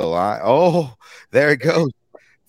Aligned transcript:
Live. 0.00 0.40
Oh, 0.44 0.94
there 1.30 1.50
it 1.50 1.58
goes. 1.58 1.90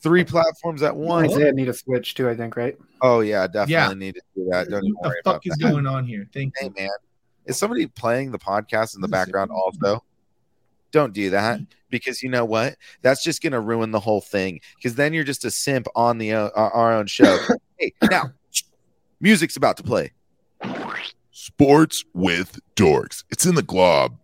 Three 0.01 0.23
platforms 0.23 0.81
at 0.83 0.95
once. 0.95 1.31
Isaiah 1.33 1.51
need 1.51 1.69
a 1.69 1.73
switch 1.73 2.15
too, 2.15 2.29
I 2.29 2.35
think, 2.35 2.55
right? 2.55 2.77
Oh 3.01 3.19
yeah, 3.21 3.47
definitely 3.47 3.73
Yeah. 3.73 3.93
need 3.93 4.15
to 4.15 4.21
do 4.35 4.49
that. 4.51 4.69
Don't 4.69 4.83
even 4.83 4.93
What 4.95 5.09
the 5.09 5.15
fuck 5.23 5.25
about 5.25 5.41
is 5.45 5.57
that. 5.57 5.71
going 5.71 5.87
on 5.87 6.05
here? 6.05 6.27
Thank 6.33 6.53
Hey 6.59 6.67
you. 6.67 6.73
man, 6.77 6.89
is 7.45 7.57
somebody 7.57 7.87
playing 7.87 8.31
the 8.31 8.39
podcast 8.39 8.95
in 8.95 9.01
the 9.01 9.07
background 9.07 9.51
also? 9.51 10.03
Don't 10.91 11.13
do 11.13 11.29
that 11.31 11.59
because 11.89 12.21
you 12.21 12.29
know 12.29 12.45
what? 12.45 12.75
That's 13.01 13.23
just 13.23 13.41
gonna 13.41 13.61
ruin 13.61 13.91
the 13.91 13.99
whole 13.99 14.21
thing. 14.21 14.59
Because 14.75 14.95
then 14.95 15.13
you're 15.13 15.23
just 15.23 15.45
a 15.45 15.51
simp 15.51 15.87
on 15.95 16.17
the 16.17 16.33
uh, 16.33 16.49
our 16.55 16.93
own 16.93 17.07
show. 17.07 17.37
hey, 17.77 17.93
now 18.09 18.31
music's 19.19 19.55
about 19.55 19.77
to 19.77 19.83
play. 19.83 20.11
Sports 21.31 22.03
with 22.13 22.59
dorks. 22.75 23.23
It's 23.29 23.45
in 23.45 23.55
the 23.55 23.63
glob. 23.63 24.17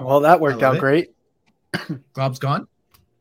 Well, 0.00 0.20
that 0.20 0.40
worked 0.40 0.62
out 0.62 0.76
it. 0.76 0.80
great. 0.80 1.10
Glob's 2.12 2.38
gone. 2.38 2.66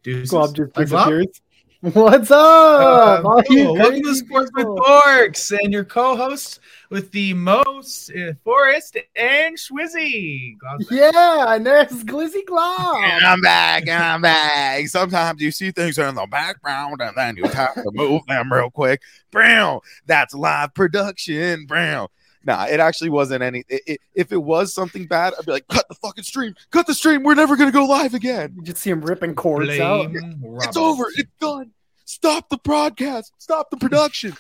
Deuces. 0.04 0.30
Glob 0.30 0.56
just 0.56 0.74
Bye, 0.74 0.84
disappears. 0.84 1.42
What's 1.82 2.32
up? 2.32 2.40
Uh, 2.40 3.22
All 3.24 3.42
you 3.50 3.66
hello, 3.66 3.74
welcome 3.74 4.02
to 4.02 4.16
Sports 4.16 4.50
with 4.56 4.64
people? 4.66 4.78
Dorks 4.80 5.56
and 5.58 5.72
your 5.72 5.86
co-host 5.86 6.60
with 6.90 7.12
the 7.12 7.36
most 7.36 8.10
uh, 8.12 8.34
Forrest 8.44 8.98
and 9.16 9.56
Schwizzy. 9.56 10.56
Yeah, 10.90 11.54
and 11.54 11.64
there's 11.64 12.04
Glizzy 12.04 12.44
Glob. 12.48 12.98
And 13.04 13.24
I'm 13.24 13.42
back, 13.42 13.88
and 13.88 14.04
I'm 14.04 14.22
back. 14.22 14.88
Sometimes 14.88 15.40
you 15.40 15.52
see 15.52 15.70
things 15.72 16.00
in 16.00 16.16
the 16.16 16.26
background, 16.26 17.00
and 17.00 17.16
then 17.16 17.38
you 17.38 17.48
have 17.48 17.76
to 17.76 17.92
move 17.94 18.24
them 18.28 18.52
real 18.52 18.72
quick. 18.72 19.02
Brown, 19.30 19.80
that's 20.08 20.34
live 20.34 20.74
production. 20.74 21.68
Brown. 21.68 22.08
Nah, 22.48 22.66
it 22.66 22.80
actually 22.80 23.10
wasn't 23.10 23.44
any. 23.44 23.64
It, 23.68 23.82
it- 23.86 24.02
if 24.16 24.32
it 24.32 24.38
was 24.42 24.74
something 24.74 25.06
bad, 25.06 25.34
I'd 25.38 25.46
be 25.46 25.52
like, 25.52 25.68
cut 25.68 25.86
the 25.90 25.96
fucking 25.96 26.24
stream, 26.24 26.56
cut 26.72 26.88
the 26.88 26.96
stream. 26.96 27.22
We're 27.22 27.36
never 27.36 27.56
gonna 27.58 27.72
go 27.74 27.86
live 27.86 28.14
again. 28.16 28.54
You 28.56 28.64
just 28.64 28.78
see 28.82 28.90
him 28.90 29.02
ripping 29.02 29.36
cords 29.36 29.78
out. 29.80 30.12
Blame 30.12 30.58
It's 30.62 30.78
over. 30.78 31.06
It's 31.18 31.30
done. 31.40 31.72
Stop 32.06 32.48
the 32.50 32.58
broadcast. 32.58 33.34
Stop 33.38 33.70
the 33.70 33.78
production. 33.78 34.36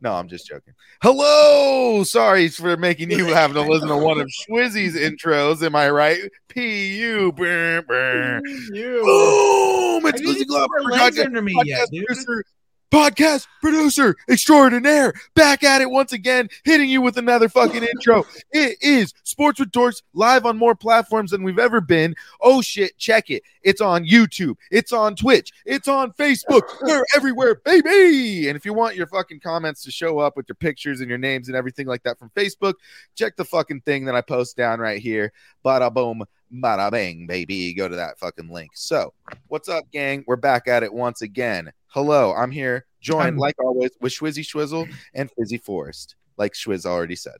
No, 0.00 0.12
I'm 0.14 0.28
just 0.28 0.46
joking. 0.46 0.74
Hello. 1.02 2.04
Sorry 2.04 2.48
for 2.48 2.76
making 2.76 3.10
you 3.10 3.26
have 3.26 3.52
to 3.54 3.62
listen 3.62 3.88
to 3.88 3.96
one 3.96 4.20
of 4.20 4.28
Schwizzy's 4.28 4.94
intros. 4.96 5.62
Am 5.64 5.74
I 5.74 5.90
right? 5.90 6.18
P 6.48 6.96
U. 6.98 7.32
Brr, 7.32 7.82
brr. 7.82 8.40
You. 8.72 9.02
Boom! 9.04 10.06
It's 10.06 10.20
didn't 10.20 10.34
Glizzy 10.34 10.34
even 10.36 10.46
Glob, 10.48 10.70
put 10.76 10.84
my 10.84 10.90
legs 11.04 11.18
podcast, 11.18 11.24
under 11.26 11.42
me 11.42 11.54
yet, 11.64 11.80
podcast 11.80 11.90
dude. 11.90 12.06
producer, 12.06 12.44
podcast 12.90 13.46
producer 13.60 14.16
extraordinaire, 14.28 15.12
back 15.34 15.62
at 15.62 15.80
it 15.80 15.90
once 15.90 16.12
again, 16.12 16.48
hitting 16.64 16.88
you 16.88 17.00
with 17.00 17.16
another 17.16 17.48
fucking 17.48 17.82
intro. 17.82 18.24
It 18.52 18.78
is 18.80 19.12
Sports 19.24 19.60
with 19.60 19.70
Dorks 19.70 20.02
live 20.14 20.46
on 20.46 20.56
more 20.56 20.74
platforms 20.74 21.30
than 21.30 21.42
we've 21.42 21.58
ever 21.58 21.80
been. 21.80 22.14
Oh 22.40 22.62
shit, 22.62 22.96
check 22.98 23.30
it. 23.30 23.42
It's 23.62 23.80
on 23.80 24.04
YouTube, 24.04 24.56
it's 24.70 24.92
on 24.92 25.16
Twitch, 25.16 25.52
it's 25.66 25.88
on 25.88 26.12
Facebook. 26.12 26.62
We're 26.82 27.04
everywhere, 27.14 27.56
baby. 27.56 28.48
And 28.48 28.56
if 28.56 28.64
you 28.64 28.72
want 28.72 28.96
your 28.96 29.06
fucking 29.06 29.40
comments 29.40 29.82
to 29.82 29.90
show 29.90 30.18
up 30.18 30.36
with 30.36 30.48
your 30.48 30.56
pictures 30.56 31.00
and 31.00 31.08
your 31.08 31.18
names 31.18 31.48
and 31.48 31.56
everything 31.56 31.86
like 31.86 32.02
that 32.04 32.18
from 32.18 32.30
Facebook, 32.30 32.74
check 33.14 33.36
the 33.36 33.44
fucking 33.44 33.82
thing 33.82 34.04
that 34.06 34.14
I 34.14 34.20
post 34.20 34.56
down 34.56 34.80
right 34.80 35.00
here. 35.00 35.32
Bada 35.64 35.92
boom, 35.92 36.24
bada 36.52 36.90
bang, 36.90 37.26
baby. 37.26 37.72
Go 37.74 37.88
to 37.88 37.96
that 37.96 38.18
fucking 38.18 38.48
link. 38.50 38.70
So, 38.74 39.12
what's 39.48 39.68
up, 39.68 39.90
gang? 39.92 40.24
We're 40.26 40.36
back 40.36 40.68
at 40.68 40.82
it 40.82 40.92
once 40.92 41.22
again. 41.22 41.72
Hello, 41.88 42.34
I'm 42.34 42.50
here, 42.50 42.86
joined 43.00 43.22
I'm- 43.22 43.36
like 43.38 43.54
always 43.58 43.90
with 44.00 44.12
Schwizzy 44.12 44.44
Schwizzle 44.44 44.90
and 45.14 45.30
Fizzy 45.38 45.58
Forest, 45.58 46.16
like 46.36 46.52
Schwiz 46.54 46.84
already 46.86 47.16
said. 47.16 47.36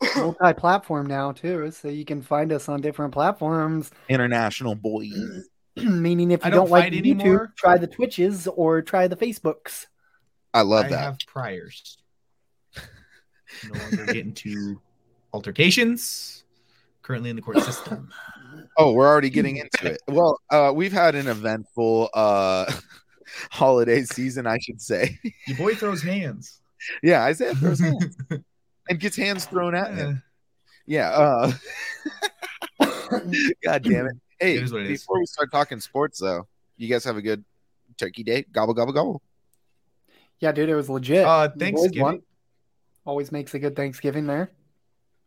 Multi-platform 0.16 1.06
now 1.06 1.32
too, 1.32 1.70
so 1.70 1.88
you 1.88 2.04
can 2.04 2.22
find 2.22 2.52
us 2.52 2.68
on 2.68 2.80
different 2.80 3.12
platforms. 3.12 3.90
International 4.08 4.74
boy. 4.74 5.08
Meaning, 5.76 6.30
if 6.30 6.40
you 6.42 6.46
I 6.46 6.50
don't, 6.50 6.60
don't 6.66 6.70
like 6.70 6.92
YouTube, 6.92 7.20
anymore. 7.20 7.52
try 7.56 7.76
the 7.78 7.86
Twitches 7.86 8.46
or 8.46 8.82
try 8.82 9.08
the 9.08 9.16
Facebooks. 9.16 9.86
I 10.54 10.62
love 10.62 10.86
I 10.86 10.88
that. 10.88 10.98
have 11.00 11.18
priors. 11.26 11.98
No 13.70 13.78
longer 13.78 14.06
get 14.06 14.16
into 14.16 14.80
altercations. 15.34 16.44
Currently 17.06 17.30
in 17.30 17.36
the 17.36 17.42
court 17.42 17.60
system. 17.62 18.10
Oh, 18.78 18.92
we're 18.92 19.06
already 19.08 19.30
getting 19.30 19.56
into 19.56 19.92
it. 19.92 20.02
Well, 20.06 20.38
uh, 20.50 20.70
we've 20.74 20.92
had 20.92 21.14
an 21.14 21.28
eventful 21.28 22.10
uh 22.12 22.70
holiday 23.50 24.02
season, 24.02 24.46
I 24.46 24.58
should 24.58 24.82
say. 24.82 25.18
Your 25.46 25.56
boy 25.56 25.74
throws 25.74 26.02
hands. 26.02 26.60
yeah, 27.02 27.22
Isaiah 27.24 27.54
throws 27.54 27.80
hands 27.80 28.14
and 28.90 29.00
gets 29.00 29.16
hands 29.16 29.46
thrown 29.46 29.74
at 29.74 29.94
him. 29.94 30.22
Yeah. 30.86 31.08
Uh 31.10 31.52
God 33.64 33.82
damn 33.82 34.06
it. 34.06 34.16
Hey, 34.38 34.56
It 34.56 34.64
is 34.64 34.72
what 34.72 34.82
it 34.82 34.90
is. 34.90 35.00
before 35.02 35.20
we 35.20 35.26
start 35.26 35.50
talking 35.50 35.80
sports 35.80 36.18
though, 36.20 36.46
you 36.76 36.88
guys 36.88 37.02
have 37.04 37.16
a 37.16 37.22
good 37.22 37.42
turkey 37.96 38.22
day? 38.24 38.44
Gobble 38.52 38.74
gobble 38.74 38.92
gobble. 38.92 39.22
Yeah, 40.38 40.52
dude, 40.52 40.68
it 40.68 40.74
was 40.74 40.90
legit. 40.90 41.24
Uh, 41.24 41.48
Thanksgiving. 41.58 42.02
won. 42.02 42.22
Always 43.06 43.32
makes 43.32 43.54
a 43.54 43.58
good 43.58 43.74
Thanksgiving 43.74 44.26
there. 44.26 44.50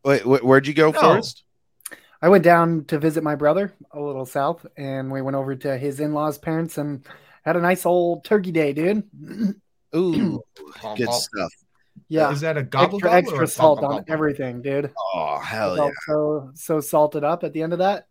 Wait, 0.06 0.22
wh- 0.22 0.44
where'd 0.44 0.68
you 0.68 0.74
go 0.76 0.92
No. 0.92 1.00
first? 1.00 1.44
I 2.22 2.30
went 2.30 2.44
down 2.44 2.86
to 2.86 3.00
visit 3.00 3.24
my 3.24 3.36
brother 3.36 3.74
a 3.92 4.00
little 4.00 4.26
south, 4.26 4.66
and 4.78 5.12
we 5.12 5.22
went 5.22 5.36
over 5.38 5.56
to 5.56 5.78
his 5.78 6.00
in-laws' 6.00 6.38
parents 6.38 6.78
and 6.78 7.06
had 7.44 7.56
a 7.56 7.62
nice 7.62 7.86
old 7.86 8.26
turkey 8.26 8.52
day, 8.52 8.74
dude. 8.74 9.04
Ooh, 9.96 10.42
good 10.98 11.14
stuff. 11.14 11.52
Yeah, 12.08 12.32
Is 12.32 12.42
that 12.42 12.58
a 12.58 12.64
gobble 12.64 12.98
extra 12.98 13.10
gobble 13.10 13.16
or 13.16 13.18
extra 13.18 13.44
a 13.44 13.48
salt 13.48 13.80
gobble 13.82 13.94
on 13.94 14.00
gobble? 14.02 14.14
everything, 14.14 14.62
dude. 14.62 14.92
Oh 15.16 15.38
hell 15.40 15.78
yeah! 15.78 15.90
So 16.08 16.52
so 16.56 16.80
salted 16.80 17.24
up 17.24 17.44
at 17.44 17.54
the 17.54 17.62
end 17.62 17.74
of 17.74 17.80
that. 17.80 18.08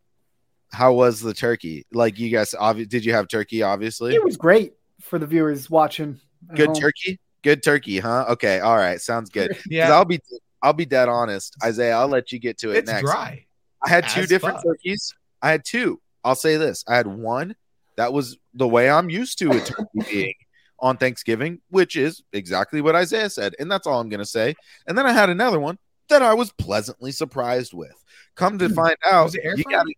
How 0.72 0.92
was 0.92 1.20
the 1.20 1.32
turkey? 1.34 1.86
Like 1.92 2.18
you 2.18 2.30
guys, 2.30 2.54
obvi- 2.58 2.88
did 2.88 3.04
you 3.04 3.12
have 3.14 3.28
turkey? 3.28 3.62
Obviously, 3.62 4.14
It 4.14 4.22
was 4.22 4.36
great 4.36 4.74
for 5.00 5.18
the 5.18 5.26
viewers 5.26 5.70
watching. 5.70 6.20
good 6.54 6.66
home. 6.68 6.74
turkey. 6.76 7.18
Good 7.42 7.62
turkey, 7.62 7.98
huh? 7.98 8.26
Okay, 8.30 8.60
all 8.60 8.76
right, 8.76 9.00
sounds 9.00 9.30
good. 9.30 9.56
Yeah, 9.70 9.92
I'll 9.92 10.04
be, 10.04 10.20
I'll 10.60 10.72
be 10.74 10.84
dead 10.84 11.08
honest, 11.08 11.56
Isaiah. 11.64 11.94
I'll 11.96 12.08
let 12.08 12.30
you 12.32 12.38
get 12.38 12.58
to 12.58 12.70
it 12.72 12.78
it's 12.78 12.90
next. 12.90 13.02
dry. 13.02 13.46
I 13.84 13.88
had 13.88 14.08
two 14.08 14.26
different 14.26 14.56
fuck. 14.56 14.64
turkeys. 14.64 15.14
I 15.42 15.50
had 15.50 15.64
two. 15.64 16.00
I'll 16.24 16.34
say 16.34 16.56
this: 16.56 16.84
I 16.88 16.96
had 16.96 17.06
one 17.06 17.54
that 17.96 18.12
was 18.12 18.36
the 18.54 18.68
way 18.68 18.88
I'm 18.88 19.10
used 19.10 19.38
to 19.38 19.50
a 19.50 19.60
turkey 19.60 19.86
being 20.10 20.34
on 20.80 20.96
Thanksgiving, 20.96 21.60
which 21.70 21.96
is 21.96 22.22
exactly 22.32 22.80
what 22.80 22.94
Isaiah 22.94 23.30
said, 23.30 23.54
and 23.58 23.70
that's 23.70 23.86
all 23.86 24.00
I'm 24.00 24.08
gonna 24.08 24.24
say. 24.24 24.54
And 24.86 24.96
then 24.96 25.06
I 25.06 25.12
had 25.12 25.30
another 25.30 25.60
one 25.60 25.78
that 26.08 26.22
I 26.22 26.34
was 26.34 26.52
pleasantly 26.52 27.12
surprised 27.12 27.74
with. 27.74 27.94
Come 28.34 28.58
to 28.58 28.68
hmm. 28.68 28.74
find 28.74 28.96
out, 29.04 29.24
Was 29.24 29.34
it 29.34 29.44
air 29.44 29.56
you 29.56 29.64
gotta- 29.64 29.92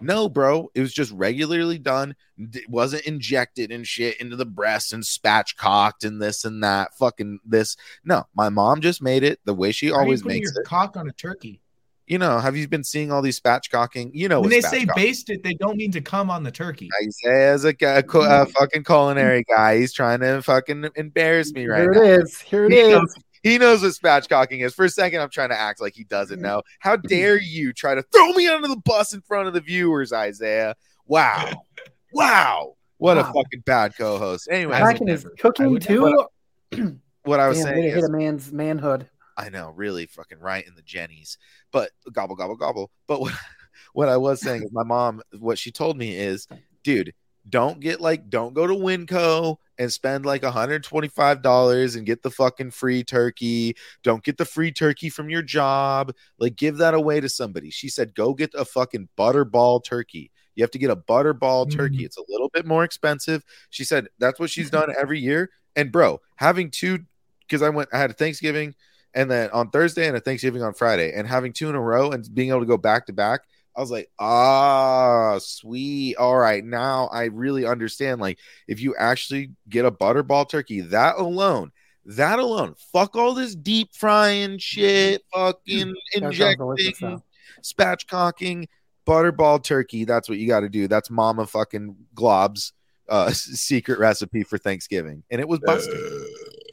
no, 0.00 0.28
bro. 0.28 0.70
It 0.74 0.80
was 0.80 0.92
just 0.92 1.12
regularly 1.12 1.78
done. 1.78 2.14
It 2.36 2.68
wasn't 2.68 3.04
injected 3.04 3.72
and 3.72 3.86
shit 3.86 4.20
into 4.20 4.36
the 4.36 4.44
breast 4.44 4.92
and 4.92 5.02
spatchcocked 5.02 6.04
and 6.04 6.20
this 6.20 6.44
and 6.44 6.62
that. 6.62 6.94
Fucking 6.98 7.40
this. 7.44 7.76
No, 8.04 8.24
my 8.34 8.48
mom 8.48 8.80
just 8.80 9.00
made 9.00 9.22
it 9.22 9.40
the 9.44 9.54
way 9.54 9.72
she 9.72 9.86
you 9.86 9.94
always 9.94 10.24
makes 10.24 10.52
your 10.52 10.62
it. 10.62 10.66
cock 10.66 10.96
on 10.96 11.08
a 11.08 11.12
turkey. 11.12 11.60
You 12.06 12.18
know, 12.18 12.38
have 12.38 12.54
you 12.56 12.68
been 12.68 12.84
seeing 12.84 13.10
all 13.10 13.22
these 13.22 13.40
spatchcocking? 13.40 14.10
You 14.12 14.28
know, 14.28 14.40
when 14.40 14.50
they 14.50 14.60
say 14.60 14.84
spatchcock- 14.84 14.94
baste 14.96 15.30
it, 15.30 15.42
they 15.42 15.54
don't 15.54 15.76
mean 15.76 15.90
to 15.92 16.00
come 16.00 16.30
on 16.30 16.42
the 16.42 16.50
turkey. 16.50 16.90
Isaiah's 17.02 17.64
a, 17.64 17.68
a, 17.68 17.98
a 17.98 18.02
mm. 18.02 18.50
fucking 18.52 18.84
culinary 18.84 19.44
guy. 19.44 19.78
He's 19.78 19.92
trying 19.92 20.20
to 20.20 20.42
fucking 20.42 20.88
embarrass 20.96 21.52
me 21.52 21.66
right 21.66 21.82
Here 21.82 21.92
now. 21.92 22.02
it 22.02 22.20
is. 22.20 22.40
Here 22.40 22.66
it 22.66 22.72
He 22.72 22.78
is. 22.78 22.90
knows, 22.90 23.14
he 23.42 23.58
knows 23.58 23.82
what 23.82 23.92
spatchcocking 23.92 24.64
is. 24.64 24.74
For 24.74 24.84
a 24.84 24.90
second, 24.90 25.20
I'm 25.20 25.30
trying 25.30 25.50
to 25.50 25.58
act 25.58 25.80
like 25.80 25.94
he 25.94 26.04
doesn't 26.04 26.40
know. 26.40 26.62
How 26.80 26.96
dare 26.96 27.40
you 27.40 27.72
try 27.72 27.94
to 27.94 28.02
throw 28.02 28.32
me 28.32 28.48
under 28.48 28.68
the 28.68 28.76
bus 28.76 29.14
in 29.14 29.22
front 29.22 29.48
of 29.48 29.54
the 29.54 29.60
viewers, 29.60 30.12
Isaiah? 30.12 30.74
Wow. 31.06 31.50
Wow. 32.14 32.76
What 32.98 33.18
a 33.18 33.24
fucking 33.24 33.64
bad 33.66 33.96
co 33.98 34.18
host. 34.18 34.48
Anyway, 34.50 34.78
Cracking 34.78 35.08
his 35.08 35.24
never. 35.24 35.34
I 35.36 35.40
cooking 35.42 35.78
too. 35.80 36.26
what 37.24 37.40
I 37.40 37.48
was 37.48 37.58
Damn, 37.58 37.66
way 37.66 37.72
saying 37.72 37.82
to 37.82 37.88
is, 37.88 37.94
hit 37.96 38.04
a 38.04 38.08
man's 38.08 38.52
manhood. 38.52 39.08
I 39.36 39.48
know, 39.48 39.72
really 39.74 40.06
fucking 40.06 40.38
right 40.38 40.64
in 40.66 40.74
the 40.76 40.82
Jennies. 40.82 41.38
But 41.74 41.90
gobble, 42.12 42.36
gobble, 42.36 42.54
gobble. 42.54 42.92
But 43.08 43.20
what, 43.20 43.32
what 43.94 44.08
I 44.08 44.16
was 44.16 44.40
saying 44.40 44.62
is 44.62 44.72
my 44.72 44.84
mom, 44.84 45.20
what 45.40 45.58
she 45.58 45.72
told 45.72 45.98
me 45.98 46.16
is, 46.16 46.46
dude, 46.84 47.12
don't 47.50 47.80
get 47.80 48.00
like, 48.00 48.30
don't 48.30 48.54
go 48.54 48.64
to 48.64 48.72
Winco 48.72 49.56
and 49.76 49.92
spend 49.92 50.24
like 50.24 50.42
$125 50.42 51.96
and 51.96 52.06
get 52.06 52.22
the 52.22 52.30
fucking 52.30 52.70
free 52.70 53.02
turkey. 53.02 53.74
Don't 54.04 54.22
get 54.22 54.38
the 54.38 54.44
free 54.44 54.70
turkey 54.70 55.10
from 55.10 55.28
your 55.28 55.42
job. 55.42 56.12
Like, 56.38 56.54
give 56.54 56.76
that 56.76 56.94
away 56.94 57.20
to 57.20 57.28
somebody. 57.28 57.70
She 57.70 57.88
said, 57.88 58.14
go 58.14 58.34
get 58.34 58.54
a 58.54 58.64
fucking 58.64 59.08
butterball 59.18 59.82
turkey. 59.84 60.30
You 60.54 60.62
have 60.62 60.70
to 60.70 60.78
get 60.78 60.90
a 60.90 60.96
butterball 60.96 61.68
turkey. 61.68 62.02
Mhm. 62.02 62.04
It's 62.04 62.16
a 62.16 62.22
little 62.28 62.50
bit 62.50 62.64
more 62.64 62.84
expensive. 62.84 63.44
She 63.70 63.82
said 63.82 64.06
that's 64.20 64.38
what 64.38 64.48
she's 64.48 64.70
done 64.70 64.94
every 64.98 65.18
year. 65.18 65.50
And 65.74 65.90
bro, 65.90 66.20
having 66.36 66.70
two 66.70 67.00
because 67.40 67.62
I 67.62 67.68
went 67.68 67.88
I 67.92 67.98
had 67.98 68.10
a 68.10 68.14
Thanksgiving 68.14 68.76
and 69.14 69.30
then 69.30 69.50
on 69.50 69.70
Thursday 69.70 70.06
and 70.06 70.16
a 70.16 70.20
Thanksgiving 70.20 70.62
on 70.62 70.74
Friday, 70.74 71.12
and 71.12 71.26
having 71.26 71.52
two 71.52 71.68
in 71.68 71.74
a 71.74 71.80
row 71.80 72.10
and 72.10 72.26
being 72.34 72.50
able 72.50 72.60
to 72.60 72.66
go 72.66 72.76
back 72.76 73.06
to 73.06 73.12
back, 73.12 73.42
I 73.76 73.80
was 73.80 73.90
like, 73.90 74.10
ah, 74.18 75.38
sweet. 75.40 76.16
All 76.16 76.36
right, 76.36 76.64
now 76.64 77.08
I 77.12 77.24
really 77.24 77.66
understand. 77.66 78.20
Like, 78.20 78.38
if 78.68 78.80
you 78.80 78.94
actually 78.96 79.50
get 79.68 79.84
a 79.84 79.90
butterball 79.90 80.48
turkey, 80.48 80.80
that 80.80 81.16
alone, 81.16 81.72
that 82.06 82.38
alone, 82.38 82.74
fuck 82.92 83.16
all 83.16 83.34
this 83.34 83.54
deep 83.54 83.90
frying 83.92 84.58
shit, 84.58 85.22
fucking 85.32 85.94
That 86.14 86.34
sounds 86.34 86.56
delicious, 86.56 87.00
injecting, 87.00 87.22
spatchcocking, 87.62 88.66
butterball 89.06 89.62
turkey. 89.62 90.04
That's 90.04 90.28
what 90.28 90.38
you 90.38 90.46
got 90.46 90.60
to 90.60 90.68
do. 90.68 90.86
That's 90.86 91.10
Mama 91.10 91.46
fucking 91.46 91.96
Glob's 92.14 92.72
uh 93.08 93.30
secret 93.32 93.98
recipe 93.98 94.44
for 94.44 94.58
Thanksgiving, 94.58 95.22
and 95.30 95.40
it 95.40 95.48
was 95.48 95.60
busting. 95.60 96.28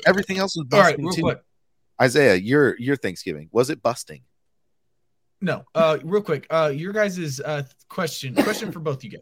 Everything 0.05 0.37
else 0.37 0.55
was 0.55 0.67
All 0.71 0.81
right, 0.81 0.97
real 0.97 1.11
too. 1.11 1.21
quick. 1.21 1.41
Isaiah, 2.01 2.35
your 2.35 2.77
your 2.79 2.95
Thanksgiving 2.95 3.49
was 3.51 3.69
it 3.69 3.81
busting? 3.81 4.23
No, 5.39 5.65
uh, 5.73 5.97
real 6.03 6.21
quick. 6.21 6.47
Uh, 6.49 6.71
your 6.73 6.93
guys' 6.93 7.39
uh 7.39 7.63
question 7.89 8.35
question 8.35 8.71
for 8.71 8.79
both 8.79 9.03
you 9.03 9.11
guys. 9.11 9.21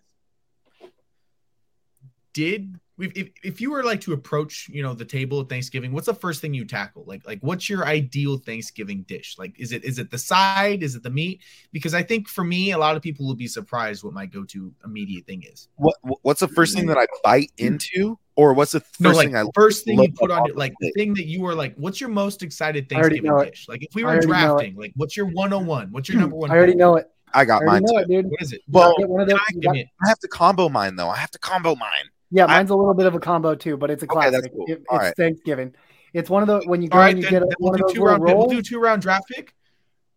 Did 2.33 2.79
if, 2.99 3.11
if 3.15 3.29
if 3.43 3.61
you 3.61 3.71
were 3.71 3.83
like 3.83 4.01
to 4.01 4.13
approach 4.13 4.69
you 4.71 4.83
know 4.83 4.93
the 4.93 5.05
table 5.05 5.41
at 5.41 5.49
Thanksgiving, 5.49 5.91
what's 5.91 6.05
the 6.05 6.13
first 6.13 6.41
thing 6.41 6.53
you 6.53 6.65
tackle? 6.65 7.03
Like 7.07 7.25
like 7.25 7.39
what's 7.41 7.69
your 7.69 7.85
ideal 7.85 8.37
Thanksgiving 8.37 9.03
dish? 9.03 9.35
Like 9.37 9.59
is 9.59 9.71
it 9.71 9.83
is 9.83 9.99
it 9.99 10.11
the 10.11 10.17
side? 10.17 10.83
Is 10.83 10.95
it 10.95 11.03
the 11.03 11.09
meat? 11.09 11.41
Because 11.71 11.93
I 11.93 12.03
think 12.03 12.27
for 12.27 12.43
me, 12.43 12.71
a 12.71 12.77
lot 12.77 12.95
of 12.95 13.01
people 13.01 13.25
will 13.25 13.35
be 13.35 13.47
surprised 13.47 14.03
what 14.03 14.13
my 14.13 14.25
go 14.25 14.43
to 14.45 14.73
immediate 14.85 15.25
thing 15.25 15.43
is. 15.43 15.69
What 15.75 15.95
what's 16.21 16.41
the 16.41 16.47
first 16.47 16.75
thing 16.75 16.87
that 16.87 16.97
I 16.97 17.07
bite 17.23 17.51
into, 17.57 18.19
or 18.39 18.53
what's 18.53 18.71
the 18.71 18.79
first 18.79 19.01
No, 19.01 19.11
like 19.11 19.27
thing 19.27 19.35
I 19.35 19.43
first 19.53 19.83
thing 19.83 20.01
you 20.01 20.13
put 20.13 20.31
on 20.31 20.43
on 20.43 20.49
it, 20.49 20.55
like 20.55 20.73
the 20.79 20.91
thing 20.91 21.13
that 21.15 21.25
you 21.25 21.41
were 21.41 21.53
like, 21.53 21.75
what's 21.75 21.99
your 21.99 22.09
most 22.09 22.41
excited 22.41 22.87
I 22.89 22.95
already 22.95 23.17
Thanksgiving 23.17 23.31
know 23.31 23.39
it. 23.39 23.49
dish? 23.51 23.67
Like 23.67 23.83
if 23.83 23.93
we 23.93 24.05
were 24.05 24.11
already 24.11 24.27
know 24.27 24.33
it. 24.33 24.39
drafting, 24.39 24.75
like 24.77 24.93
what's 24.95 25.17
your 25.17 25.25
101? 25.25 25.91
What's 25.91 26.07
your 26.07 26.15
hmm. 26.15 26.21
number 26.21 26.37
one? 26.37 26.49
I 26.49 26.55
already 26.55 26.75
know 26.75 26.95
it. 26.95 27.11
I 27.33 27.41
I 27.41 27.45
got 27.45 27.61
already 27.61 27.83
mine 27.85 27.93
know 27.93 27.99
it, 27.99 28.07
dude. 28.07 28.31
What 28.31 28.41
is 28.41 28.53
it? 28.53 28.61
Well, 28.69 28.95
one 28.99 29.21
of 29.21 29.27
those. 29.27 29.37
I- 29.37 29.59
got- 29.59 29.75
it. 29.75 29.87
I 30.03 30.07
have 30.07 30.19
to 30.19 30.29
combo 30.29 30.69
mine 30.69 30.95
though. 30.95 31.09
I 31.09 31.17
have 31.17 31.31
to 31.31 31.39
combo 31.39 31.75
mine. 31.75 31.89
yeah, 32.31 32.45
mine's 32.45 32.69
a 32.69 32.75
little 32.75 32.93
bit 32.93 33.07
of 33.07 33.13
a 33.13 33.19
combo 33.19 33.55
too, 33.55 33.75
but 33.75 33.91
it's 33.91 34.03
a 34.03 34.05
Okay, 34.05 34.13
classic. 34.13 34.31
that's 34.33 34.47
cool. 34.55 34.65
It- 34.69 34.79
it's 34.79 34.85
right. 34.89 35.15
Thanksgiving. 35.17 35.75
It's 36.13 36.29
one 36.29 36.41
of 36.41 36.47
the 36.47 36.67
when 36.67 36.81
you 36.81 36.87
go 36.87 36.97
All 36.97 37.03
right, 37.03 37.09
and 37.13 37.19
you 37.19 37.23
then, 37.23 37.31
get 37.31 37.41
a, 37.43 37.45
then 37.45 37.55
we'll 37.59 37.71
one 37.71 37.81
of 37.81 37.87
those 37.87 37.93
two 37.93 38.03
little 38.03 38.17
round. 38.19 38.37
We'll 38.37 38.47
do 38.47 38.61
two 38.61 38.79
round 38.79 39.01
draft 39.01 39.27
pick. 39.27 39.53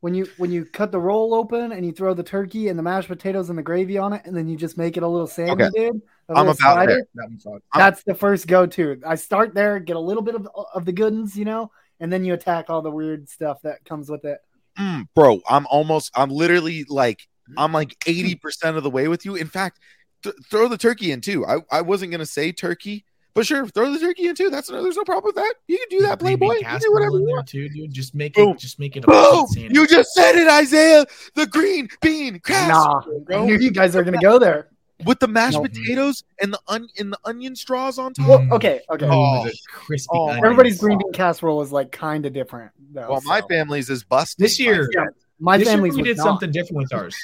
When 0.03 0.15
you 0.15 0.27
when 0.37 0.51
you 0.51 0.65
cut 0.65 0.91
the 0.93 0.99
roll 1.01 1.33
open 1.33 1.71
and 1.73 1.87
you 1.87 1.93
throw 1.93 2.13
the 2.13 2.23
turkey 2.25 2.69
and 2.69 2.77
the 2.79 2.83
mashed 2.83 3.07
potatoes 3.09 3.49
and 3.51 3.59
the 3.59 3.63
gravy 3.63 3.97
on 3.99 4.13
it, 4.13 4.23
and 4.25 4.37
then 4.37 4.49
you 4.49 4.57
just 4.57 4.77
make 4.77 4.97
it 4.97 5.03
a 5.03 5.09
little 5.09 5.27
sammy, 5.29 5.53
Okay. 5.53 5.71
dude. 5.75 6.03
I'm 6.29 6.45
about 6.47 6.57
slider. 6.59 6.93
there. 6.95 7.07
That 7.15 7.29
one's 7.29 7.43
fun. 7.45 7.61
That's 7.75 8.03
the 8.03 8.15
first 8.15 8.47
go 8.47 8.67
to. 8.67 9.01
I 9.07 9.15
start 9.15 9.55
there, 9.55 9.79
get 9.79 9.97
a 9.97 10.01
little 10.01 10.23
bit 10.23 10.35
of 10.35 10.49
of 10.75 10.85
the 10.85 10.93
good 10.93 11.13
ones, 11.15 11.37
you 11.39 11.45
know, 11.45 11.71
and 12.01 12.13
then 12.13 12.25
you 12.25 12.35
attack 12.35 12.69
all 12.69 12.83
the 12.83 12.91
weird 12.91 13.29
stuff 13.29 13.63
that 13.63 13.85
comes 13.85 14.11
with 14.11 14.25
it. 14.25 14.39
Mm, 14.79 15.07
bro, 15.15 15.41
I'm 15.49 15.67
almost. 15.69 16.11
I'm 16.15 16.31
literally 16.31 16.85
like. 16.89 17.21
I'm 17.57 17.73
like 17.73 17.97
eighty 18.07 18.35
percent 18.35 18.77
of 18.77 18.83
the 18.83 18.91
way 18.91 19.07
with 19.09 19.25
you. 19.25 19.37
In 19.37 19.47
fact, 19.47 19.79
th- 20.25 20.35
throw 20.51 20.67
the 20.69 20.79
turkey 20.79 21.13
in 21.13 21.21
too. 21.21 21.47
I, 21.47 21.59
I 21.71 21.83
wasn't 21.83 22.11
gonna 22.13 22.27
say 22.27 22.51
turkey, 22.51 23.05
but 23.35 23.47
sure, 23.47 23.67
throw 23.69 23.93
the 23.93 23.99
turkey 23.99 24.29
in 24.29 24.35
too. 24.35 24.51
That's 24.51 24.71
no, 24.71 24.83
there's 24.83 24.97
no 24.97 25.05
problem 25.05 25.25
with 25.35 25.37
that. 25.37 25.55
You 25.67 25.79
can 25.79 25.99
do 25.99 26.05
that, 26.07 26.19
Playboy. 26.19 26.55
You 26.55 26.65
can 26.65 26.81
do 26.81 26.93
whatever 26.93 27.19
you 27.19 27.25
want. 27.25 27.49
too, 27.49 27.69
dude. 27.69 27.93
Just 27.93 28.15
make 28.15 28.35
Boom. 28.35 28.51
it. 28.51 28.59
Just 28.59 28.79
make 28.79 28.97
it 28.97 29.05
a 29.05 29.07
Boom! 29.07 29.47
You 29.57 29.87
just 29.87 30.13
said 30.15 30.35
it, 30.37 30.49
Isaiah. 30.49 31.07
The 31.35 31.47
green 31.47 31.89
bean 32.01 32.41
casserole, 32.41 33.25
Nah, 33.29 33.37
I 33.39 33.45
knew 33.47 33.57
you 33.59 33.71
guys 33.71 33.97
are 33.97 34.03
gonna 34.05 34.19
go 34.21 34.39
there. 34.39 34.69
with 35.05 35.19
the 35.19 35.27
mashed 35.27 35.57
No. 35.57 35.63
potatoes 35.63 36.23
and 36.41 36.53
the 36.53 36.61
on 36.69 36.87
and 36.99 37.13
the 37.13 37.19
onion 37.25 37.57
straws 37.57 37.99
on 37.99 38.15
top. 38.15 38.29
Well, 38.29 38.47
okay, 38.53 38.81
okay. 38.91 39.07
Oh, 39.11 39.45
Oh. 39.47 39.51
crispy. 39.67 40.09
Oh. 40.13 40.29
Everybody's 40.29 40.79
green 40.79 40.99
bean 40.99 41.13
casserole 41.13 41.61
is 41.63 41.73
like 41.73 41.91
kind 41.91 42.25
of 42.27 42.33
different. 42.33 42.71
Though, 42.93 43.09
well, 43.11 43.21
my 43.25 43.41
family's 43.49 43.91
is 43.91 44.05
busted 44.05 44.45
This 44.45 44.61
year, 44.61 44.89
Yeah, 44.95 45.07
my 45.41 45.57
this 45.59 45.67
year 45.67 45.75
family's 45.77 45.97
we 45.97 46.03
did 46.03 46.19
not. 46.19 46.25
something 46.25 46.53
different 46.53 46.83
with 46.83 46.93
ours. 46.95 47.17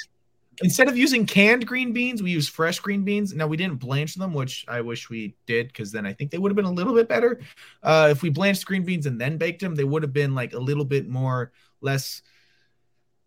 Instead 0.61 0.87
of 0.89 0.97
using 0.97 1.25
canned 1.25 1.65
green 1.65 1.93
beans, 1.93 2.21
we 2.21 2.31
use 2.31 2.47
fresh 2.49 2.79
green 2.79 3.03
beans. 3.03 3.33
Now 3.33 3.47
we 3.47 3.55
didn't 3.57 3.77
blanch 3.79 4.15
them, 4.15 4.33
which 4.33 4.65
I 4.67 4.81
wish 4.81 5.09
we 5.09 5.35
did, 5.45 5.67
because 5.67 5.91
then 5.91 6.05
I 6.05 6.13
think 6.13 6.31
they 6.31 6.37
would 6.37 6.51
have 6.51 6.55
been 6.57 6.65
a 6.65 6.71
little 6.71 6.93
bit 6.93 7.07
better. 7.07 7.39
Uh, 7.81 8.09
if 8.11 8.21
we 8.21 8.29
blanched 8.29 8.65
green 8.65 8.83
beans 8.83 9.05
and 9.05 9.19
then 9.19 9.37
baked 9.37 9.61
them, 9.61 9.75
they 9.75 9.83
would 9.83 10.03
have 10.03 10.13
been 10.13 10.35
like 10.35 10.53
a 10.53 10.59
little 10.59 10.85
bit 10.85 11.07
more 11.07 11.51
less 11.81 12.21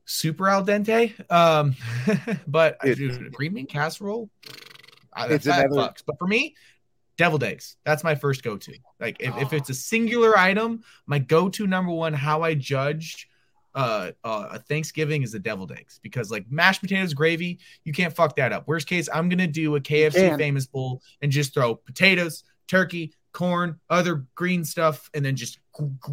super 0.05 0.49
al 0.49 0.65
dente. 0.65 1.13
Um, 1.31 1.75
but 2.47 2.77
It- 2.85 2.97
dude, 2.97 3.33
green 3.33 3.55
bean 3.55 3.67
casserole, 3.67 4.29
It's 5.17 5.45
that 5.47 5.67
another- 5.67 5.89
fucks. 5.91 6.03
But 6.07 6.19
for 6.19 6.27
me, 6.27 6.55
deviled 7.17 7.45
eggs. 7.45 7.77
That's 7.85 8.05
my 8.05 8.15
first 8.15 8.43
go 8.43 8.57
to. 8.57 8.73
Like 9.01 9.17
if, 9.21 9.37
if 9.39 9.53
it's 9.53 9.71
a 9.71 9.75
singular 9.75 10.37
item, 10.37 10.83
my 11.07 11.19
go 11.19 11.49
to 11.51 11.67
number 11.67 11.93
one, 11.93 12.13
how 12.13 12.43
I 12.43 12.55
judge 12.55 13.29
uh, 13.75 14.11
uh 14.25 14.59
Thanksgiving 14.69 15.23
is 15.23 15.33
the 15.33 15.39
deviled 15.39 15.73
eggs 15.73 15.99
because 16.03 16.31
like 16.31 16.47
mashed 16.51 16.81
potatoes, 16.81 17.15
gravy, 17.15 17.59
you 17.85 17.93
can't 17.93 18.15
fuck 18.15 18.37
that 18.37 18.53
up. 18.53 18.67
Worst 18.67 18.87
case, 18.87 19.09
I'm 19.13 19.29
gonna 19.29 19.47
do 19.47 19.77
a 19.77 19.81
KFC 19.81 20.37
famous 20.37 20.67
bowl 20.67 21.03
and 21.21 21.33
just 21.33 21.55
throw 21.55 21.75
potatoes, 21.75 22.45
turkey, 22.69 23.15
corn, 23.33 23.79
other 23.91 24.27
green 24.35 24.65
stuff, 24.65 25.11
and 25.15 25.25
then 25.25 25.37
just 25.37 25.59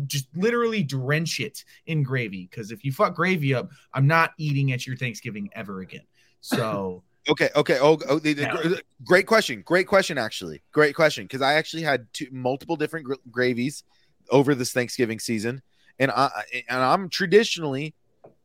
just 0.08 0.28
literally 0.36 0.84
drench 0.84 1.40
it 1.40 1.64
in 1.86 2.04
gravy. 2.04 2.48
Because 2.50 2.72
if 2.72 2.84
you 2.84 2.92
fuck 2.92 3.16
gravy 3.16 3.54
up, 3.54 3.70
I'm 3.94 4.08
not 4.08 4.32
eating 4.38 4.72
at 4.72 4.88
your 4.88 4.96
Thanksgiving 4.96 5.50
ever 5.54 5.82
again. 5.82 6.06
So 6.42 7.04
Okay, 7.30 7.50
okay. 7.56 7.78
Oh, 7.80 7.98
oh 8.08 8.20
the, 8.20 8.34
the- 8.34 8.44
Now- 8.44 8.62
gr- 8.62 8.76
great 9.04 9.28
question. 9.28 9.62
Great 9.62 9.88
question, 9.88 10.18
actually. 10.18 10.64
Great 10.72 10.96
question. 10.96 11.26
Because 11.26 11.42
I 11.42 11.54
actually 11.54 11.84
had 11.84 12.08
two, 12.14 12.28
multiple 12.32 12.76
different 12.76 13.06
gr- 13.06 13.14
gravies 13.30 13.84
over 14.32 14.56
this 14.56 14.72
Thanksgiving 14.72 15.20
season, 15.20 15.62
and 16.00 16.12
I 16.12 16.30
and 16.70 16.82
I'm 16.82 17.10
traditionally, 17.10 17.94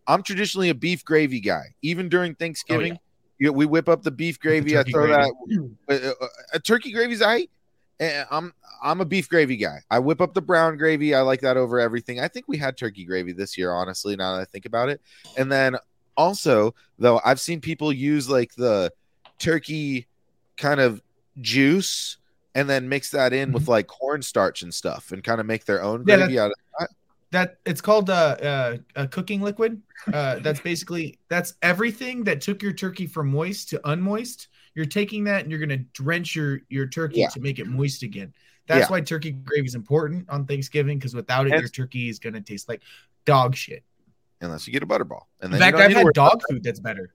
I'm 0.07 0.23
traditionally 0.23 0.69
a 0.69 0.75
beef 0.75 1.05
gravy 1.05 1.41
guy. 1.41 1.75
Even 1.83 2.09
during 2.09 2.35
Thanksgiving, 2.35 2.99
you- 3.39 3.53
we 3.53 3.67
whip 3.67 3.89
up 3.89 4.03
the 4.03 4.11
beef 4.11 4.39
gravy. 4.41 4.77
I 4.79 4.83
throw 4.85 5.07
gravy. 5.07 5.31
that. 5.89 6.13
Uh, 6.21 6.25
uh, 6.25 6.29
a 6.53 6.61
turkey 6.61 6.93
gravy's 6.93 7.23
I. 7.23 7.47
I'm 8.31 8.53
I'm 8.83 9.01
a 9.01 9.05
beef 9.05 9.29
gravy 9.29 9.57
guy. 9.57 9.79
I 9.91 9.99
whip 9.99 10.21
up 10.21 10.35
the 10.35 10.43
brown 10.43 10.77
gravy. 10.77 11.15
I 11.15 11.21
like 11.21 11.41
that 11.43 11.57
over 11.57 11.79
everything. 11.81 12.21
I 12.21 12.29
think 12.29 12.47
we 12.49 12.57
had 12.59 12.77
turkey 12.77 13.05
gravy 13.05 13.33
this 13.33 13.57
year, 13.57 13.73
honestly. 13.73 14.17
Now 14.17 14.35
that 14.35 14.43
I 14.43 14.45
think 14.45 14.67
about 14.67 14.89
it, 14.89 15.01
and 15.37 15.51
then 15.51 15.77
also 16.17 16.75
though 16.99 17.21
I've 17.25 17.41
seen 17.41 17.61
people 17.61 17.93
use 17.93 18.29
like 18.29 18.55
the 18.55 18.93
turkey 19.39 20.07
kind 20.57 20.81
of 20.81 21.03
juice 21.41 22.19
and 22.55 22.71
then 22.71 22.89
mix 22.89 23.11
that 23.11 23.33
in 23.33 23.53
with 23.53 23.67
like 23.67 23.87
cornstarch 23.89 24.63
and 24.63 24.73
stuff 24.73 25.11
and 25.11 25.25
kind 25.25 25.41
of 25.41 25.47
make 25.47 25.65
their 25.65 25.83
own 25.83 26.05
Yeah, 26.07 26.17
gravy 26.19 26.39
out 26.39 26.51
of 26.53 26.57
that. 26.79 26.89
That 27.35 27.59
it's 27.67 27.81
called 27.81 28.11
uh, 28.11 28.37
uh, 28.41 28.77
a 28.95 29.09
cooking 29.09 29.43
liquid. 29.43 29.83
Uh, 30.13 30.39
that's 30.39 30.61
basically 30.61 31.19
that's 31.29 31.55
everything 31.63 32.23
that 32.25 32.41
took 32.41 32.63
your 32.63 32.73
turkey 32.73 33.07
from 33.07 33.29
moist 33.29 33.69
to 33.71 33.81
unmoist. 33.81 34.47
You're 34.77 34.87
taking 34.87 35.25
that 35.25 35.43
and 35.43 35.51
you're 35.51 35.61
gonna 35.61 35.79
drench 35.93 36.37
your 36.37 36.61
your 36.69 36.87
turkey 36.87 37.21
Yeah. 37.21 37.29
to 37.31 37.41
make 37.41 37.59
it 37.59 37.67
moist 37.67 38.03
again. 38.05 38.33
That's 38.69 38.87
Yeah. 38.87 38.91
why 38.91 39.01
turkey 39.01 39.33
gravy 39.33 39.67
is 39.67 39.75
important 39.75 40.29
on 40.31 40.47
Thanksgiving 40.47 40.99
because 40.99 41.15
without 41.15 41.47
it, 41.49 41.59
your 41.59 41.69
turkey 41.69 42.09
is 42.09 42.19
gonna 42.21 42.41
taste 42.41 42.69
like 42.69 42.83
dog 43.25 43.57
shit. 43.57 43.83
unless 44.41 44.67
you 44.67 44.73
get 44.75 44.83
a 44.83 44.87
butterball. 44.87 45.23
And 45.41 45.55
In 45.55 45.59
fact, 45.59 45.77
I've 45.79 45.93
had 45.93 46.07
dog 46.13 46.41
food 46.51 46.63
that's 46.63 46.79
better. 46.81 47.14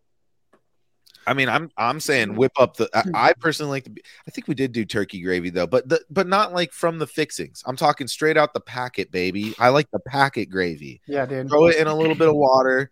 I 1.30 1.34
mean, 1.36 1.48
I'm 1.48 1.70
I'm 1.78 2.00
saying 2.00 2.30
mm-hmm. 2.30 2.38
whip 2.38 2.54
up 2.58 2.78
the. 2.78 2.90
I, 2.92 3.02
hmm. 3.02 3.16
I 3.16 3.34
personally 3.40 3.70
like 3.70 3.84
the. 3.84 4.04
I 4.28 4.32
think 4.32 4.48
we 4.48 4.56
did 4.56 4.72
do 4.72 4.84
turkey 4.84 5.22
gravy 5.22 5.52
though, 5.52 5.68
but 5.68 5.88
the 5.88 6.02
but 6.10 6.28
not 6.28 6.54
like 6.54 6.74
from 6.74 6.98
the 6.98 7.06
fixings. 7.06 7.62
I'm 7.68 7.76
talking 7.76 8.08
straight 8.08 8.36
out 8.36 8.54
the 8.54 8.60
packet, 8.60 9.12
baby. 9.12 9.54
I 9.60 9.70
like 9.70 9.92
the 9.92 10.00
packet 10.00 10.48
gravy. 10.48 11.02
Yeah, 11.08 11.28
dude. 11.28 11.48
Throw 11.48 11.68
it 11.68 11.78
in 11.78 11.86
a 11.86 11.96
little 11.96 12.16
bit 12.16 12.30
of 12.30 12.36
water. 12.36 12.90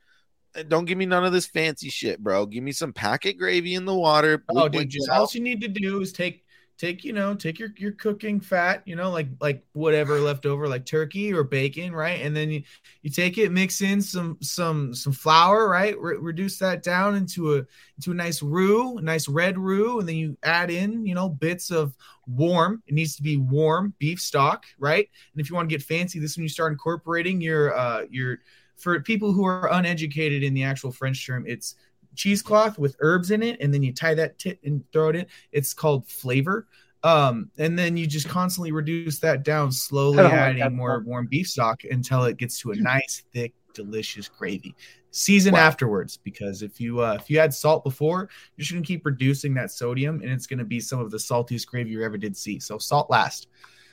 Don't 0.67 0.85
give 0.85 0.99
me 0.99 1.07
none 1.07 1.25
of 1.25 1.33
this 1.33 1.47
fancy 1.47 1.89
shit, 1.89 2.19
bro. 2.19 2.45
Give 2.45 2.63
me 2.63 2.71
some 2.71 2.93
packet 2.93 3.39
gravy 3.39 3.73
in 3.73 3.85
the 3.85 3.95
water. 3.95 4.43
Oh, 4.49 4.69
dude, 4.69 4.89
just 4.89 5.09
all 5.09 5.27
you 5.31 5.41
need 5.41 5.61
to 5.61 5.67
do 5.67 6.01
is 6.01 6.11
take 6.11 6.45
take 6.77 7.03
you 7.03 7.13
know 7.13 7.33
take 7.33 7.59
your 7.59 7.69
your 7.77 7.91
cooking 7.93 8.39
fat, 8.39 8.83
you 8.85 8.95
know, 8.95 9.09
like 9.09 9.27
like 9.41 9.63
whatever 9.73 10.19
left 10.19 10.45
over, 10.45 10.67
like 10.67 10.85
turkey 10.85 11.33
or 11.33 11.43
bacon, 11.43 11.93
right? 11.93 12.21
And 12.21 12.35
then 12.35 12.49
you 12.49 12.63
you 13.01 13.09
take 13.09 13.37
it, 13.37 13.51
mix 13.51 13.81
in 13.81 14.01
some 14.01 14.37
some 14.41 14.93
some 14.93 15.13
flour, 15.13 15.67
right? 15.67 15.99
Re- 15.99 16.17
reduce 16.17 16.59
that 16.59 16.83
down 16.83 17.15
into 17.15 17.55
a 17.55 17.65
into 17.97 18.11
a 18.11 18.13
nice 18.13 18.41
roux, 18.41 18.99
nice 19.01 19.27
red 19.27 19.57
roux, 19.57 19.99
and 19.99 20.07
then 20.07 20.15
you 20.15 20.37
add 20.43 20.69
in 20.69 21.05
you 21.05 21.15
know 21.15 21.29
bits 21.29 21.71
of 21.71 21.95
warm. 22.27 22.83
It 22.87 22.93
needs 22.93 23.15
to 23.15 23.23
be 23.23 23.37
warm 23.37 23.93
beef 23.99 24.19
stock, 24.19 24.65
right? 24.79 25.09
And 25.33 25.41
if 25.41 25.49
you 25.49 25.55
want 25.55 25.69
to 25.69 25.75
get 25.75 25.83
fancy, 25.83 26.19
this 26.19 26.31
is 26.31 26.37
when 26.37 26.43
you 26.43 26.49
start 26.49 26.71
incorporating 26.71 27.41
your 27.41 27.75
uh 27.75 28.03
your 28.09 28.39
for 28.77 28.99
people 28.99 29.33
who 29.33 29.43
are 29.43 29.71
uneducated 29.73 30.43
in 30.43 30.53
the 30.53 30.63
actual 30.63 30.91
French 30.91 31.25
term, 31.25 31.45
it's 31.47 31.75
cheesecloth 32.17 32.77
with 32.77 32.97
herbs 32.99 33.31
in 33.31 33.41
it, 33.43 33.61
and 33.61 33.73
then 33.73 33.83
you 33.83 33.93
tie 33.93 34.15
that 34.15 34.37
tit 34.37 34.59
and 34.65 34.83
throw 34.91 35.09
it 35.09 35.15
in. 35.15 35.25
It's 35.53 35.73
called 35.73 36.07
flavor. 36.07 36.67
Um, 37.03 37.51
and 37.57 37.77
then 37.77 37.95
you 37.95 38.07
just 38.07 38.27
constantly 38.27 38.71
reduce 38.71 39.19
that 39.19 39.43
down, 39.43 39.71
slowly 39.71 40.17
like 40.23 40.33
adding 40.33 40.75
more 40.75 40.99
warm 41.05 41.27
beef 41.27 41.47
stock 41.47 41.83
until 41.89 42.23
it 42.23 42.37
gets 42.37 42.59
to 42.61 42.71
a 42.71 42.75
nice 42.75 43.23
thick 43.33 43.53
delicious 43.73 44.27
gravy. 44.27 44.75
Season 45.11 45.53
Wow. 45.53 45.61
afterwards, 45.61 46.17
because 46.17 46.61
if 46.63 46.81
you 46.81 46.99
uh, 47.01 47.13
if 47.13 47.29
you 47.29 47.39
had 47.39 47.53
salt 47.53 47.83
before, 47.83 48.29
you're 48.55 48.63
just 48.63 48.71
gonna 48.71 48.83
keep 48.83 49.05
reducing 49.05 49.53
that 49.53 49.71
sodium, 49.71 50.21
and 50.21 50.31
it's 50.31 50.47
gonna 50.47 50.65
be 50.65 50.79
some 50.79 50.99
of 50.99 51.11
the 51.11 51.17
saltiest 51.17 51.67
gravy 51.67 51.91
you 51.91 52.03
ever 52.03 52.17
did 52.17 52.35
see. 52.35 52.59
So 52.59 52.77
salt 52.77 53.09
last. 53.09 53.47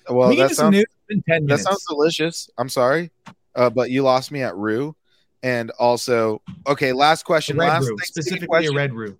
Well, 0.08 0.30
we 0.30 0.36
that 0.36 0.42
get 0.42 0.48
to 0.48 0.54
some 0.54 0.64
sounds 0.66 0.76
news 0.76 0.86
in 1.10 1.22
ten 1.22 1.46
that 1.46 1.60
sounds 1.60 1.84
delicious. 1.88 2.50
I'm 2.58 2.68
sorry, 2.68 3.10
uh, 3.54 3.70
but 3.70 3.90
you 3.90 4.02
lost 4.02 4.32
me 4.32 4.42
at 4.42 4.56
roux. 4.56 4.96
And 5.44 5.70
also, 5.72 6.40
okay, 6.66 6.94
last 6.94 7.24
question. 7.24 7.58
last 7.58 7.84
Thanksgiving 7.84 7.98
specifically 7.98 8.46
question. 8.48 8.72
a 8.72 8.76
red 8.76 8.94
roux. 8.94 9.18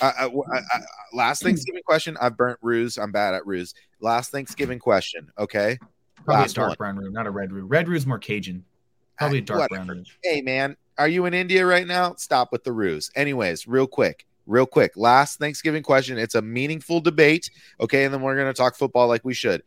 I, 0.00 0.06
I, 0.06 0.24
I, 0.24 0.58
I- 0.58 0.80
last 1.12 1.42
hmm. 1.42 1.48
Thanksgiving 1.48 1.82
question. 1.84 2.16
I've 2.18 2.34
burnt 2.34 2.58
ruse. 2.62 2.96
I'm 2.96 3.12
bad 3.12 3.34
at 3.34 3.46
ruse. 3.46 3.74
Last 4.00 4.30
Thanksgiving 4.30 4.78
question. 4.78 5.30
Okay. 5.38 5.78
Probably 6.24 6.40
Last 6.40 6.52
a 6.52 6.54
dark 6.54 6.68
one. 6.70 6.76
brown 6.78 6.96
roux, 6.96 7.10
not 7.10 7.26
a 7.26 7.30
red 7.30 7.52
roux. 7.52 7.66
Red 7.66 7.88
roux 7.88 7.96
is 7.96 8.06
more 8.06 8.18
Cajun. 8.18 8.64
Probably 9.18 9.38
a 9.38 9.42
dark 9.42 9.60
Whatever. 9.60 9.84
brown 9.84 9.98
roux. 9.98 10.04
Hey, 10.24 10.40
man, 10.40 10.78
are 10.96 11.08
you 11.08 11.26
in 11.26 11.34
India 11.34 11.64
right 11.66 11.86
now? 11.86 12.14
Stop 12.14 12.52
with 12.52 12.64
the 12.64 12.72
ruse. 12.72 13.10
Anyways, 13.14 13.68
real 13.68 13.86
quick, 13.86 14.26
real 14.46 14.66
quick. 14.66 14.96
Last 14.96 15.38
Thanksgiving 15.38 15.82
question. 15.82 16.16
It's 16.16 16.34
a 16.34 16.42
meaningful 16.42 17.00
debate. 17.00 17.50
Okay. 17.80 18.04
And 18.04 18.14
then 18.14 18.22
we're 18.22 18.34
going 18.34 18.52
to 18.52 18.54
talk 18.54 18.76
football 18.76 19.08
like 19.08 19.26
we 19.26 19.34
should. 19.34 19.62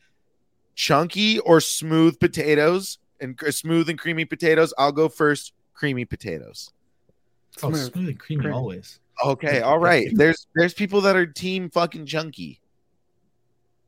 Chunky 0.73 1.37
or 1.39 1.61
smooth 1.61 2.19
potatoes 2.19 2.97
and 3.21 3.39
smooth 3.51 3.89
and 3.89 3.99
creamy 3.99 4.25
potatoes. 4.25 4.73
I'll 4.75 4.91
go 4.91 5.07
first. 5.07 5.53
Creamy 5.79 6.03
potatoes. 6.03 6.71
Oh, 7.63 7.69
Smooth. 7.71 7.93
smooth 7.93 8.09
and 8.09 8.19
creamy 8.19 8.41
Creamy. 8.43 8.55
always. 8.57 8.99
Okay. 9.25 9.61
All 9.61 9.79
right. 9.79 10.09
There's 10.13 10.45
there's 10.55 10.73
people 10.73 10.99
that 11.01 11.15
are 11.15 11.25
team 11.25 11.69
fucking 11.69 12.05
chunky. 12.05 12.59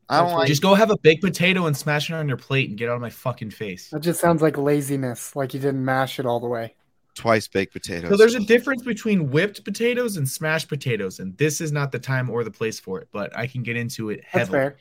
I 0.09 0.17
don't 0.19 0.27
That's 0.27 0.37
like. 0.39 0.47
Just 0.47 0.61
go 0.61 0.73
have 0.73 0.89
a 0.89 0.97
baked 0.97 1.21
potato 1.23 1.65
and 1.65 1.75
smash 1.75 2.09
it 2.09 2.13
on 2.13 2.27
your 2.29 2.37
plate 2.37 2.69
and 2.69 2.77
get 2.77 2.87
out 2.89 2.95
of 2.95 3.01
my 3.01 3.09
fucking 3.09 3.51
face. 3.51 3.89
That 3.89 3.99
just 4.01 4.21
sounds 4.21 4.41
like 4.41 4.57
laziness, 4.57 5.35
like 5.35 5.53
you 5.53 5.59
didn't 5.59 5.83
mash 5.83 6.17
it 6.19 6.25
all 6.25 6.39
the 6.39 6.47
way. 6.47 6.75
twice 7.13 7.47
baked 7.49 7.73
potatoes. 7.73 8.09
So 8.09 8.15
there's 8.17 8.35
a 8.35 8.39
difference 8.39 8.83
between 8.83 9.29
whipped 9.31 9.65
potatoes 9.65 10.15
and 10.17 10.27
smashed 10.27 10.69
potatoes, 10.69 11.19
and 11.19 11.37
this 11.37 11.59
is 11.61 11.71
not 11.73 11.91
the 11.91 11.99
time 11.99 12.29
or 12.29 12.43
the 12.45 12.51
place 12.51 12.79
for 12.79 13.01
it. 13.01 13.09
But 13.11 13.37
I 13.37 13.47
can 13.47 13.63
get 13.63 13.75
into 13.75 14.09
it 14.11 14.23
That's 14.33 14.49
fair. 14.49 14.77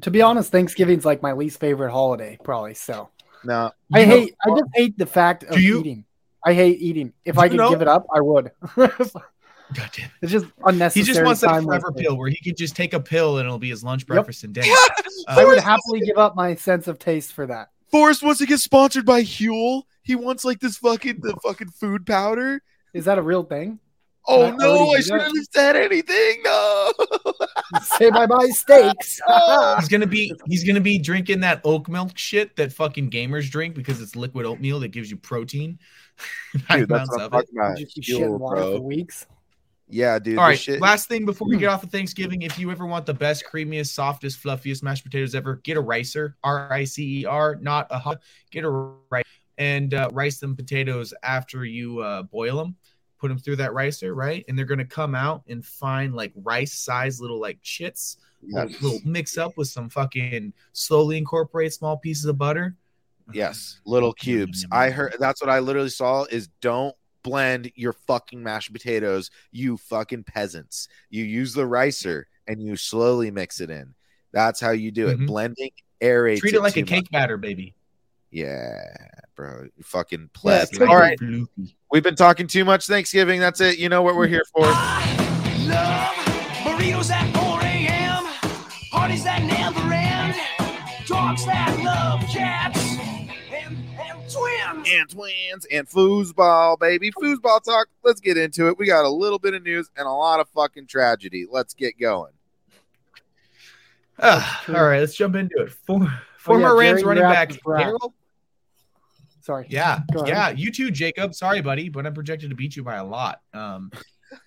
To 0.00 0.10
be 0.10 0.22
honest, 0.22 0.50
Thanksgiving's 0.50 1.04
like 1.04 1.20
my 1.22 1.32
least 1.32 1.60
favorite 1.60 1.92
holiday, 1.92 2.38
probably. 2.42 2.72
So 2.74 3.10
no. 3.44 3.70
I 3.92 4.00
You 4.00 4.06
know- 4.06 4.16
hate. 4.20 4.34
I 4.44 4.48
just 4.50 4.70
hate 4.74 4.98
the 4.98 5.06
fact 5.06 5.44
of 5.44 5.54
Do 5.56 5.60
you- 5.62 5.80
eating. 5.80 6.04
I 6.44 6.52
hate 6.54 6.80
eating. 6.80 7.12
If 7.24 7.38
I 7.38 7.48
could 7.48 7.56
know- 7.58 7.70
give 7.70 7.82
it 7.82 7.88
up, 7.88 8.06
I 8.14 8.20
would. 8.20 8.50
God 8.76 9.90
damn 9.92 10.04
it. 10.06 10.10
it's 10.20 10.30
just 10.30 10.44
unnecessary. 10.64 11.04
He 11.06 11.12
just 11.12 11.24
wants 11.24 11.40
that 11.40 11.48
time 11.48 11.64
forever 11.64 11.88
wasted. 11.88 12.04
pill 12.06 12.16
where 12.18 12.28
he 12.28 12.36
could 12.44 12.56
just 12.56 12.76
take 12.76 12.92
a 12.92 13.00
pill 13.00 13.38
and 13.38 13.46
it'll 13.46 13.58
be 13.58 13.70
his 13.70 13.82
lunch, 13.82 14.02
Yep. 14.02 14.06
breakfast, 14.08 14.44
and 14.44 14.52
dinner. 14.54 14.66
I 15.28 15.42
Uh, 15.42 15.46
would 15.46 15.58
happily 15.60 16.00
give 16.00 16.18
up 16.18 16.36
my 16.36 16.54
sense 16.54 16.86
of 16.86 16.98
taste 16.98 17.32
for 17.32 17.46
that. 17.46 17.68
Forrest 17.90 18.22
wants 18.22 18.40
to 18.40 18.46
get 18.46 18.58
sponsored 18.58 19.06
by 19.06 19.22
Huel. 19.22 19.84
He 20.02 20.16
wants 20.16 20.44
like 20.44 20.60
this 20.60 20.76
fucking 20.76 21.20
the 21.22 21.34
fucking 21.42 21.68
food 21.70 22.04
powder. 22.06 22.62
Is 22.92 23.06
that 23.06 23.16
a 23.18 23.22
real 23.22 23.42
thing? 23.42 23.78
Oh 24.26 24.48
Can 24.50 24.56
no, 24.58 24.70
already 24.78 24.96
I 24.98 25.00
shouldn't 25.00 25.36
have 25.36 25.46
said 25.52 25.76
anything. 25.76 26.42
No. 26.44 26.92
Say 27.98 28.10
bye 28.10 28.26
bye 28.26 28.48
steaks. 28.50 29.20
He's 29.78 29.88
gonna 29.88 30.06
be 30.06 30.32
he's 30.46 30.64
gonna 30.64 30.80
be 30.80 30.98
drinking 30.98 31.40
that 31.40 31.60
oat 31.64 31.88
milk 31.88 32.16
shit 32.16 32.56
that 32.56 32.72
fucking 32.72 33.10
gamers 33.10 33.50
drink 33.50 33.74
because 33.74 34.00
it's 34.00 34.14
liquid 34.16 34.46
oatmeal 34.46 34.80
that 34.80 34.88
gives 34.88 35.10
you 35.10 35.16
protein. 35.16 35.78
High 36.68 36.80
Dude, 36.80 36.88
that's 36.88 37.10
what 37.10 37.22
I'm 37.22 37.30
talking 37.30 37.56
about. 37.58 37.78
just 37.78 37.94
keep 37.94 38.04
Huel, 38.04 38.38
water 38.38 38.56
bro. 38.62 38.76
for 38.76 38.82
weeks. 38.82 39.26
Yeah, 39.88 40.18
dude. 40.18 40.38
All 40.38 40.48
this 40.48 40.50
right, 40.50 40.58
shit- 40.58 40.80
last 40.80 41.08
thing 41.08 41.26
before 41.26 41.46
we 41.48 41.56
get 41.58 41.68
off 41.70 41.82
of 41.82 41.90
Thanksgiving, 41.90 42.42
if 42.42 42.58
you 42.58 42.70
ever 42.70 42.86
want 42.86 43.04
the 43.06 43.14
best, 43.14 43.44
creamiest, 43.50 43.88
softest, 43.88 44.42
fluffiest 44.42 44.82
mashed 44.82 45.04
potatoes 45.04 45.34
ever, 45.34 45.56
get 45.56 45.76
a 45.76 45.80
ricer, 45.80 46.36
R 46.42 46.72
I 46.72 46.84
C 46.84 47.20
E 47.20 47.24
R, 47.26 47.56
not 47.60 47.86
a 47.90 47.98
hot. 47.98 48.20
Get 48.50 48.64
a 48.64 48.70
rice 48.70 49.24
and 49.58 49.92
uh, 49.94 50.08
rice 50.12 50.38
them 50.38 50.56
potatoes 50.56 51.12
after 51.22 51.64
you 51.64 52.00
uh, 52.00 52.22
boil 52.22 52.56
them. 52.56 52.76
Put 53.20 53.28
them 53.28 53.38
through 53.38 53.56
that 53.56 53.72
ricer, 53.74 54.14
right? 54.14 54.44
And 54.48 54.58
they're 54.58 54.64
gonna 54.66 54.84
come 54.84 55.14
out 55.14 55.42
and 55.48 55.64
find 55.64 56.14
like 56.14 56.32
rice-sized 56.36 57.20
little 57.20 57.40
like 57.40 57.58
chits. 57.62 58.16
yes. 58.42 58.80
Little 58.82 59.00
mix 59.04 59.38
up 59.38 59.56
with 59.56 59.68
some 59.68 59.88
fucking 59.90 60.52
slowly 60.72 61.18
incorporate 61.18 61.72
small 61.72 61.96
pieces 61.98 62.24
of 62.24 62.36
butter. 62.38 62.74
Yes, 63.32 63.80
little 63.86 64.12
cubes. 64.12 64.66
I 64.70 64.90
heard 64.90 65.16
that's 65.18 65.40
what 65.40 65.50
I 65.50 65.58
literally 65.60 65.88
saw 65.88 66.24
is 66.24 66.48
don't 66.60 66.94
blend 67.22 67.72
your 67.74 67.92
fucking 68.06 68.42
mashed 68.42 68.72
potatoes, 68.72 69.30
you 69.50 69.76
fucking 69.78 70.24
peasants. 70.24 70.88
You 71.10 71.24
use 71.24 71.54
the 71.54 71.66
ricer 71.66 72.26
and 72.46 72.62
you 72.62 72.76
slowly 72.76 73.30
mix 73.30 73.60
it 73.60 73.70
in. 73.70 73.94
That's 74.32 74.60
how 74.60 74.72
you 74.72 74.90
do 74.90 75.08
it. 75.08 75.18
Mhm. 75.18 75.26
Blending 75.26 75.70
aerates. 76.02 76.40
Treat 76.40 76.54
it 76.54 76.60
like 76.60 76.76
a 76.76 76.80
too 76.80 76.86
cake 76.86 77.04
much. 77.04 77.10
batter, 77.12 77.36
baby. 77.38 77.74
Yeah, 78.30 78.82
bro. 79.36 79.68
You 79.76 79.82
fucking 79.84 80.20
Yeah, 80.20 80.26
pleb. 80.34 80.68
it's 80.70 80.80
All 80.80 80.96
right. 80.96 81.18
Floofy. 81.18 81.74
We've 81.90 82.02
been 82.02 82.16
talking 82.16 82.46
too 82.48 82.64
much 82.64 82.86
Thanksgiving. 82.88 83.38
That's 83.40 83.60
it. 83.60 83.78
You 83.78 83.88
know 83.88 84.02
what 84.02 84.16
we're 84.16 84.26
here 84.26 84.44
for. 84.52 84.62
Love 84.62 86.14
burritos 86.64 87.10
at 87.10 87.32
4 87.34 87.60
a.m. 87.62 88.24
Parties 88.90 89.24
that 89.24 89.33
and 94.94 95.08
twins 95.08 95.66
and 95.70 95.88
foosball, 95.88 96.78
baby. 96.78 97.10
Foosball 97.10 97.62
talk. 97.62 97.88
Let's 98.02 98.20
get 98.20 98.36
into 98.36 98.68
it. 98.68 98.78
We 98.78 98.86
got 98.86 99.04
a 99.04 99.10
little 99.10 99.38
bit 99.38 99.54
of 99.54 99.62
news 99.62 99.90
and 99.96 100.06
a 100.06 100.10
lot 100.10 100.40
of 100.40 100.48
fucking 100.50 100.86
tragedy. 100.86 101.46
Let's 101.50 101.74
get 101.74 101.98
going. 101.98 102.32
True. 104.20 104.76
all 104.76 104.84
right, 104.84 105.00
let's 105.00 105.14
jump 105.14 105.34
into 105.34 105.62
it. 105.62 105.70
For, 105.70 106.06
former 106.38 106.68
Oh, 106.68 106.80
yeah, 106.80 106.90
Rams 106.90 107.04
running 107.04 107.24
back 107.24 107.50
is 107.50 107.58
Rapp. 107.64 107.86
Daryl. 107.86 108.12
Sorry. 109.40 109.66
Yeah, 109.68 110.00
yeah. 110.24 110.50
You 110.50 110.72
too, 110.72 110.90
Jacob. 110.90 111.34
Sorry, 111.34 111.60
buddy, 111.60 111.90
but 111.90 112.06
I'm 112.06 112.14
projected 112.14 112.50
to 112.50 112.56
beat 112.56 112.76
you 112.76 112.82
by 112.82 112.96
a 112.96 113.04
lot. 113.04 113.42
Um, 113.52 113.90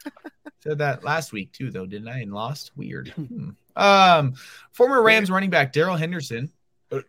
said 0.63 0.79
that 0.79 1.03
last 1.03 1.33
week 1.33 1.51
too, 1.51 1.69
though, 1.69 1.85
didn't 1.85 2.07
I? 2.07 2.19
And 2.19 2.33
lost. 2.33 2.71
Weird. 2.75 3.09
Hmm. 3.09 3.49
Um, 3.75 4.33
former 4.71 5.03
Rams 5.03 5.29
running 5.29 5.51
back 5.51 5.71
Darrell 5.71 5.97
Henderson 5.97 6.51
uh, 6.91 6.99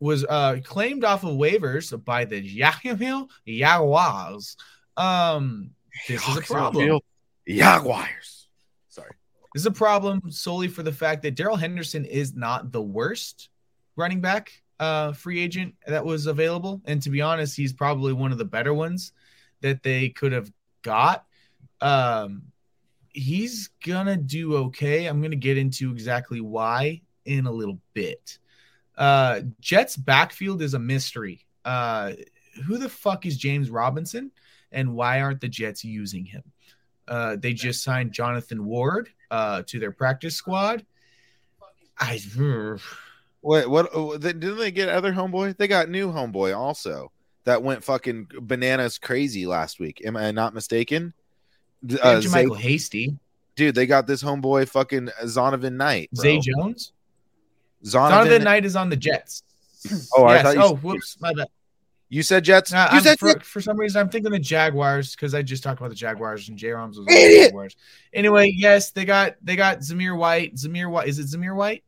was 0.00 0.24
uh 0.24 0.58
claimed 0.64 1.04
off 1.04 1.24
of 1.24 1.30
waivers 1.30 1.92
by 2.04 2.24
the 2.24 2.40
Jacksonville 2.40 3.28
Jaguars. 3.46 4.56
Um, 4.96 5.70
this 6.08 6.26
is 6.28 6.36
a 6.36 6.42
problem. 6.42 7.00
Jaguars. 7.46 8.48
Sorry. 8.88 9.12
This 9.54 9.62
is 9.62 9.66
a 9.66 9.70
problem 9.70 10.22
solely 10.30 10.68
for 10.68 10.82
the 10.82 10.92
fact 10.92 11.22
that 11.22 11.34
Darrell 11.34 11.56
Henderson 11.56 12.04
is 12.04 12.34
not 12.34 12.72
the 12.72 12.82
worst 12.82 13.48
running 13.96 14.20
back 14.20 14.52
uh, 14.80 15.12
free 15.12 15.40
agent 15.40 15.74
that 15.86 16.04
was 16.04 16.26
available. 16.26 16.80
And 16.84 17.02
to 17.02 17.10
be 17.10 17.20
honest, 17.20 17.56
he's 17.56 17.72
probably 17.72 18.12
one 18.12 18.32
of 18.32 18.38
the 18.38 18.44
better 18.44 18.74
ones 18.74 19.12
that 19.60 19.82
they 19.82 20.10
could 20.10 20.32
have 20.32 20.52
got. 20.82 21.24
Um, 21.80 22.42
he's 23.10 23.70
gonna 23.84 24.16
do 24.16 24.56
okay. 24.56 25.06
I'm 25.06 25.22
gonna 25.22 25.36
get 25.36 25.58
into 25.58 25.90
exactly 25.90 26.40
why 26.40 27.02
in 27.24 27.46
a 27.46 27.52
little 27.52 27.78
bit. 27.94 28.38
Uh, 28.98 29.40
Jets 29.60 29.96
backfield 29.96 30.60
is 30.60 30.74
a 30.74 30.78
mystery. 30.78 31.46
Uh, 31.64 32.12
who 32.66 32.76
the 32.76 32.88
fuck 32.88 33.24
is 33.24 33.36
James 33.38 33.70
Robinson, 33.70 34.30
and 34.72 34.94
why 34.94 35.20
aren't 35.20 35.40
the 35.40 35.48
Jets 35.48 35.84
using 35.84 36.24
him? 36.24 36.42
Uh, 37.06 37.36
they 37.36 37.54
just 37.54 37.82
signed 37.82 38.12
Jonathan 38.12 38.66
Ward 38.66 39.08
uh, 39.30 39.62
to 39.66 39.78
their 39.78 39.92
practice 39.92 40.34
squad. 40.34 40.84
I 41.98 42.20
Wait, 43.42 43.70
what? 43.70 43.88
oh, 43.94 44.18
Didn't 44.18 44.58
they 44.58 44.70
get 44.72 44.88
other 44.88 45.12
homeboy? 45.12 45.56
They 45.56 45.68
got 45.68 45.88
new 45.88 46.12
homeboy 46.12 46.56
also 46.56 47.12
that 47.44 47.62
went 47.62 47.84
fucking 47.84 48.28
bananas 48.42 48.98
crazy 48.98 49.46
last 49.46 49.78
week. 49.80 50.02
Am 50.04 50.16
I 50.16 50.32
not 50.32 50.52
mistaken? 50.54 51.14
D- 51.86 51.98
Uh, 52.00 52.14
Andrew 52.16 52.30
Zay- 52.30 52.42
Michael 52.42 52.56
Hasty, 52.56 53.16
dude, 53.54 53.74
they 53.76 53.86
got 53.86 54.06
this 54.06 54.22
homeboy 54.22 54.68
fucking 54.68 55.08
Zonovan 55.22 55.74
Knight. 55.74 56.10
bro. 56.12 56.22
Zay 56.22 56.38
Jones. 56.40 56.92
Zonovan, 57.84 58.10
Donovan 58.10 58.44
Knight 58.44 58.64
is 58.64 58.76
on 58.76 58.88
the 58.88 58.96
Jets. 58.96 59.42
Oh, 60.16 60.24
I 60.24 60.42
thought 60.42 60.56
you 60.56 60.62
oh, 60.62 60.74
whoops, 60.74 61.16
my 61.20 61.32
bad. 61.32 61.46
You 62.08 62.22
said 62.22 62.42
Jets. 62.42 62.72
Uh, 62.72 62.88
you 62.90 62.96
I'm- 62.96 63.02
said 63.02 63.18
for, 63.18 63.32
Jets. 63.34 63.48
for 63.48 63.60
some 63.60 63.78
reason, 63.78 64.00
I'm 64.00 64.08
thinking 64.08 64.32
the 64.32 64.38
Jaguars 64.38 65.14
because 65.14 65.34
I 65.34 65.42
just 65.42 65.62
talked 65.62 65.78
about 65.78 65.90
the 65.90 65.94
Jaguars 65.94 66.48
and 66.48 66.58
J. 66.58 66.68
Roms 66.68 66.90
was 66.90 66.98
on 66.98 67.04
the 67.06 67.42
Jaguars. 67.44 67.76
Anyway, 68.12 68.52
yes, 68.56 68.90
they 68.90 69.04
got 69.04 69.36
they 69.42 69.56
got 69.56 69.80
Zamir 69.80 70.16
White. 70.16 70.56
Zamir 70.56 70.90
White 70.90 71.08
is 71.08 71.18
it 71.18 71.26
Zamir 71.26 71.54
White? 71.54 71.84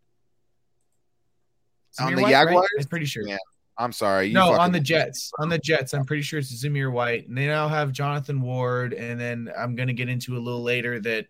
On 1.98 2.14
the 2.14 2.22
White, 2.22 2.32
right? 2.32 2.44
Jaguars? 2.46 2.68
I'm 2.78 2.84
pretty 2.86 3.06
sure. 3.06 3.26
Yeah, 3.26 3.38
I'm 3.76 3.92
sorry. 3.92 4.32
No, 4.32 4.52
on 4.52 4.72
the 4.72 4.80
Jets. 4.80 5.32
On 5.38 5.48
the 5.48 5.58
Jets, 5.58 5.94
I'm 5.94 6.04
pretty 6.04 6.22
sure 6.22 6.38
it's 6.38 6.52
Zamir 6.64 6.92
White. 6.92 7.28
And 7.28 7.36
they 7.36 7.46
now 7.46 7.66
have 7.66 7.92
Jonathan 7.92 8.40
Ward. 8.42 8.92
And 8.92 9.18
then 9.18 9.50
I'm 9.58 9.74
going 9.74 9.88
to 9.88 9.94
get 9.94 10.08
into 10.08 10.36
a 10.36 10.38
little 10.38 10.62
later 10.62 11.00
that 11.00 11.26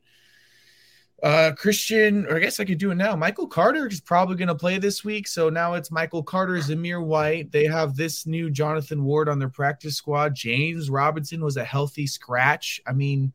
uh 1.22 1.52
Christian, 1.56 2.26
or 2.26 2.36
I 2.36 2.40
guess 2.40 2.60
I 2.60 2.64
could 2.64 2.78
do 2.78 2.90
it 2.90 2.96
now. 2.96 3.14
Michael 3.16 3.46
Carter 3.46 3.86
is 3.86 4.00
probably 4.00 4.36
going 4.36 4.48
to 4.48 4.54
play 4.54 4.78
this 4.78 5.04
week. 5.04 5.28
So 5.28 5.50
now 5.50 5.74
it's 5.74 5.90
Michael 5.90 6.22
Carter, 6.22 6.54
Zamir 6.54 7.04
White. 7.04 7.52
They 7.52 7.64
have 7.66 7.96
this 7.96 8.26
new 8.26 8.50
Jonathan 8.50 9.04
Ward 9.04 9.28
on 9.28 9.38
their 9.38 9.48
practice 9.48 9.96
squad. 9.96 10.34
James 10.34 10.90
Robinson 10.90 11.42
was 11.44 11.56
a 11.56 11.64
healthy 11.64 12.06
scratch. 12.06 12.80
I 12.86 12.92
mean, 12.92 13.32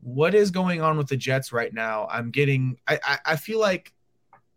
what 0.00 0.34
is 0.34 0.50
going 0.50 0.80
on 0.80 0.96
with 0.96 1.08
the 1.08 1.16
Jets 1.16 1.52
right 1.52 1.72
now? 1.72 2.06
I'm 2.10 2.30
getting, 2.30 2.78
I, 2.86 2.98
I, 3.04 3.18
I 3.26 3.36
feel 3.36 3.60
like 3.60 3.92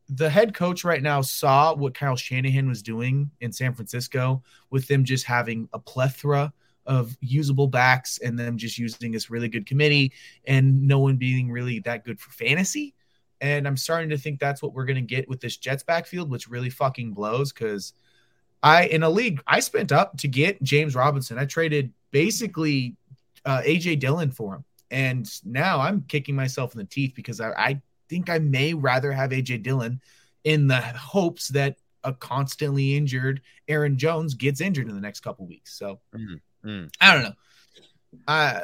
the 0.10 0.30
head 0.30 0.54
coach 0.54 0.84
right 0.84 1.02
now 1.02 1.22
saw 1.22 1.74
what 1.74 1.94
Kyle 1.94 2.16
Shanahan 2.16 2.68
was 2.68 2.82
doing 2.82 3.32
in 3.42 3.52
San 3.52 3.74
Francisco 3.74 4.44
with 4.70 4.88
them 4.88 5.04
just 5.04 5.26
having 5.26 5.70
a 5.74 5.80
plethora 5.80 6.54
of 6.86 7.16
usable 7.22 7.68
backs 7.68 8.20
and 8.20 8.38
them 8.38 8.58
just 8.58 8.78
using 8.78 9.12
this 9.12 9.30
really 9.30 9.48
good 9.48 9.66
committee 9.66 10.12
and 10.46 10.86
no 10.88 11.00
one 11.00 11.16
being 11.16 11.50
really 11.52 11.80
that 11.80 12.04
good 12.04 12.20
for 12.20 12.32
fantasy. 12.32 12.94
And 13.42 13.68
I'm 13.68 13.78
starting 13.78 14.10
to 14.10 14.18
think 14.18 14.40
that's 14.40 14.62
what 14.62 14.74
we're 14.74 14.86
going 14.86 14.96
to 14.96 15.02
get 15.02 15.28
with 15.28 15.42
this 15.42 15.58
Jets 15.58 15.84
backfield, 15.84 16.30
which 16.30 16.48
really 16.48 16.70
fucking 16.70 17.14
blows 17.14 17.52
because 17.52 17.94
I, 18.62 18.86
in 18.86 19.04
a 19.04 19.10
league, 19.10 19.42
I 19.46 19.60
spent 19.60 19.92
up 19.92 20.18
to 20.20 20.28
get 20.28 20.64
James 20.64 20.96
Robinson. 20.96 21.38
I 21.38 21.46
traded 21.46 21.92
basically 22.12 22.96
uh, 23.46 23.62
AJ 23.62 24.00
Dillon 24.00 24.32
for 24.32 24.56
him. 24.56 24.66
And 24.92 25.30
now 25.44 25.80
I'm 25.80 26.04
kicking 26.08 26.36
myself 26.36 26.74
in 26.74 26.78
the 26.80 26.86
teeth 26.86 27.14
because 27.16 27.42
I, 27.42 27.52
I 27.52 27.82
think 28.10 28.30
I 28.30 28.40
may 28.40 28.74
rather 28.74 29.12
have 29.12 29.32
AJ 29.32 29.64
Dillon 29.64 30.00
in 30.44 30.68
the 30.68 30.80
hopes 30.80 31.50
that 31.50 31.78
a 32.04 32.14
constantly 32.14 32.96
injured 32.96 33.42
Aaron 33.68 33.98
Jones 33.98 34.34
gets 34.34 34.62
injured 34.62 34.88
in 34.88 34.96
the 34.96 35.02
next 35.02 35.22
couple 35.22 35.46
weeks. 35.46 35.78
So 35.78 36.00
Mm, 36.16 36.40
mm. 36.66 36.90
I 37.02 37.14
don't 37.14 37.24
know. 37.24 37.34
I 38.28 38.62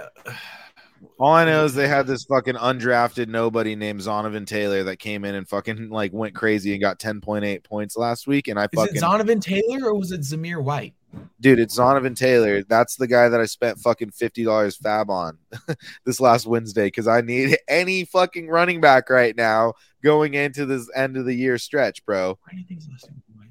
All 1.17 1.33
I 1.33 1.45
know 1.45 1.65
is 1.65 1.73
they 1.73 1.87
had 1.87 2.07
this 2.07 2.23
fucking 2.25 2.55
undrafted 2.55 3.27
nobody 3.27 3.75
named 3.75 4.01
Zonovan 4.01 4.45
Taylor 4.45 4.83
that 4.83 4.97
came 4.97 5.25
in 5.25 5.35
and 5.35 5.47
fucking 5.47 5.89
like 5.89 6.13
went 6.13 6.35
crazy 6.35 6.73
and 6.73 6.81
got 6.81 6.99
10.8 6.99 7.63
points 7.63 7.97
last 7.97 8.27
week. 8.27 8.47
And 8.47 8.59
I 8.59 8.65
is 8.65 8.69
fucking 8.75 8.95
it 8.95 9.01
Zonovan 9.01 9.41
Taylor 9.41 9.87
or 9.89 9.95
was 9.95 10.11
it 10.11 10.21
Zamir 10.21 10.63
White? 10.63 10.93
dude, 11.39 11.59
it's 11.59 11.77
Zonovan 11.77 12.15
Taylor. 12.15 12.63
That's 12.63 12.95
the 12.95 13.07
guy 13.07 13.29
that 13.29 13.39
I 13.39 13.45
spent 13.45 13.79
fucking 13.79 14.11
fifty 14.11 14.43
dollars 14.43 14.77
fab 14.77 15.09
on 15.09 15.37
this 16.05 16.19
last 16.19 16.45
Wednesday 16.45 16.87
because 16.87 17.07
I 17.07 17.21
need 17.21 17.57
any 17.67 18.05
fucking 18.05 18.47
running 18.47 18.81
back 18.81 19.09
right 19.09 19.35
now 19.35 19.73
going 20.03 20.33
into 20.33 20.65
this 20.65 20.89
end 20.95 21.17
of 21.17 21.25
the 21.25 21.33
year 21.33 21.57
stretch, 21.57 22.05
bro. 22.05 22.37
Why 22.43 22.51
do 22.51 22.57
you 22.59 22.65
think 22.65 22.81
his 22.81 22.89
last 22.89 23.09
name 23.09 23.21
is 23.27 23.35
White? 23.35 23.49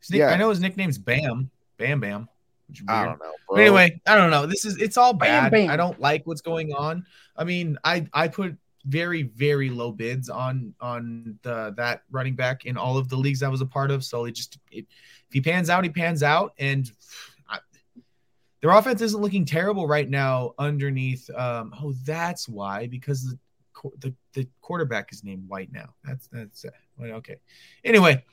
His 0.00 0.10
nick- 0.10 0.18
Yeah. 0.18 0.28
I 0.28 0.36
know 0.36 0.50
his 0.50 0.60
nickname's 0.60 0.98
Bam. 0.98 1.50
Bam 1.76 2.00
Bam. 2.00 2.28
Which 2.68 2.80
is 2.80 2.86
I 2.88 3.02
weird. 3.04 3.18
don't 3.18 3.18
know. 3.26 3.34
Bro. 3.48 3.56
But 3.56 3.60
anyway, 3.60 4.00
I 4.06 4.14
don't 4.14 4.30
know. 4.30 4.46
This 4.46 4.64
is 4.64 4.76
it's 4.76 4.96
all 4.96 5.12
Bam, 5.12 5.44
bad. 5.44 5.52
bam. 5.52 5.70
I 5.70 5.76
don't 5.76 5.98
like 6.00 6.26
what's 6.26 6.40
going 6.40 6.72
on. 6.72 7.04
I 7.36 7.44
mean, 7.44 7.78
I 7.84 8.06
I 8.12 8.28
put 8.28 8.56
very 8.84 9.22
very 9.22 9.70
low 9.70 9.92
bids 9.92 10.28
on 10.28 10.74
on 10.80 11.38
the 11.42 11.74
that 11.76 12.02
running 12.10 12.34
back 12.34 12.64
in 12.64 12.76
all 12.76 12.96
of 12.96 13.08
the 13.08 13.16
leagues 13.16 13.42
I 13.42 13.48
was 13.48 13.60
a 13.60 13.66
part 13.66 13.90
of. 13.90 14.04
So 14.04 14.24
it 14.26 14.32
just 14.32 14.58
it, 14.70 14.86
if 15.28 15.32
he 15.32 15.40
pans 15.40 15.70
out, 15.70 15.84
he 15.84 15.90
pans 15.90 16.22
out, 16.22 16.54
and 16.58 16.90
I, 17.48 17.58
their 18.60 18.70
offense 18.70 19.00
isn't 19.02 19.20
looking 19.20 19.44
terrible 19.44 19.86
right 19.86 20.08
now. 20.08 20.54
Underneath, 20.58 21.28
um, 21.30 21.74
oh, 21.82 21.92
that's 22.04 22.48
why 22.48 22.86
because 22.86 23.24
the 23.24 23.38
the 24.00 24.14
the 24.34 24.48
quarterback 24.60 25.12
is 25.12 25.24
named 25.24 25.48
White 25.48 25.72
now. 25.72 25.94
That's 26.04 26.28
that's 26.28 26.64
uh, 26.64 27.04
okay. 27.04 27.36
Anyway. 27.84 28.24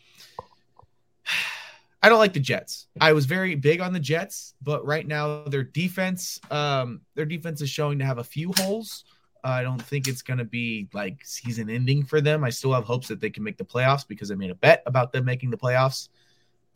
I 2.06 2.10
don't 2.10 2.20
like 2.20 2.34
the 2.34 2.40
Jets. 2.40 2.86
I 3.02 3.14
was 3.14 3.26
very 3.26 3.56
big 3.56 3.82
on 3.82 3.92
the 3.92 4.00
Jets, 4.00 4.54
but 4.62 4.86
right 4.86 5.08
now 5.08 5.44
their 5.46 5.64
defense, 5.64 6.40
um, 6.52 7.02
their 7.16 7.26
defense 7.26 7.62
is 7.62 7.70
showing 7.72 7.98
to 7.98 8.06
have 8.06 8.20
a 8.20 8.24
few 8.24 8.54
holes. 8.58 9.06
I 9.44 9.64
don't 9.64 9.82
think 9.82 10.08
it's 10.08 10.22
going 10.22 10.38
to 10.38 10.46
be 10.46 10.88
like 10.94 11.18
season 11.24 11.68
ending 11.68 12.06
for 12.06 12.22
them. 12.22 12.44
I 12.44 12.52
still 12.52 12.74
have 12.74 12.84
hopes 12.84 13.08
that 13.08 13.20
they 13.20 13.32
can 13.32 13.42
make 13.42 13.58
the 13.58 13.66
playoffs 13.66 14.08
because 14.08 14.30
I 14.30 14.36
made 14.36 14.52
a 14.52 14.56
bet 14.56 14.84
about 14.86 15.14
them 15.14 15.26
making 15.26 15.50
the 15.50 15.58
playoffs. 15.58 16.10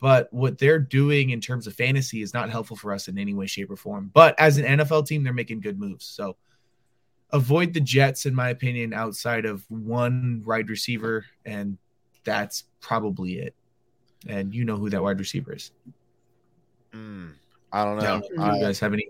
But 0.00 0.32
what 0.32 0.58
they're 0.58 0.80
doing 0.80 1.30
in 1.30 1.40
terms 1.40 1.68
of 1.68 1.76
fantasy 1.76 2.22
is 2.22 2.34
not 2.34 2.50
helpful 2.50 2.76
for 2.76 2.92
us 2.92 3.06
in 3.06 3.16
any 3.16 3.32
way, 3.32 3.46
shape, 3.46 3.70
or 3.70 3.76
form. 3.76 4.10
But 4.12 4.34
as 4.36 4.58
an 4.58 4.64
NFL 4.64 5.06
team, 5.06 5.22
they're 5.22 5.32
making 5.32 5.60
good 5.60 5.78
moves. 5.78 6.06
So 6.06 6.34
avoid 7.30 7.72
the 7.72 7.80
Jets, 7.80 8.26
in 8.26 8.34
my 8.34 8.48
opinion, 8.48 8.92
outside 8.92 9.44
of 9.44 9.64
one 9.70 10.42
wide 10.44 10.68
receiver, 10.68 11.24
and 11.46 11.78
that's 12.24 12.64
probably 12.80 13.34
it. 13.34 13.54
And 14.26 14.54
you 14.54 14.64
know 14.64 14.76
who 14.76 14.90
that 14.90 15.02
wide 15.02 15.18
receiver 15.18 15.54
is. 15.54 15.70
Mm, 16.92 17.32
I 17.72 17.84
don't 17.84 17.96
know. 17.96 18.02
don't 18.20 18.36
know. 18.36 18.50
Do 18.52 18.56
you 18.58 18.62
guys 18.64 18.80
have 18.80 18.92
any 18.92 19.08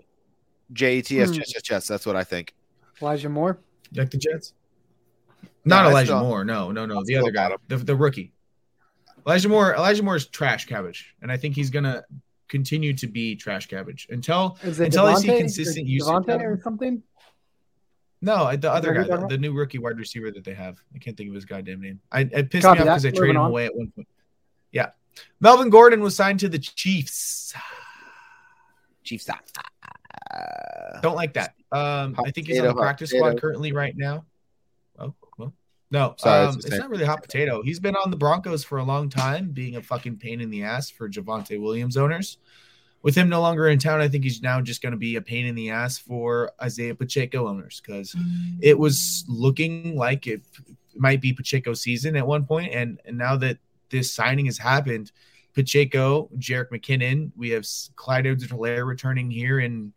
JETS, 0.73 1.09
Hmm. 1.09 1.33
chess, 1.35 1.51
chess, 1.51 1.61
chess. 1.63 1.87
That's 1.87 2.05
what 2.05 2.15
I 2.15 2.23
think. 2.23 2.53
Elijah 3.01 3.29
Moore. 3.29 3.59
like 3.95 4.09
the 4.09 4.17
Jets? 4.17 4.53
Not 5.65 5.85
I 5.85 5.89
Elijah 5.89 6.17
Moore. 6.19 6.45
No, 6.45 6.71
no, 6.71 6.85
no. 6.85 7.03
The 7.03 7.17
other 7.17 7.31
guy, 7.31 7.53
the, 7.67 7.77
the 7.77 7.95
rookie. 7.95 8.31
Elijah 9.27 9.49
Moore. 9.49 9.75
Elijah 9.75 10.01
Moore 10.03 10.15
is 10.15 10.27
trash 10.27 10.65
cabbage, 10.65 11.13
and 11.21 11.31
I 11.31 11.35
think 11.37 11.55
he's 11.55 11.69
gonna 11.69 12.03
continue 12.47 12.93
to 12.93 13.07
be 13.07 13.35
trash 13.35 13.65
cabbage 13.67 14.07
until 14.11 14.57
Is 14.63 14.79
it 14.79 14.85
Until 14.85 15.05
I 15.07 15.15
see 15.15 15.27
consistent 15.37 15.87
use 15.87 16.07
it 16.07 16.11
usage 16.11 16.25
Devontae 16.25 16.29
out 16.33 16.35
of 16.41 16.51
or 16.51 16.61
something? 16.63 17.03
no 18.21 18.55
the 18.55 18.71
other 18.71 18.93
guy, 18.93 19.03
the, 19.03 19.27
the 19.27 19.37
new 19.37 19.51
rookie 19.53 19.79
wide 19.79 19.97
receiver 19.97 20.31
that 20.31 20.43
they 20.43 20.53
have. 20.53 20.77
I 20.95 20.99
can't 20.99 21.17
think 21.17 21.29
of 21.29 21.35
his 21.35 21.45
goddamn 21.45 21.81
name. 21.81 21.99
I 22.11 22.21
it 22.21 22.49
pissed 22.49 22.63
Copy 22.63 22.81
me 22.83 22.87
off 22.87 22.95
because 23.01 23.05
I 23.05 23.09
Moving 23.09 23.17
traded 23.19 23.35
him 23.35 23.41
on. 23.41 23.49
away 23.49 23.65
at 23.65 23.75
one 23.75 23.91
point. 23.91 24.07
Yeah, 24.71 24.89
Melvin 25.39 25.69
Gordon 25.69 26.01
was 26.01 26.15
signed 26.15 26.39
to 26.41 26.49
the 26.49 26.59
Chiefs. 26.59 27.53
Chiefs. 29.03 29.29
Uh, 29.29 31.01
Don't 31.01 31.15
like 31.15 31.33
that. 31.33 31.55
Um, 31.71 32.15
I 32.25 32.31
think 32.31 32.47
he's 32.47 32.59
on 32.59 32.67
the 32.67 32.73
practice 32.73 33.11
potato. 33.11 33.29
squad 33.29 33.41
currently 33.41 33.71
right 33.71 33.95
now. 33.95 34.25
Oh, 34.99 35.13
well, 35.37 35.53
no, 35.89 36.15
Sorry, 36.17 36.45
um, 36.45 36.47
it's 36.49 36.57
it's, 36.57 36.65
the 36.65 36.71
same. 36.71 36.79
not 36.81 36.89
really 36.89 37.05
hot 37.05 37.21
potato. 37.21 37.61
He's 37.63 37.79
been 37.79 37.95
on 37.95 38.11
the 38.11 38.17
Broncos 38.17 38.63
for 38.63 38.77
a 38.77 38.83
long 38.83 39.09
time, 39.09 39.51
being 39.51 39.75
a 39.75 39.81
fucking 39.81 40.17
pain 40.17 40.41
in 40.41 40.49
the 40.49 40.63
ass 40.63 40.89
for 40.89 41.09
Javonte 41.09 41.59
Williams 41.59 41.97
owners. 41.97 42.37
With 43.03 43.15
him 43.15 43.29
no 43.29 43.41
longer 43.41 43.67
in 43.67 43.79
town, 43.79 43.99
I 43.99 44.07
think 44.07 44.23
he's 44.23 44.43
now 44.43 44.61
just 44.61 44.83
going 44.83 44.91
to 44.91 44.97
be 44.97 45.15
a 45.15 45.21
pain 45.21 45.47
in 45.47 45.55
the 45.55 45.71
ass 45.71 45.97
for 45.97 46.51
Isaiah 46.61 46.93
Pacheco 46.93 47.47
owners 47.47 47.81
because 47.83 48.15
it 48.61 48.77
was 48.77 49.25
looking 49.27 49.95
like 49.95 50.27
it 50.27 50.41
might 50.95 51.19
be 51.19 51.33
Pacheco 51.33 51.73
season 51.73 52.15
at 52.15 52.27
one 52.27 52.45
point, 52.45 52.73
and, 52.73 52.99
and 53.05 53.17
now 53.17 53.37
that 53.37 53.57
this 53.91 54.13
signing 54.13 54.45
has 54.47 54.57
happened, 54.57 55.11
Pacheco, 55.53 56.29
Jerick 56.37 56.69
McKinnon, 56.69 57.31
we 57.35 57.49
have 57.49 57.67
Clyde 57.95 58.25
Edwards-Helaire 58.25 58.87
returning 58.87 59.29
here 59.29 59.59
in 59.59 59.93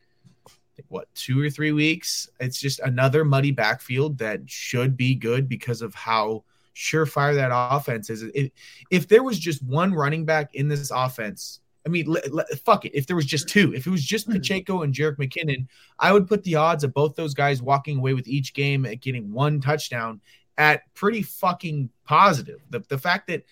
what 0.89 1.07
two 1.15 1.41
or 1.41 1.49
three 1.49 1.73
weeks. 1.73 2.29
It's 2.41 2.61
just 2.61 2.81
another 2.81 3.25
muddy 3.25 3.53
backfield 3.53 4.19
that 4.19 4.41
should 4.51 4.97
be 4.97 5.15
good 5.15 5.49
because 5.49 5.81
of 5.83 5.95
how 5.95 6.43
surefire 6.75 7.35
that 7.37 7.53
offense 7.53 8.11
is. 8.11 8.25
If, 8.35 8.51
if 8.91 9.09
there 9.09 9.23
was 9.23 9.39
just 9.39 9.63
one 9.63 9.95
running 9.95 10.25
back 10.25 10.55
in 10.55 10.69
this 10.69 10.91
offense, 10.91 11.61
I 11.87 11.91
mean, 11.91 12.17
fuck 12.65 12.87
it. 12.87 12.95
If 12.95 13.07
there 13.07 13.15
was 13.15 13.27
just 13.27 13.49
two, 13.49 13.75
if 13.75 13.87
it 13.87 13.91
was 13.91 14.03
just 14.03 14.29
Pacheco 14.29 14.83
and 14.83 14.95
Jerick 14.95 15.17
McKinnon, 15.17 15.67
I 15.99 16.13
would 16.13 16.27
put 16.27 16.43
the 16.43 16.57
odds 16.57 16.83
of 16.83 16.95
both 16.95 17.15
those 17.15 17.35
guys 17.35 17.63
walking 17.63 17.99
away 17.99 18.15
with 18.15 18.27
each 18.27 18.55
game 18.55 18.87
at 18.87 19.01
getting 19.01 19.33
one 19.33 19.61
touchdown 19.61 20.21
at 20.57 20.83
pretty 20.95 21.23
fucking 21.23 21.91
positive. 22.05 22.61
The, 22.71 22.81
the 22.89 22.99
fact 22.99 23.27
that 23.29 23.45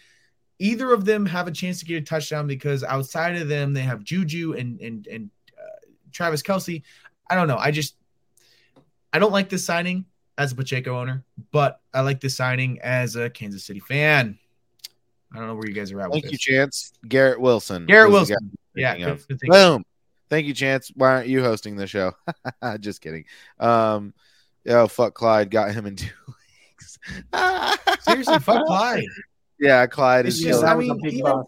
either 0.58 0.92
of 0.92 1.04
them 1.04 1.26
have 1.26 1.48
a 1.48 1.52
chance 1.52 1.78
to 1.80 1.84
get 1.84 2.02
a 2.02 2.04
touchdown 2.04 2.46
because 2.46 2.84
outside 2.84 3.36
of 3.36 3.48
them 3.48 3.72
they 3.72 3.82
have 3.82 4.04
Juju 4.04 4.54
and 4.54 4.80
and 4.80 5.06
and 5.06 5.30
uh, 5.58 5.86
Travis 6.12 6.42
Kelce. 6.42 6.82
I 7.28 7.34
don't 7.34 7.48
know. 7.48 7.58
I 7.58 7.70
just 7.70 7.96
I 9.12 9.18
don't 9.18 9.32
like 9.32 9.48
this 9.48 9.64
signing 9.64 10.04
as 10.38 10.52
a 10.52 10.54
Pacheco 10.54 10.98
owner, 10.98 11.24
but 11.50 11.80
I 11.92 12.00
like 12.00 12.20
this 12.20 12.36
signing 12.36 12.80
as 12.80 13.16
a 13.16 13.30
Kansas 13.30 13.64
City 13.64 13.80
fan. 13.80 14.38
I 15.32 15.38
don't 15.38 15.46
know 15.46 15.54
where 15.54 15.66
you 15.66 15.74
guys 15.74 15.92
are 15.92 16.00
at 16.00 16.10
Thank 16.12 16.24
you, 16.24 16.30
this. 16.32 16.40
Chance. 16.40 16.92
Garrett 17.08 17.40
Wilson. 17.40 17.86
Garrett 17.86 18.10
Wilson. 18.10 18.50
Yeah, 18.74 18.96
good, 18.96 19.22
good. 19.28 19.38
Boom. 19.48 19.84
Thank 20.28 20.46
you, 20.46 20.54
Chance. 20.54 20.92
Why 20.94 21.08
aren't 21.08 21.28
you 21.28 21.42
hosting 21.42 21.76
the 21.76 21.86
show? 21.86 22.12
Just 22.80 23.00
kidding. 23.00 23.24
Um, 23.58 24.14
oh 24.68 24.88
fuck, 24.88 25.14
Clyde 25.14 25.50
got 25.50 25.72
him 25.72 25.86
in 25.86 25.96
two 25.96 26.08
weeks. 26.28 26.98
Seriously, 28.00 28.38
fuck 28.38 28.64
Clyde. 28.66 29.04
Yeah, 29.62 29.86
Clyde 29.86 30.26
It's 30.26 30.36
is. 30.38 30.42
just- 30.44 30.64
I 30.64 30.74
mean, 30.74 30.90
a 30.90 30.94
big 30.96 31.14
you. 31.14 31.44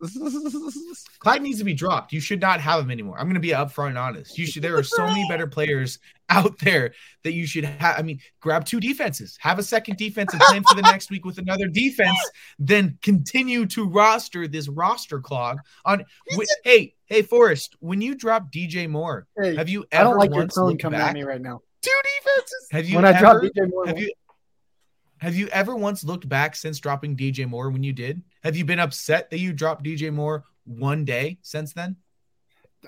Clyde 1.20 1.40
needs 1.42 1.58
to 1.60 1.64
be 1.64 1.72
dropped. 1.72 2.12
You 2.12 2.20
should 2.20 2.40
not 2.40 2.60
have 2.60 2.80
him 2.80 2.90
anymore. 2.90 3.16
I'm 3.18 3.24
going 3.24 3.34
to 3.34 3.40
be 3.40 3.50
upfront 3.50 3.88
and 3.88 3.98
honest. 3.98 4.36
You 4.36 4.46
should. 4.46 4.62
There 4.62 4.76
are 4.76 4.82
so 4.82 5.06
many 5.06 5.26
better 5.30 5.46
players 5.46 5.98
out 6.28 6.58
there 6.58 6.92
that 7.22 7.32
you 7.32 7.46
should 7.46 7.64
have. 7.64 7.98
I 7.98 8.02
mean, 8.02 8.20
grab 8.40 8.66
two 8.66 8.80
defenses, 8.80 9.38
have 9.40 9.58
a 9.58 9.62
second 9.62 9.96
defense, 9.96 10.34
and 10.34 10.42
plan 10.42 10.62
for 10.64 10.74
the 10.74 10.82
next 10.82 11.10
week 11.10 11.24
with 11.24 11.38
another 11.38 11.68
defense. 11.68 12.18
Then 12.58 12.98
continue 13.00 13.64
to 13.66 13.88
roster 13.88 14.46
this 14.46 14.68
roster 14.68 15.20
clog 15.20 15.58
on. 15.86 16.04
Wi- 16.32 16.46
hey, 16.64 16.94
hey, 17.06 17.22
Forrest, 17.22 17.74
when 17.80 18.02
you 18.02 18.14
drop 18.14 18.52
DJ 18.52 18.86
Moore, 18.88 19.26
Hey, 19.40 19.56
have 19.56 19.70
you 19.70 19.86
ever? 19.90 20.00
I 20.02 20.04
don't 20.10 20.18
like 20.18 20.30
your 20.30 20.40
once 20.40 20.54
tone 20.54 20.76
coming 20.76 20.98
back? 20.98 21.10
at 21.10 21.14
me 21.14 21.22
right 21.22 21.40
now. 21.40 21.62
two 21.80 21.90
defenses. 22.20 22.68
Have 22.72 22.86
you 22.86 22.96
When 22.96 23.06
I 23.06 23.10
ever, 23.10 23.18
dropped 23.20 23.44
DJ 23.44 23.70
Moore, 23.70 23.86
have 23.86 23.98
you 23.98 24.12
have 25.24 25.34
you 25.34 25.48
ever 25.48 25.74
once 25.74 26.04
looked 26.04 26.28
back 26.28 26.54
since 26.54 26.78
dropping 26.78 27.16
DJ 27.16 27.48
Moore 27.48 27.70
when 27.70 27.82
you 27.82 27.94
did? 27.94 28.22
Have 28.42 28.56
you 28.56 28.66
been 28.66 28.78
upset 28.78 29.30
that 29.30 29.38
you 29.38 29.54
dropped 29.54 29.82
DJ 29.82 30.12
Moore 30.12 30.44
one 30.64 31.06
day 31.06 31.38
since 31.40 31.72
then? 31.72 31.96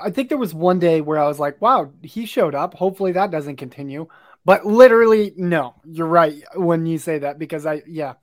I 0.02 0.10
think 0.10 0.28
there 0.28 0.36
was 0.36 0.52
one 0.52 0.78
day 0.78 1.00
where 1.00 1.18
I 1.18 1.26
was 1.26 1.40
like, 1.40 1.62
wow, 1.62 1.90
he 2.02 2.26
showed 2.26 2.54
up. 2.54 2.74
Hopefully 2.74 3.12
that 3.12 3.30
doesn't 3.30 3.56
continue. 3.56 4.08
But 4.44 4.66
literally, 4.66 5.32
no, 5.34 5.76
you're 5.86 6.06
right 6.06 6.42
when 6.54 6.84
you 6.84 6.98
say 6.98 7.20
that 7.20 7.38
because 7.38 7.64
I, 7.64 7.82
yeah, 7.86 8.14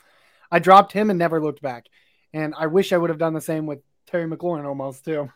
I 0.52 0.60
dropped 0.60 0.91
him 0.91 1.10
and 1.10 1.17
never 1.17 1.41
looked 1.41 1.63
back. 1.63 1.88
And 2.34 2.54
I 2.56 2.67
wish 2.67 2.93
I 2.93 2.97
would 2.97 3.10
have 3.10 3.17
done 3.17 3.34
the 3.34 3.41
same 3.41 3.65
with 3.65 3.80
Terry 4.06 4.30
McLaurin 4.30 4.65
almost 4.65 5.06
too, 5.06 5.32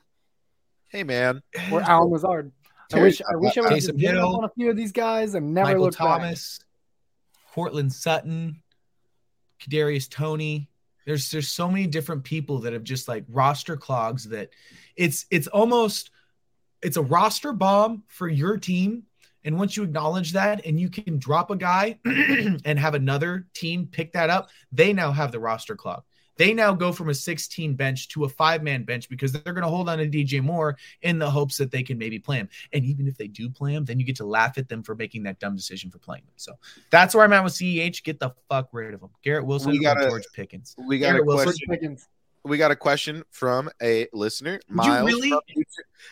Hey 0.89 1.03
man, 1.03 1.41
or 1.71 1.81
Allen 1.81 2.11
Lazard. 2.11 2.51
I 2.93 3.01
wish 3.01 3.21
I 3.21 3.35
wish 3.37 3.57
I 3.57 3.61
would 3.61 3.71
have 3.71 3.79
Taysom 3.79 3.97
given 3.97 4.19
up 4.19 4.35
on 4.35 4.43
a 4.43 4.49
few 4.49 4.69
of 4.69 4.77
these 4.77 4.91
guys 4.91 5.33
and 5.33 5.53
never 5.53 5.69
Michael 5.69 5.83
looked 5.85 5.97
back. 5.97 6.19
Thomas, 6.19 6.59
Courtland 7.53 7.91
Sutton, 7.91 8.61
Kadarius 9.59 10.09
Toney. 10.09 10.69
There's 11.05 11.31
there's 11.31 11.49
so 11.49 11.69
many 11.69 11.87
different 11.87 12.23
people 12.23 12.59
that 12.59 12.73
have 12.73 12.83
just 12.83 13.07
like 13.07 13.25
roster 13.29 13.77
clogs 13.77 14.25
that 14.29 14.49
it's 14.95 15.25
it's 15.31 15.47
almost 15.47 16.11
it's 16.81 16.97
a 16.97 17.01
roster 17.01 17.53
bomb 17.53 18.03
for 18.07 18.27
your 18.27 18.57
team. 18.57 19.03
And 19.43 19.57
once 19.57 19.77
you 19.77 19.83
acknowledge 19.83 20.33
that 20.33 20.65
and 20.65 20.79
you 20.79 20.89
can 20.89 21.19
drop 21.19 21.51
a 21.51 21.55
guy 21.55 21.99
and 22.05 22.77
have 22.77 22.95
another 22.95 23.47
team 23.53 23.87
pick 23.89 24.11
that 24.13 24.29
up, 24.29 24.49
they 24.73 24.91
now 24.91 25.11
have 25.11 25.31
the 25.31 25.39
roster 25.39 25.75
clock. 25.75 26.06
They 26.37 26.53
now 26.53 26.73
go 26.73 26.91
from 26.91 27.09
a 27.09 27.13
16 27.13 27.75
bench 27.75 28.07
to 28.09 28.25
a 28.25 28.29
five 28.29 28.63
man 28.63 28.83
bench 28.83 29.09
because 29.09 29.31
they're 29.31 29.53
going 29.53 29.63
to 29.63 29.69
hold 29.69 29.89
on 29.89 29.97
to 29.97 30.07
DJ 30.07 30.41
Moore 30.41 30.77
in 31.01 31.19
the 31.19 31.29
hopes 31.29 31.57
that 31.57 31.71
they 31.71 31.83
can 31.83 31.97
maybe 31.97 32.19
play 32.19 32.37
him. 32.37 32.49
And 32.73 32.85
even 32.85 33.07
if 33.07 33.17
they 33.17 33.27
do 33.27 33.49
play 33.49 33.73
him, 33.73 33.85
then 33.85 33.99
you 33.99 34.05
get 34.05 34.15
to 34.17 34.25
laugh 34.25 34.57
at 34.57 34.69
them 34.69 34.83
for 34.83 34.95
making 34.95 35.23
that 35.23 35.39
dumb 35.39 35.55
decision 35.55 35.89
for 35.91 35.97
playing 35.99 36.23
him. 36.23 36.33
So 36.35 36.53
that's 36.89 37.15
where 37.15 37.23
I'm 37.23 37.33
at 37.33 37.43
with 37.43 37.53
CEH. 37.53 38.03
Get 38.03 38.19
the 38.19 38.31
fuck 38.49 38.69
rid 38.71 38.93
of 38.93 39.01
him. 39.01 39.09
Garrett 39.23 39.45
Wilson 39.45 39.71
We 39.71 39.79
or 39.79 39.81
gotta- 39.93 40.07
George 40.07 40.25
Pickens. 40.33 40.75
We 40.87 40.99
got 40.99 41.07
a 41.07 41.09
Garrett 41.13 41.25
Wilson. 41.25 41.45
question. 41.45 41.67
Pickens. 41.69 42.07
We 42.45 42.57
got 42.57 42.71
a 42.71 42.75
question 42.77 43.23
from 43.31 43.69
a 43.81 44.07
listener. 44.13 44.59
Miles, 44.69 45.05
really? 45.05 45.29
from 45.31 45.39
YouTube, 45.57 45.65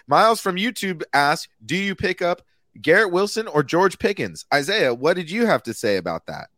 Miles 0.07 0.41
from 0.41 0.55
YouTube 0.57 1.03
asked, 1.13 1.47
"Do 1.65 1.77
you 1.77 1.95
pick 1.95 2.21
up 2.21 2.41
Garrett 2.81 3.11
Wilson 3.11 3.47
or 3.47 3.63
George 3.63 3.97
Pickens?" 3.99 4.45
Isaiah, 4.53 4.93
what 4.93 5.15
did 5.15 5.31
you 5.31 5.45
have 5.45 5.63
to 5.63 5.73
say 5.73 5.95
about 5.95 6.25
that? 6.25 6.49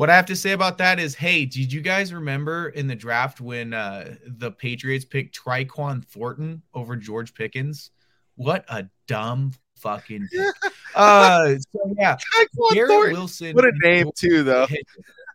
What 0.00 0.08
I 0.08 0.16
have 0.16 0.24
to 0.26 0.34
say 0.34 0.52
about 0.52 0.78
that 0.78 0.98
is, 0.98 1.14
hey, 1.14 1.44
did 1.44 1.70
you 1.70 1.82
guys 1.82 2.14
remember 2.14 2.70
in 2.70 2.86
the 2.86 2.94
draft 2.94 3.38
when 3.38 3.74
uh, 3.74 4.14
the 4.26 4.50
Patriots 4.50 5.04
picked 5.04 5.38
Triquan 5.38 6.02
Thornton 6.06 6.62
over 6.72 6.96
George 6.96 7.34
Pickens? 7.34 7.90
What 8.36 8.64
a 8.70 8.86
dumb 9.08 9.52
fucking 9.76 10.26
uh, 10.94 11.48
so 11.58 11.94
yeah, 11.98 12.16
Garrett 12.72 13.12
Wilson. 13.12 13.54
What 13.54 13.66
a 13.66 13.72
name, 13.82 14.04
George 14.04 14.14
too, 14.16 14.42
though. 14.42 14.66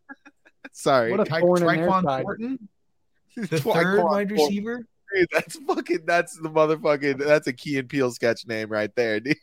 Sorry, 0.71 1.11
What 1.11 1.19
a 1.19 1.25
Tri- 1.25 1.41
thorn 1.41 1.61
Triquan. 1.61 2.23
Thornton, 2.23 2.69
the 3.35 3.41
Triquan 3.43 3.73
third 3.73 4.03
wide 4.03 4.31
receiver. 4.31 4.81
Dude, 5.15 5.27
that's 5.31 5.59
fucking. 5.67 6.05
That's 6.07 6.39
the 6.39 6.49
motherfucking. 6.49 7.23
That's 7.23 7.45
a 7.45 7.53
Key 7.53 7.77
and 7.77 7.87
Peele 7.87 8.09
sketch 8.09 8.47
name 8.47 8.69
right 8.69 8.89
there, 8.95 9.19
dude. 9.19 9.37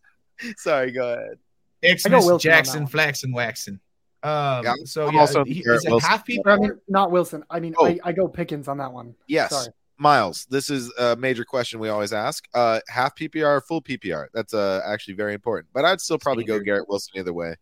Sorry, 0.56 0.92
go 0.92 1.12
ahead. 1.12 2.00
Xmas 2.00 2.24
Wilson 2.24 2.38
Jackson. 2.38 2.86
Flaxen 2.86 3.32
Waxen. 3.32 3.78
Um, 4.22 4.64
Yeah, 4.64 4.74
so 4.84 5.08
I'm 5.08 5.14
yeah, 5.14 5.20
also 5.20 5.44
he, 5.44 5.60
is 5.60 5.84
it 5.84 5.90
Wilson. 5.90 6.08
half 6.08 6.24
people? 6.24 6.52
I 6.52 6.56
mean, 6.56 6.78
not 6.88 7.10
Wilson. 7.10 7.44
I 7.50 7.60
mean, 7.60 7.74
Oh. 7.78 7.86
I, 7.86 7.98
I 8.04 8.12
go 8.12 8.28
Pickens 8.28 8.68
on 8.68 8.78
that 8.78 8.92
one. 8.92 9.14
Yes, 9.26 9.50
Sorry. 9.50 9.68
Miles. 9.98 10.46
This 10.50 10.68
is 10.70 10.92
a 10.98 11.14
major 11.16 11.44
question 11.44 11.78
we 11.78 11.88
always 11.88 12.12
ask. 12.12 12.46
Uh, 12.54 12.80
half 12.88 13.14
PPR, 13.16 13.56
or 13.56 13.60
full 13.60 13.80
PPR. 13.82 14.26
That's 14.34 14.52
uh 14.54 14.80
actually 14.84 15.14
very 15.14 15.34
important. 15.34 15.68
But 15.72 15.84
I'd 15.84 16.00
still 16.00 16.18
probably 16.18 16.44
go 16.44 16.58
Garrett 16.60 16.88
Wilson 16.88 17.12
either 17.16 17.32
way. 17.32 17.54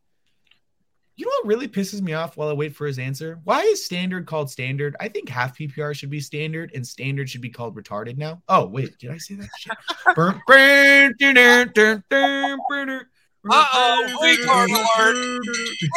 You 1.17 1.27
know 1.27 1.33
what 1.43 1.47
really 1.49 1.69
pisses 1.69 2.01
me 2.01 2.15
off 2.15 2.39
while 2.39 2.49
I 2.49 2.55
wait 2.55 2.75
for 2.75 2.87
his 2.87 2.99
answer? 2.99 3.41
Why 3.45 3.61
is 3.61 3.85
standard 3.85 4.25
called 4.27 4.51
standard? 4.51 4.97
I 5.01 5.09
think 5.09 5.29
half 5.29 5.59
PPR 5.59 5.95
should 5.95 6.09
be 6.09 6.21
standard 6.21 6.73
and 6.75 6.87
standard 6.87 7.29
should 7.29 7.43
be 7.43 7.51
called 7.51 7.77
retarded 7.77 8.17
now. 8.17 8.43
Oh, 8.49 8.65
wait, 8.67 8.97
did 8.99 9.11
I 9.11 9.19
say 9.19 9.35
that 9.35 9.51
shit? 13.45 13.53
Uh-oh, 13.53 14.17
retard 14.23 14.69
alert. 14.69 15.17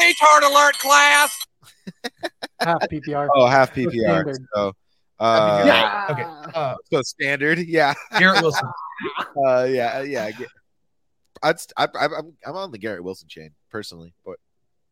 Retard 0.01 0.51
alert, 0.51 0.77
class. 0.79 1.37
Half 2.61 2.81
PPR. 2.89 3.27
Oh, 3.35 3.45
half 3.47 3.73
PPR. 3.75 4.35
So, 4.55 4.71
uh, 5.19 5.63
Yeah. 5.65 6.07
Okay. 6.09 6.23
Uh, 6.57 6.75
so 6.91 7.01
standard. 7.01 7.59
Yeah. 7.59 7.93
Garrett 8.17 8.41
Wilson. 8.41 8.67
Uh, 9.45 9.67
yeah. 9.69 10.01
Yeah. 10.01 10.29
I'd. 11.41 11.59
st- 11.59 11.73
I, 11.75 11.87
I, 11.99 12.05
I'm. 12.05 12.33
I'm 12.45 12.55
on 12.55 12.71
the 12.71 12.77
Garrett 12.77 13.03
Wilson 13.03 13.27
chain 13.27 13.49
personally, 13.69 14.13
but 14.25 14.37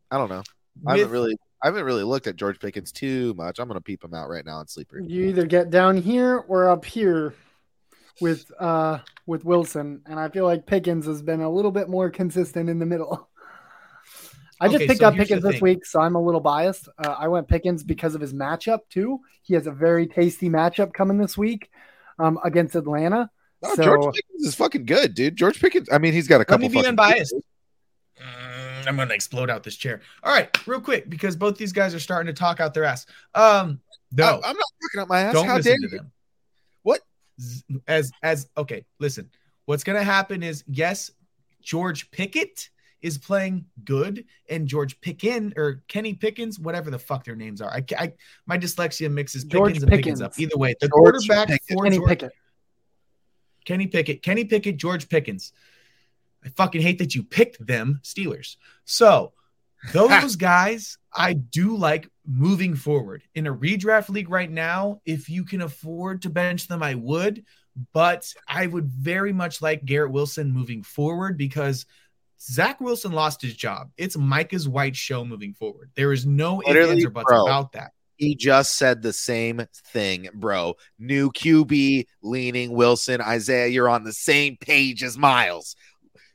I 0.10 0.18
don't 0.18 0.30
know. 0.30 0.44
I 0.86 0.98
haven't 0.98 1.14
really. 1.14 1.38
I 1.64 1.68
haven't 1.68 1.86
really 1.86 2.04
looked 2.04 2.28
at 2.28 2.36
George 2.36 2.60
Pickens 2.60 2.92
too 2.92 3.34
much. 3.36 3.60
I'm 3.60 3.68
gonna 3.70 3.80
peep 3.80 4.04
him 4.04 4.14
out 4.14 4.28
right 4.28 4.46
now 4.46 4.58
on 4.58 4.68
sleeper. 4.68 5.00
You 5.00 5.26
either 5.26 5.46
get 5.46 5.70
down 5.70 5.96
here 5.96 6.40
or 6.48 6.70
up 6.70 6.84
here 6.84 7.36
with 8.20 8.52
uh 8.60 9.00
with 9.26 9.46
Wilson, 9.46 10.02
and 10.06 10.20
I 10.20 10.30
feel 10.30 10.46
like 10.46 10.66
Pickens 10.66 11.06
has 11.06 11.22
been 11.22 11.42
a 11.42 11.50
little 11.50 11.72
bit 11.72 11.88
more 11.90 12.10
consistent 12.10 12.70
in 12.70 12.80
the 12.80 12.86
middle. 12.86 13.28
I 14.60 14.68
just 14.68 14.76
Okay, 14.76 14.88
picked 14.88 15.00
so 15.00 15.08
up 15.08 15.16
Pickens 15.16 15.42
this 15.42 15.60
week, 15.60 15.86
so 15.86 16.00
I'm 16.00 16.14
a 16.16 16.22
little 16.22 16.40
biased. 16.42 16.88
Uh, 16.98 17.16
I 17.18 17.28
went 17.30 17.48
Pickens 17.48 17.84
because 17.84 18.14
of 18.14 18.22
his 18.22 18.32
matchup 18.34 18.82
too. 18.92 19.20
He 19.42 19.56
has 19.56 19.66
a 19.66 19.72
very 19.72 20.06
tasty 20.06 20.50
matchup 20.50 20.94
coming 20.94 21.18
this 21.18 21.36
week 21.36 21.72
um, 22.20 22.38
against 22.44 22.76
Atlanta. 22.76 23.32
No, 23.64 23.74
So- 23.76 23.84
George 23.84 24.14
Pickens 24.16 24.48
is 24.48 24.54
fucking 24.56 24.86
good, 24.86 25.16
dude. 25.16 25.36
George 25.36 25.60
Pickens. 25.60 25.88
I 25.92 25.98
mean, 25.98 26.14
he's 26.14 26.28
got 26.28 26.42
a 26.42 26.46
couple. 26.46 26.68
Let 26.68 26.74
couple. 26.74 26.82
me 26.92 26.92
be 26.92 26.98
fucking- 26.98 27.14
unbiased. 27.16 27.36
Mm, 28.22 28.88
I'm 28.88 28.98
gonna 28.98 29.14
explode 29.16 29.50
out 29.50 29.64
this 29.64 29.76
chair. 29.76 30.02
All 30.22 30.32
right, 30.32 30.68
real 30.68 30.80
quick, 30.82 31.10
because 31.10 31.36
both 31.36 31.58
these 31.58 31.72
guys 31.74 31.96
are 31.96 32.00
starting 32.00 32.32
to 32.32 32.40
talk 32.40 32.60
out 32.60 32.74
their 32.76 32.84
ass. 32.84 33.08
Um, 33.34 33.80
no, 34.12 34.26
I, 34.26 34.34
am 34.36 34.40
not 34.42 34.56
talking 34.56 35.00
out 35.02 35.08
my 35.08 35.22
ass. 35.22 35.34
don't 35.34 35.48
How 35.48 35.56
listen 35.56 35.72
dare 35.72 35.78
to 35.78 35.84
you? 35.96 35.98
them. 35.98 36.12
As 37.88 38.12
as 38.24 38.50
okay, 38.58 38.86
listen. 39.00 39.30
What's 39.66 39.84
gonna 39.84 40.04
happen 40.04 40.44
is 40.44 40.64
yes, 40.68 41.12
George 41.62 42.10
Pickett 42.12 42.70
is 43.02 43.18
playing 43.18 43.66
good, 43.84 44.26
and 44.50 44.68
George 44.68 45.00
Pickin 45.02 45.54
or 45.58 45.84
Kenny 45.88 46.14
Pickens, 46.14 46.60
whatever 46.60 46.92
the 46.92 47.00
fuck 47.00 47.24
their 47.24 47.36
names 47.36 47.62
are. 47.62 47.72
I, 47.72 47.84
I 47.98 48.14
my 48.46 48.58
dyslexia 48.58 49.12
mixes 49.12 49.44
George 49.44 49.74
Pickens 49.74 49.84
and 49.84 49.92
Pickens 49.92 50.22
up. 50.22 50.38
Either 50.38 50.58
way, 50.58 50.76
the 50.80 50.88
George 50.88 51.28
quarterback 51.28 51.48
Pickens. 51.48 51.78
for 51.78 51.84
Kenny 51.84 51.98
George 51.98 52.10
Pickett. 52.10 52.32
Kenny 53.66 53.88
Pickett, 53.88 54.24
Kenny 54.24 54.46
Pickett, 54.46 54.78
George 54.78 55.08
Pickens. 55.10 55.54
I 56.44 56.50
fucking 56.50 56.82
hate 56.82 56.98
that 57.00 57.14
you 57.14 57.24
picked 57.24 57.66
them, 57.66 58.00
Steelers. 58.04 58.58
So 58.86 59.34
those 59.94 60.36
guys, 60.36 60.98
I 61.14 61.34
do 61.34 61.76
like 61.76 62.10
moving 62.26 62.76
forward 62.76 63.24
in 63.36 63.48
a 63.48 63.54
redraft 63.54 64.10
league 64.10 64.30
right 64.30 64.50
now. 64.50 65.02
If 65.06 65.30
you 65.30 65.44
can 65.44 65.62
afford 65.62 66.22
to 66.24 66.30
bench 66.30 66.68
them, 66.68 66.84
I 66.84 66.96
would. 66.96 67.44
But 67.94 68.32
I 68.48 68.68
would 68.68 68.88
very 68.88 69.32
much 69.32 69.62
like 69.62 69.86
Garrett 69.86 70.12
Wilson 70.12 70.52
moving 70.52 70.84
forward 70.84 71.38
because 71.38 71.86
Zach 72.42 72.82
Wilson 72.82 73.12
lost 73.12 73.42
his 73.42 73.56
job. 73.56 73.92
It's 73.98 74.18
Micah's 74.18 74.68
White 74.68 74.96
show 74.96 75.24
moving 75.24 75.54
forward. 75.54 75.90
There 75.96 76.12
is 76.12 76.26
no 76.26 76.60
ifs, 76.62 76.70
Literally, 76.70 76.92
ands, 76.94 77.06
or 77.06 77.10
buts 77.12 77.26
bro. 77.30 77.46
about 77.46 77.72
that. 77.74 77.92
He 78.18 78.36
just 78.36 78.78
said 78.78 79.02
the 79.02 79.14
same 79.14 79.66
thing, 79.88 80.28
bro. 80.34 80.76
New 81.00 81.32
QB 81.32 82.06
leaning 82.22 82.72
Wilson. 82.72 83.22
Isaiah, 83.22 83.68
you're 83.68 83.90
on 83.90 84.04
the 84.04 84.14
same 84.14 84.58
page 84.58 85.02
as 85.04 85.18
Miles. 85.18 85.76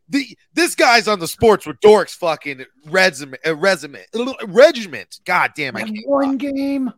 The 0.08 0.36
this 0.54 0.74
guy's 0.74 1.08
on 1.08 1.18
the 1.18 1.26
sports 1.28 1.66
with 1.66 1.80
dorks 1.80 2.10
fucking 2.14 2.64
resume 2.86 3.36
uh, 3.44 3.56
resume 3.56 3.98
regiment. 4.46 5.18
God 5.24 5.52
damn, 5.56 5.76
I 5.76 5.82
can't. 5.82 5.98
one 6.06 6.36
game. 6.36 6.92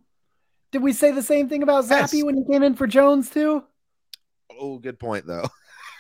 Did 0.73 0.83
we 0.83 0.93
say 0.93 1.13
the 1.13 1.23
same 1.23 1.49
thing 1.49 1.63
about 1.63 1.85
Zappe 1.85 2.13
Yes. 2.13 2.23
when 2.25 2.37
he 2.37 2.45
came 2.45 2.63
in 2.63 2.75
for 2.75 2.87
Jones 2.87 3.31
too? 3.31 3.65
Oh, 4.61 4.79
good 4.79 4.99
point 4.99 5.27
though. 5.27 5.49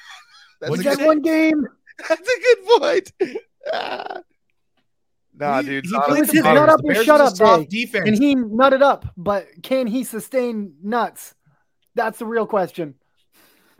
That's 0.60 0.70
What'd 0.70 0.84
a 0.86 0.88
That 0.90 0.98
good, 0.98 1.06
one 1.06 1.22
game. 1.22 1.66
that's 2.08 2.20
a 2.20 2.40
good 2.40 2.80
point. 2.80 3.12
Ah. 3.72 4.20
Nah, 5.40 5.62
He- 5.62 5.68
dude. 5.68 5.84
he 5.86 5.92
not- 5.92 6.08
It 6.10 6.18
was 6.20 6.30
his 6.32 6.42
nut 6.42 6.68
up 6.68 6.80
The 6.82 6.96
and 6.96 7.04
shut 7.06 7.20
up 7.20 7.36
soft 7.36 7.70
day. 7.70 7.84
defense. 7.84 8.08
and 8.08 8.18
he 8.18 8.34
nutted 8.34 8.82
up, 8.82 9.06
but 9.16 9.46
can 9.62 9.86
he 9.86 10.02
sustain 10.02 10.74
nuts? 10.82 11.32
That's 11.94 12.18
the 12.18 12.26
real 12.26 12.44
question. 12.46 12.94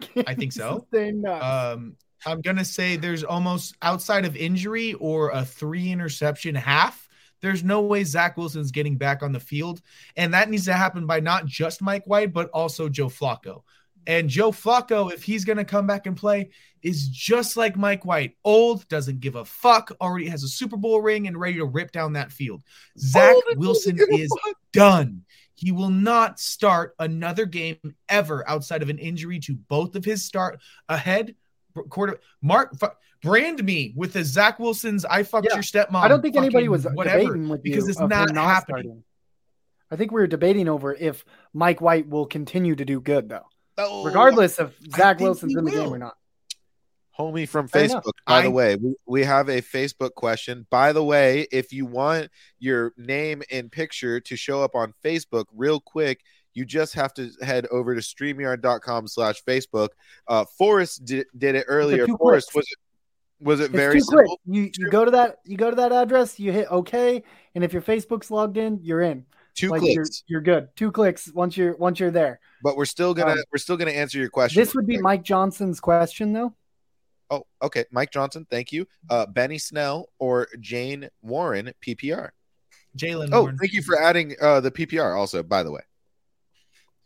Can 0.01 0.23
I 0.29 0.35
think 0.37 0.53
so. 0.53 0.87
Sustain 0.91 1.21
nuts. 1.23 1.45
Um, 1.45 1.97
I'm 2.27 2.41
gonna 2.41 2.65
say 2.65 2.97
there's 2.97 3.25
almost 3.25 3.77
outside 3.83 4.25
of 4.25 4.37
injury 4.37 4.95
or 4.95 5.31
a 5.31 5.45
three 5.45 5.91
interception 5.91 6.55
half. 6.55 7.09
There's 7.41 7.63
no 7.63 7.83
way 7.83 8.03
Zach 8.05 8.37
Wilson's 8.37 8.73
getting 8.73 8.97
back 8.97 9.23
on 9.23 9.33
the 9.33 9.41
field, 9.41 9.81
and 10.17 10.35
that 10.35 10.51
needs 10.51 10.65
to 10.65 10.73
happen 10.73 11.07
by 11.07 11.21
not 11.21 11.47
just 11.47 11.83
Mike 11.83 12.07
White 12.07 12.33
but 12.33 12.51
also 12.51 12.89
Joe 12.89 13.09
Flacco. 13.09 13.63
And 14.07 14.29
Joe 14.29 14.53
Flacco, 14.53 15.13
if 15.13 15.23
he's 15.23 15.45
gonna 15.45 15.65
come 15.65 15.87
back 15.87 16.07
and 16.07 16.17
play, 16.17 16.51
is 16.83 17.09
just 17.09 17.57
like 17.57 17.77
Mike 17.77 18.05
White, 18.05 18.37
old, 18.45 18.89
doesn't 18.89 19.21
give 19.21 19.37
a 19.37 19.45
fuck, 19.45 19.93
already 20.01 20.27
has 20.29 20.43
a 20.43 20.49
Super 20.49 20.77
Bowl 20.77 21.01
ring 21.01 21.27
and 21.27 21.39
ready 21.39 21.59
to 21.59 21.65
rip 21.65 21.93
down 21.93 22.15
that 22.15 22.33
field. 22.33 22.63
Zach 22.99 23.37
and 23.51 23.59
Wilson 23.59 23.97
doesn't 23.97 24.11
give 24.11 24.21
a 24.21 24.23
is 24.25 24.33
done. 24.73 25.25
He 25.55 25.73
will 25.73 25.91
not 25.91 26.39
start 26.39 26.95
another 27.01 27.45
game 27.45 27.79
ever 28.09 28.49
outside 28.49 28.81
of 28.81 28.91
an 28.91 28.99
injury 28.99 29.41
to 29.41 29.57
both 29.57 29.97
of 29.97 30.05
his 30.05 30.25
start 30.25 30.61
ahead 30.89 31.35
quarter. 31.85 32.21
Mark 32.43 32.75
fu- 32.79 32.87
brand 33.23 33.63
me 33.65 33.93
with 33.97 34.13
the 34.13 34.25
Zach 34.25 34.59
Wilson's 34.59 35.05
"I 35.05 35.23
fucked 35.23 35.49
Yeah. 35.51 35.55
your 35.57 35.63
stepmom." 35.63 35.97
I 35.97 36.09
don't 36.09 36.23
think 36.23 36.37
anybody 36.37 36.69
was 36.69 36.85
whatever 36.95 37.19
debating 37.21 37.49
with 37.49 37.63
because 37.63 37.85
you 37.85 37.91
it's 37.91 38.01
of 38.01 38.11
him 38.11 38.35
not 38.35 38.47
happening. 38.47 38.83
starting. 38.83 39.05
I 39.91 39.97
think 39.97 40.13
we 40.13 40.21
were 40.21 40.27
debating 40.27 40.69
over 40.69 40.95
if 40.95 41.25
Mike 41.55 41.81
White 41.81 42.09
will 42.09 42.27
continue 42.27 42.75
to 42.77 42.85
do 42.85 43.01
good 43.01 43.29
though, 43.29 43.47
Oh, 43.79 44.05
regardless 44.05 44.59
of 44.59 44.75
Zach 44.95 45.19
Wilson's 45.21 45.57
in 45.57 45.65
the 45.65 45.71
game 45.71 45.93
or 45.93 45.99
not. 45.99 46.17
homie 47.19 47.49
from 47.49 47.67
Fair 47.69 47.85
Facebook. 47.87 47.91
enough. 47.91 48.05
By 48.27 48.43
the 48.43 48.51
way, 48.51 48.77
we, 48.77 48.95
we 49.07 49.25
have 49.25 49.49
a 49.49 49.61
Facebook 49.63 50.15
question. 50.15 50.67
By 50.71 50.93
the 50.93 51.03
way, 51.03 51.47
if 51.51 51.73
you 51.73 51.87
want 51.87 52.29
your 52.59 52.93
name 52.97 53.43
and 53.51 53.73
picture 53.73 54.21
to 54.21 54.37
show 54.37 54.63
up 54.63 54.75
on 54.75 54.93
Facebook 55.05 55.47
real 55.55 55.81
quick, 55.81 56.21
you 56.55 56.65
just 56.65 56.95
have 56.95 57.15
to 57.15 57.31
head 57.43 57.67
over 57.71 57.95
to 57.95 58.01
streamyard.com 58.01 59.07
slash 59.09 59.43
Facebook. 59.45 59.91
Uh, 60.27 60.45
Forrest 60.57 61.05
did, 61.05 61.27
did 61.37 61.55
it 61.55 61.65
earlier. 61.69 62.07
two 62.07 62.17
Forrest, 62.17 62.51
clicks. 62.53 62.69
was 62.69 62.71
it 62.71 62.79
was 63.45 63.61
it 63.61 63.65
It's 63.65 63.73
very 63.75 63.99
too 64.01 64.07
quick. 64.07 64.27
simple? 64.27 64.41
You 64.47 64.71
you 64.77 64.91
go 64.91 65.05
to 65.05 65.11
that 65.13 65.37
you 65.45 65.57
go 65.57 65.71
to 65.71 65.77
that 65.77 65.93
address, 65.93 66.39
you 66.41 66.51
hit 66.53 66.67
OK, 66.71 67.23
and 67.55 67.63
if 67.65 67.73
your 67.73 67.83
Facebook's 67.83 68.31
logged 68.31 68.57
in, 68.57 68.81
you're 68.83 69.03
in. 69.03 69.25
Two 69.55 69.69
like 69.71 69.83
you're, 69.83 70.05
clicks, 70.05 70.23
you're 70.29 70.41
good. 70.41 70.69
Two 70.77 70.91
clicks 70.93 71.33
once 71.33 71.57
you're 71.57 71.77
once 71.77 71.99
you're 72.01 72.11
there. 72.11 72.41
but 72.63 72.77
we're 72.77 72.85
still 72.85 73.15
gonna 73.15 73.33
Um, 73.33 73.39
we're 73.53 73.59
still 73.59 73.77
gonna 73.77 73.91
answer 73.93 74.19
your 74.19 74.29
question. 74.31 74.61
This 74.61 74.75
would 74.75 74.87
be 74.87 74.99
Mike 74.99 75.23
Johnson's 75.25 75.81
question 75.81 76.33
though. 76.33 76.55
Oh, 77.31 77.45
okay. 77.61 77.85
Mike 77.91 78.11
Johnson, 78.11 78.47
thank 78.51 78.73
you. 78.73 78.87
Uh, 79.11 79.27
Benny 79.27 79.59
Snell 79.59 80.09
or 80.19 80.49
Jane 80.61 81.09
Warren 81.23 81.73
PPR. 81.85 82.31
Jaylen. 82.97 83.29
Oh, 83.33 83.43
Warren. 83.43 83.59
thank 83.59 83.73
you 83.75 83.83
for 83.83 84.01
adding 84.01 84.35
uh, 84.41 84.61
the 84.61 84.71
PPR 84.71 85.15
also. 85.17 85.43
By 85.43 85.63
the 85.63 85.71
way, 85.71 85.83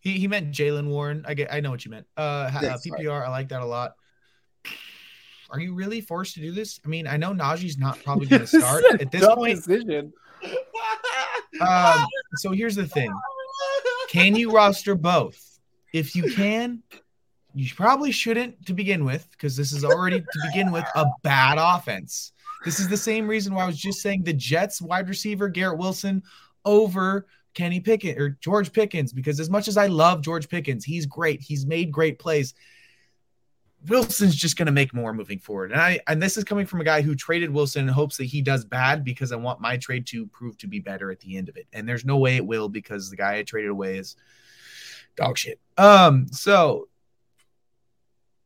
He 0.03 0.19
he 0.19 0.27
meant 0.27 0.51
Jaylen 0.51 0.89
Warren. 0.89 1.25
I 1.27 1.35
get. 1.35 1.53
I 1.53 1.61
know 1.61 1.71
what 1.71 1.85
you 1.85 1.93
meant. 1.93 2.07
Uh, 2.17 2.51
Yeah, 2.61 2.75
uh, 2.75 2.79
PPR. 2.79 3.25
I 3.25 3.31
like 3.31 3.49
that 3.51 3.63
a 3.63 3.65
lot. 3.65 3.95
Are 5.49 5.61
you 5.61 5.75
really 5.75 6.01
forced 6.01 6.35
to 6.35 6.41
do 6.41 6.51
this? 6.51 6.81
I 6.85 6.89
mean, 6.89 7.07
I 7.07 7.17
know 7.17 7.33
Najee's 7.33 7.79
not 7.79 8.03
probably 8.03 8.27
going 8.27 8.41
to 8.47 8.47
start 8.47 8.85
at 9.01 9.13
this 9.13 9.25
point. 9.25 9.65
Decision. 9.65 10.13
Um, 11.61 12.05
so 12.35 12.51
here's 12.51 12.75
the 12.75 12.87
thing: 12.87 13.15
Can 14.09 14.35
you 14.35 14.51
roster 14.51 14.97
both? 14.97 15.61
If 15.93 16.17
you 16.17 16.33
can, 16.33 16.83
you 17.55 17.71
probably 17.77 18.11
shouldn't 18.11 18.67
to 18.67 18.73
begin 18.73 19.05
with, 19.05 19.29
because 19.31 19.57
this 19.57 19.73
is 19.73 19.85
already 19.85 20.21
to 20.21 20.39
begin 20.49 20.73
with 20.73 20.87
a 20.97 21.07
bad 21.23 21.59
offense. 21.61 22.33
This 22.65 22.81
is 22.81 22.89
the 22.89 22.97
same 22.97 23.29
reason 23.29 23.55
why 23.55 23.63
I 23.63 23.67
was 23.67 23.79
just 23.79 24.01
saying 24.01 24.25
the 24.25 24.33
Jets 24.33 24.83
wide 24.83 25.09
receiver 25.09 25.49
Garrett 25.49 25.79
Wilson 25.79 26.25
over 26.65 27.27
Kenny 27.55 27.81
Pickett 27.81 28.19
or 28.19 28.31
George 28.41 28.73
Pickens, 28.73 29.13
because 29.13 29.41
as 29.41 29.51
much 29.51 29.69
as 29.69 29.77
I 29.77 29.87
love 29.87 30.23
George 30.23 30.49
Pickens, 30.49 30.85
he's 30.85 31.07
great. 31.07 31.41
He's 31.41 31.67
made 31.67 31.93
great 31.93 32.19
plays. 32.19 32.55
Wilson's 33.89 34.37
just 34.37 34.57
going 34.57 34.67
to 34.67 34.73
make 34.73 34.95
more 34.95 35.13
moving 35.13 35.39
forward. 35.39 35.73
And 35.73 35.81
I 35.81 36.01
and 36.07 36.23
this 36.23 36.37
is 36.37 36.45
coming 36.45 36.67
from 36.67 36.81
a 36.81 36.85
guy 36.85 37.03
who 37.03 37.15
traded 37.15 37.51
Wilson 37.51 37.89
in 37.89 37.93
hopes 37.93 38.17
that 38.19 38.25
he 38.25 38.41
does 38.41 38.65
bad 38.65 39.05
because 39.05 39.33
I 39.33 39.37
want 39.37 39.61
my 39.61 39.77
trade 39.77 40.07
to 40.09 40.27
prove 40.27 40.57
to 40.59 40.69
be 40.69 40.79
better 40.79 41.11
at 41.11 41.21
the 41.21 41.37
end 41.37 41.49
of 41.49 41.57
it. 41.57 41.67
And 41.73 41.89
there's 41.89 42.05
no 42.05 42.17
way 42.17 42.37
it 42.37 42.47
will 42.47 42.69
because 42.69 43.11
the 43.11 43.17
guy 43.17 43.37
I 43.37 43.43
traded 43.43 43.71
away 43.71 43.99
is 43.99 44.17
dog 45.17 45.37
shit. 45.37 45.59
Um 45.77 46.29
so 46.31 46.89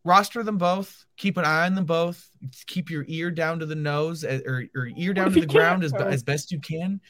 roster 0.04 0.42
them 0.42 0.56
both, 0.56 1.04
keep 1.16 1.36
an 1.36 1.44
eye 1.44 1.66
on 1.66 1.74
them 1.74 1.84
both, 1.84 2.30
keep 2.66 2.90
your 2.90 3.04
ear 3.08 3.30
down 3.30 3.58
to 3.58 3.66
the 3.66 3.74
nose 3.74 4.24
eh, 4.24 4.40
or, 4.46 4.64
or 4.74 4.88
ear 4.96 5.12
down 5.12 5.32
to 5.32 5.40
the 5.40 5.46
ground 5.46 5.84
as, 5.84 5.92
as 5.92 6.22
best 6.22 6.50
you 6.50 6.60
can 6.60 7.00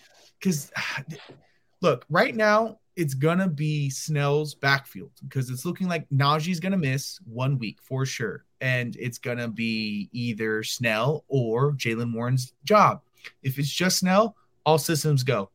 cuz 0.43 0.73
look, 1.87 2.05
right 2.11 2.35
now 2.35 2.79
it's 2.97 3.15
gonna 3.15 3.49
be 3.49 3.89
Snell's 3.91 4.55
backfield 4.55 5.13
because 5.29 5.51
it's 5.51 5.65
looking 5.65 5.87
like 5.89 6.09
Najee's 6.11 6.59
gonna 6.59 6.77
miss 6.77 7.21
one 7.25 7.59
week 7.59 7.79
for 7.81 8.05
sure, 8.05 8.45
and 8.61 8.97
it's 8.97 9.19
gonna 9.19 9.49
be 9.49 10.09
either 10.13 10.65
Snell 10.65 11.25
or 11.29 11.73
Jaylen 11.75 12.13
Warren's 12.13 12.55
job. 12.65 13.03
If 13.43 13.59
it's 13.59 13.71
just 13.71 13.99
Snell, 13.99 14.37
all 14.65 14.79
systems 14.79 15.23
go. 15.23 15.51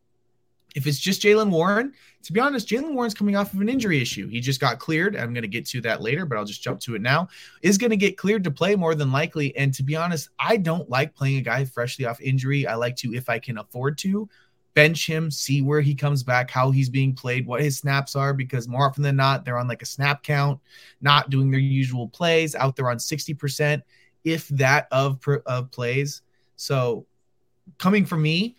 If 0.73 0.87
it's 0.87 0.99
just 0.99 1.21
Jaylen 1.21 1.49
Warren, 1.49 1.91
to 2.23 2.31
be 2.31 2.39
honest, 2.39 2.69
Jaylen 2.69 2.93
Warren's 2.93 3.13
coming 3.13 3.35
off 3.35 3.53
of 3.53 3.59
an 3.59 3.67
injury 3.67 4.01
issue. 4.01 4.29
He 4.29 4.39
just 4.39 4.61
got 4.61 4.79
cleared. 4.79 5.17
I'm 5.17 5.33
going 5.33 5.41
to 5.41 5.49
get 5.49 5.65
to 5.67 5.81
that 5.81 6.01
later, 6.01 6.25
but 6.25 6.37
I'll 6.37 6.45
just 6.45 6.63
jump 6.63 6.79
to 6.81 6.95
it 6.95 7.01
now. 7.01 7.27
Is 7.61 7.77
going 7.77 7.89
to 7.89 7.97
get 7.97 8.17
cleared 8.17 8.45
to 8.45 8.51
play 8.51 8.77
more 8.77 8.95
than 8.95 9.11
likely. 9.11 9.53
And 9.57 9.73
to 9.73 9.83
be 9.83 9.97
honest, 9.97 10.29
I 10.39 10.55
don't 10.55 10.89
like 10.89 11.13
playing 11.13 11.39
a 11.39 11.41
guy 11.41 11.65
freshly 11.65 12.05
off 12.05 12.21
injury. 12.21 12.67
I 12.67 12.75
like 12.75 12.95
to, 12.97 13.13
if 13.13 13.27
I 13.27 13.37
can 13.37 13.57
afford 13.57 13.97
to, 13.99 14.29
bench 14.73 15.07
him, 15.07 15.29
see 15.29 15.61
where 15.61 15.81
he 15.81 15.93
comes 15.93 16.23
back, 16.23 16.49
how 16.49 16.71
he's 16.71 16.89
being 16.89 17.13
played, 17.13 17.45
what 17.45 17.61
his 17.61 17.77
snaps 17.77 18.15
are, 18.15 18.33
because 18.33 18.67
more 18.67 18.85
often 18.85 19.03
than 19.03 19.15
not, 19.15 19.43
they're 19.43 19.57
on 19.57 19.67
like 19.67 19.81
a 19.81 19.85
snap 19.85 20.23
count, 20.23 20.59
not 21.01 21.29
doing 21.29 21.51
their 21.51 21.59
usual 21.59 22.07
plays, 22.07 22.55
out 22.55 22.75
there 22.75 22.89
on 22.89 22.97
60%, 22.97 23.81
if 24.23 24.47
that 24.49 24.87
of, 24.91 25.19
of 25.45 25.71
plays. 25.71 26.21
So 26.55 27.05
coming 27.77 28.05
from 28.05 28.21
me, 28.21 28.55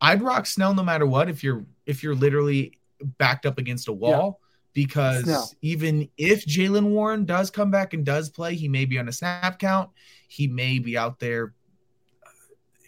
I'd 0.00 0.22
rock 0.22 0.46
Snell 0.46 0.74
no 0.74 0.82
matter 0.82 1.06
what 1.06 1.28
if 1.28 1.42
you're 1.42 1.64
if 1.86 2.02
you're 2.02 2.14
literally 2.14 2.78
backed 3.18 3.46
up 3.46 3.58
against 3.58 3.88
a 3.88 3.92
wall. 3.92 4.40
Because 4.72 5.24
Snell. 5.24 5.50
even 5.62 6.10
if 6.18 6.44
Jaylen 6.44 6.90
Warren 6.90 7.24
does 7.24 7.50
come 7.50 7.70
back 7.70 7.94
and 7.94 8.04
does 8.04 8.28
play, 8.28 8.54
he 8.54 8.68
may 8.68 8.84
be 8.84 8.98
on 8.98 9.08
a 9.08 9.12
snap 9.12 9.58
count. 9.58 9.88
He 10.28 10.48
may 10.48 10.78
be 10.78 10.98
out 10.98 11.18
there 11.18 11.54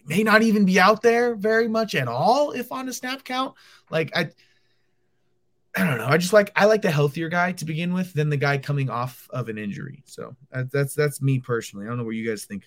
may 0.08 0.22
not 0.22 0.42
even 0.42 0.64
be 0.64 0.80
out 0.80 1.02
there 1.02 1.34
very 1.34 1.68
much 1.68 1.94
at 1.94 2.08
all 2.08 2.52
if 2.52 2.72
on 2.72 2.88
a 2.88 2.92
snap 2.92 3.24
count. 3.24 3.54
Like 3.90 4.10
I 4.16 4.30
I 5.76 5.84
don't 5.84 5.98
know. 5.98 6.06
I 6.08 6.16
just 6.16 6.32
like 6.32 6.50
I 6.56 6.64
like 6.64 6.82
the 6.82 6.90
healthier 6.90 7.28
guy 7.28 7.52
to 7.52 7.64
begin 7.64 7.94
with 7.94 8.12
than 8.14 8.30
the 8.30 8.36
guy 8.36 8.58
coming 8.58 8.90
off 8.90 9.28
of 9.30 9.48
an 9.48 9.58
injury. 9.58 10.02
So 10.06 10.34
uh, 10.52 10.64
that's 10.72 10.94
that's 10.94 11.22
me 11.22 11.38
personally. 11.38 11.86
I 11.86 11.90
don't 11.90 11.98
know 11.98 12.04
what 12.04 12.16
you 12.16 12.28
guys 12.28 12.44
think. 12.44 12.64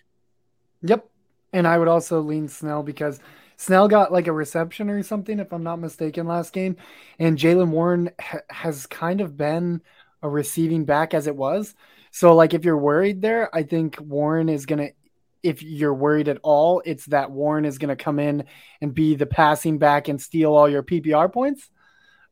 Yep. 0.84 1.08
And 1.54 1.68
I 1.68 1.78
would 1.78 1.90
also 1.90 2.22
lean 2.22 2.48
Snell 2.48 2.84
because 2.84 3.20
Snell 3.58 3.88
got 3.88 4.12
like 4.12 4.28
a 4.28 4.34
reception 4.34 4.90
or 4.90 5.04
something, 5.04 5.40
if 5.40 5.52
I'm 5.52 5.64
not 5.64 5.80
mistaken, 5.80 6.26
last 6.26 6.54
game. 6.54 6.78
And 7.20 7.38
Jaylen 7.38 7.70
Warren 7.70 8.10
ha- 8.20 8.40
has 8.50 8.86
kind 8.86 9.22
of 9.22 9.38
been 9.38 9.82
a 10.24 10.30
receiving 10.30 10.86
back 10.86 11.14
as 11.14 11.28
it 11.28 11.36
was. 11.36 11.76
So, 12.12 12.36
like, 12.36 12.54
if 12.54 12.66
you're 12.66 12.78
worried 12.78 13.22
there, 13.22 13.54
I 13.56 13.64
think 13.64 14.00
Warren 14.00 14.50
is 14.50 14.66
going 14.66 14.80
to, 14.80 14.94
if 15.44 15.64
you're 15.64 15.94
worried 15.94 16.28
at 16.28 16.40
all, 16.44 16.82
it's 16.86 17.06
that 17.08 17.32
Warren 17.32 17.66
is 17.66 17.78
going 17.78 17.96
to 17.96 18.02
come 18.02 18.20
in 18.20 18.46
and 18.82 18.94
be 18.94 19.16
the 19.16 19.26
passing 19.26 19.78
back 19.78 20.08
and 20.08 20.22
steal 20.22 20.54
all 20.54 20.70
your 20.70 20.84
PPR 20.84 21.32
points. 21.32 21.70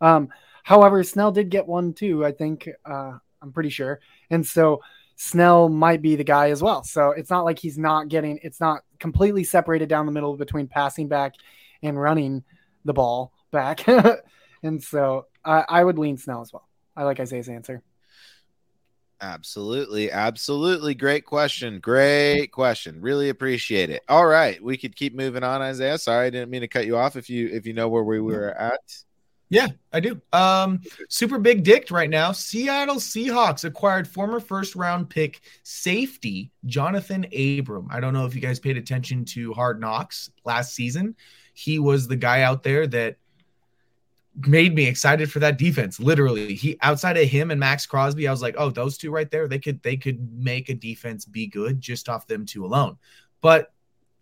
Um, 0.01 0.29
however, 0.63 1.03
Snell 1.03 1.31
did 1.31 1.49
get 1.49 1.67
one 1.67 1.93
too, 1.93 2.25
I 2.25 2.31
think. 2.31 2.69
Uh, 2.85 3.13
I'm 3.41 3.51
pretty 3.51 3.69
sure. 3.69 3.99
And 4.29 4.45
so, 4.45 4.81
Snell 5.21 5.67
might 5.67 6.01
be 6.01 6.15
the 6.15 6.23
guy 6.23 6.49
as 6.49 6.63
well. 6.63 6.81
So 6.85 7.11
it's 7.11 7.29
not 7.29 7.43
like 7.43 7.59
he's 7.59 7.77
not 7.77 8.07
getting, 8.07 8.39
it's 8.41 8.61
not 8.61 8.83
completely 8.99 9.43
separated 9.43 9.89
down 9.89 10.05
the 10.05 10.13
middle 10.13 10.37
between 10.37 10.67
passing 10.67 11.09
back 11.09 11.33
and 11.83 11.99
running 11.99 12.45
the 12.85 12.93
ball 12.93 13.33
back. 13.51 13.85
and 14.63 14.81
so 14.81 15.27
I, 15.43 15.65
I 15.67 15.83
would 15.83 15.99
lean 15.99 16.17
Snell 16.17 16.39
as 16.39 16.53
well. 16.53 16.69
I 16.95 17.03
like 17.03 17.19
Isaiah's 17.19 17.49
answer. 17.49 17.83
Absolutely, 19.21 20.11
absolutely. 20.11 20.95
Great 20.95 21.25
question. 21.25 21.79
Great 21.79 22.47
question. 22.53 23.01
Really 23.01 23.29
appreciate 23.29 23.89
it. 23.89 24.01
All 24.07 24.25
right, 24.25 24.61
we 24.63 24.77
could 24.77 24.95
keep 24.95 25.13
moving 25.13 25.43
on, 25.43 25.61
Isaiah. 25.61 25.97
Sorry, 25.97 26.27
I 26.27 26.29
didn't 26.29 26.49
mean 26.49 26.61
to 26.61 26.69
cut 26.69 26.85
you 26.85 26.95
off. 26.95 27.17
If 27.17 27.29
you 27.29 27.49
if 27.49 27.65
you 27.65 27.73
know 27.73 27.89
where 27.89 28.03
we 28.03 28.21
were 28.21 28.51
at, 28.51 28.79
Yeah, 29.49 29.67
I 29.91 29.99
do. 29.99 30.21
Um, 30.31 30.79
super 31.09 31.39
big 31.39 31.63
dick 31.63 31.89
right 31.91 32.09
now. 32.09 32.31
Seattle 32.31 32.95
Seahawks 32.95 33.65
acquired 33.65 34.07
former 34.07 34.39
first 34.39 34.75
round 34.75 35.09
pick 35.09 35.41
safety 35.63 36.51
Johnathan 36.67 37.59
Abram. 37.59 37.87
I 37.91 37.99
don't 37.99 38.13
know 38.13 38.25
if 38.25 38.35
you 38.35 38.41
guys 38.41 38.59
paid 38.59 38.77
attention 38.77 39.25
to 39.25 39.51
Hard 39.53 39.81
Knocks 39.81 40.29
last 40.45 40.75
season. 40.75 41.15
He 41.53 41.79
was 41.79 42.07
the 42.07 42.15
guy 42.15 42.43
out 42.43 42.63
there 42.63 42.87
that 42.87 43.17
made 44.47 44.75
me 44.75 44.85
excited 44.85 45.31
for 45.31 45.39
that 45.39 45.57
defense. 45.57 45.99
Literally, 45.99 46.53
he 46.53 46.77
outside 46.81 47.17
of 47.17 47.27
him 47.27 47.51
and 47.51 47.59
Maxx 47.59 47.85
Crosby, 47.85 48.27
I 48.27 48.31
was 48.31 48.41
like, 48.41 48.55
oh, 48.57 48.69
those 48.69 48.97
two 48.97 49.11
right 49.11 49.29
there, 49.29 49.47
they 49.47 49.59
could 49.59 49.81
they 49.83 49.97
could 49.97 50.31
make 50.33 50.69
a 50.69 50.73
defense 50.73 51.25
be 51.25 51.47
good 51.47 51.81
just 51.81 52.09
off 52.09 52.27
them 52.27 52.45
two 52.45 52.65
alone. 52.65 52.97
But 53.41 53.71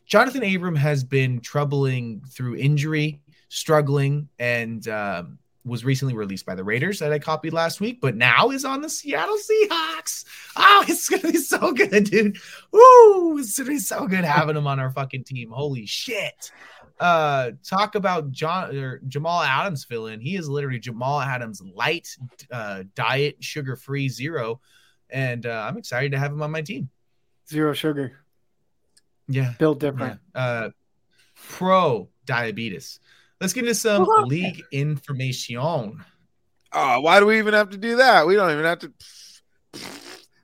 Johnathan 0.10 0.56
Abram 0.56 0.76
has 0.76 1.04
been 1.04 1.42
troubling 1.42 2.22
through 2.30 2.56
injury, 2.56 3.22
struggling, 3.50 4.30
and 4.40 4.88
um, 4.88 5.40
was 5.68 5.84
recently 5.84 6.14
released 6.14 6.46
by 6.46 6.56
the 6.56 6.64
Raiders 6.64 7.00
that 7.00 7.12
I 7.12 7.20
copied 7.20 7.54
last 7.54 7.82
week, 7.82 8.00
but 8.02 8.16
now 8.16 8.50
is 8.50 8.66
on 8.66 8.82
the 8.82 8.90
Seattle 8.90 9.38
Seahawks. 9.38 10.24
Oh, 10.56 10.86
it's 10.88 11.10
gonna 11.10 11.32
be 11.32 11.38
so 11.38 11.74
good, 11.74 12.06
dude. 12.06 12.38
Woo! 12.72 13.38
It's 13.38 13.58
gonna 13.58 13.70
be 13.70 13.80
so 13.80 14.08
good 14.08 14.24
having 14.24 14.56
him 14.56 14.68
on 14.68 14.80
our 14.80 14.92
fucking 14.92 15.26
team. 15.26 15.52
Holy 15.52 15.86
shit. 15.86 16.52
Uh 17.00 17.52
talk 17.64 17.96
about 17.96 18.32
John 18.32 18.76
or 18.76 19.00
Jamal 19.08 19.42
Adams 19.44 19.84
fill 19.86 20.08
in. 20.08 20.20
He 20.20 20.36
is 20.36 20.50
literally 20.50 20.80
Jamal 20.80 21.20
Adams 21.22 21.62
light 21.62 22.10
uh 22.52 22.84
diet, 22.96 23.38
sugar-free 23.44 24.10
zero. 24.10 24.60
And 25.10 25.46
uh, 25.46 25.66
I'm 25.70 25.78
excited 25.78 26.12
to 26.12 26.20
have 26.20 26.32
him 26.34 26.42
on 26.42 26.52
my 26.52 26.62
team. 26.62 26.90
Zero 27.50 27.72
sugar, 27.74 28.18
Yeah. 29.30 29.54
built 29.58 29.80
different. 29.80 30.20
Yeah. 30.36 30.42
Uh, 30.42 30.70
pro 31.36 32.10
diabetes. 32.26 33.00
Let's 33.40 33.54
get 33.54 33.64
into 33.64 33.76
some 33.76 34.06
league 34.26 34.64
information. 34.72 35.60
oh, 35.60 37.00
why 37.00 37.20
do 37.22 37.26
we 37.28 37.38
even 37.38 37.54
have 37.54 37.70
to 37.70 37.78
do 37.78 37.98
that? 37.98 38.28
We 38.28 38.36
don't 38.36 38.52
even 38.52 38.66
have 38.66 38.80
to. 38.80 38.92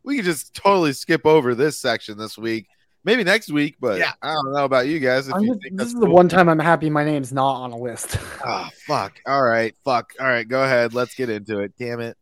We 0.04 0.18
could 0.18 0.26
just 0.26 0.54
totally 0.54 0.94
skip 0.94 1.26
over 1.26 1.56
this 1.56 1.78
section 1.80 2.18
this 2.18 2.38
week. 2.38 2.68
Maybe 3.06 3.24
next 3.24 3.52
week, 3.52 3.76
but 3.82 4.00
Yeah. 4.00 4.14
I 4.22 4.34
don't 4.34 4.54
know 4.54 4.64
about 4.66 4.88
you 4.88 5.00
guys. 5.00 5.28
If 5.28 5.34
I'm 5.36 5.42
you 5.42 5.48
just- 5.54 5.62
think 5.62 5.78
this 5.78 5.88
that's 5.88 5.94
is 5.96 6.00
the 6.00 6.10
one 6.10 6.30
time 6.30 6.48
I'm 6.50 6.60
happy 6.60 6.90
my 6.90 7.04
name's 7.04 7.34
not 7.34 7.54
on 7.56 7.72
a 7.72 7.78
list. 7.78 8.18
Oh, 8.46 8.70
fuck. 8.88 9.20
All 9.26 9.44
right. 9.44 9.76
Fuck. 9.84 10.14
All 10.20 10.28
right. 10.28 10.48
Go 10.48 10.64
ahead. 10.64 10.94
Let's 10.94 11.14
get 11.16 11.30
into 11.30 11.60
it. 11.60 11.74
Damn 11.78 12.00
it. 12.00 12.18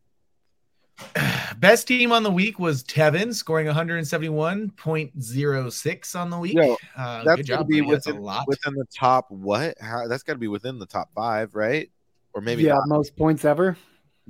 Best 1.58 1.88
team 1.88 2.12
on 2.12 2.24
the 2.24 2.32
week 2.32 2.60
was 2.60 2.84
Tevin, 2.84 3.34
scoring 3.34 3.67
171.06 3.67 6.15
on 6.20 6.30
the 6.30 6.38
week. 6.38 6.54
Yo, 6.54 6.78
uh, 6.98 7.24
that's 7.24 7.38
good 7.41 7.48
gonna 7.48 7.60
job. 7.62 7.67
be 7.67 7.82
buddy. 7.82 7.91
That's 7.91 8.08
a 8.08 8.12
within, 8.12 8.24
lot. 8.24 8.48
within 8.48 8.74
the 8.76 8.86
top 8.96 9.26
what? 9.30 9.76
How, 9.80 10.08
that's 10.08 10.24
got 10.24 10.34
to 10.34 10.39
be 10.39 10.48
within 10.48 10.80
the 10.80 10.86
top 10.86 11.12
five, 11.13 11.56
right? 11.56 11.89
Or 12.34 12.41
maybe 12.41 12.63
yeah, 12.63 12.74
not. 12.76 12.88
most 12.88 13.15
points 13.15 13.46
ever. 13.46 13.78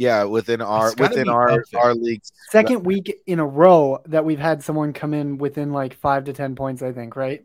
Yeah, 0.02 0.24
within 0.24 0.62
our 0.62 0.94
within 0.98 1.30
our 1.30 1.52
up 1.52 1.62
there. 1.72 1.80
our 1.82 1.94
league. 1.94 2.22
Second 2.50 2.84
week 2.86 3.22
in 3.28 3.38
a 3.40 3.46
row 3.46 4.02
that 4.08 4.26
we've 4.26 4.40
had 4.40 4.64
someone 4.64 4.94
come 4.94 5.14
in 5.14 5.38
within 5.38 5.72
like 5.72 5.94
five 5.94 6.24
to 6.24 6.34
10 6.34 6.56
points, 6.56 6.82
I 6.82 6.92
think, 6.92 7.16
right? 7.16 7.44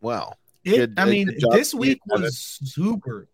Well, 0.00 0.38
It- 0.64 0.76
Good- 0.76 0.94
I 0.98 1.04
good 1.04 1.10
mean, 1.10 1.26
job 1.38 1.52
this 1.52 1.72
to 1.72 1.76
you, 1.76 1.80
week 1.80 2.00
Tevin. 2.10 2.22
was 2.22 2.38
super. 2.38 3.28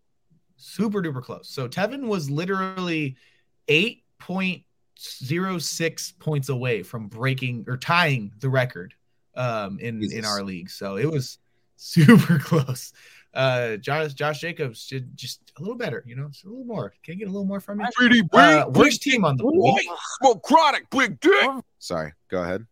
super 0.56 1.00
duper 1.00 1.22
close. 1.22 1.48
So 1.48 1.68
Tevin 1.68 2.08
was 2.08 2.28
literally 2.28 3.16
eight 3.68 4.02
point 4.18 4.62
zero 4.98 5.58
six 5.58 6.12
points 6.18 6.48
away 6.48 6.82
from 6.82 7.06
breaking 7.06 7.64
or 7.68 7.76
tying 7.76 8.32
the 8.40 8.48
record 8.48 8.94
um, 9.36 9.78
in 9.78 10.02
in 10.10 10.24
our 10.24 10.42
league. 10.42 10.70
So 10.70 10.96
it 10.96 11.08
was 11.10 11.38
super 11.76 12.38
close. 12.40 12.92
Uh, 13.34 13.76
Josh 13.76 14.14
Josh 14.14 14.40
Jacobs 14.40 14.86
did 14.86 15.16
just 15.16 15.52
a 15.58 15.60
little 15.60 15.76
better, 15.76 16.02
you 16.06 16.16
know, 16.16 16.28
just 16.28 16.44
a 16.44 16.48
little 16.48 16.64
more. 16.64 16.94
Can 17.02 17.12
I 17.12 17.14
get 17.16 17.28
a 17.28 17.30
little 17.30 17.46
more 17.46 17.60
from 17.60 17.80
you? 17.80 17.86
Pretty 17.94 18.22
big. 18.22 18.30
Uh, 18.32 18.68
worst 18.72 19.02
team 19.02 19.24
on 19.24 19.36
the 19.36 19.44
week. 19.44 19.56
White, 19.56 19.86
smoke 20.20 20.42
chronic, 20.42 20.88
big 20.90 21.20
dick. 21.20 21.50
Sorry, 21.78 22.12
go 22.30 22.42
ahead. 22.42 22.66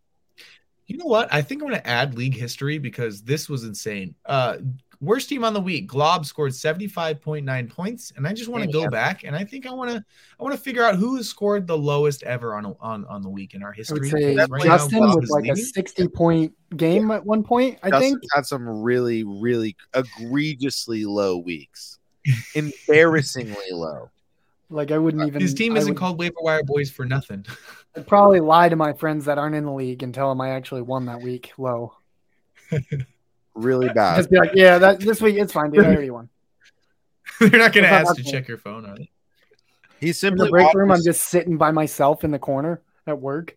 You 0.86 0.98
know 0.98 1.06
what? 1.06 1.32
I 1.32 1.42
think 1.42 1.62
I'm 1.62 1.68
going 1.68 1.80
to 1.80 1.86
add 1.86 2.16
league 2.16 2.36
history 2.36 2.78
because 2.78 3.22
this 3.22 3.48
was 3.48 3.64
insane. 3.64 4.14
Uh, 4.26 4.58
worst 5.02 5.28
team 5.28 5.44
on 5.44 5.52
the 5.52 5.60
week. 5.60 5.86
Glob 5.88 6.24
scored 6.24 6.52
75.9 6.52 7.68
points, 7.68 8.12
and 8.16 8.26
I 8.26 8.32
just 8.32 8.48
want 8.48 8.64
to 8.64 8.70
go 8.70 8.82
Damn. 8.82 8.90
back 8.90 9.24
and 9.24 9.36
I 9.36 9.44
think 9.44 9.66
I 9.66 9.72
want 9.72 9.90
to 9.90 10.02
I 10.38 10.42
want 10.42 10.54
to 10.54 10.60
figure 10.60 10.82
out 10.82 10.94
who 10.96 11.16
has 11.16 11.28
scored 11.28 11.66
the 11.66 11.76
lowest 11.76 12.22
ever 12.22 12.54
on 12.54 12.74
on 12.80 13.04
on 13.06 13.20
the 13.20 13.28
week 13.28 13.52
in 13.54 13.62
our 13.62 13.72
I 13.72 13.76
history. 13.76 14.00
would 14.00 14.10
say 14.10 14.36
right 14.48 14.62
Justin 14.62 15.00
Glob 15.00 15.16
with 15.16 15.24
is 15.24 15.30
like 15.30 15.48
a 15.48 15.56
60 15.56 16.08
point 16.08 16.54
game 16.76 17.10
at 17.10 17.26
one 17.26 17.42
point, 17.42 17.78
I 17.82 17.90
think. 17.90 17.92
Justin 17.92 18.20
think. 18.20 18.32
had 18.34 18.46
some 18.46 18.66
really, 18.66 19.24
really 19.24 19.76
egregiously 19.92 21.04
low 21.04 21.36
weeks, 21.36 21.98
embarrassingly 22.54 23.72
low. 23.72 24.08
Like 24.70 24.90
I 24.90 24.96
wouldn't 24.98 25.22
uh, 25.22 25.26
even 25.26 25.42
His 25.42 25.52
team 25.52 25.76
isn't 25.76 25.90
would- 25.92 25.98
called 25.98 26.18
waiver 26.18 26.36
wire 26.40 26.62
boys 26.64 26.90
for 26.90 27.04
nothing. 27.04 27.44
I'd 27.96 28.06
probably 28.06 28.40
lie 28.40 28.70
to 28.70 28.76
my 28.76 28.94
friends 28.94 29.26
that 29.26 29.36
aren't 29.36 29.54
in 29.54 29.66
the 29.66 29.72
league 29.72 30.02
and 30.02 30.14
tell 30.14 30.30
them 30.30 30.40
I 30.40 30.50
actually 30.50 30.80
won 30.80 31.04
that 31.06 31.20
week 31.20 31.52
low. 31.58 31.92
Really 33.54 33.88
bad. 33.88 34.16
Just 34.16 34.30
be 34.30 34.38
like, 34.38 34.52
yeah, 34.54 34.78
that 34.78 35.00
this 35.00 35.20
week 35.20 35.36
it's 35.36 35.52
fine, 35.52 35.70
dude. 35.70 35.84
I 35.84 35.88
already 35.88 36.10
won. 36.10 36.28
They're 37.40 37.50
not 37.50 37.72
going 37.72 37.84
to 37.84 37.90
ask 37.90 38.16
to 38.16 38.22
check 38.22 38.48
your 38.48 38.58
phone, 38.58 38.86
are 38.86 38.96
they? 38.96 39.10
He 40.00 40.08
In 40.08 40.14
simply 40.14 40.46
the 40.46 40.50
break 40.50 40.74
room, 40.74 40.90
I'm 40.90 41.02
just 41.02 41.24
sitting 41.24 41.56
by 41.58 41.70
myself 41.70 42.24
in 42.24 42.30
the 42.30 42.38
corner 42.38 42.82
at 43.06 43.20
work. 43.20 43.56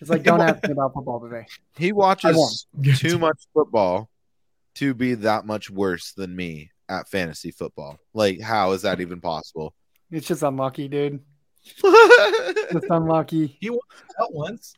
It's 0.00 0.10
like, 0.10 0.22
don't 0.22 0.40
ask 0.40 0.62
me 0.64 0.72
about 0.72 0.94
football 0.94 1.20
today. 1.20 1.46
he 1.76 1.92
watches 1.92 2.66
too 2.96 3.18
much 3.18 3.40
football 3.52 4.08
to 4.76 4.94
be 4.94 5.14
that 5.14 5.44
much 5.44 5.70
worse 5.70 6.12
than 6.12 6.34
me 6.34 6.70
at 6.88 7.08
fantasy 7.08 7.50
football. 7.50 7.98
Like, 8.14 8.40
how 8.40 8.72
is 8.72 8.82
that 8.82 9.00
even 9.00 9.20
possible? 9.20 9.74
It's 10.10 10.26
just 10.26 10.42
unlucky, 10.42 10.88
dude. 10.88 11.20
Just 12.72 12.86
unlucky. 12.88 13.58
He 13.60 13.68
won 13.68 13.80
out 14.22 14.32
once. 14.32 14.74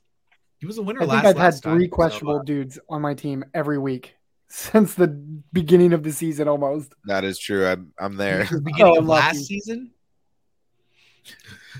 He 0.61 0.67
was 0.67 0.79
a 0.79 0.83
winner 0.83 1.01
I 1.01 1.05
think 1.05 1.13
last. 1.13 1.19
I've 1.25 1.37
had 1.37 1.37
last 1.37 1.63
time, 1.63 1.77
three 1.79 1.87
so, 1.89 1.95
questionable 1.95 2.41
uh, 2.41 2.43
dudes 2.45 2.79
on 2.89 3.01
my 3.03 3.15
team 3.15 3.45
every 3.55 3.79
week 3.79 4.15
since 4.49 4.95
the 4.95 5.09
beginning 5.53 5.93
of 5.93 6.03
the 6.03 6.13
season 6.13 6.49
almost. 6.49 6.95
that 7.07 7.25
is 7.25 7.39
true. 7.39 7.67
I'm 7.67 7.93
I'm 7.99 8.17
there. 8.17 8.45
the 8.45 8.61
beginning 8.65 8.93
Oh, 8.95 8.99
of 8.99 9.07
last 9.07 9.35
lucky. 9.37 9.45
season. 9.45 9.91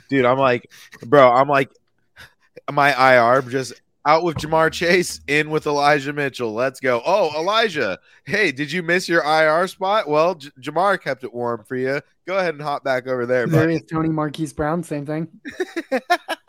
Dude, 0.09 0.25
I'm 0.25 0.39
like, 0.39 0.71
bro, 1.07 1.31
I'm 1.31 1.49
like 1.49 1.71
my 2.71 2.91
IR 3.15 3.43
just 3.43 3.75
out 4.07 4.23
with 4.25 4.37
Ja'Marr 4.39 4.73
Chase, 4.73 5.21
in 5.29 5.51
with 5.51 5.67
Elijah 5.67 6.13
Mitchell. 6.13 6.53
Let's 6.55 6.81
go. 6.81 7.03
Oh, 7.05 7.39
Elijah. 7.39 7.99
Hey, 8.25 8.51
did 8.53 8.73
you 8.73 8.83
miss 8.83 9.09
your 9.09 9.23
IR 9.23 9.67
spot? 9.69 10.09
Well, 10.09 10.37
J- 10.37 10.51
Ja'Marr 10.61 11.01
kept 11.01 11.23
it 11.25 11.35
warm 11.35 11.65
for 11.65 11.77
you. 11.77 12.01
Go 12.27 12.39
ahead 12.39 12.55
and 12.55 12.63
hop 12.63 12.83
back 12.85 13.07
over 13.07 13.27
there, 13.27 13.47
buddy. 13.47 13.59
Darius 13.59 13.83
Toney, 13.91 14.09
Marquise 14.09 14.53
Brown, 14.53 14.83
same 14.83 15.05
thing. 15.05 15.29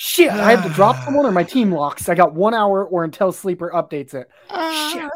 Shit, 0.00 0.30
I 0.30 0.52
have 0.52 0.62
to 0.62 0.70
drop 0.70 0.94
someone 1.04 1.26
or 1.26 1.32
my 1.32 1.42
team 1.42 1.72
locks. 1.72 2.08
I 2.08 2.14
got 2.14 2.32
one 2.32 2.54
hour 2.54 2.84
or 2.84 3.02
until 3.02 3.32
sleeper 3.32 3.72
updates 3.74 4.14
it. 4.14 4.28
Ah, 4.48 5.10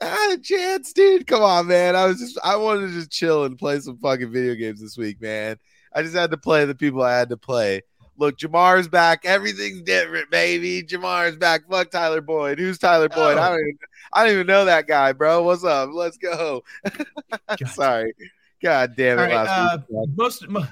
I 0.00 0.06
had 0.06 0.38
a 0.38 0.40
chance, 0.40 0.94
dude. 0.94 1.26
Come 1.26 1.42
on, 1.42 1.66
man. 1.66 1.94
I 1.94 2.06
was 2.06 2.18
just 2.18 2.38
I 2.42 2.56
wanted 2.56 2.86
to 2.88 2.94
just 2.94 3.10
chill 3.10 3.44
and 3.44 3.58
play 3.58 3.78
some 3.80 3.98
fucking 3.98 4.32
video 4.32 4.54
games 4.54 4.80
this 4.80 4.96
week, 4.96 5.20
man. 5.20 5.58
I 5.92 6.00
just 6.00 6.14
had 6.14 6.30
to 6.30 6.38
play 6.38 6.64
the 6.64 6.74
people 6.74 7.02
I 7.02 7.14
had 7.14 7.28
to 7.28 7.36
play. 7.36 7.82
Look, 8.16 8.38
Ja'Marr's 8.38 8.88
back. 8.88 9.26
Everything's 9.26 9.82
different, 9.82 10.30
baby. 10.30 10.82
Ja'Marr's 10.82 11.36
back. 11.36 11.68
Fuck 11.68 11.90
Tyler 11.90 12.22
Boyd. 12.22 12.58
Who's 12.58 12.78
Tyler 12.78 13.10
Boyd? 13.10 13.36
I 13.36 13.50
don't 13.50 13.60
even 13.60 13.78
I 14.14 14.24
don't 14.24 14.32
even 14.32 14.46
know 14.46 14.64
that 14.64 14.86
guy, 14.86 15.12
bro. 15.12 15.42
What's 15.42 15.62
up? 15.62 15.90
Let's 15.92 16.16
go. 16.16 16.64
Sorry. 17.66 18.14
God 18.62 18.94
damn 18.96 19.18
it. 19.18 19.22
All 19.22 19.28
right, 19.28 19.44
last 19.44 19.74
uh, 19.74 19.78
week. 19.90 20.10
most 20.16 20.48
mo- 20.48 20.66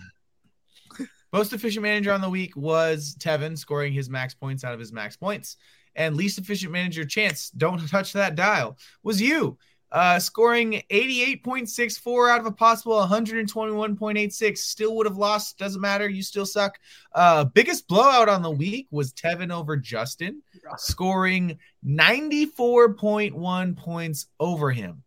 most 1.32 1.52
efficient 1.52 1.82
manager 1.82 2.12
on 2.12 2.20
the 2.20 2.28
week 2.28 2.56
was 2.56 3.16
Tevin, 3.18 3.56
scoring 3.56 3.92
his 3.92 4.10
max 4.10 4.34
points 4.34 4.64
out 4.64 4.74
of 4.74 4.80
his 4.80 4.92
max 4.92 5.16
points, 5.16 5.56
and 5.96 6.16
least 6.16 6.38
efficient 6.38 6.72
manager 6.72 7.04
chance. 7.04 7.50
Don't 7.50 7.86
touch 7.88 8.12
that 8.12 8.34
dial. 8.34 8.78
Was 9.02 9.20
you 9.20 9.58
uh, 9.92 10.18
scoring 10.18 10.82
eighty 10.90 11.22
eight 11.22 11.42
point 11.42 11.68
six 11.68 11.98
four 11.98 12.30
out 12.30 12.40
of 12.40 12.46
a 12.46 12.52
possible 12.52 12.96
one 12.96 13.08
hundred 13.08 13.38
and 13.38 13.48
twenty 13.48 13.72
one 13.72 13.96
point 13.96 14.18
eight 14.18 14.32
six. 14.32 14.60
Still 14.62 14.96
would 14.96 15.06
have 15.06 15.16
lost. 15.16 15.58
Doesn't 15.58 15.80
matter. 15.80 16.08
You 16.08 16.22
still 16.22 16.46
suck. 16.46 16.78
Uh, 17.12 17.44
biggest 17.44 17.88
blowout 17.88 18.28
on 18.28 18.42
the 18.42 18.50
week 18.50 18.86
was 18.90 19.12
Tevin 19.12 19.52
over 19.52 19.76
Justin, 19.76 20.42
scoring 20.76 21.58
ninety 21.82 22.46
four 22.46 22.94
point 22.94 23.34
one 23.34 23.74
points 23.74 24.26
over 24.38 24.70
him 24.70 25.02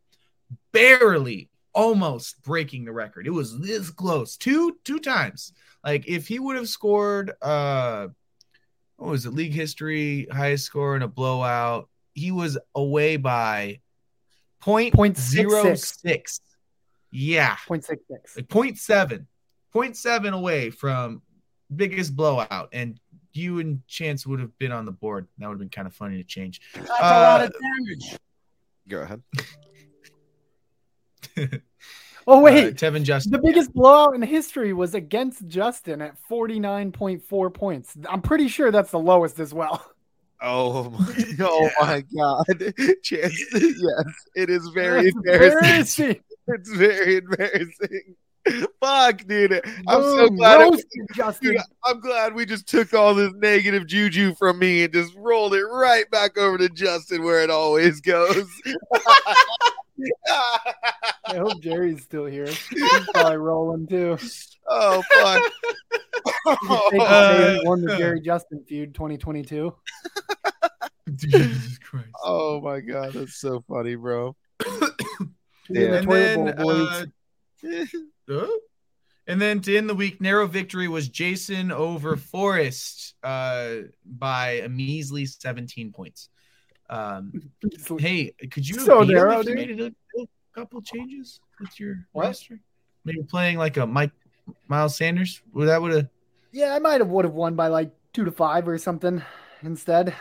barely 0.73 1.49
almost 1.73 2.41
breaking 2.43 2.83
the 2.83 2.91
record. 2.91 3.25
It 3.25 3.31
was 3.31 3.57
this 3.59 3.89
close. 3.89 4.35
Two 4.35 4.77
two 4.83 4.99
times. 4.99 5.53
Like 5.83 6.07
if 6.07 6.27
he 6.27 6.39
would 6.39 6.55
have 6.55 6.69
scored 6.69 7.33
uh 7.41 8.07
what 8.97 9.09
was 9.09 9.25
it? 9.25 9.33
League 9.33 9.53
history 9.53 10.27
highest 10.31 10.65
score 10.65 10.95
in 10.95 11.01
a 11.01 11.07
blowout. 11.07 11.89
He 12.13 12.31
was 12.31 12.57
away 12.75 13.17
by 13.17 13.79
point 14.61 14.93
point 14.93 15.17
zero 15.17 15.63
six 15.63 15.81
six. 15.81 16.01
six. 16.01 16.41
Yeah. 17.11 17.57
Point 17.67 17.83
six 17.83 18.03
six. 18.09 18.35
Like 18.37 18.49
point 18.49 18.77
seven. 18.77 19.27
Point 19.73 19.97
seven 19.97 20.33
away 20.33 20.69
from 20.69 21.21
biggest 21.75 22.15
blowout. 22.15 22.69
And 22.71 22.99
you 23.33 23.59
and 23.59 23.85
Chance 23.87 24.27
would 24.27 24.39
have 24.39 24.57
been 24.59 24.71
on 24.71 24.85
the 24.85 24.91
board. 24.91 25.27
That 25.39 25.47
would 25.47 25.53
have 25.53 25.59
been 25.59 25.69
kind 25.69 25.87
of 25.87 25.93
funny 25.95 26.17
to 26.17 26.23
change. 26.23 26.61
That's 26.75 26.89
Uh, 26.91 26.93
a 27.01 27.21
lot 27.23 27.41
of 27.43 27.51
damage. 27.51 28.19
Go 28.87 29.01
ahead. 29.01 29.21
Oh 32.27 32.37
Uh, 32.37 32.41
wait, 32.41 32.75
Tevin 32.75 33.03
Justin. 33.03 33.31
the 33.31 33.39
biggest 33.39 33.73
blowout 33.73 34.15
in 34.15 34.21
history 34.21 34.73
was 34.73 34.93
against 34.95 35.47
Justin 35.47 36.01
at 36.01 36.17
forty 36.29 36.59
nine 36.59 36.91
point 36.91 37.21
four 37.23 37.49
points. 37.49 37.95
I'm 38.09 38.21
pretty 38.21 38.47
sure 38.47 38.71
that's 38.71 38.91
the 38.91 38.99
lowest 38.99 39.39
as 39.39 39.53
well. 39.53 39.85
Oh 40.41 40.89
my, 40.99 41.23
oh 41.39 41.69
my 41.81 42.03
god. 42.15 42.73
Chance, 43.03 43.43
yes, 43.53 44.05
it 44.35 44.49
is 44.49 44.67
very 44.73 45.09
embarrassing. 45.09 45.57
embarrassing. 45.59 46.19
It's 46.49 46.69
very 46.73 47.15
embarrassing. 47.19 48.15
Fuck, 48.81 49.25
dude. 49.25 49.61
I'm 49.87 50.01
so 50.03 50.27
glad. 50.27 50.73
It, 50.73 50.85
Justin. 51.15 51.51
dude, 51.53 51.61
I'm 51.85 52.01
glad 52.01 52.33
we 52.33 52.45
just 52.45 52.67
took 52.67 52.93
all 52.93 53.13
this 53.15 53.31
negative 53.37 53.87
juju 53.87 54.35
from 54.35 54.59
me 54.59 54.83
and 54.83 54.91
just 54.93 55.15
rolled 55.15 55.53
it 55.53 55.63
right 55.63 56.03
back 56.11 56.37
over 56.37 56.57
to 56.57 56.67
Justin 56.67 57.23
where 57.23 57.41
it 57.41 57.49
always 57.49 58.01
goes. 58.01 58.45
I 61.33 61.37
hope 61.37 61.61
Jerry's 61.61 62.03
still 62.03 62.25
here. 62.25 62.45
He's 62.45 63.09
probably 63.13 63.37
rolling 63.37 63.87
too. 63.87 64.17
oh 64.67 65.01
fuck. 65.13 65.51
Take 66.91 67.01
Uh, 67.01 67.37
day 67.37 67.61
won 67.63 67.81
the 67.81 67.97
Jerry 67.97 68.21
Justin 68.21 68.63
feud 68.67 68.93
2022. 68.93 69.73
Jesus 71.15 71.77
Christ. 71.79 72.07
oh 72.23 72.61
my 72.61 72.79
god, 72.79 73.13
that's 73.13 73.35
so 73.35 73.63
funny, 73.67 73.95
bro. 73.95 74.35
Yeah, 75.69 75.95
and 75.95 76.11
then, 76.11 76.47
uh, 76.49 77.05
uh, 78.29 78.47
and 79.27 79.41
then 79.41 79.61
to 79.61 79.77
end 79.77 79.89
the 79.89 79.95
week, 79.95 80.21
narrow 80.21 80.45
victory 80.45 80.87
was 80.87 81.07
Jason 81.07 81.71
over 81.71 82.17
Forrest 82.17 83.15
uh, 83.23 83.75
by 84.05 84.61
a 84.63 84.69
measly 84.69 85.25
17 85.25 85.91
points. 85.91 86.29
Um, 86.89 87.51
hey, 87.99 88.35
could 88.51 88.67
you 88.67 88.79
So 88.79 89.03
narrow, 89.03 89.41
dude. 89.41 89.95
Made 90.55 90.59
a, 90.59 90.61
a 90.61 90.65
couple 90.65 90.81
changes 90.81 91.39
with 91.59 91.79
your 91.79 92.05
What? 92.11 92.25
roster? 92.25 92.59
Maybe 93.05 93.23
playing 93.23 93.57
like 93.57 93.77
a 93.77 93.85
Mike 93.85 94.11
Miles 94.67 94.95
Sanders. 94.97 95.41
Would 95.53 95.67
that 95.67 95.81
would 95.81 95.93
have 95.93 96.07
Yeah, 96.51 96.73
I 96.75 96.79
might 96.79 97.01
have 97.01 97.09
would 97.09 97.25
have 97.25 97.33
won 97.33 97.55
by 97.55 97.67
like 97.67 97.91
two 98.13 98.25
to 98.25 98.31
five 98.31 98.67
or 98.67 98.77
something 98.77 99.21
instead. 99.61 100.15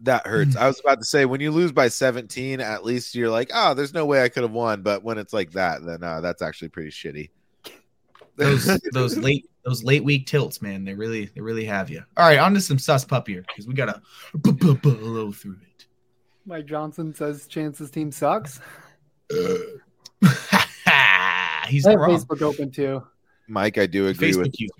That 0.00 0.26
hurts. 0.26 0.56
I 0.56 0.66
was 0.66 0.80
about 0.80 0.98
to 0.98 1.04
say 1.04 1.26
when 1.26 1.40
you 1.40 1.52
lose 1.52 1.70
by 1.70 1.86
17, 1.86 2.60
at 2.60 2.84
least 2.84 3.14
you're 3.14 3.30
like, 3.30 3.52
oh, 3.54 3.72
there's 3.72 3.94
no 3.94 4.04
way 4.04 4.24
I 4.24 4.28
could 4.28 4.42
have 4.42 4.50
won. 4.50 4.82
But 4.82 5.04
when 5.04 5.16
it's 5.16 5.32
like 5.32 5.52
that, 5.52 5.84
then 5.84 6.02
uh, 6.02 6.20
that's 6.20 6.42
actually 6.42 6.70
pretty 6.70 6.90
shitty. 6.90 7.30
those 8.36 8.64
those 8.92 9.16
late 9.16 9.48
those 9.64 9.84
late 9.84 10.02
week 10.02 10.26
tilts, 10.26 10.60
man. 10.60 10.84
They 10.84 10.94
really 10.94 11.26
they 11.26 11.40
really 11.40 11.64
have 11.66 11.88
you. 11.88 12.02
All 12.16 12.26
right, 12.26 12.38
on 12.38 12.52
to 12.54 12.60
some 12.60 12.78
sus 12.80 13.04
pup 13.04 13.28
here 13.28 13.44
because 13.46 13.68
we 13.68 13.74
gotta 13.74 14.02
blow 14.34 15.30
through 15.30 15.58
it. 15.62 15.71
Mike 16.44 16.66
Johnson 16.66 17.14
says 17.14 17.46
Chance's 17.46 17.90
team 17.90 18.10
sucks. 18.10 18.60
He's 19.30 19.46
I 21.86 21.90
have 21.92 22.00
wrong. 22.00 22.10
Facebook 22.10 22.42
open 22.42 22.70
too. 22.70 23.02
Mike, 23.48 23.78
I 23.78 23.86
do 23.86 24.08
agree 24.08 24.32
Facebook 24.32 24.42
with 24.44 24.60
user. 24.60 24.74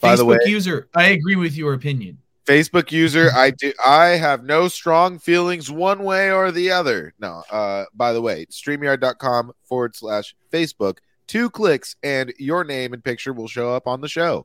By 0.00 0.14
Facebook 0.14 0.16
the 0.18 0.24
way- 0.24 0.38
user, 0.46 0.88
I 0.94 1.04
agree 1.10 1.36
with 1.36 1.56
your 1.56 1.74
opinion. 1.74 2.18
Facebook 2.46 2.92
user, 2.92 3.30
I 3.34 3.52
do. 3.52 3.72
I 3.86 4.08
have 4.08 4.44
no 4.44 4.68
strong 4.68 5.18
feelings 5.18 5.70
one 5.70 6.04
way 6.04 6.30
or 6.30 6.52
the 6.52 6.70
other. 6.72 7.14
No. 7.18 7.42
Uh, 7.50 7.84
by 7.94 8.12
the 8.12 8.20
way, 8.20 8.44
streamyard.com 8.46 9.52
forward 9.64 9.96
slash 9.96 10.34
Facebook. 10.52 10.98
Two 11.26 11.48
clicks, 11.48 11.96
and 12.02 12.34
your 12.38 12.62
name 12.62 12.92
and 12.92 13.02
picture 13.02 13.32
will 13.32 13.48
show 13.48 13.72
up 13.72 13.86
on 13.86 14.02
the 14.02 14.08
show. 14.08 14.44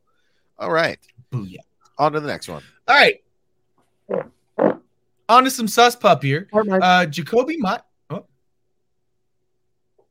All 0.57 0.71
right. 0.71 0.97
Booyah. 1.33 1.57
On 1.97 2.13
to 2.13 2.21
the 2.21 2.27
next 2.27 2.47
one. 2.47 2.63
All 2.87 2.95
right. 2.95 3.21
On 5.29 5.43
to 5.43 5.51
some 5.51 5.67
sus 5.67 5.95
pup 5.95 6.23
here. 6.23 6.49
Uh, 6.81 7.05
Jacoby 7.05 7.57
My- 7.57 7.81
oh. 8.09 8.25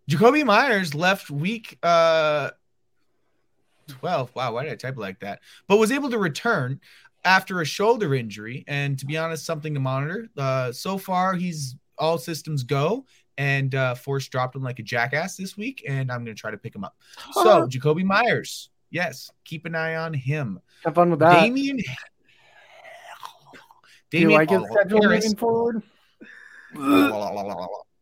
Jakobi 0.09 0.45
Meyers 0.45 0.95
left 0.95 1.31
week 1.31 1.77
uh 1.83 2.51
12. 3.89 4.35
Wow, 4.35 4.53
why 4.55 4.65
did 4.65 4.73
I 4.73 4.77
type 4.77 4.97
like 4.97 5.19
that? 5.21 5.41
But 5.67 5.79
was 5.79 5.91
able 5.91 6.11
to 6.11 6.19
return 6.19 6.81
after 7.25 7.61
a 7.61 7.65
shoulder 7.65 8.15
injury. 8.15 8.65
And 8.69 8.99
to 8.99 9.07
be 9.07 9.17
honest, 9.17 9.45
something 9.45 9.75
to 9.75 9.81
monitor. 9.81 10.29
Uh, 10.37 10.73
so 10.73 10.99
far, 10.99 11.35
he's 11.35 11.75
all 11.99 12.19
systems 12.19 12.63
go. 12.63 13.05
And 13.39 13.75
uh, 13.75 13.95
Force 13.95 14.29
dropped 14.29 14.57
him 14.57 14.63
like 14.63 14.79
a 14.79 14.83
jackass 14.83 15.37
this 15.37 15.57
week, 15.57 15.85
and 15.89 16.11
I'm 16.11 16.25
going 16.25 16.35
to 16.35 16.41
try 16.41 16.51
to 16.51 16.59
pick 16.59 16.75
him 16.75 16.85
up. 16.85 16.97
So, 17.33 17.67
Jakobi 17.67 18.03
Meyers, 18.03 18.71
yes, 18.91 19.31
keep 19.45 19.65
an 19.65 19.77
eye 19.77 19.95
on 19.95 20.13
him. 20.13 20.61
Have 20.85 20.97
fun 20.97 21.11
with 21.11 21.21
that. 21.21 21.45
Damien. 24.11 24.29
Do 24.29 24.33
you 24.33 24.39
like 24.39 24.51
his 24.51 24.63
schedule 24.71 25.03
Harris. 25.03 25.25
moving 25.25 25.37
forward? 25.39 25.83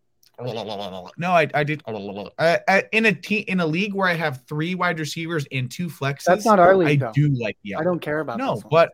No, 1.19 1.31
I, 1.31 1.49
I 1.55 1.65
did. 1.65 1.83
Uh, 1.87 2.59
uh, 2.69 2.83
in 2.93 3.07
a 3.07 3.13
team 3.15 3.45
in 3.49 3.61
a 3.61 3.67
league 3.67 3.95
where 3.95 4.07
I 4.07 4.13
have 4.13 4.43
three 4.47 4.75
wide 4.75 4.99
receivers 4.99 5.47
and 5.51 5.71
two 5.71 5.89
flexes, 5.89 6.25
That's 6.25 6.45
not 6.45 6.59
our 6.59 6.77
league, 6.77 7.03
I 7.03 7.07
though. 7.07 7.13
do 7.13 7.29
like 7.43 7.57
the. 7.65 7.77
I 7.77 7.83
don't 7.83 8.01
care 8.01 8.21
about 8.21 8.37
No, 8.37 8.57
this 8.57 8.65
but 8.71 8.91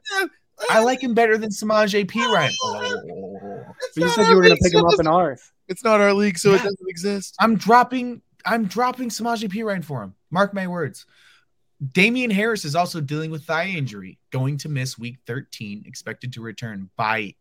I 0.71 0.85
like 0.85 1.03
him 1.03 1.15
better 1.15 1.37
than 1.37 1.51
Samaj 1.51 1.95
P. 2.07 2.21
Ryan. 2.33 2.53
You 3.97 4.09
said 4.11 4.29
you 4.29 4.37
were 4.37 4.43
going 4.43 4.57
to 4.57 4.63
pick 4.63 4.73
him 4.73 4.85
up 4.85 5.01
in 5.01 5.09
ours. 5.09 5.51
It's 5.67 5.83
not 5.83 6.01
our 6.01 6.13
league, 6.13 6.39
so 6.39 6.53
it 6.53 6.59
doesn't 6.59 6.79
exist. 6.89 7.35
I'm 7.41 7.57
dropping. 7.57 8.23
I'm 8.45 8.67
dropping 8.67 9.09
Samaje 9.09 9.49
Perine 9.53 9.85
for 9.85 10.03
him. 10.03 10.15
Mark 10.31 10.55
my 10.55 10.67
words. 10.69 11.07
Damien 11.91 12.31
Harris 12.31 12.65
is 12.65 12.77
also 12.77 13.01
dealing 13.01 13.31
with 13.31 13.45
thigh 13.45 13.67
injury, 13.67 14.19
going 14.31 14.57
to 14.59 14.69
miss 14.69 14.99
week 14.99 15.17
13, 15.27 15.83
expected 15.87 16.33
to 16.35 16.41
return 16.41 16.89
by 16.97 17.35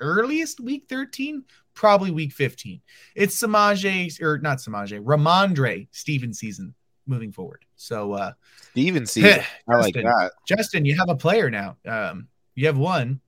earliest 0.00 0.60
week 0.60 0.86
13, 0.88 1.44
probably 1.74 2.10
week 2.10 2.32
15. 2.32 2.80
It's 3.14 3.40
Samaje, 3.40 4.20
or 4.22 4.38
not 4.38 4.58
Samaje, 4.58 5.02
Rhamondre 5.02 5.88
Steven 5.90 6.32
season 6.32 6.74
moving 7.06 7.32
forward. 7.32 7.64
So, 7.76 8.12
uh, 8.12 8.32
Steven 8.70 9.04
season. 9.04 9.40
I 9.68 9.76
like 9.76 9.94
that. 9.94 10.32
Justin, 10.46 10.86
you 10.86 10.96
have 10.96 11.10
a 11.10 11.16
player 11.16 11.50
now. 11.50 11.76
Um, 11.86 12.28
you 12.54 12.66
have 12.68 12.78
one. 12.78 13.20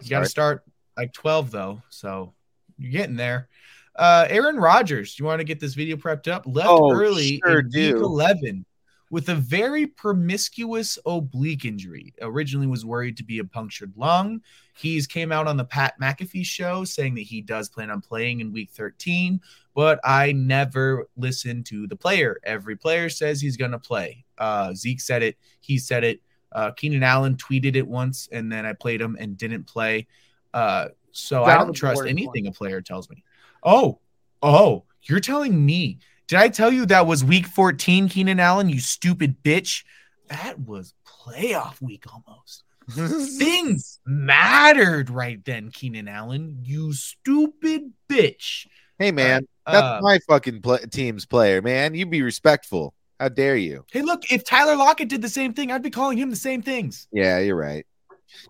You 0.00 0.08
got 0.08 0.20
to 0.20 0.26
start 0.26 0.64
like 0.96 1.12
12, 1.12 1.50
though. 1.50 1.82
So 1.90 2.32
you're 2.78 2.92
getting 2.92 3.16
there. 3.16 3.48
Uh, 3.94 4.26
Aaron 4.30 4.56
Rodgers, 4.56 5.18
you 5.18 5.26
want 5.26 5.40
to 5.40 5.44
get 5.44 5.60
this 5.60 5.74
video 5.74 5.96
prepped 5.96 6.28
up? 6.28 6.44
Left 6.46 6.70
Oh, 6.70 6.94
early 6.94 7.42
sure 7.44 7.60
in 7.60 7.66
week 7.66 7.96
11 7.96 8.64
with 9.12 9.28
a 9.28 9.34
very 9.34 9.86
promiscuous 9.86 10.98
oblique 11.04 11.66
injury. 11.66 12.14
Originally 12.22 12.66
was 12.66 12.86
worried 12.86 13.14
to 13.18 13.22
be 13.22 13.40
a 13.40 13.44
punctured 13.44 13.92
lung. 13.94 14.40
He's 14.74 15.06
came 15.06 15.30
out 15.30 15.46
on 15.46 15.58
the 15.58 15.66
Pat 15.66 16.00
McAfee 16.00 16.46
show 16.46 16.84
saying 16.84 17.16
that 17.16 17.20
he 17.20 17.42
does 17.42 17.68
plan 17.68 17.90
on 17.90 18.00
playing 18.00 18.40
in 18.40 18.54
week 18.54 18.70
13, 18.70 19.38
but 19.74 20.00
I 20.02 20.32
never 20.32 21.06
listen 21.14 21.62
to 21.64 21.86
the 21.86 21.94
player. 21.94 22.40
Every 22.42 22.74
player 22.74 23.10
says 23.10 23.38
he's 23.38 23.58
going 23.58 23.72
to 23.72 23.78
play. 23.78 24.24
Uh, 24.38 24.72
Zeke 24.72 25.00
said 25.00 25.22
it. 25.22 25.36
He 25.60 25.76
said 25.76 26.04
it. 26.04 26.22
Uh, 26.50 26.70
Keenan 26.70 27.02
Allen 27.02 27.36
tweeted 27.36 27.76
it 27.76 27.86
once, 27.86 28.30
and 28.32 28.50
then 28.50 28.64
I 28.64 28.72
played 28.72 29.02
him 29.02 29.18
and 29.20 29.36
didn't 29.36 29.64
play. 29.64 30.06
Uh, 30.54 30.88
so 31.10 31.44
I 31.44 31.58
don't 31.58 31.74
trust 31.74 32.06
anything 32.06 32.46
a 32.46 32.52
player 32.52 32.80
tells 32.80 33.10
me. 33.10 33.22
Oh, 33.62 33.98
oh, 34.42 34.84
you're 35.02 35.20
telling 35.20 35.66
me? 35.66 35.98
Did 36.32 36.40
I 36.40 36.48
tell 36.48 36.72
you 36.72 36.86
that 36.86 37.06
was 37.06 37.22
week 37.22 37.46
14, 37.46 38.08
Keenan 38.08 38.40
Allen? 38.40 38.70
You 38.70 38.80
stupid 38.80 39.42
bitch. 39.44 39.84
That 40.28 40.58
was 40.58 40.94
playoff 41.06 41.78
week 41.82 42.04
almost. 42.10 42.64
Things 43.38 44.00
mattered 44.06 45.10
right 45.10 45.44
then, 45.44 45.70
Keenan 45.70 46.08
Allen. 46.08 46.60
You 46.62 46.94
stupid 46.94 47.92
bitch. 48.08 48.66
hey, 48.98 49.12
man, 49.12 49.46
that's 49.66 49.82
Uh, 49.82 49.98
my 50.00 50.20
fucking 50.26 50.62
pla 50.62 50.78
team's 50.90 51.26
player, 51.26 51.60
man. 51.60 51.94
You 51.94 52.06
be 52.06 52.22
respectful. 52.22 52.94
How 53.20 53.28
dare 53.28 53.56
you? 53.56 53.84
hey, 53.92 54.00
look, 54.00 54.22
if 54.32 54.42
Tyler 54.42 54.76
Lockett 54.76 55.10
did 55.10 55.20
the 55.20 55.28
same 55.28 55.52
thing, 55.52 55.70
I'd 55.70 55.82
be 55.82 55.90
calling 55.90 56.16
him 56.16 56.30
the 56.30 56.36
same 56.36 56.62
things. 56.62 57.08
Yeah, 57.12 57.40
you're 57.40 57.56
right. 57.56 57.84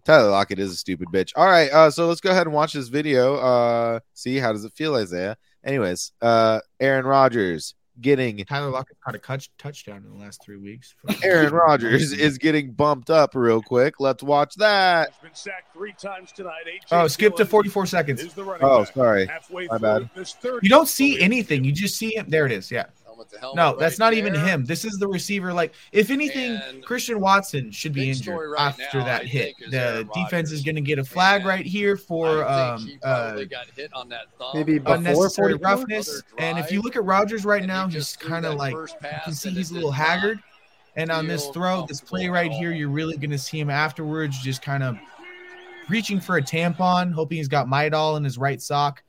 Tyler 0.05 0.31
Lockett 0.31 0.61
is 0.61 0.71
a 0.71 0.77
stupid 0.77 1.09
bitch. 1.13 1.33
All 1.35 1.47
right, 1.47 1.69
uh, 1.73 1.91
so 1.91 2.07
let's 2.07 2.21
go 2.21 2.31
ahead 2.31 2.47
and 2.47 2.55
watch 2.55 2.75
this 2.75 2.87
video. 2.87 3.39
Uh, 3.39 3.99
see 4.15 4.37
how 4.37 4.53
does 4.53 4.65
it 4.65 4.73
feel, 4.73 4.95
Isaiah? 4.95 5.37
Anyways, 5.65 6.13
uh, 6.21 6.61
Aaron 6.81 7.05
Rodgers 7.07 7.75
getting 8.01 8.39
Tyler 8.47 8.71
Lockett 8.71 8.97
caught 9.05 9.15
a 9.15 9.19
touch, 9.19 9.51
touchdown 9.59 9.99
in 10.07 10.19
the 10.19 10.25
last 10.25 10.43
three 10.43 10.57
weeks. 10.57 10.95
Aaron 11.23 11.53
Rodgers 11.53 12.13
is 12.13 12.39
getting 12.39 12.73
bumped 12.73 13.11
up 13.11 13.35
real 13.35 13.61
quick. 13.63 14.01
Let's 14.01 14.23
watch 14.23 14.55
that. 14.57 15.11
Has 15.11 15.19
been 15.23 15.35
sacked 15.35 15.73
three 15.75 15.93
times 15.93 16.33
tonight. 16.33 16.65
AJ 16.67 16.87
Oh, 16.91 17.07
skip 17.07 17.37
to 17.37 17.45
44 17.45 17.87
seconds. 17.87 18.23
is 18.23 18.33
the 18.35 18.43
Oh, 18.63 18.85
back. 18.85 18.95
sorry. 18.95 19.27
Halfway 19.27 19.67
My 19.69 19.79
bad. 19.79 20.09
You 20.63 20.69
don't 20.71 20.89
see 20.89 21.21
anything. 21.21 21.65
You 21.65 21.73
just 21.73 21.97
see 21.97 22.17
him. 22.17 22.27
There 22.29 22.47
it 22.47 22.53
is. 22.53 22.71
Yeah. 22.71 22.87
No, 23.55 23.77
that's 23.77 23.99
not 23.99 24.15
even 24.15 24.35
him. 24.35 24.65
This 24.65 24.85
is 24.85 24.93
the 24.99 25.09
receiver. 25.09 25.53
Like, 25.53 25.75
if 25.93 26.11
anything, 26.11 26.61
And 26.69 26.85
Christian 26.85 27.21
Watson 27.21 27.71
should 27.71 27.93
be 27.93 28.11
injured 28.11 28.51
right 28.51 28.61
after 28.61 28.99
now, 28.99 29.05
that 29.05 29.23
I 29.23 29.25
hit. 29.25 29.55
The 29.71 30.09
defense 30.15 30.53
is 30.53 30.63
going 30.63 30.77
to 30.77 30.81
get 30.81 30.99
a 30.99 31.05
flag 31.05 31.41
And 31.41 31.49
right 31.49 31.67
here 31.67 31.97
for 31.97 32.45
I 32.45 32.77
think 32.77 32.83
um 32.83 32.87
he 32.89 32.99
uh 33.03 33.45
got 33.45 33.67
hit 33.77 33.93
on 33.95 34.09
that 34.11 34.27
thumb. 34.39 34.51
Maybe 34.55 34.79
before 34.79 34.97
unnecessary 34.97 35.55
roughness. 35.55 36.23
And 36.39 36.59
if 36.59 36.71
you 36.71 36.83
look 36.83 36.97
at 36.97 37.05
Rodgers 37.05 37.45
right 37.45 37.63
and 37.63 37.71
he 37.71 37.77
now, 37.77 37.89
just 37.89 38.21
he's 38.21 38.29
kind 38.29 38.47
of 38.47 38.57
like 38.57 38.75
you 38.75 38.89
can 39.25 39.35
see 39.35 39.51
he's 39.51 39.71
a 39.71 39.75
little 39.75 39.93
haggard. 39.93 40.39
And 40.95 41.11
on 41.11 41.27
this 41.27 41.47
throw, 41.49 41.87
this 41.87 42.01
play 42.01 42.29
right 42.29 42.53
here, 42.53 42.71
you're 42.73 42.91
really 42.91 43.17
going 43.17 43.31
to 43.31 43.39
see 43.39 43.59
him 43.59 43.71
afterwards, 43.71 44.39
just 44.43 44.61
kind 44.61 44.83
of 44.83 44.99
reaching 45.89 46.21
for 46.21 46.37
a 46.37 46.43
tampon, 46.43 47.13
hoping 47.13 47.39
he's 47.39 47.49
got 47.49 47.67
Midol 47.67 48.17
in 48.17 48.25
his 48.25 48.37
right 48.37 48.61
sock. 48.61 49.03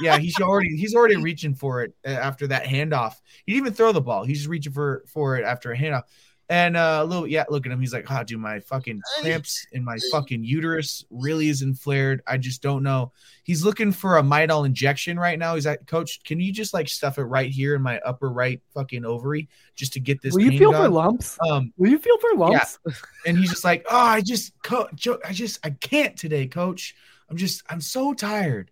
Yeah, 0.00 0.18
he's 0.18 0.40
already 0.40 0.76
he's 0.76 0.94
already 0.94 1.16
reaching 1.16 1.54
for 1.54 1.82
it 1.82 1.94
uh, 2.06 2.10
after 2.10 2.46
that 2.48 2.64
handoff. 2.64 3.14
He 3.46 3.52
didn't 3.52 3.66
even 3.66 3.74
throw 3.74 3.92
the 3.92 4.00
ball. 4.00 4.24
He's 4.24 4.38
just 4.38 4.48
reaching 4.48 4.72
for 4.72 5.04
for 5.06 5.36
it 5.36 5.44
after 5.44 5.72
a 5.72 5.76
handoff. 5.76 6.02
And 6.50 6.76
uh, 6.76 6.98
a 7.00 7.04
little, 7.06 7.26
yeah, 7.26 7.44
look 7.48 7.64
at 7.64 7.72
him. 7.72 7.80
He's 7.80 7.94
like, 7.94 8.04
oh, 8.10 8.22
dude, 8.22 8.38
my 8.38 8.60
fucking 8.60 9.00
cramps 9.18 9.66
in 9.72 9.82
my 9.82 9.96
fucking 10.12 10.44
uterus 10.44 11.02
really 11.08 11.48
is 11.48 11.62
inflamed. 11.62 12.20
I 12.26 12.36
just 12.36 12.60
don't 12.60 12.82
know. 12.82 13.12
He's 13.44 13.64
looking 13.64 13.92
for 13.92 14.18
a 14.18 14.22
Midol 14.22 14.66
injection 14.66 15.18
right 15.18 15.38
now. 15.38 15.54
He's 15.54 15.64
like, 15.64 15.86
Coach, 15.86 16.22
can 16.22 16.40
you 16.40 16.52
just 16.52 16.74
like 16.74 16.88
stuff 16.88 17.16
it 17.16 17.22
right 17.22 17.50
here 17.50 17.74
in 17.74 17.80
my 17.80 17.98
upper 18.00 18.30
right 18.30 18.60
fucking 18.74 19.06
ovary 19.06 19.48
just 19.74 19.94
to 19.94 20.00
get 20.00 20.20
this? 20.20 20.34
Will 20.34 20.42
you 20.42 20.50
pain 20.50 20.58
feel 20.58 20.72
for 20.72 20.88
lumps? 20.90 21.38
Um, 21.48 21.72
Will 21.78 21.88
you 21.88 21.98
feel 21.98 22.18
for 22.18 22.34
lumps? 22.34 22.78
and 23.26 23.38
he's 23.38 23.48
just 23.48 23.64
like, 23.64 23.86
oh, 23.90 23.96
I 23.96 24.20
just, 24.20 24.52
co- 24.62 24.88
Jo- 24.94 25.20
I 25.24 25.32
just, 25.32 25.64
I 25.64 25.70
can't 25.70 26.14
today, 26.14 26.46
coach. 26.46 26.94
I'm 27.30 27.38
just, 27.38 27.62
I'm 27.70 27.80
so 27.80 28.12
tired. 28.12 28.70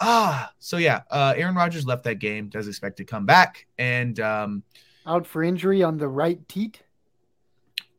Ah, 0.00 0.52
so 0.58 0.76
yeah, 0.76 1.02
uh, 1.10 1.34
Aaron 1.36 1.54
Rodgers 1.54 1.86
left 1.86 2.04
that 2.04 2.18
game, 2.20 2.48
does 2.48 2.68
expect 2.68 2.96
to 2.98 3.04
come 3.04 3.26
back, 3.26 3.66
and 3.78 4.18
um, 4.20 4.62
Out 5.06 5.26
for 5.26 5.42
injury 5.42 5.82
on 5.82 5.98
the 5.98 6.08
right 6.08 6.46
teat. 6.48 6.82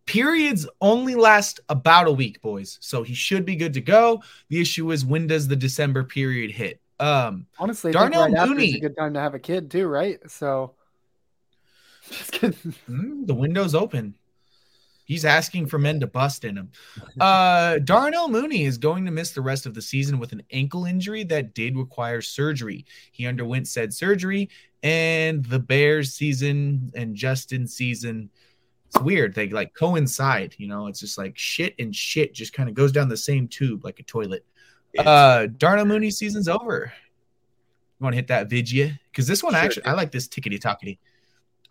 periods 0.05 0.67
only 0.81 1.15
last 1.15 1.59
about 1.69 2.07
a 2.07 2.11
week, 2.11 2.41
boys. 2.41 2.77
So 2.81 3.03
he 3.03 3.13
should 3.13 3.45
be 3.45 3.55
good 3.55 3.73
to 3.73 3.81
go. 3.81 4.23
The 4.49 4.59
issue 4.61 4.91
is 4.91 5.05
when 5.05 5.27
does 5.27 5.47
the 5.47 5.55
December 5.55 6.03
period 6.03 6.51
hit? 6.51 6.79
Um, 6.99 7.47
Honestly, 7.57 7.91
Darnell 7.91 8.23
right 8.23 8.33
after 8.33 8.59
is 8.59 8.75
a 8.75 8.79
good 8.79 8.97
time 8.97 9.13
to 9.13 9.19
have 9.19 9.33
a 9.33 9.39
kid 9.39 9.71
too, 9.71 9.87
right? 9.87 10.19
So. 10.29 10.75
Mm, 12.89 13.27
the 13.27 13.35
window's 13.35 13.75
open. 13.75 14.15
He's 15.09 15.25
asking 15.25 15.65
for 15.65 15.79
men 15.79 15.99
to 16.01 16.07
bust 16.07 16.45
in 16.45 16.55
him. 16.55 16.69
Uh, 17.19 17.79
Darnell 17.83 18.29
Mooney 18.29 18.65
is 18.65 18.77
going 18.77 19.05
to 19.05 19.11
miss 19.11 19.31
the 19.31 19.41
rest 19.41 19.65
of 19.65 19.73
the 19.73 19.81
season 19.81 20.19
with 20.19 20.33
an 20.33 20.43
ankle 20.51 20.85
injury 20.85 21.23
that 21.23 21.55
did 21.55 21.75
require 21.75 22.21
surgery. 22.21 22.85
He 23.11 23.25
underwent 23.25 23.67
said 23.67 23.91
surgery, 23.91 24.49
and 24.83 25.43
the 25.43 25.57
Bears 25.57 26.13
season 26.13 26.91
and 26.93 27.15
Justin's 27.15 27.73
season. 27.73 28.29
It's 28.85 29.01
weird. 29.01 29.33
They 29.33 29.49
like 29.49 29.73
coincide. 29.73 30.53
You 30.59 30.67
know, 30.67 30.85
it's 30.85 30.99
just 30.99 31.17
like 31.17 31.35
shit 31.35 31.73
and 31.79 31.93
shit 31.95 32.35
just 32.35 32.53
kind 32.53 32.69
of 32.69 32.75
goes 32.75 32.91
down 32.91 33.09
the 33.09 33.17
same 33.17 33.47
tube 33.47 33.83
like 33.83 33.99
a 33.99 34.03
toilet. 34.03 34.45
Uh, 34.95 35.47
Darnell 35.57 35.85
Mooney 35.85 36.11
season's 36.11 36.47
over. 36.47 36.93
You 37.99 38.03
want 38.03 38.13
to 38.13 38.17
hit 38.17 38.27
that 38.27 38.47
vidya? 38.47 38.99
Because 39.11 39.25
this 39.25 39.41
one 39.41 39.53
Sure 39.53 39.61
actually, 39.61 39.83
do. 39.83 39.89
I 39.89 39.93
like 39.93 40.11
this 40.11 40.27
tickety 40.27 40.59
tockety, 40.59 40.99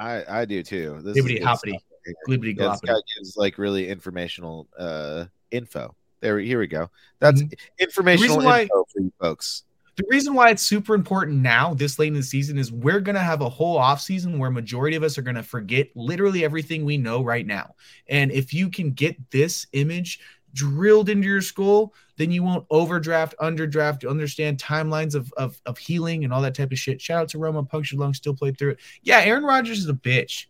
I 0.01 0.41
I 0.41 0.45
do 0.45 0.61
too. 0.65 0.99
This 1.03 1.17
hoppity, 1.41 1.71
stuff. 1.71 1.83
Glibbity 2.27 2.57
Yeah, 2.57 2.71
this 2.71 2.81
guy 2.81 2.95
gives 3.17 3.37
like 3.37 3.59
really 3.59 3.89
informational 3.89 4.67
uh 4.79 5.27
info. 5.51 5.95
There, 6.21 6.39
here 6.39 6.59
we 6.59 6.67
go. 6.67 6.91
That's 7.21 7.43
Mhm. 7.43 7.53
informational 7.79 8.39
why- 8.45 8.63
info 8.63 8.85
for 8.93 9.01
you 9.01 9.13
folks. 9.21 9.65
The 9.97 10.05
reason 10.09 10.33
why 10.35 10.51
it's 10.51 10.63
super 10.63 10.95
important 10.95 11.39
now, 11.39 11.75
this 11.75 11.99
late 11.99 12.07
in 12.09 12.15
the 12.15 12.23
season, 12.23 12.57
is 12.57 12.71
we're 12.71 13.01
gonna 13.01 13.19
have 13.19 13.41
a 13.41 13.49
whole 13.49 13.77
off 13.77 14.01
season 14.01 14.39
where 14.39 14.49
majority 14.51 14.97
of 14.97 15.03
us 15.03 15.19
are 15.19 15.23
gonna 15.23 15.43
forget 15.43 15.89
literally 15.97 16.45
everything 16.45 16.85
we 16.85 16.97
know 16.99 17.23
right 17.23 17.45
now. 17.47 17.75
And 18.09 18.31
if 18.31 18.55
you 18.55 18.71
can 18.71 18.93
get 18.93 19.17
this 19.31 19.67
image 19.73 20.21
drilled 20.55 21.09
into 21.09 21.27
your 21.27 21.41
skull, 21.41 21.93
then 22.17 22.31
you 22.31 22.43
won't 22.45 22.65
overdraft, 22.71 23.35
underdraft, 23.41 24.03
you 24.05 24.09
understand 24.09 24.59
timelines 24.59 25.15
of, 25.17 25.33
of 25.37 25.61
of 25.67 25.77
healing 25.79 26.23
and 26.25 26.33
all 26.33 26.43
that 26.43 26.55
type 26.55 26.71
of 26.71 26.79
shit. 26.79 27.01
Shout 27.01 27.23
out 27.23 27.29
to 27.31 27.39
Roma, 27.39 27.65
punctured 27.65 27.99
lung, 27.99 28.15
still 28.15 28.35
played 28.35 28.57
through 28.57 28.71
it. 28.71 28.79
Yeah, 29.03 29.19
Aaron 29.21 29.43
Rodgers 29.45 29.81
is 29.81 29.89
a 29.89 29.95
bitch. 29.95 30.47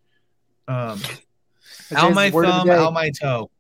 Um, 0.67 1.01
out 1.97 2.15
my 2.15 2.31
word 2.31 2.47
of 2.47 2.65
the 2.67 2.73
thumb, 2.73 2.87
out 2.87 2.93
my 2.93 3.11
toe. 3.11 3.51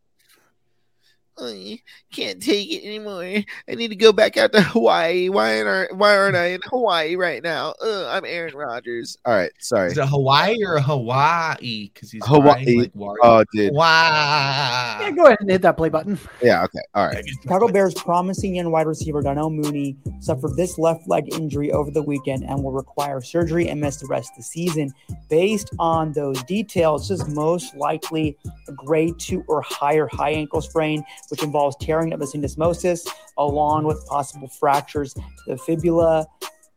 I 1.40 1.80
can't 2.12 2.42
take 2.42 2.70
it 2.72 2.84
anymore. 2.84 3.22
I 3.22 3.74
need 3.74 3.88
to 3.88 3.96
go 3.96 4.12
back 4.12 4.36
out 4.36 4.52
to 4.52 4.60
Hawaii. 4.60 5.28
Why 5.28 5.62
aren't 5.62 5.96
why 5.96 6.16
aren't 6.16 6.36
I 6.36 6.46
in 6.46 6.60
Hawaii 6.64 7.16
right 7.16 7.42
now? 7.42 7.74
Ugh, 7.80 8.06
I'm 8.08 8.24
Aaron 8.24 8.56
Rodgers. 8.56 9.16
All 9.24 9.34
right, 9.34 9.52
sorry. 9.60 9.92
Is 9.92 9.98
it 9.98 10.08
Hawaii 10.08 10.56
or 10.64 10.80
Hawaii? 10.80 11.90
Because 11.92 12.10
he's 12.10 12.26
Hawaii. 12.26 12.64
crying 12.64 12.78
like. 12.80 13.16
Oh, 13.22 13.44
dude. 13.52 13.72
Yeah, 13.74 15.10
go 15.14 15.26
ahead 15.26 15.38
and 15.40 15.50
hit 15.50 15.62
that 15.62 15.76
play 15.76 15.88
button. 15.88 16.18
Yeah. 16.42 16.64
Okay. 16.64 16.80
All 16.94 17.06
right. 17.06 17.24
Chicago 17.42 17.68
Bears 17.68 17.94
promising 17.94 18.56
young 18.56 18.70
wide 18.70 18.86
receiver 18.86 19.22
Darnell 19.22 19.50
Mooney 19.50 19.96
suffered 20.20 20.56
this 20.56 20.78
left 20.78 21.08
leg 21.08 21.32
injury 21.34 21.72
over 21.72 21.90
the 21.90 22.02
weekend 22.02 22.44
and 22.44 22.62
will 22.62 22.72
require 22.72 23.20
surgery 23.20 23.68
and 23.68 23.80
miss 23.80 23.98
the 23.98 24.06
rest 24.06 24.32
of 24.32 24.38
the 24.38 24.42
season. 24.42 24.92
Based 25.28 25.70
on 25.78 26.12
those 26.12 26.42
details, 26.44 27.08
this 27.08 27.20
is 27.20 27.28
most 27.34 27.74
likely 27.76 28.36
a 28.68 28.72
grade 28.72 29.18
two 29.18 29.44
or 29.48 29.62
higher 29.62 30.08
high 30.12 30.30
ankle 30.30 30.60
sprain, 30.60 31.04
which 31.28 31.42
involves 31.42 31.76
tearing 31.80 32.12
of 32.12 32.20
the 32.20 32.26
syndesmosis 32.26 33.06
along 33.36 33.84
with 33.84 34.04
possible 34.06 34.48
fractures 34.48 35.14
to 35.14 35.22
the 35.46 35.56
fibula. 35.58 36.26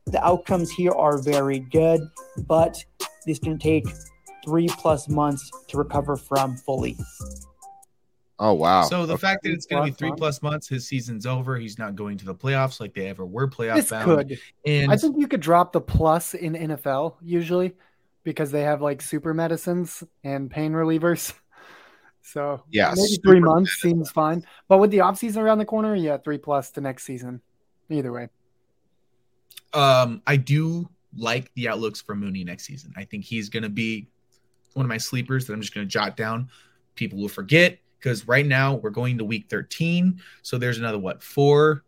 The 0.08 0.24
outcomes 0.26 0.72
here 0.72 0.92
are 0.92 1.18
very 1.22 1.60
good, 1.60 2.02
but 2.48 2.84
this 3.26 3.40
can 3.40 3.58
take 3.60 3.86
three 4.44 4.68
plus 4.68 5.08
months 5.08 5.50
to 5.68 5.78
recover 5.78 6.18
from 6.18 6.58
fully. 6.58 6.98
Oh 8.40 8.54
wow. 8.54 8.82
So 8.84 9.06
the 9.06 9.14
Okay. 9.14 9.22
fact 9.22 9.44
that 9.44 9.52
it's 9.52 9.68
going 9.68 9.84
to 9.84 9.86
be 9.86 9.92
Plus 9.92 10.00
three 10.00 10.12
plus 10.18 10.42
months, 10.42 10.68
his 10.68 10.88
season's 10.88 11.28
over. 11.28 11.58
He's 11.58 11.78
not 11.78 11.96
going 11.96 12.18
to 12.18 12.26
the 12.26 12.34
playoffs 12.34 12.80
like 12.80 12.96
they 12.96 13.08
ever 13.08 13.24
were 13.24 13.48
playoff 13.48 13.76
This 13.76 13.92
bound. 13.92 14.06
could. 14.06 14.40
And 14.66 14.92
I 14.92 14.98
think 14.98 15.18
you 15.20 15.28
could 15.28 15.42
drop 15.42 15.72
the 15.74 15.82
plus 15.82 16.34
in 16.34 16.54
NFL 16.54 17.18
usually 17.22 17.74
because 18.24 18.50
they 18.50 18.64
have 18.64 18.82
like 18.82 19.04
super 19.04 19.34
medicines 19.36 20.04
and 20.24 20.50
pain 20.50 20.72
relievers. 20.74 21.34
So 22.22 22.64
Yeah, 22.70 22.94
maybe 22.96 23.18
three 23.24 23.40
months 23.40 23.82
seems 23.82 24.12
fine. 24.12 24.46
But 24.68 24.78
with 24.78 24.92
the 24.92 25.00
offseason 25.00 25.38
around 25.38 25.58
the 25.58 25.66
corner, 25.66 25.96
yeah, 25.96 26.18
three 26.18 26.38
plus 26.38 26.72
to 26.72 26.82
next 26.82 27.04
season. 27.04 27.42
Either 27.90 28.12
way. 28.12 28.30
um, 29.74 30.22
I 30.26 30.38
do 30.38 30.90
like 31.18 31.54
the 31.56 31.68
outlooks 31.68 32.02
for 32.02 32.16
Mooney 32.16 32.44
next 32.44 32.64
season. 32.66 32.94
I 32.96 33.04
think 33.04 33.26
he's 33.26 33.50
going 33.50 33.64
to 33.64 33.70
be 33.70 34.08
one 34.74 34.86
of 34.86 34.90
my 34.90 34.98
sleepers 34.98 35.46
that 35.46 35.54
I'm 35.54 35.62
just 35.62 35.74
going 35.74 35.86
to 35.86 35.92
jot 35.92 36.16
down. 36.16 36.50
People 36.96 37.20
will 37.20 37.28
forget 37.28 37.80
because 38.00 38.28
right 38.28 38.46
now 38.46 38.76
we're 38.76 38.92
going 38.92 39.18
to 39.18 39.26
week 39.26 39.48
13. 39.50 40.22
So 40.42 40.58
there's 40.58 40.78
another, 40.78 40.98
what, 40.98 41.22
four, 41.22 41.84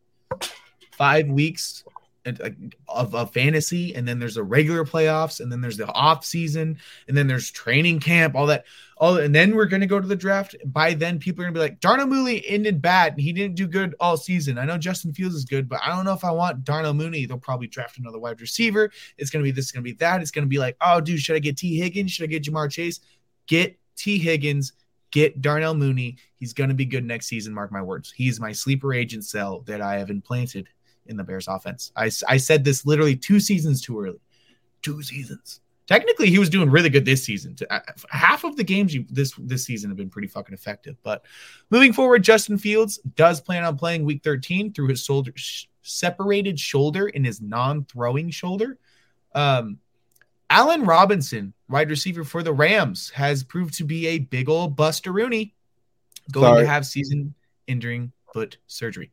five 0.92 1.28
weeks 1.28 1.86
of, 2.26 3.16
of 3.16 3.32
fantasy. 3.32 3.96
And 3.96 4.08
then 4.08 4.20
there's 4.20 4.36
the 4.36 4.44
regular 4.44 4.86
playoffs. 4.86 5.40
And 5.40 5.52
then 5.52 5.62
there's 5.62 5.78
the 5.78 5.88
off 5.88 6.26
season. 6.26 6.78
And 7.08 7.18
then 7.18 7.28
there's 7.28 7.52
training 7.52 8.00
camp, 8.00 8.36
all 8.36 8.46
that. 8.48 8.66
All, 8.98 9.18
and 9.18 9.34
then 9.34 9.56
we're 9.56 9.66
going 9.66 9.82
to 9.82 9.88
go 9.88 10.00
to 10.00 10.08
the 10.08 10.16
draft. 10.16 10.56
By 10.66 10.94
then, 10.94 11.20
people 11.20 11.42
are 11.42 11.46
going 11.46 11.54
to 11.54 11.60
be 11.60 11.64
like, 11.64 11.80
Darnell 11.80 12.08
Mooney 12.08 12.44
ended 12.48 12.82
bad. 12.82 13.14
and 13.14 13.22
He 13.22 13.34
didn't 13.34 13.56
do 13.56 13.68
good 13.68 13.96
all 14.00 14.16
season. 14.16 14.58
I 14.58 14.66
know 14.66 14.78
Justin 14.78 15.14
Fields 15.14 15.36
is 15.36 15.46
good, 15.46 15.68
but 15.68 15.82
I 15.84 15.90
don't 15.90 16.06
know 16.06 16.14
if 16.14 16.24
I 16.24 16.32
want 16.32 16.64
Darnell 16.64 16.94
Mooney. 16.94 17.26
They'll 17.26 17.38
probably 17.38 17.68
draft 17.68 17.98
another 17.98 18.20
wide 18.20 18.40
receiver. 18.40 18.92
It's 19.18 19.30
going 19.30 19.44
to 19.44 19.48
be 19.48 19.52
this, 19.52 19.72
going 19.72 19.84
to 19.84 19.90
be 19.90 19.98
that. 19.98 20.22
It's 20.22 20.32
going 20.32 20.46
to 20.46 20.50
be 20.50 20.60
like, 20.60 20.78
oh, 20.80 21.02
dude, 21.02 21.20
should 21.20 21.36
I 21.36 21.40
get 21.40 21.58
Tee 21.58 21.78
Higgins? 21.78 22.12
Should 22.12 22.24
I 22.24 22.28
get 22.28 22.44
Ja'Marr 22.44 22.72
Chase? 22.72 23.00
Get 23.48 23.78
Tee 23.96 24.20
Higgins. 24.20 24.74
Get 25.12 25.42
Darnell 25.42 25.76
Mooney. 25.76 26.18
He's 26.38 26.54
going 26.54 26.70
to 26.70 26.76
be 26.76 26.86
good 26.86 27.04
next 27.04 27.28
season. 27.28 27.54
Mark 27.54 27.72
my 27.72 27.82
words. 27.82 28.12
He's 28.16 28.40
my 28.40 28.52
sleeper 28.52 28.94
agent 28.94 29.26
cell 29.26 29.62
that 29.62 29.82
I 29.82 29.98
have 29.98 30.10
implanted 30.10 30.70
in 31.08 31.18
the 31.18 31.24
Bears 31.24 31.48
offense. 31.48 31.92
I, 31.96 32.10
I 32.28 32.38
said 32.38 32.64
this 32.64 32.86
literally 32.86 33.16
two 33.16 33.40
seasons 33.40 33.82
too 33.82 34.00
early. 34.00 34.20
Two 34.82 35.02
seasons. 35.02 35.62
Technically, 35.86 36.30
he 36.30 36.40
was 36.40 36.50
doing 36.50 36.70
really 36.70 36.90
good 36.90 37.04
this 37.04 37.24
season. 37.24 37.56
Uh, 37.70 37.80
Half 38.10 38.46
of 38.46 38.56
the 38.56 38.64
games 38.64 38.94
you, 38.96 39.06
this 39.10 39.34
this 39.38 39.66
season 39.66 39.90
have 39.90 39.98
been 39.98 40.10
pretty 40.10 40.30
fucking 40.30 40.54
effective. 40.54 40.96
But 41.04 41.26
moving 41.70 41.92
forward, 41.92 42.24
Justin 42.24 42.58
Fields 42.58 43.00
does 43.16 43.42
plan 43.42 43.66
on 43.66 43.78
playing 43.78 44.06
Week 44.06 44.24
13 44.24 44.72
through 44.74 44.88
his 44.88 45.04
shoulder 45.04 45.34
sh- 45.36 45.66
separated 45.82 46.58
shoulder 46.58 47.10
in 47.10 47.26
his 47.26 47.42
non-throwing 47.42 48.30
shoulder. 48.30 48.78
Um, 49.36 49.80
Allen 50.50 50.86
Robinson, 50.86 51.54
wide 51.68 51.90
receiver 51.90 52.24
for 52.24 52.44
the 52.44 52.54
Rams, 52.54 53.10
has 53.10 53.44
proved 53.44 53.74
to 53.76 53.84
be 53.84 54.08
a 54.08 54.20
big 54.20 54.48
old 54.48 54.78
Buster 54.78 55.12
Rooney, 55.12 55.54
going 56.32 56.46
Sorry. 56.54 56.62
to 56.62 56.68
have 56.68 56.86
season-ending 56.86 58.12
foot 58.34 58.58
surgery. 58.68 59.12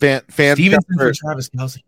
Fan, 0.00 0.22
fan 0.30 0.56
Stevenson 0.56 0.98
for 0.98 1.12
Travis 1.12 1.50
Kelce. 1.50 1.82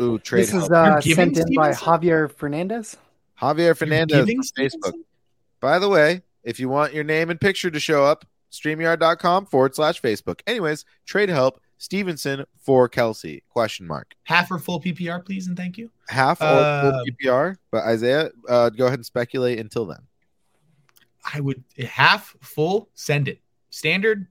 Ooh, 0.00 0.18
trade 0.18 0.42
this 0.42 0.54
is 0.54 0.70
uh, 0.70 1.00
You're 1.02 1.16
sent 1.16 1.38
in 1.38 1.54
by 1.54 1.72
Javier 1.72 2.30
Fernandez. 2.30 2.96
Javier 3.40 3.76
Fernandez 3.76 4.28
on 4.28 4.42
Facebook. 4.58 4.92
By 5.60 5.78
the 5.78 5.88
way, 5.88 6.22
if 6.44 6.60
you 6.60 6.68
want 6.68 6.92
your 6.92 7.04
name 7.04 7.30
and 7.30 7.40
picture 7.40 7.70
to 7.70 7.80
show 7.80 8.04
up, 8.04 8.24
streamyard.com 8.50 9.46
forward 9.46 9.74
slash 9.74 10.00
Facebook. 10.00 10.40
Anyways, 10.46 10.84
trade 11.06 11.28
help 11.28 11.60
Stevenson 11.78 12.44
for 12.58 12.88
Kelce? 12.88 13.42
Question 13.48 13.86
mark. 13.86 14.14
Half 14.24 14.50
or 14.50 14.58
full 14.58 14.80
PPR, 14.80 15.24
please, 15.24 15.46
and 15.46 15.56
thank 15.56 15.78
you. 15.78 15.90
Half 16.08 16.40
or 16.40 16.44
Uh, 16.44 16.90
full 16.90 17.04
PPR. 17.06 17.56
But 17.70 17.84
Isaiah, 17.84 18.30
uh, 18.48 18.70
go 18.70 18.86
ahead 18.86 18.98
and 18.98 19.06
speculate 19.06 19.58
until 19.58 19.86
then. 19.86 20.00
I 21.32 21.40
would 21.40 21.62
half 21.86 22.36
full 22.40 22.90
send 22.94 23.28
it. 23.28 23.40
Standard, 23.70 24.18
don't. 24.18 24.28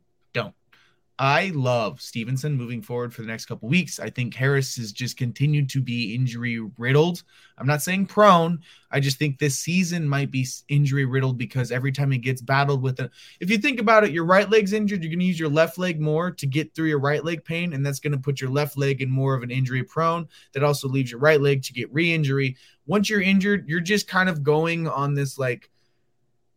I 1.22 1.52
love 1.54 2.02
Stevenson 2.02 2.58
moving 2.58 2.82
forward 2.82 3.14
for 3.14 3.22
the 3.22 3.28
next 3.28 3.46
couple 3.46 3.70
weeks. 3.70 4.00
I 4.00 4.10
think 4.10 4.34
Harris 4.34 4.76
has 4.78 4.92
just 4.92 5.18
continued 5.18 5.70
to 5.70 5.80
be 5.80 6.16
injury 6.16 6.60
riddled. 6.80 7.22
I'm 7.60 7.68
not 7.68 7.84
saying 7.84 8.08
prone. 8.08 8.62
I 8.90 9.02
just 9.02 9.20
think 9.20 9.38
this 9.38 9.60
season 9.60 10.10
might 10.10 10.32
be 10.32 10.48
injury 10.68 11.06
riddled 11.06 11.38
because 11.38 11.72
every 11.72 11.92
time 11.92 12.10
he 12.10 12.18
gets 12.18 12.42
battled 12.42 12.82
with 12.82 13.00
it, 13.00 13.12
if 13.40 13.52
you 13.52 13.60
think 13.60 13.80
about 13.80 14.04
it, 14.04 14.14
your 14.14 14.26
right 14.26 14.50
leg's 14.50 14.74
injured, 14.74 15.04
you're 15.04 15.12
going 15.12 15.20
to 15.20 15.26
use 15.26 15.40
your 15.40 15.48
left 15.48 15.78
leg 15.78 16.02
more 16.02 16.32
to 16.32 16.48
get 16.48 16.74
through 16.74 16.88
your 16.88 17.00
right 17.00 17.24
leg 17.24 17.46
pain, 17.46 17.74
and 17.74 17.86
that's 17.86 18.00
going 18.00 18.14
to 18.14 18.18
put 18.18 18.42
your 18.42 18.50
left 18.50 18.76
leg 18.76 19.00
in 19.04 19.12
more 19.12 19.36
of 19.36 19.44
an 19.44 19.52
injury 19.52 19.84
prone. 19.84 20.28
That 20.54 20.64
also 20.64 20.88
leaves 20.88 21.12
your 21.12 21.20
right 21.20 21.40
leg 21.40 21.62
to 21.66 21.74
get 21.74 21.94
re 21.94 22.12
injury. 22.12 22.58
Once 22.88 23.12
you're 23.12 23.22
injured, 23.22 23.70
you're 23.70 23.80
just 23.80 24.08
kind 24.08 24.28
of 24.28 24.42
going 24.42 24.88
on 24.88 25.14
this 25.14 25.38
like, 25.38 25.70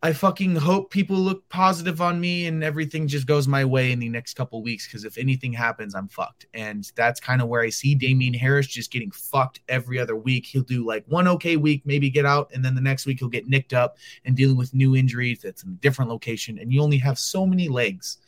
I 0.03 0.13
fucking 0.13 0.55
hope 0.57 0.91
people 0.91 1.15
look 1.15 1.47
positive 1.49 1.99
on 1.99 2.19
me 2.19 2.45
and 2.45 2.63
everything 2.63 3.07
just 3.07 3.25
goes 3.25 3.47
my 3.47 3.65
way 3.65 3.91
in 3.91 3.99
the 3.99 4.09
next 4.09 4.35
couple 4.35 4.61
weeks 4.61 4.85
because 4.85 5.03
if 5.03 5.17
anything 5.17 5.51
happens, 5.51 5.95
I'm 5.95 6.09
fucked. 6.09 6.45
And 6.53 6.89
that's 6.95 7.19
kind 7.19 7.41
of 7.41 7.47
where 7.47 7.61
I 7.61 7.69
see 7.69 7.95
Damien 7.95 8.33
Harris 8.33 8.67
just 8.67 8.91
getting 8.91 9.09
fucked 9.09 9.61
every 9.67 9.97
other 9.97 10.15
week. 10.15 10.45
He'll 10.45 10.61
do 10.61 10.85
like 10.85 11.05
one 11.07 11.27
okay 11.29 11.57
week, 11.57 11.81
maybe 11.85 12.09
get 12.09 12.25
out, 12.25 12.51
and 12.53 12.63
then 12.63 12.75
the 12.75 12.81
next 12.81 13.07
week 13.07 13.19
he'll 13.19 13.29
get 13.29 13.47
nicked 13.47 13.73
up 13.73 13.97
and 14.25 14.35
dealing 14.35 14.57
with 14.57 14.75
new 14.75 14.95
injuries 14.95 15.39
that's 15.41 15.63
in 15.63 15.69
a 15.69 15.75
different 15.75 16.11
location. 16.11 16.59
And 16.59 16.71
you 16.71 16.83
only 16.83 16.97
have 16.97 17.17
so 17.17 17.45
many 17.45 17.67
legs. 17.67 18.19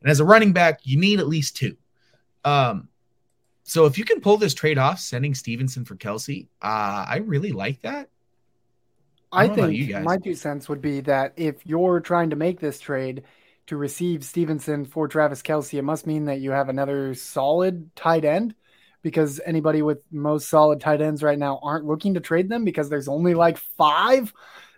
And 0.00 0.10
as 0.10 0.20
a 0.20 0.24
running 0.24 0.52
back, 0.52 0.80
you 0.84 0.98
need 0.98 1.20
at 1.20 1.28
least 1.28 1.54
two. 1.54 1.76
Um, 2.44 2.88
so 3.64 3.84
if 3.84 3.98
you 3.98 4.04
can 4.04 4.20
pull 4.20 4.38
this 4.38 4.54
trade 4.54 4.78
off, 4.78 5.00
sending 5.00 5.34
Stevenson 5.34 5.84
for 5.84 5.96
Kelce, 5.96 6.46
uh, 6.62 7.04
I 7.08 7.22
really 7.26 7.52
like 7.52 7.82
that. 7.82 8.08
I 9.32 9.44
I 9.44 9.46
don't 9.46 9.56
know 9.56 9.64
about 9.64 9.68
think 9.70 10.04
my 10.04 10.16
two 10.16 10.34
cents 10.34 10.68
would 10.68 10.80
be 10.80 11.00
that 11.02 11.34
if 11.36 11.64
you're 11.64 12.00
trying 12.00 12.30
to 12.30 12.36
make 12.36 12.60
this 12.60 12.80
trade 12.80 13.24
to 13.66 13.76
receive 13.76 14.24
Stevenson 14.24 14.84
for 14.84 15.06
Travis 15.06 15.42
Kelce, 15.42 15.78
it 15.78 15.82
must 15.82 16.06
mean 16.06 16.24
that 16.24 16.40
you 16.40 16.50
have 16.50 16.68
another 16.68 17.14
solid 17.14 17.94
tight 17.94 18.24
end 18.24 18.54
because 19.02 19.40
anybody 19.46 19.82
with 19.82 19.98
most 20.10 20.48
solid 20.48 20.80
tight 20.80 21.00
ends 21.00 21.22
right 21.22 21.38
now 21.38 21.60
aren't 21.62 21.86
looking 21.86 22.14
to 22.14 22.20
trade 22.20 22.48
them 22.48 22.64
because 22.64 22.88
there's 22.88 23.08
only 23.08 23.34
like 23.34 23.56
five 23.56 24.32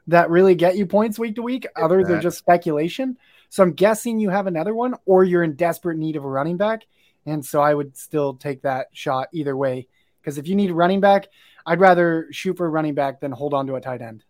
that 0.08 0.30
really 0.30 0.54
get 0.54 0.76
you 0.76 0.86
points 0.86 1.18
week 1.18 1.36
to 1.36 1.42
week. 1.42 1.66
Others 1.76 2.10
are 2.10 2.20
just 2.20 2.38
speculation. 2.38 3.16
So 3.48 3.62
I'm 3.62 3.72
guessing 3.72 4.18
you 4.18 4.30
have 4.30 4.46
another 4.46 4.74
one 4.74 4.94
or 5.06 5.24
you're 5.24 5.42
in 5.42 5.54
desperate 5.54 5.96
need 5.96 6.16
of 6.16 6.24
a 6.24 6.28
running 6.28 6.56
back. 6.56 6.82
And 7.24 7.44
so 7.44 7.60
I 7.60 7.72
would 7.72 7.96
still 7.96 8.34
take 8.34 8.62
that 8.62 8.88
shot 8.92 9.28
either 9.32 9.56
way. 9.56 9.88
Because 10.20 10.38
if 10.38 10.46
you 10.46 10.56
need 10.56 10.70
a 10.70 10.74
running 10.74 11.00
back, 11.00 11.28
I'd 11.64 11.80
rather 11.80 12.28
shoot 12.30 12.56
for 12.56 12.66
a 12.66 12.70
running 12.70 12.94
back 12.94 13.20
than 13.20 13.32
hold 13.32 13.54
on 13.54 13.66
to 13.68 13.76
a 13.76 13.80
tight 13.80 14.02
end 14.02 14.24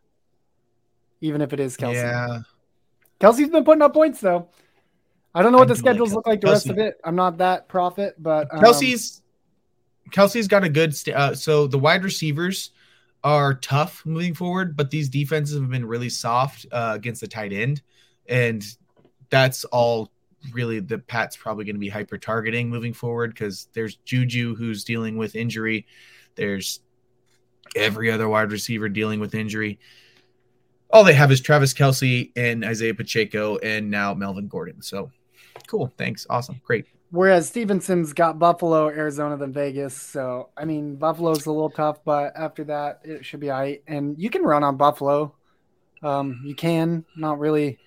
even 1.22 1.40
if 1.40 1.54
it 1.54 1.60
is 1.60 1.76
Kelce. 1.76 1.94
Yeah. 1.94 2.40
Kelce's 3.20 3.48
been 3.48 3.64
putting 3.64 3.80
up 3.80 3.94
points 3.94 4.20
though. 4.20 4.48
I 5.34 5.40
don't 5.40 5.52
know 5.52 5.58
I 5.58 5.62
what 5.62 5.68
the 5.68 5.74
do 5.74 5.78
like 5.78 5.92
schedules 5.92 6.12
look 6.12 6.26
like 6.26 6.42
the 6.42 6.48
rest 6.48 6.68
of 6.68 6.76
it. 6.76 7.00
I'm 7.04 7.16
not 7.16 7.38
that 7.38 7.68
prophet, 7.68 8.16
but 8.18 8.52
um, 8.52 8.60
Kelce's 8.60 9.22
Kelce's 10.10 10.48
got 10.48 10.64
a 10.64 10.68
good 10.68 10.94
st- 10.94 11.16
uh, 11.16 11.34
so 11.34 11.66
the 11.66 11.78
wide 11.78 12.04
receivers 12.04 12.72
are 13.24 13.54
tough 13.54 14.04
moving 14.04 14.34
forward, 14.34 14.76
but 14.76 14.90
these 14.90 15.08
defenses 15.08 15.58
have 15.58 15.70
been 15.70 15.86
really 15.86 16.10
soft 16.10 16.66
uh, 16.72 16.92
against 16.94 17.20
the 17.20 17.28
tight 17.28 17.52
end, 17.52 17.80
and 18.28 18.64
that's 19.30 19.64
all 19.66 20.10
really 20.52 20.80
the 20.80 20.98
Pat's 20.98 21.36
probably 21.36 21.64
going 21.64 21.76
to 21.76 21.80
be 21.80 21.88
hyper 21.88 22.18
targeting 22.18 22.68
moving 22.68 22.92
forward 22.92 23.32
because 23.32 23.68
there's 23.72 23.96
Juju 24.04 24.56
who's 24.56 24.82
dealing 24.82 25.16
with 25.16 25.36
injury, 25.36 25.86
there's 26.34 26.80
every 27.76 28.10
other 28.10 28.28
wide 28.28 28.50
receiver 28.50 28.88
dealing 28.88 29.20
with 29.20 29.34
injury. 29.34 29.78
All 30.92 31.04
they 31.04 31.14
have 31.14 31.32
is 31.32 31.40
Travis 31.40 31.72
Kelce 31.72 32.30
and 32.36 32.64
Isaiah 32.64 32.94
Pacheco, 32.94 33.56
and 33.58 33.90
now 33.90 34.14
Melvin 34.14 34.48
Gordon. 34.48 34.82
So 34.82 35.10
Cool. 35.66 35.92
Thanks. 35.96 36.26
Awesome. 36.28 36.60
Great. 36.64 36.86
Whereas 37.10 37.46
Stevenson's 37.48 38.12
got 38.14 38.38
Buffalo, 38.38 38.88
Arizona, 38.88 39.36
then 39.36 39.52
Vegas. 39.52 39.94
So 39.94 40.48
I 40.56 40.64
mean, 40.64 40.96
Buffalo's 40.96 41.46
a 41.46 41.52
little 41.52 41.70
tough, 41.70 42.04
but 42.04 42.32
after 42.36 42.64
that, 42.64 43.00
it 43.04 43.24
should 43.24 43.40
be 43.40 43.50
all 43.50 43.60
right. 43.60 43.82
And 43.86 44.18
you 44.18 44.30
can 44.30 44.42
run 44.42 44.64
on 44.64 44.76
Buffalo. 44.76 45.34
Um, 46.02 46.40
you 46.44 46.54
can 46.54 47.04
not 47.16 47.38
really 47.38 47.78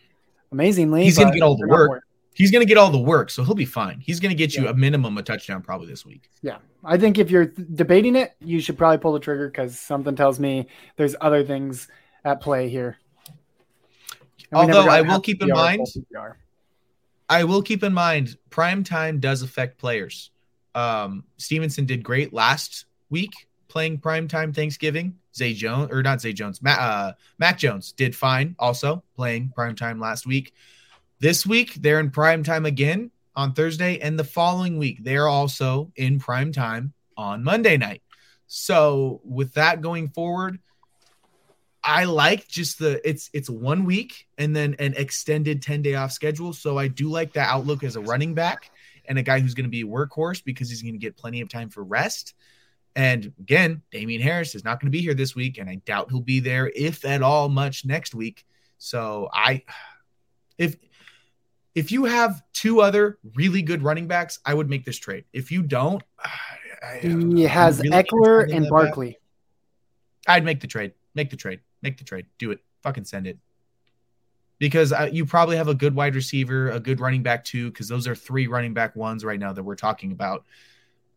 amazingly. 0.51 1.03
He's 1.03 1.17
gonna 1.17 1.33
get 1.33 1.41
all 1.41 1.57
the 1.57 1.67
work. 1.67 2.03
He's 2.33 2.51
going 2.51 2.61
to 2.61 2.67
get 2.67 2.77
all 2.77 2.89
the 2.91 2.99
work, 2.99 3.29
so 3.29 3.45
he'll 3.45 3.55
be 3.55 3.63
fine. 3.63 4.01
He's 4.01 4.19
going 4.19 4.29
to 4.29 4.35
get 4.35 4.55
you 4.55 4.65
Yeah. 4.65 4.71
a 4.71 4.73
minimum 4.73 5.17
a 5.17 5.23
touchdown 5.23 5.61
probably 5.61 5.87
this 5.87 6.05
week. 6.05 6.29
Yeah, 6.41 6.57
I 6.83 6.97
think 6.97 7.17
if 7.17 7.31
you're 7.31 7.45
th- 7.45 7.65
debating 7.75 8.17
it, 8.17 8.33
you 8.41 8.59
should 8.59 8.77
probably 8.77 8.97
pull 8.97 9.13
the 9.13 9.21
trigger 9.21 9.47
because 9.47 9.79
something 9.79 10.17
tells 10.17 10.37
me 10.37 10.67
there's 10.97 11.15
other 11.21 11.45
things 11.45 11.87
at 12.25 12.41
play 12.41 12.67
here. 12.67 12.97
And 14.51 14.59
Although 14.59 14.89
I 14.89 15.01
will 15.01 15.21
keep 15.21 15.41
in 15.41 15.49
mind. 15.49 15.85
I 17.27 17.43
will 17.43 17.61
keep 17.61 17.83
in 17.83 17.93
mind 17.93 18.37
prime 18.49 18.83
time 18.83 19.19
does 19.19 19.41
affect 19.41 19.77
players. 19.77 20.31
Um, 20.75 21.23
Stevenson 21.37 21.85
did 21.85 22.03
great 22.03 22.33
last 22.33 22.85
week 23.09 23.31
playing 23.67 23.99
prime 23.99 24.27
time 24.27 24.53
Thanksgiving. 24.53 25.17
Zay 25.35 25.53
Jones 25.53 25.91
or 25.91 26.01
not 26.01 26.21
Zay 26.21 26.31
Jones, 26.31 26.61
Matt, 26.61 26.79
uh, 26.79 27.13
Mac 27.37 27.57
Jones 27.57 27.91
did 27.91 28.15
fine 28.15 28.55
also 28.57 29.03
playing 29.15 29.51
prime 29.53 29.75
time 29.75 29.99
last 29.99 30.25
week. 30.25 30.53
This 31.19 31.45
week 31.45 31.73
they're 31.75 31.99
in 31.99 32.09
prime 32.09 32.43
time 32.43 32.65
again 32.65 33.11
on 33.35 33.53
Thursday, 33.53 33.99
and 33.99 34.17
the 34.17 34.23
following 34.23 34.77
week 34.77 35.03
they're 35.03 35.27
also 35.27 35.91
in 35.97 36.19
prime 36.19 36.53
time 36.53 36.93
on 37.17 37.43
Monday 37.43 37.75
night. 37.75 38.01
So 38.47 39.19
with 39.25 39.53
that 39.55 39.81
going 39.81 40.07
forward, 40.09 40.59
I 41.85 42.05
like 42.05 42.47
just 42.47 42.79
the 42.79 43.07
it's 43.07 43.29
it's 43.31 43.49
one 43.49 43.85
week 43.85 44.27
and 44.39 44.55
then 44.55 44.75
an 44.79 44.95
extended 44.97 45.61
10 45.61 45.83
day 45.83 45.93
off 45.93 46.11
schedule. 46.11 46.51
So 46.51 46.79
I 46.79 46.87
do 46.87 47.09
like 47.09 47.33
that 47.33 47.47
outlook 47.47 47.83
as 47.83 47.95
a 47.95 48.01
running 48.01 48.33
back 48.33 48.71
and 49.07 49.19
a 49.19 49.21
guy 49.21 49.39
who's 49.39 49.53
going 49.53 49.65
to 49.65 49.69
be 49.69 49.81
a 49.81 49.85
workhorse 49.85 50.43
because 50.43 50.67
he's 50.67 50.81
going 50.81 50.95
to 50.95 50.99
get 50.99 51.15
plenty 51.15 51.41
of 51.41 51.49
time 51.49 51.69
for 51.69 51.83
rest. 51.83 52.33
And 52.95 53.31
again, 53.39 53.83
Damien 53.91 54.21
Harris 54.21 54.55
is 54.55 54.63
not 54.63 54.79
going 54.79 54.87
to 54.87 54.97
be 54.97 55.01
here 55.01 55.13
this 55.13 55.35
week, 55.35 55.57
and 55.57 55.69
I 55.69 55.75
doubt 55.75 56.09
he'll 56.09 56.21
be 56.21 56.39
there, 56.39 56.71
if 56.73 57.03
at 57.05 57.21
all, 57.21 57.49
much 57.49 57.85
next 57.85 58.15
week. 58.15 58.45
So 58.77 59.29
I 59.31 59.63
if 60.57 60.77
if 61.75 61.91
you 61.91 62.05
have 62.05 62.41
two 62.53 62.81
other 62.81 63.19
really 63.35 63.61
good 63.61 63.83
running 63.83 64.07
backs, 64.07 64.39
I 64.45 64.53
would 64.53 64.69
make 64.69 64.85
this 64.85 64.97
trade. 64.97 65.25
If 65.33 65.51
you 65.51 65.61
don't, 65.61 66.01
I, 66.83 66.99
He 66.99 67.43
has 67.43 67.79
really 67.79 68.03
Ekeler 68.03 68.55
and. 68.55 68.67
Barkley. 68.69 69.17
I'd 70.27 70.43
make 70.43 70.61
the 70.61 70.67
trade. 70.67 70.93
Make 71.13 71.29
the 71.29 71.37
trade. 71.37 71.59
Make 71.81 71.97
the 71.97 72.03
trade. 72.03 72.25
Do 72.37 72.51
it. 72.51 72.59
Fucking 72.83 73.05
send 73.05 73.27
it. 73.27 73.37
Because 74.57 74.93
you 75.11 75.25
probably 75.25 75.57
have 75.57 75.67
a 75.67 75.75
good 75.75 75.93
wide 75.95 76.15
receiver, 76.15 76.71
a 76.71 76.79
good 76.79 76.99
running 76.99 77.23
back 77.23 77.43
too. 77.43 77.69
Because 77.69 77.87
those 77.87 78.07
are 78.07 78.15
three 78.15 78.47
running 78.47 78.73
back 78.73 78.95
ones 78.95 79.25
right 79.25 79.39
now 79.39 79.51
that 79.53 79.63
we're 79.63 79.75
talking 79.75 80.11
about. 80.11 80.45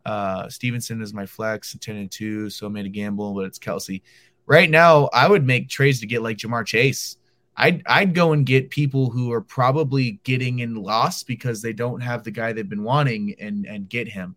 Uh, 0.05 0.49
Stevenson 0.49 1.03
is 1.03 1.15
my 1.15 1.27
flex, 1.27 1.77
ten 1.81 1.97
and 1.97 2.11
two. 2.11 2.51
So 2.51 2.67
I 2.67 2.71
made 2.71 2.87
a 2.87 2.91
gamble, 2.91 3.35
but 3.35 3.45
it's 3.45 3.59
Kelce. 3.59 4.03
Right 4.47 4.71
now, 4.71 5.09
I 5.13 5.29
would 5.29 5.47
make 5.47 5.69
trades 5.69 6.01
to 6.01 6.07
get 6.07 6.23
like 6.23 6.39
Ja'Marr 6.39 6.67
Chase. 6.67 7.19
I'd 7.59 7.83
I'd 7.87 8.15
go 8.15 8.33
and 8.33 8.47
get 8.47 8.71
people 8.71 9.11
who 9.11 9.33
are 9.33 9.41
probably 9.41 10.21
getting 10.23 10.61
in 10.61 10.77
loss 10.77 11.25
because 11.25 11.61
they 11.61 11.73
don't 11.73 12.01
have 12.01 12.23
the 12.23 12.31
guy 12.31 12.53
they've 12.53 12.69
been 12.69 12.85
wanting 12.85 13.35
and 13.39 13.67
and 13.67 13.89
get 13.89 14.09
him. 14.09 14.37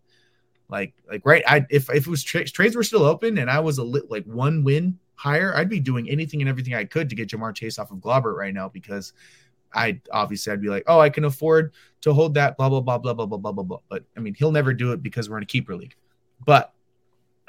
Like 0.70 0.94
like 1.10 1.22
right, 1.24 1.44
I 1.48 1.66
if 1.70 1.90
if 1.90 2.08
it 2.08 2.08
was 2.08 2.24
tra- 2.24 2.46
trades 2.46 2.76
were 2.76 2.84
still 2.84 3.04
open 3.04 3.38
and 3.38 3.50
I 3.50 3.60
was 3.60 3.78
a 3.78 3.84
like 3.84 4.26
one 4.26 4.64
win 4.64 4.98
higher, 5.22 5.56
I'd 5.56 5.70
be 5.70 5.80
doing 5.80 6.10
anything 6.10 6.42
and 6.42 6.50
everything 6.50 6.74
I 6.74 6.84
could 6.84 7.08
to 7.10 7.16
get 7.16 7.30
Ja'Marr 7.30 7.54
Chase 7.54 7.78
off 7.78 7.92
of 7.92 8.00
Globbert 8.00 8.36
right 8.36 8.54
now 8.54 8.70
because 8.70 9.14
I 9.72 10.02
obviously 10.12 10.52
I'd 10.52 10.62
be 10.62 10.70
like, 10.70 10.84
oh, 10.88 11.00
I 11.00 11.12
can 11.12 11.26
afford 11.26 11.74
to 12.02 12.12
hold 12.12 12.34
that 12.34 12.58
blah 12.58 12.70
blah 12.70 12.82
blah 12.82 12.98
blah 12.98 13.14
blah 13.14 13.28
blah 13.28 13.38
blah 13.38 13.52
blah 13.52 13.64
blah. 13.64 13.78
But 13.88 14.04
I 14.18 14.20
mean, 14.20 14.34
he'll 14.34 14.52
never 14.52 14.74
do 14.74 14.94
it 14.94 15.04
because 15.04 15.30
we're 15.30 15.38
in 15.38 15.44
a 15.44 15.46
keeper 15.46 15.76
league. 15.76 15.94
But 16.44 16.74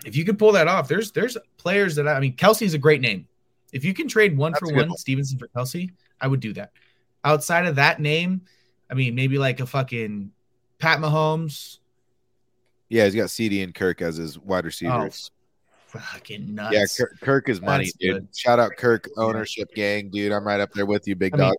if 0.05 0.15
you 0.15 0.27
could 0.27 0.39
pull 0.39 0.53
that 0.53 0.69
off, 0.69 0.87
there's 0.87 1.13
there's 1.13 1.39
players 1.57 1.95
that 1.95 2.07
I, 2.07 2.13
I 2.13 2.21
mean, 2.21 2.37
Kelce's 2.37 2.75
a 2.75 2.79
great 2.79 3.01
name. 3.01 3.27
If 3.73 3.87
you 3.87 3.95
can 3.95 4.07
trade 4.07 4.37
one 4.37 4.53
That's 4.53 4.61
for 4.69 4.75
one, 4.77 4.91
one. 4.91 4.99
Stevenson 4.99 5.39
for 5.39 5.49
Kelce, 5.49 5.91
I 6.21 6.27
would 6.27 6.41
do 6.41 6.53
that. 6.53 6.73
Outside 7.25 7.65
of 7.65 7.77
that 7.77 8.01
name, 8.01 8.43
I 8.91 8.95
mean, 8.95 9.15
maybe 9.15 9.39
like 9.39 9.61
a 9.61 9.67
fucking 9.67 10.31
Pat 10.79 10.99
Mahomes. 10.99 11.79
Yeah, 12.91 13.07
he's 13.07 13.15
got 13.15 13.31
CD 13.31 13.63
and 13.63 13.75
Kirk 13.75 14.03
as 14.03 14.19
his 14.19 14.39
wide 14.39 14.67
receivers. 14.67 15.31
Oh, 15.33 15.42
Fucking 16.01 16.55
nuts. 16.55 16.75
yeah, 16.75 16.85
Kirk, 16.97 17.21
Kirk 17.21 17.49
is 17.49 17.61
money, 17.61 17.85
That's 17.85 17.97
dude. 17.99 18.15
good. 18.15 18.29
Shout 18.37 18.59
out 18.59 18.73
Kirk 18.79 19.09
ownership 19.19 19.75
gang, 19.75 20.09
dude. 20.11 20.33
I'm 20.33 20.47
right 20.47 20.61
up 20.61 20.73
there 20.73 20.87
with 20.87 21.07
you, 21.07 21.15
big 21.17 21.35
I 21.35 21.37
mean, 21.37 21.47
dog. 21.49 21.57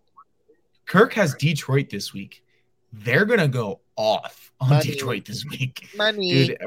Kirk 0.86 1.12
has 1.14 1.34
Detroit 1.34 1.88
this 1.90 2.12
week. 2.12 2.42
They're 2.92 3.24
gonna 3.24 3.48
go 3.48 3.80
off 3.96 4.52
on 4.60 4.70
Money. 4.70 4.90
Detroit 4.92 5.24
this 5.24 5.44
week, 5.44 5.88
money. 5.96 6.46
dude. 6.48 6.58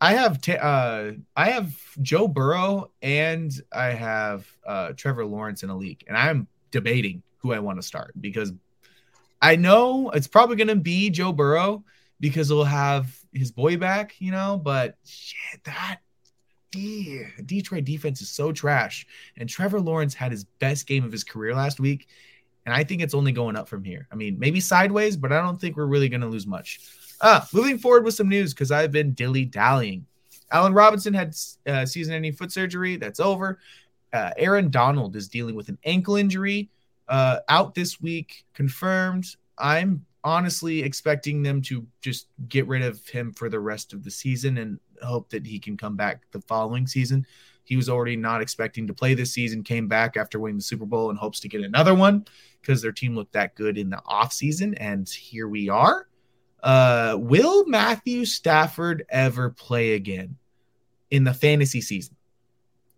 I 0.00 0.14
have 0.14 0.40
t- 0.40 0.56
uh, 0.56 1.12
I 1.36 1.50
have 1.50 1.72
Joe 2.02 2.26
Burrow 2.26 2.90
and 3.02 3.52
I 3.72 3.86
have 3.90 4.44
uh, 4.66 4.92
Trevor 4.96 5.24
Lawrence 5.24 5.62
in 5.62 5.70
a 5.70 5.76
league, 5.76 6.04
and 6.08 6.16
I'm 6.16 6.48
debating 6.72 7.22
who 7.38 7.52
I 7.52 7.60
want 7.60 7.78
to 7.78 7.82
start 7.86 8.12
because 8.20 8.52
I 9.40 9.54
know 9.56 10.10
it's 10.10 10.26
probably 10.26 10.56
gonna 10.56 10.74
be 10.76 11.10
Joe 11.10 11.32
Burrow 11.32 11.84
because 12.18 12.48
he'll 12.48 12.64
have 12.64 13.16
his 13.32 13.52
boy 13.52 13.76
back, 13.76 14.14
you 14.18 14.32
know. 14.32 14.60
But 14.62 14.96
shit, 15.04 15.62
that 15.64 15.98
Detroit 16.72 17.84
defense 17.84 18.20
is 18.22 18.30
so 18.30 18.52
trash, 18.52 19.06
and 19.36 19.48
Trevor 19.48 19.80
Lawrence 19.80 20.14
had 20.14 20.32
his 20.32 20.44
best 20.44 20.86
game 20.86 21.04
of 21.04 21.12
his 21.12 21.24
career 21.24 21.54
last 21.54 21.80
week. 21.80 22.08
And 22.64 22.74
I 22.74 22.84
think 22.84 23.02
it's 23.02 23.14
only 23.14 23.32
going 23.32 23.56
up 23.56 23.68
from 23.68 23.82
here. 23.82 24.06
I 24.12 24.14
mean, 24.14 24.38
maybe 24.38 24.60
sideways, 24.60 25.16
but 25.16 25.32
I 25.32 25.40
don't 25.40 25.60
think 25.60 25.76
we're 25.76 25.86
really 25.86 26.08
going 26.08 26.20
to 26.20 26.28
lose 26.28 26.46
much. 26.46 26.80
Ah, 27.20 27.46
moving 27.52 27.78
forward 27.78 28.04
with 28.04 28.14
some 28.14 28.28
news 28.28 28.54
because 28.54 28.70
I've 28.70 28.92
been 28.92 29.14
dilly 29.14 29.44
dallying. 29.44 30.06
Allen 30.50 30.72
Robinson 30.72 31.14
had 31.14 31.34
uh, 31.66 31.86
season 31.86 32.14
ending 32.14 32.32
foot 32.32 32.52
surgery. 32.52 32.96
That's 32.96 33.20
over. 33.20 33.58
Uh, 34.12 34.30
Aaron 34.36 34.70
Donald 34.70 35.16
is 35.16 35.28
dealing 35.28 35.54
with 35.54 35.68
an 35.68 35.78
ankle 35.84 36.16
injury. 36.16 36.70
Uh, 37.08 37.40
out 37.48 37.74
this 37.74 38.00
week, 38.00 38.44
confirmed. 38.54 39.26
I'm 39.58 40.04
honestly 40.24 40.82
expecting 40.82 41.42
them 41.42 41.62
to 41.62 41.86
just 42.00 42.28
get 42.48 42.66
rid 42.66 42.82
of 42.82 43.06
him 43.08 43.32
for 43.32 43.48
the 43.48 43.60
rest 43.60 43.92
of 43.92 44.04
the 44.04 44.10
season 44.10 44.58
and 44.58 44.78
hope 45.02 45.30
that 45.30 45.46
he 45.46 45.58
can 45.58 45.76
come 45.76 45.96
back 45.96 46.22
the 46.30 46.40
following 46.42 46.86
season. 46.86 47.26
He 47.64 47.76
was 47.76 47.88
already 47.88 48.16
not 48.16 48.42
expecting 48.42 48.86
to 48.86 48.94
play 48.94 49.14
this 49.14 49.32
season, 49.32 49.62
came 49.62 49.88
back 49.88 50.16
after 50.16 50.38
winning 50.38 50.58
the 50.58 50.62
Super 50.62 50.86
Bowl 50.86 51.10
and 51.10 51.18
hopes 51.18 51.40
to 51.40 51.48
get 51.48 51.62
another 51.62 51.94
one 51.94 52.24
because 52.60 52.82
their 52.82 52.92
team 52.92 53.14
looked 53.14 53.32
that 53.32 53.54
good 53.54 53.78
in 53.78 53.90
the 53.90 54.02
offseason. 54.06 54.74
And 54.78 55.08
here 55.08 55.48
we 55.48 55.68
are. 55.68 56.08
Uh, 56.62 57.16
will 57.18 57.66
Matthew 57.66 58.24
Stafford 58.24 59.04
ever 59.08 59.50
play 59.50 59.94
again 59.94 60.36
in 61.10 61.24
the 61.24 61.34
fantasy 61.34 61.80
season? 61.80 62.16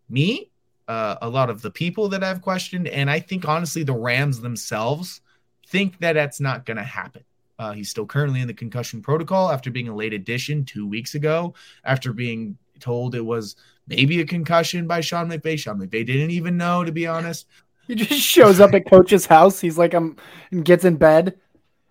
Me, 0.09 0.51
uh, 0.87 1.17
a 1.23 1.29
lot 1.29 1.49
of 1.49 1.63
the 1.63 1.71
people 1.71 2.09
that 2.11 2.23
I've 2.23 2.43
questioned, 2.43 2.89
and 2.89 3.11
I 3.11 3.21
think 3.21 3.49
honestly 3.49 3.83
the 3.83 3.95
Rams 3.95 4.41
themselves 4.41 5.23
think 5.69 5.99
that 6.01 6.15
that's 6.15 6.41
not 6.41 6.67
going 6.67 6.77
to 6.77 6.83
happen. 6.83 7.25
Uh, 7.59 7.73
he's 7.73 7.89
still 7.89 8.07
currently 8.07 8.41
in 8.41 8.49
the 8.49 8.55
concussion 8.55 9.01
protocol 9.01 9.51
after 9.51 9.71
being 9.71 9.89
a 9.89 9.95
late 9.95 10.13
addition 10.13 10.65
two 10.65 10.87
weeks 10.87 11.15
ago, 11.15 11.55
after 11.85 12.13
being 12.13 12.59
told 12.81 13.15
it 13.15 13.25
was 13.25 13.57
maybe 13.87 14.21
a 14.21 14.27
concussion 14.27 14.87
by 14.87 15.01
Sean 15.01 15.29
McVay. 15.29 15.59
Sean 15.59 15.79
McVay 15.79 16.05
didn't 16.05 16.31
even 16.31 16.57
know, 16.57 16.85
to 16.85 16.93
be 16.93 17.07
honest. 17.07 17.47
He 17.87 17.95
just 17.95 18.21
shows 18.21 18.61
up 18.61 18.75
at 18.75 18.89
coach's 18.89 19.27
house. 19.27 19.61
He's 19.61 19.79
like, 19.79 19.95
I'm 19.95 20.17
and 20.51 20.65
gets 20.65 20.85
in 20.85 20.97
bed. 20.97 21.39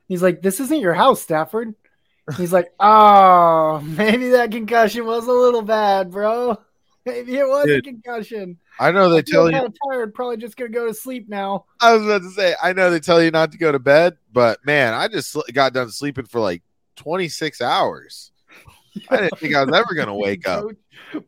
He's 0.08 0.24
like, 0.24 0.42
"This 0.42 0.60
isn't 0.60 0.80
your 0.80 0.94
house, 0.94 1.22
Stafford." 1.22 1.76
He's 2.38 2.52
like, 2.52 2.74
"Oh, 2.80 3.80
maybe 3.86 4.30
that 4.30 4.52
concussion 4.52 5.06
was 5.06 5.28
a 5.28 5.32
little 5.32 5.62
bad, 5.62 6.12
bro. 6.12 6.58
Maybe 7.06 7.36
it 7.38 7.48
was 7.48 7.66
Dude, 7.66 7.80
a 7.80 7.82
concussion. 7.82 8.58
I 8.80 8.92
know 8.92 9.10
they 9.10 9.18
I 9.18 9.22
tell 9.22 9.48
you. 9.48 9.58
kind 9.58 9.66
of 9.68 9.76
tired. 9.92 10.14
Probably 10.14 10.38
just 10.38 10.56
gonna 10.56 10.70
go 10.70 10.88
to 10.88 10.94
sleep 10.94 11.28
now." 11.28 11.66
I 11.82 11.94
was 11.94 12.06
about 12.06 12.22
to 12.22 12.30
say, 12.32 12.56
I 12.64 12.72
know 12.74 12.90
they 12.90 13.00
tell 13.02 13.22
you 13.22 13.30
not 13.32 13.52
to 13.52 13.58
go 13.58 13.72
to 13.72 13.80
bed, 13.80 14.18
but 14.32 14.66
man, 14.66 14.94
I 14.94 15.08
just 15.10 15.32
sl- 15.32 15.42
got 15.52 15.74
done 15.74 15.90
sleeping 15.92 16.26
for 16.26 16.40
like 16.40 16.64
26 16.96 17.62
hours. 17.62 18.32
I 19.10 19.18
didn't 19.18 19.38
think 19.40 19.56
I 19.56 19.66
was 19.66 19.74
ever 19.76 19.94
going 19.96 20.08
to 20.08 20.14
wake 20.14 20.48
up. 20.48 20.66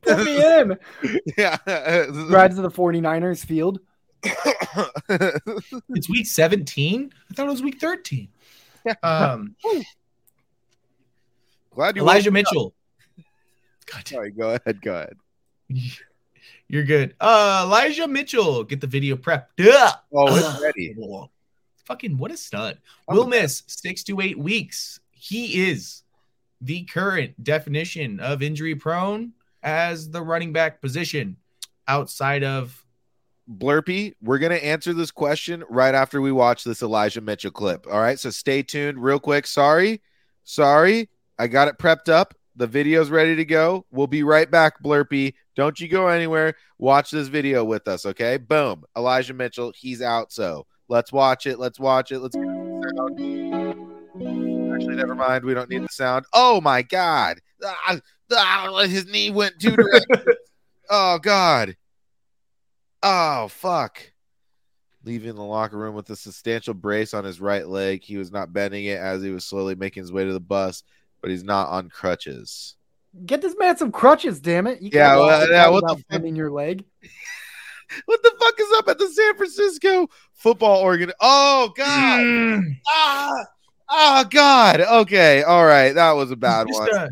Put 0.01 0.23
me 0.23 0.38
in. 0.59 0.78
yeah. 1.38 1.57
Rides 2.30 2.55
to 2.55 2.61
the 2.61 2.69
49ers 2.69 3.45
field. 3.45 3.80
It's 5.89 6.09
week 6.09 6.28
17. 6.28 7.11
I 7.30 7.34
thought 7.34 7.47
it 7.47 7.49
was 7.49 7.61
week 7.63 7.80
13. 7.82 8.30
Um, 9.03 9.55
Glad 11.71 11.95
you 11.95 12.01
Elijah. 12.03 12.32
Mitchell. 12.32 12.73
God, 13.88 14.07
Sorry, 14.07 14.32
go 14.32 14.51
ahead. 14.51 14.82
Go 14.82 14.93
ahead. 14.95 15.17
you're 16.68 16.84
good. 16.84 17.16
Uh, 17.20 17.63
Elijah 17.66 18.07
Mitchell, 18.07 18.63
get 18.63 18.82
the 18.82 18.88
video 18.88 19.16
prepped. 19.16 19.47
Oh, 20.13 20.36
it's 20.36 20.61
ready. 20.63 20.95
Fucking 21.86 22.18
what 22.18 22.32
a 22.32 22.38
stud. 22.38 22.80
I'm 23.07 23.16
Will 23.16 23.24
a- 23.24 23.30
miss 23.30 23.63
six 23.68 24.03
to 24.03 24.22
eight 24.22 24.38
weeks. 24.38 24.99
He 25.11 25.70
is 25.70 26.03
the 26.61 26.84
current 26.86 27.43
definition 27.43 28.20
of 28.20 28.41
injury 28.41 28.76
prone 28.76 29.34
as 29.61 30.09
the 30.09 30.22
running 30.22 30.53
back 30.53 30.82
position 30.82 31.38
outside 31.88 32.43
of 32.43 32.86
Blurpy, 33.47 34.16
we're 34.22 34.39
gonna 34.39 34.55
answer 34.55 34.91
this 34.91 35.11
question 35.11 35.63
right 35.70 35.93
after 35.93 36.20
we 36.20 36.32
watch 36.32 36.63
this 36.63 36.82
Elijah 36.82 37.22
Mitchell 37.22 37.51
clip. 37.51 37.86
All 37.86 38.01
right, 38.01 38.20
so 38.20 38.32
stay 38.32 38.63
tuned 38.63 38.97
real 38.97 39.20
quick. 39.20 39.45
Sorry, 39.45 40.01
sorry, 40.43 41.09
I 41.38 41.47
got 41.47 41.68
it 41.68 41.78
prepped 41.78 42.09
up. 42.09 42.34
The 42.58 42.68
video's 42.68 43.10
ready 43.10 43.36
to 43.36 43.45
go. 43.45 43.86
We'll 43.91 44.08
be 44.08 44.24
right 44.24 44.49
back, 44.49 44.82
Blurpy. 44.82 45.34
Don't 45.56 45.80
you 45.80 45.88
go 45.88 46.08
anywhere. 46.08 46.56
Watch 46.78 47.12
this 47.12 47.28
video 47.28 47.66
with 47.66 47.88
us, 47.88 48.06
okay? 48.06 48.38
Boom. 48.38 48.84
Elijah 48.97 49.34
Mitchell, 49.34 49.74
he's 49.76 50.01
out. 50.01 50.32
So 50.32 50.66
let's 50.88 51.12
watch 51.12 51.47
it. 51.47 51.60
Let's 51.60 51.80
watch 51.80 52.12
it. 52.12 52.20
Let's 52.20 52.36
actually 54.76 54.95
never 54.95 55.16
mind. 55.16 55.43
We 55.43 55.53
don't 55.53 55.70
need 55.70 55.84
the 55.84 55.89
sound. 55.89 56.26
Oh 56.34 56.62
my 56.62 56.82
god. 56.82 57.39
Ah, 57.64 57.99
ah, 58.32 58.86
his 58.88 59.06
knee 59.06 59.32
went 59.32 59.60
too 59.60 59.76
directions. 59.76 60.38
oh 60.89 61.20
god. 61.20 61.76
Oh 63.03 63.47
fuck. 63.49 64.12
Leaving 65.03 65.36
the 65.36 65.43
locker 65.43 65.78
room 65.78 65.93
with 65.93 66.10
a 66.10 66.16
substantial 66.16 66.74
brace 66.74 67.14
on 67.14 67.24
his 67.24 67.39
right 67.39 67.68
leg. 67.68 68.01
He 68.03 68.18
was 68.18 68.32
not 68.32 68.53
bending 68.53 68.86
it 68.86 68.99
as 68.99 69.22
he 69.22 69.30
was 69.30 69.45
slowly 69.45 69.76
making 69.76 70.01
his 70.01 70.12
way 70.12 70.26
to 70.26 70.34
the 70.34 70.39
bus, 70.39 70.84
but 71.26 71.32
he's 71.32 71.43
not 71.43 71.69
on 71.69 71.89
crutches. 71.89 72.76
Get 73.26 73.41
this 73.41 73.55
man 73.57 73.76
some 73.78 73.91
crutches, 73.91 74.39
damn 74.39 74.67
it. 74.67 74.80
You 74.80 74.91
Yeah, 74.93 75.07
can't 75.07 75.19
well, 75.21 75.39
walk 75.39 75.49
yeah, 75.49 75.67
what 75.69 75.80
the 75.80 75.86
without 75.86 75.97
fuck? 75.97 76.07
bending 76.09 76.36
your 76.36 76.51
leg. 76.51 76.84
What 78.05 78.21
the 78.23 78.32
fuck 78.39 78.59
is 78.59 78.67
up 78.78 78.88
at 78.89 78.97
the 78.97 79.07
San 79.09 79.38
Francisco 79.38 80.07
football 80.34 80.82
organ? 80.82 81.11
Oh 81.19 81.71
god. 81.78 82.19
Mm. 82.23 82.61
ah, 82.89 83.45
oh 83.89 84.23
god. 84.30 84.82
Okay. 84.82 85.43
All 85.43 85.65
right. 85.65 85.93
That 85.93 86.11
was 86.13 86.32
a 86.32 86.36
bad 86.36 86.65
He's 86.67 86.78
one. 86.80 86.95
a- 86.95 87.09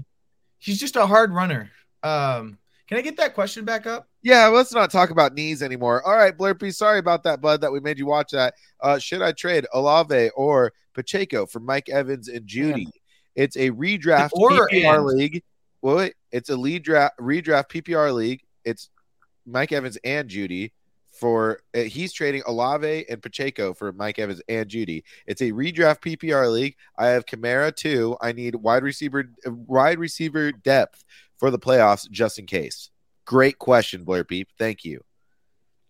he's 0.60 0.80
just 0.80 0.96
a 0.96 1.06
hard 1.06 1.32
runner. 1.32 1.70
Um, 2.02 2.58
can 2.88 2.98
I 2.98 3.02
get 3.02 3.18
that 3.18 3.34
question 3.36 3.66
back 3.66 3.86
up? 3.86 4.08
Yeah, 4.24 4.48
let's 4.48 4.74
not 4.74 4.90
talk 4.92 5.10
about 5.12 5.34
knees 5.36 5.62
anymore. 5.62 6.02
All 6.06 6.16
right, 6.18 6.36
Blurpy, 6.38 6.74
sorry 6.74 6.98
about 7.00 7.24
that, 7.24 7.40
bud, 7.42 7.62
that 7.62 7.72
we 7.72 7.80
made 7.80 8.00
you 8.00 8.06
watch 8.08 8.32
that. 8.32 8.54
Uh, 8.82 8.98
should 8.98 9.22
I 9.22 9.32
trade 9.32 9.66
Olave 9.74 10.30
or 10.36 10.74
Pacheco 10.96 11.46
for 11.46 11.60
Mike 11.60 11.88
Evans 11.90 12.30
and 12.30 12.48
Jeudy? 12.48 12.88
It's 13.36 13.56
a 13.56 13.72
redraft 13.72 14.32
Or 14.34 14.70
PPR 14.70 14.98
and. 14.98 15.06
league. 15.06 15.44
Well, 15.82 15.98
wait, 15.98 16.16
it's 16.32 16.50
a 16.50 16.56
lead 16.56 16.84
draft 16.84 17.18
redraft 17.20 17.70
PPR 17.70 18.14
league. 18.14 18.42
It's 18.64 18.90
Mike 19.46 19.72
Evans 19.72 19.98
and 20.04 20.30
Jeudy 20.30 20.72
for 21.12 21.60
uh, 21.76 21.82
he's 21.82 22.12
trading 22.12 22.42
Olave 22.48 23.06
and 23.10 23.22
Pacheco 23.22 23.74
for 23.74 23.92
Mike 23.92 24.18
Evans 24.20 24.42
and 24.48 24.70
Jeudy. 24.70 25.04
It's 25.28 25.42
a 25.42 25.52
redraft 25.52 26.02
PPR 26.02 26.52
league. 26.52 26.76
I 26.98 27.08
have 27.08 27.26
Kamara 27.26 27.76
too. 27.76 28.18
I 28.22 28.32
need 28.32 28.56
wide 28.56 28.84
receiver 28.84 29.30
wide 29.46 30.00
receiver 30.00 30.52
depth 30.52 31.04
for 31.38 31.52
the 31.52 31.60
playoffs 31.60 32.10
just 32.10 32.40
in 32.40 32.46
case. 32.46 32.90
Great 33.26 33.60
question, 33.60 34.04
Blair 34.04 34.24
Peep. 34.24 34.50
Thank 34.58 34.84
you. 34.86 35.04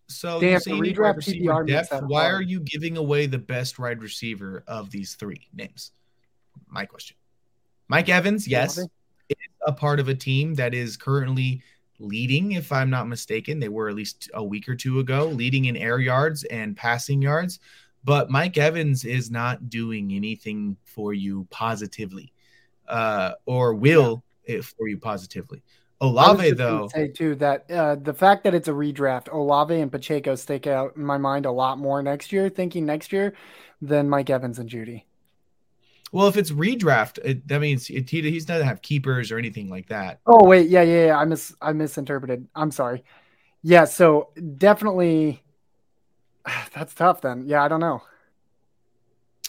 So 0.08 0.40
Damn, 0.40 0.52
you 0.54 0.60
say 0.60 0.70
the 0.72 0.76
you 0.76 0.82
redraft 0.82 0.98
wide 0.98 1.16
receiver 1.16 1.52
PPR 1.52 1.66
depth. 1.66 2.02
Why 2.06 2.22
hard. 2.24 2.34
are 2.34 2.42
you 2.42 2.60
giving 2.60 2.96
away 2.96 3.26
the 3.26 3.38
best 3.38 3.78
wide 3.78 4.02
receiver 4.02 4.62
of 4.66 4.90
these 4.90 5.14
three 5.14 5.48
names? 5.54 5.92
My 6.68 6.84
question. 6.84 7.16
Mike 7.88 8.08
Evans, 8.08 8.48
yes, 8.48 8.78
is 8.78 8.86
a 9.66 9.72
part 9.72 10.00
of 10.00 10.08
a 10.08 10.14
team 10.14 10.54
that 10.54 10.74
is 10.74 10.96
currently 10.96 11.62
leading, 11.98 12.52
if 12.52 12.72
I'm 12.72 12.90
not 12.90 13.08
mistaken. 13.08 13.58
They 13.58 13.68
were 13.68 13.88
at 13.88 13.94
least 13.94 14.30
a 14.34 14.42
week 14.42 14.68
or 14.68 14.74
two 14.74 15.00
ago, 15.00 15.26
leading 15.26 15.66
in 15.66 15.76
air 15.76 15.98
yards 15.98 16.44
and 16.44 16.76
passing 16.76 17.22
yards. 17.22 17.60
But 18.04 18.30
Mike 18.30 18.58
Evans 18.58 19.04
is 19.04 19.30
not 19.30 19.70
doing 19.70 20.12
anything 20.12 20.76
for 20.84 21.14
you 21.14 21.46
positively, 21.50 22.32
uh, 22.88 23.32
or 23.46 23.74
will 23.74 24.22
it 24.44 24.64
for 24.64 24.88
you 24.88 24.98
positively. 24.98 25.62
Olave, 26.00 26.50
though, 26.52 26.88
say 26.88 27.08
too 27.08 27.34
that 27.36 27.70
uh, 27.70 27.94
the 27.94 28.12
fact 28.12 28.44
that 28.44 28.54
it's 28.54 28.68
a 28.68 28.72
redraft, 28.72 29.32
Olave 29.32 29.74
and 29.80 29.90
Pacheco 29.90 30.34
stick 30.34 30.66
out 30.66 30.96
in 30.96 31.04
my 31.04 31.16
mind 31.16 31.46
a 31.46 31.50
lot 31.50 31.78
more 31.78 32.02
next 32.02 32.32
year. 32.32 32.50
Thinking 32.50 32.84
next 32.84 33.12
year 33.12 33.34
than 33.80 34.10
Mike 34.10 34.28
Evans 34.28 34.58
and 34.58 34.68
Jeudy. 34.68 35.04
Well, 36.14 36.28
if 36.28 36.36
it's 36.36 36.52
redraft, 36.52 37.18
it, 37.24 37.48
that 37.48 37.60
means 37.60 37.90
it, 37.90 38.08
he, 38.08 38.22
he's 38.22 38.46
not 38.46 38.62
have 38.62 38.80
keepers 38.82 39.32
or 39.32 39.36
anything 39.36 39.68
like 39.68 39.88
that. 39.88 40.20
Oh 40.26 40.46
wait, 40.46 40.68
yeah, 40.68 40.82
yeah, 40.82 41.06
yeah. 41.06 41.18
I 41.18 41.24
mis 41.24 41.52
I 41.60 41.72
misinterpreted. 41.72 42.46
I'm 42.54 42.70
sorry. 42.70 43.02
Yeah, 43.62 43.84
so 43.84 44.28
definitely 44.56 45.42
that's 46.72 46.94
tough 46.94 47.20
then. 47.20 47.48
Yeah, 47.48 47.64
I 47.64 47.68
don't 47.68 47.80
know. 47.80 48.00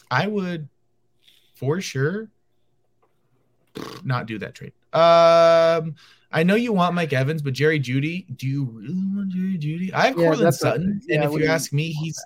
I 0.10 0.26
would, 0.26 0.68
for 1.54 1.82
sure, 1.82 2.30
not 4.04 4.26
do 4.26 4.40
that 4.40 4.56
trade. 4.56 4.74
Um, 4.92 5.94
I 6.32 6.42
know 6.42 6.56
you 6.56 6.74
want 6.74 6.96
Mike 6.96 7.14
Evans, 7.14 7.44
but 7.44 7.54
Jerry 7.54 7.80
Jeudy, 7.80 8.26
do 8.38 8.48
you 8.48 8.64
really 8.64 9.06
want 9.16 9.30
Jerry 9.30 9.60
Jeudy? 9.60 9.94
I 9.94 10.08
have 10.08 10.18
Yeah, 10.18 10.30
Courtland 10.30 10.56
Sutton, 10.56 11.00
yeah, 11.06 11.18
and 11.18 11.26
if 11.26 11.32
you 11.34 11.46
you- 11.46 11.48
ask 11.48 11.72
me, 11.72 11.92
he's 11.92 12.26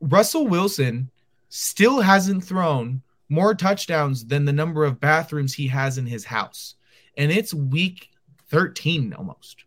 Russell 0.00 0.48
Wilson 0.48 1.08
still 1.54 2.00
hasn't 2.00 2.42
thrown 2.42 3.00
more 3.28 3.54
touchdowns 3.54 4.26
than 4.26 4.44
the 4.44 4.52
number 4.52 4.84
of 4.84 4.98
bathrooms 4.98 5.54
he 5.54 5.68
has 5.68 5.98
in 5.98 6.04
his 6.04 6.24
house, 6.24 6.74
and 7.16 7.30
it's 7.30 7.54
week 7.54 8.10
thirteen 8.48 9.14
almost. 9.14 9.64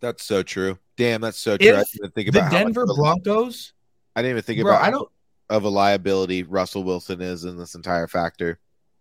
That's 0.00 0.24
so 0.24 0.42
true. 0.42 0.78
Damn, 0.96 1.20
that's 1.20 1.38
so 1.38 1.58
true. 1.58 1.68
I 1.68 1.72
didn't 1.72 1.88
even 1.96 2.10
think 2.12 2.28
about 2.28 2.44
much 2.44 2.52
Denver 2.52 2.86
Broncos, 2.86 3.74
I 4.16 4.22
didn't 4.22 4.30
even 4.30 4.42
think 4.42 4.62
bro, 4.62 4.72
about 4.72 4.82
I 4.82 4.90
don't. 4.90 5.10
of 5.50 5.64
a 5.64 5.68
liability 5.68 6.42
Russell 6.42 6.84
Wilson 6.84 7.20
is 7.20 7.44
in 7.44 7.58
this 7.58 7.74
entire 7.74 8.06
factor. 8.06 8.58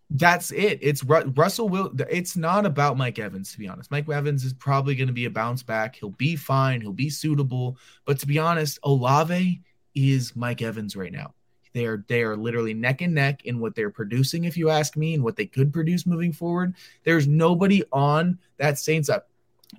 That's 0.10 0.52
it. 0.52 0.80
It's 0.82 1.04
Ru- 1.04 1.32
Russell 1.36 1.70
will. 1.70 1.94
It's 2.10 2.36
not 2.36 2.66
about 2.66 2.98
Mike 2.98 3.18
Evans, 3.18 3.54
to 3.54 3.60
be 3.60 3.68
honest. 3.68 3.92
Mike 3.92 4.10
Evans 4.10 4.44
is 4.44 4.54
probably 4.54 4.96
going 4.96 5.08
to 5.08 5.14
be 5.14 5.26
a 5.26 5.30
bounce 5.30 5.64
back. 5.64 5.96
He'll 5.96 6.10
be 6.10 6.36
fine. 6.36 6.82
He'll 6.82 6.92
be 6.92 7.10
suitable. 7.10 7.78
But 8.06 8.20
to 8.20 8.28
be 8.28 8.40
honest, 8.40 8.80
Olave 8.84 9.62
is 9.96 10.36
Mike 10.36 10.62
Evans 10.62 10.96
right 10.96 11.14
now. 11.14 11.34
They 11.74 11.86
are 11.86 12.04
they 12.08 12.24
are 12.24 12.36
literally 12.36 12.74
neck 12.74 13.02
and 13.02 13.14
neck 13.14 13.46
in 13.46 13.60
what 13.60 13.76
they're 13.76 13.92
producing, 13.92 14.46
if 14.46 14.58
you 14.58 14.70
ask 14.70 14.96
me, 14.98 15.14
and 15.14 15.24
what 15.24 15.36
they 15.36 15.46
could 15.46 15.72
produce 15.72 16.06
moving 16.06 16.34
forward. 16.34 16.74
There's 17.04 17.28
nobody 17.28 17.84
on 17.92 18.40
that 18.58 18.80
Saints 18.80 19.10
up. 19.10 19.30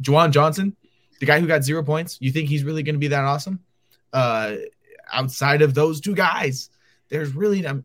Juwan 0.02 0.30
Johnson, 0.30 0.76
the 1.18 1.26
guy 1.26 1.40
who 1.40 1.46
got 1.48 1.64
zero 1.64 1.82
points. 1.82 2.16
You 2.20 2.30
think 2.30 2.48
he's 2.48 2.62
really 2.64 2.82
going 2.84 2.94
to 2.94 3.00
be 3.00 3.08
that 3.08 3.24
awesome? 3.24 3.58
Uh, 4.12 4.56
outside 5.12 5.62
of 5.62 5.74
those 5.74 6.00
two 6.00 6.14
guys, 6.14 6.70
there's 7.08 7.34
really 7.34 7.66
um, 7.66 7.84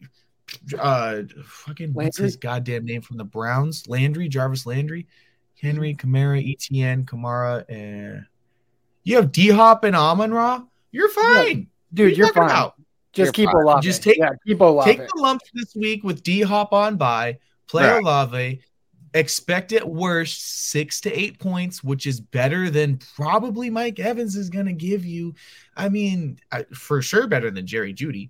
uh 0.77 1.23
fucking 1.43 1.91
what's 1.93 2.17
his 2.17 2.35
goddamn 2.35 2.85
name 2.85 3.01
from 3.01 3.17
the 3.17 3.23
Browns? 3.23 3.87
Landry, 3.89 4.27
Jarvis 4.29 4.67
Landry, 4.67 5.07
Henry, 5.59 5.95
Kamara, 5.95 6.55
ETN, 6.55 7.05
Kamara, 7.05 7.65
and 7.69 8.25
you 9.03 9.15
have 9.15 9.31
D 9.31 9.49
Hop 9.49 9.83
and 9.83 9.95
Amon 9.95 10.31
Ra. 10.31 10.61
You're 10.91 11.09
fine. 11.09 11.67
Dude, 11.93 12.05
What 12.05 12.13
are 12.13 12.17
you're 12.17 12.33
fine. 12.33 12.43
about? 12.45 12.74
Just 13.16 13.34
keep 13.34 13.49
fine. 13.49 13.61
Olave. 13.63 13.82
Just 13.82 14.03
take- 14.03 14.18
yeah, 14.18 14.30
keep 14.45 14.59
Olave. 14.61 14.89
Take 14.89 15.07
the 15.07 15.22
lumps 15.22 15.49
this 15.53 15.74
week 15.76 16.03
with 16.03 16.22
D 16.24 16.41
Hop 16.41 16.74
on 16.74 16.97
by, 16.97 17.38
play 17.68 17.88
Right. 17.89 18.01
Olave, 18.01 18.61
expect 19.13 19.72
at 19.74 19.88
worst 19.88 20.70
six 20.70 20.99
to 21.01 21.11
eight 21.18 21.39
points, 21.39 21.84
which 21.84 22.05
is 22.05 22.20
better 22.20 22.70
than 22.70 22.99
probably 23.16 23.70
Mike 23.70 23.99
Evans 23.99 24.36
is 24.36 24.49
going 24.49 24.66
to 24.66 24.74
give 24.74 25.05
you. 25.05 25.34
I 25.78 25.89
mean, 25.89 26.38
I- 26.51 26.66
for 26.74 27.01
sure 27.01 27.26
better 27.28 27.49
than 27.49 27.66
Jerry 27.66 27.93
Jeudy. 27.93 28.30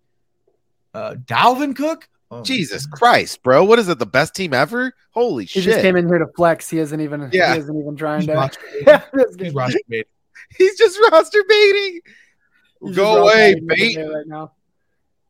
Uh, 0.94 1.16
Dalvin 1.16 1.76
Cook? 1.76 2.08
Oh, 2.32 2.42
Jesus 2.42 2.86
Christ, 2.88 3.44
bro. 3.44 3.64
What 3.64 3.78
is 3.80 3.88
it? 3.90 4.00
The 4.00 4.06
best 4.06 4.34
team 4.34 4.54
ever? 4.54 4.94
Holy 5.12 5.44
he 5.44 5.48
shit. 5.48 5.64
He 5.64 5.70
just 5.72 5.82
came 5.82 5.96
in 5.96 6.08
here 6.08 6.18
to 6.20 6.28
flex. 6.36 6.70
He 6.70 6.80
isn't 6.80 7.00
even. 7.00 7.30
Yeah. 7.32 7.54
He 7.54 7.60
isn't 7.60 7.80
even 7.80 7.96
trying 7.96 8.22
He's 8.22 8.28
to. 8.30 8.34
roster 8.34 8.60
Yeah, 8.88 9.02
He's 9.38 9.54
roster 9.54 9.80
mate. 9.88 10.08
He's 10.58 10.78
just 10.78 10.98
roster 11.12 11.44
baiting. 11.48 12.00
he's 12.82 12.96
Go 12.96 13.16
just 13.16 13.20
away, 13.36 13.54
rotating 13.54 13.68
bait. 13.68 13.98
right 13.98 14.26
now. 14.28 14.52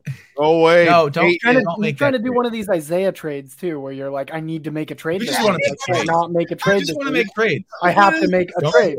Go 0.38 0.60
away. 0.62 0.86
No, 0.86 1.10
don't- 1.10 1.26
Bait. 1.26 1.40
Trying 1.42 1.56
to, 1.56 1.62
Don't 1.62 1.76
he's 1.76 1.82
make 1.82 1.98
trying 1.98 2.12
to 2.14 2.20
do 2.20 2.26
trade. 2.26 2.36
one 2.36 2.46
of 2.46 2.52
these 2.52 2.68
Isaiah 2.70 3.12
trades 3.12 3.56
too, 3.56 3.80
where 3.80 3.94
you're 3.94 4.10
like, 4.10 4.34
I 4.34 4.40
need 4.42 4.66
to 4.66 4.72
make 4.72 4.92
a 4.92 4.96
trade. 4.96 5.22
We 5.22 5.28
this 5.28 5.36
just 5.36 5.46
wanna 5.46 5.58
week. 5.58 5.72
make 5.72 5.80
I 5.88 5.92
trades. 5.94 6.10
cannot 6.10 6.32
make 6.32 6.52
a 6.52 6.54
I 6.56 6.58
trade. 6.58 6.80
just 6.82 6.96
want 6.98 7.08
to 7.08 7.14
make 7.14 7.28
trades. 7.34 7.66
I 7.82 7.92
have 7.92 8.20
to 8.20 8.28
make 8.28 8.50
a 8.58 8.62
Don't- 8.62 8.72
trade. 8.74 8.98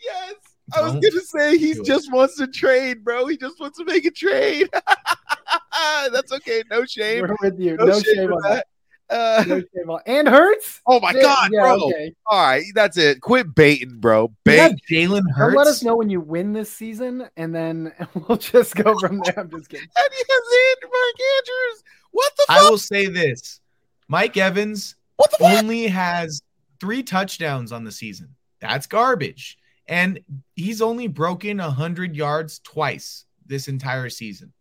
Yes. 0.00 0.34
I 0.74 0.82
was 0.82 0.92
Don't 0.92 1.02
gonna 1.02 1.20
say 1.22 1.56
he 1.58 1.72
do 1.74 1.80
it. 1.80 1.86
just 1.86 2.12
wants 2.12 2.36
to 2.36 2.46
trade, 2.46 3.02
bro. 3.02 3.26
He 3.26 3.36
just 3.36 3.58
wants 3.58 3.78
to 3.78 3.84
make 3.84 4.04
a 4.04 4.10
trade. 4.10 4.68
That's 6.12 6.30
okay. 6.32 6.62
No 6.70 6.84
shame. 6.84 7.22
We're 7.26 7.36
with 7.42 7.58
you. 7.58 7.76
No, 7.76 7.86
No, 7.86 7.92
shame, 8.00 8.14
shame 8.14 8.32
on 8.32 8.42
that. 8.42 8.48
that. 8.48 8.66
Uh, 9.10 9.62
No. 9.86 10.00
And 10.06 10.28
Hurts. 10.28 10.80
oh 10.86 11.00
my 11.00 11.12
god, 11.14 11.50
yeah, 11.52 11.60
bro! 11.62 11.86
okay. 11.88 12.14
All 12.26 12.46
right, 12.46 12.64
that's 12.74 12.96
it. 12.98 13.20
Quit 13.20 13.54
baiting, 13.54 13.98
bro. 14.00 14.32
Bait. 14.44 14.58
have 14.58 14.74
Jalen 14.90 15.22
Hurts. 15.34 15.56
let 15.56 15.66
us 15.66 15.82
know 15.82 15.96
when 15.96 16.10
you 16.10 16.20
win 16.20 16.52
this 16.52 16.70
season, 16.72 17.28
and 17.36 17.54
then 17.54 17.92
we'll 18.14 18.36
just 18.38 18.74
go 18.76 18.98
from 18.98 19.20
there. 19.24 19.38
I'm 19.38 19.50
just 19.50 19.68
kidding. 19.70 19.88
And 19.96 20.08
he 20.12 20.22
has 20.28 20.76
Andrew 20.76 20.90
Mark 20.90 21.14
Andrews. 21.38 21.84
What 22.10 22.32
the 22.36 22.44
I 22.48 22.62
will 22.70 22.78
say 22.78 23.06
this: 23.06 23.60
Mike 24.08 24.36
Evans 24.36 24.96
What 25.16 25.30
the 25.38 25.44
only 25.56 25.86
has 25.86 26.42
three 26.80 27.02
touchdowns 27.02 27.72
on 27.72 27.84
the 27.84 27.92
season. 27.92 28.34
That's 28.60 28.86
garbage. 28.86 29.58
And 29.86 30.20
he's 30.54 30.82
only 30.82 31.06
broken 31.06 31.58
100 31.58 32.14
yards 32.14 32.58
twice 32.58 33.24
this 33.46 33.68
entire 33.68 34.10
season. 34.10 34.52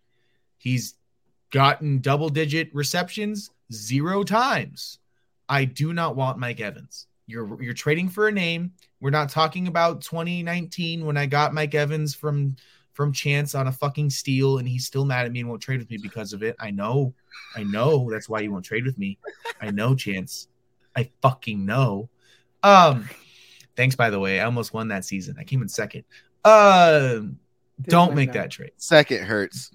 He's 0.58 0.95
gotten 1.52 2.00
double 2.00 2.30
digit 2.30 2.74
receptions 2.74 3.50
zero 3.72 4.24
times. 4.24 4.99
I 5.49 5.65
do 5.65 5.93
not 5.93 6.15
want 6.15 6.38
Mike 6.38 6.59
Evans. 6.59 7.07
You're 7.26 7.61
you're 7.61 7.74
trading 7.74 8.09
for 8.09 8.28
a 8.28 8.32
name. 8.32 8.72
We're 9.01 9.09
not 9.09 9.30
talking 9.30 9.68
about 9.68 10.01
2019 10.01 11.05
when 11.05 11.18
I 11.18 11.26
got 11.26 11.53
Mike 11.53 11.76
Evans 11.76 12.15
from 12.15 12.55
from 12.93 13.13
Chance 13.13 13.53
on 13.53 13.68
a 13.68 13.72
fucking 13.72 14.09
steal 14.09 14.57
and 14.57 14.68
he's 14.68 14.88
still 14.88 15.05
mad 15.05 15.26
at 15.26 15.32
me 15.32 15.41
and 15.41 15.49
won't 15.49 15.61
trade 15.61 15.80
with 15.80 15.89
me 15.91 15.97
because 16.01 16.34
of 16.34 16.41
it. 16.41 16.55
I 16.59 16.72
know. 16.72 17.13
I 17.55 17.63
know 17.63 18.09
that's 18.09 18.28
why 18.28 18.39
you 18.39 18.51
won't 18.51 18.65
trade 18.65 18.86
with 18.86 18.97
me. 18.97 19.20
I 19.61 19.70
know 19.70 19.93
Chance. 19.93 20.47
I 20.95 21.11
fucking 21.22 21.65
know. 21.65 22.09
Um 22.63 23.09
thanks 23.76 23.95
by 23.95 24.09
the 24.09 24.20
way. 24.20 24.39
I 24.39 24.45
almost 24.45 24.74
won 24.74 24.88
that 24.88 25.05
season. 25.05 25.36
I 25.39 25.43
came 25.43 25.61
in 25.61 25.70
second. 25.70 26.05
Uh 26.43 27.20
don't 27.84 28.15
make 28.15 28.34
that. 28.34 28.43
that 28.43 28.51
trade. 28.51 28.72
Second 28.78 29.26
hurts. 29.26 29.70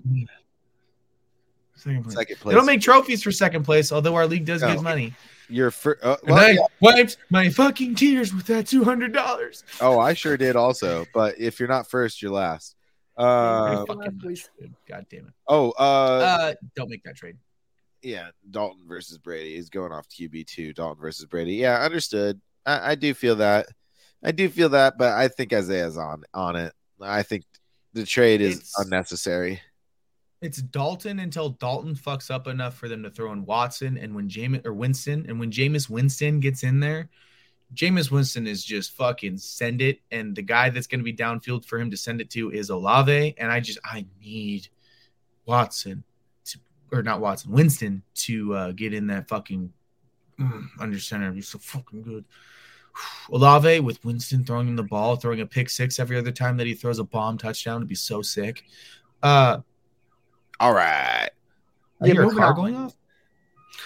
Second 1.77 2.03
place. 2.05 2.15
Second 2.15 2.37
They 2.45 2.55
don't 2.55 2.67
make 2.67 2.81
trophies 2.81 3.23
for 3.23 3.33
second 3.33 3.65
place, 3.65 3.91
although 3.93 4.15
our 4.15 4.27
league 4.27 4.45
does 4.45 4.63
No. 4.63 4.73
give 4.75 4.83
money. 4.83 5.15
your 5.49 5.71
first. 5.71 6.03
Uh, 6.05 6.17
And 6.23 6.31
well, 6.31 6.39
I 6.45 6.51
yeah. 6.53 6.61
wiped 6.81 7.17
my 7.31 7.49
fucking 7.51 7.95
tears 7.97 8.33
with 8.35 8.47
that 8.47 8.67
two 8.67 8.85
hundred 8.85 9.13
dollars. 9.13 9.65
Oh, 9.81 9.99
I 9.99 10.15
sure 10.15 10.37
did 10.37 10.57
also. 10.57 11.05
But 11.13 11.39
if 11.39 11.59
you're 11.61 11.69
not 11.69 11.89
first, 11.91 12.23
you're 12.23 12.31
last. 12.33 12.75
Uh, 13.17 13.85
fucking 13.87 14.19
please. 14.21 14.49
much, 14.59 14.69
dude. 14.69 14.75
God 14.89 15.07
damn 15.11 15.27
it. 15.27 15.35
oh, 15.49 15.73
uh, 15.73 15.83
Uh, 15.83 16.55
don't 16.75 16.89
make 16.89 17.03
that 17.05 17.17
trade. 17.17 17.37
yeah, 18.03 18.29
Dalton 18.51 18.85
versus 18.89 19.19
Brady 19.19 19.57
is 19.57 19.69
going 19.69 19.93
off 19.93 20.09
QB 20.09 20.47
two. 20.47 20.73
Dalton 20.73 21.01
versus 21.01 21.27
Brady. 21.27 21.55
Yeah, 21.55 21.79
understood. 21.81 22.41
I, 22.65 22.93
I 22.93 22.95
do 22.95 23.13
feel 23.13 23.37
that. 23.37 23.67
I 24.25 24.31
do 24.33 24.49
feel 24.49 24.71
that, 24.71 24.97
but 24.99 25.13
I 25.13 25.29
think 25.29 25.53
Isaiah's 25.53 25.99
on 25.99 26.23
on 26.33 26.57
it. 26.57 26.73
I 27.01 27.23
think 27.25 27.45
the 27.93 28.07
trade 28.07 28.41
is 28.41 28.57
It's- 28.57 28.73
unnecessary. 28.79 29.61
It's 30.43 30.61
Dalton 30.61 31.21
until 31.21 31.51
Dalton 31.51 31.95
fucks 31.95 32.29
up 32.29 32.49
enough 32.49 32.75
for 32.75 32.89
them 32.89 33.05
to 33.05 33.11
throw 33.11 33.33
in 33.33 33.47
Watson, 33.47 33.97
and 33.97 34.13
when 34.13 34.29
Jameis 34.29 34.67
or 34.67 34.73
Winston, 34.75 35.25
and 35.29 35.39
when 35.39 35.53
Jameis 35.53 35.89
Winston 35.89 36.41
gets 36.41 36.65
in 36.65 36.81
there, 36.81 37.09
Jameis 37.75 38.11
Winston 38.11 38.49
is 38.49 38.65
just 38.65 38.91
fucking 38.97 39.39
send 39.39 39.81
it, 39.81 40.01
and 40.11 40.35
the 40.35 40.43
guy 40.43 40.69
that's 40.69 40.89
going 40.89 40.99
to 40.99 41.05
be 41.05 41.15
downfield 41.15 41.65
for 41.65 41.79
him 41.79 41.93
to 41.93 41.97
send 41.97 42.21
it 42.21 42.29
to 42.31 42.51
is 42.51 42.71
Olave, 42.71 43.35
and 43.39 43.53
I 43.53 43.61
just 43.61 43.79
I 43.85 44.05
need 44.21 44.67
Watson 45.47 46.03
to 46.47 46.59
or 46.91 47.05
not 47.05 47.21
Watson 47.21 47.53
Winston 47.53 48.03
to 48.15 48.55
uh, 48.55 48.73
get 48.73 48.93
in 48.93 49.07
that 49.07 49.29
fucking 49.29 49.73
mm, 50.41 50.67
under 50.81 50.99
center. 50.99 51.33
He's 51.33 51.49
so 51.49 51.59
fucking 51.59 52.03
good. 52.03 52.25
Olave 53.33 53.79
with 53.79 54.05
Winston 54.05 54.45
throwing 54.45 54.67
him 54.67 54.77
the 54.77 54.83
ball, 54.83 55.15
throwing 55.15 55.41
a 55.41 55.47
pick 55.47 55.71
six 55.71 56.01
every 56.01 56.19
other 56.19 56.33
time 56.33 56.57
that 56.57 56.67
he 56.67 56.75
throws 56.75 56.99
a 56.99 57.05
bomb 57.05 57.39
touchdown 57.39 57.79
would 57.79 57.89
be 57.89 57.95
so 57.95 58.23
sick. 58.23 58.65
Uh, 59.23 59.59
All 60.61 60.73
right. 60.73 61.29
I 62.01 62.07
Yeah, 62.07 62.13
hear 62.13 62.25
a 62.27 62.31
car 62.31 62.47
on. 62.51 62.55
going 62.57 62.77
off. 62.77 62.95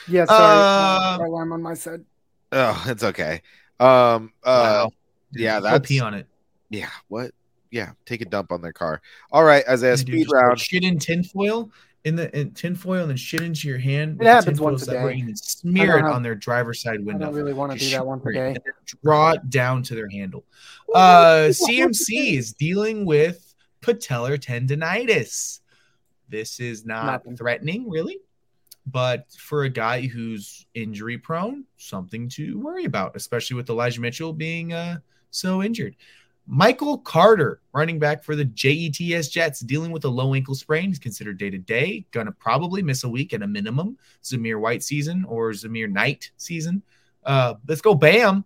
Yeah, 0.09 0.25
sorry. 0.27 1.23
Uh, 1.25 1.27
alarm 1.29 1.53
on 1.53 1.63
my 1.63 1.75
side. 1.75 2.05
Oh, 2.53 2.85
it's 2.87 3.03
okay. 3.03 3.43
Um. 3.81 4.33
Uh. 4.45 4.87
wow. 4.87 4.91
yeah, 5.33 5.59
Go 5.59 5.65
that's- 5.65 5.89
pee 5.89 6.01
on 6.01 6.15
it. 6.15 6.27
Yeah. 6.71 6.89
What? 7.09 7.33
Yeah. 7.71 7.91
Take 8.07 8.21
a 8.21 8.25
dump 8.25 8.53
on 8.53 8.61
their 8.63 8.73
car. 8.73 9.01
All 9.33 9.45
right, 9.45 9.65
Isaiah. 9.69 9.91
Yeah, 9.93 9.97
Speed 9.97 10.23
just 10.25 10.35
round. 10.35 10.61
Shit 10.61 10.83
in 10.85 10.99
tinfoil 10.99 11.71
in 12.05 12.15
the 12.17 12.39
in 12.39 12.53
tinfoil 12.53 13.01
and 13.03 13.11
then 13.11 13.17
shit 13.17 13.41
into 13.43 13.67
your 13.69 13.79
hand. 13.79 14.21
It 14.21 14.27
happens 14.27 14.61
once 14.61 14.87
a 14.89 14.93
day. 14.93 15.21
and 15.21 15.37
smear 15.39 15.99
it 15.99 16.05
on 16.05 16.23
their 16.23 16.35
driver's 16.37 16.81
side 16.81 16.99
window. 17.05 17.11
I 17.11 17.15
window. 17.15 17.27
don't 17.27 17.35
really 17.35 17.53
want 17.53 17.73
to 17.73 17.79
do 17.79 17.91
that 17.91 18.07
one 18.07 18.21
smear 18.21 18.47
it 18.47 18.55
today. 18.55 18.61
Draw 19.03 19.31
it 19.33 19.51
down 19.51 19.83
to 19.85 19.95
their 19.95 20.09
handle. 20.09 20.45
Uh, 20.95 21.49
CMC 21.51 22.37
is 22.39 22.53
dealing 22.53 23.05
with 23.05 23.55
patellar 23.83 24.39
tendonitis. 24.39 25.61
This 26.29 26.61
is 26.61 26.85
not 26.85 27.07
Nothing. 27.07 27.37
threatening, 27.37 27.89
really, 27.89 28.19
but 28.87 29.31
for 29.33 29.65
a 29.65 29.69
guy 29.69 30.03
who's 30.03 30.67
injury 30.75 31.19
prone, 31.19 31.65
something 31.77 32.29
to 32.31 32.59
worry 32.59 32.85
about, 32.85 33.15
especially 33.17 33.57
with 33.57 33.71
Elijah 33.71 34.01
Mitchell 34.01 34.33
being 34.33 34.73
uh, 34.73 34.99
so 35.31 35.63
injured. 35.63 35.97
Michael 36.49 36.99
Carter, 36.99 37.61
running 37.73 37.99
back 37.99 38.23
for 38.23 38.37
the 38.37 38.45
JETS 38.45 39.31
Jets, 39.31 39.61
dealing 39.61 39.91
with 39.91 40.05
a 40.05 40.09
low 40.09 40.33
ankle 40.35 40.55
sprain. 40.55 40.89
He's 40.91 40.99
considered 41.01 41.39
day 41.39 41.51
to 41.51 41.59
day. 41.59 42.07
Gonna 42.13 42.31
probably 42.31 42.83
miss 42.83 43.03
a 43.03 43.09
week 43.09 43.33
at 43.35 43.43
a 43.43 43.47
minimum. 43.47 43.99
Zamir 44.23 44.61
White 44.61 44.85
season 44.85 45.25
or 45.25 45.51
Zamir 45.51 45.91
Knight 45.91 46.31
season. 46.37 46.83
Uh, 47.25 47.55
let's 47.67 47.81
go, 47.81 47.95
Bam. 47.95 48.45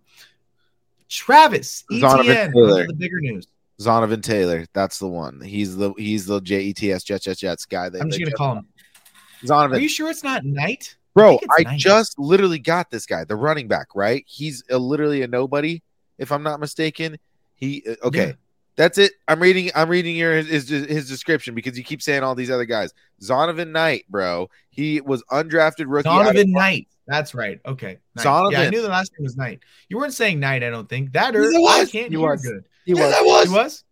Travis 1.09 1.83
Zonovan 1.91 2.29
Etienne. 2.29 2.51
Taylor. 2.53 2.73
onto 2.81 2.87
the 2.87 2.93
bigger 2.93 3.19
news. 3.19 3.47
Zonovan 3.81 4.21
Taylor. 4.21 4.65
That's 4.73 4.99
the 4.99 5.07
one. 5.07 5.41
He's 5.41 5.75
the 5.75 5.93
he's 5.97 6.25
the 6.25 6.39
JETS 6.41 7.03
Jets 7.03 7.23
Jets 7.23 7.39
Jets 7.39 7.65
guy. 7.65 7.89
That 7.89 8.01
I'm 8.01 8.09
just 8.09 8.19
gonna 8.19 8.31
call 8.31 8.57
him. 8.57 8.67
Are 9.49 9.79
you 9.79 9.89
sure 9.89 10.09
it's 10.09 10.23
not 10.23 10.45
Knight? 10.45 10.95
Bro, 11.13 11.39
think 11.39 11.67
I, 11.67 11.77
just 11.77 12.17
literally 12.17 12.59
got 12.59 12.89
this 12.89 13.05
guy, 13.05 13.25
the 13.25 13.35
running 13.35 13.67
back, 13.67 13.87
right? 13.95 14.23
He's 14.27 14.63
a, 14.69 14.77
literally 14.77 15.23
a 15.23 15.27
nobody, 15.27 15.81
if 16.17 16.31
I'm 16.31 16.43
not 16.43 16.59
mistaken. 16.59 17.17
He 17.55 17.83
uh, 17.87 18.07
okay. 18.07 18.27
Yeah. 18.27 18.33
That's 18.77 18.97
it. 18.97 19.11
I'm 19.27 19.41
reading. 19.41 19.69
I'm 19.75 19.89
reading 19.89 20.15
your 20.15 20.35
his, 20.37 20.69
his 20.69 21.09
description 21.09 21.53
because 21.53 21.77
you 21.77 21.83
keep 21.83 22.01
saying 22.01 22.23
all 22.23 22.35
these 22.35 22.49
other 22.49 22.65
guys. 22.65 22.93
Zonovan 23.21 23.71
Knight, 23.71 24.05
bro. 24.09 24.49
He 24.69 25.01
was 25.01 25.23
undrafted 25.29 25.85
rookie. 25.87 26.07
of- 26.09 26.47
Knight. 26.47 26.87
That's 27.11 27.33
right. 27.35 27.59
Okay. 27.65 27.97
Knight. 28.15 28.23
Yeah, 28.25 28.31
I 28.31 28.41
Donovan. 28.51 28.69
knew 28.71 28.81
the 28.81 28.87
last 28.87 29.11
name 29.17 29.23
was 29.25 29.35
Knight. 29.37 29.59
You 29.89 29.97
weren't 29.97 30.13
saying 30.13 30.39
Knight, 30.39 30.63
I 30.63 30.69
don't 30.69 30.87
think. 30.87 31.11
That 31.13 31.33
Yes, 31.33 31.43
or 31.43 31.49
it 31.51 31.55
I 31.57 31.59
was. 31.59 31.91
can't 31.91 32.11
He 32.11 32.17
hear 32.17 32.29
was. 32.29 32.41
good. 32.41 32.63
He 32.85 32.93
Yes, 32.93 32.99
was. 32.99 33.13
I 33.13 33.21
was. 33.21 33.47
He 33.49 33.53
was? 33.53 33.83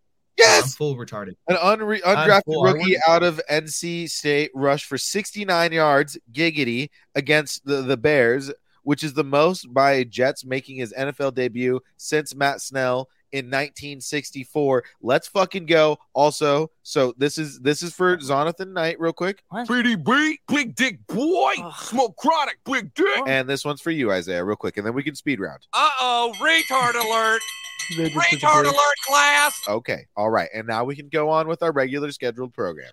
I'm 0.47 0.63
full 0.69 0.95
retarded. 0.95 1.35
an 1.49 1.57
unre- 1.57 2.01
undrafted 2.01 2.45
full. 2.45 2.63
Rookie 2.63 2.95
out 3.07 3.23
of 3.23 3.41
NC 3.51 4.09
State 4.09 4.51
rushed 4.55 4.85
for 4.85 4.97
69 4.97 5.73
yards, 5.73 6.17
giggity, 6.31 6.89
against 7.13 7.65
the 7.65 7.81
the 7.81 7.97
Bears, 7.97 8.49
which 8.83 9.03
is 9.03 9.13
the 9.13 9.23
most 9.25 9.73
by 9.73 9.91
a 9.91 10.05
Jets 10.05 10.45
making 10.45 10.77
his 10.77 10.93
NFL 10.93 11.33
debut 11.35 11.81
since 11.97 12.33
Matt 12.33 12.61
Snell 12.61 13.09
in 13.31 13.45
1964. 13.45 14.83
Let's 15.01 15.27
fucking 15.27 15.65
go. 15.65 15.97
Also, 16.13 16.71
so 16.83 17.13
this 17.17 17.37
is 17.37 17.59
this 17.59 17.81
is 17.83 17.93
for 17.93 18.17
Jonathan 18.17 18.73
Knight, 18.73 18.99
real 18.99 19.13
quick, 19.13 19.43
Pretty 19.65 19.95
big, 19.95 20.39
big 20.47 20.75
dick 20.75 21.05
boy. 21.07 21.51
Ugh. 21.63 21.73
Smoke 21.77 22.15
chronic, 22.17 22.57
big 22.65 22.93
dick. 22.93 23.23
and 23.27 23.47
this 23.47 23.63
one's 23.65 23.81
for 23.81 23.91
you, 23.91 24.11
Isaiah, 24.11 24.43
real 24.43 24.55
quick, 24.55 24.77
and 24.77 24.85
then 24.85 24.93
we 24.93 25.03
can 25.03 25.15
speed 25.15 25.39
round. 25.39 25.67
Uh 25.73 25.89
oh, 25.99 26.33
retard 26.39 26.95
alert. 26.95 27.41
Retard 28.13 28.65
alert, 28.65 28.95
class. 29.07 29.59
Okay, 29.67 30.05
all 30.15 30.29
right, 30.29 30.49
and 30.53 30.67
now 30.67 30.83
we 30.83 30.95
can 30.95 31.09
go 31.09 31.29
on 31.29 31.47
with 31.47 31.63
our 31.63 31.71
regular 31.71 32.11
scheduled 32.11 32.53
program. 32.53 32.91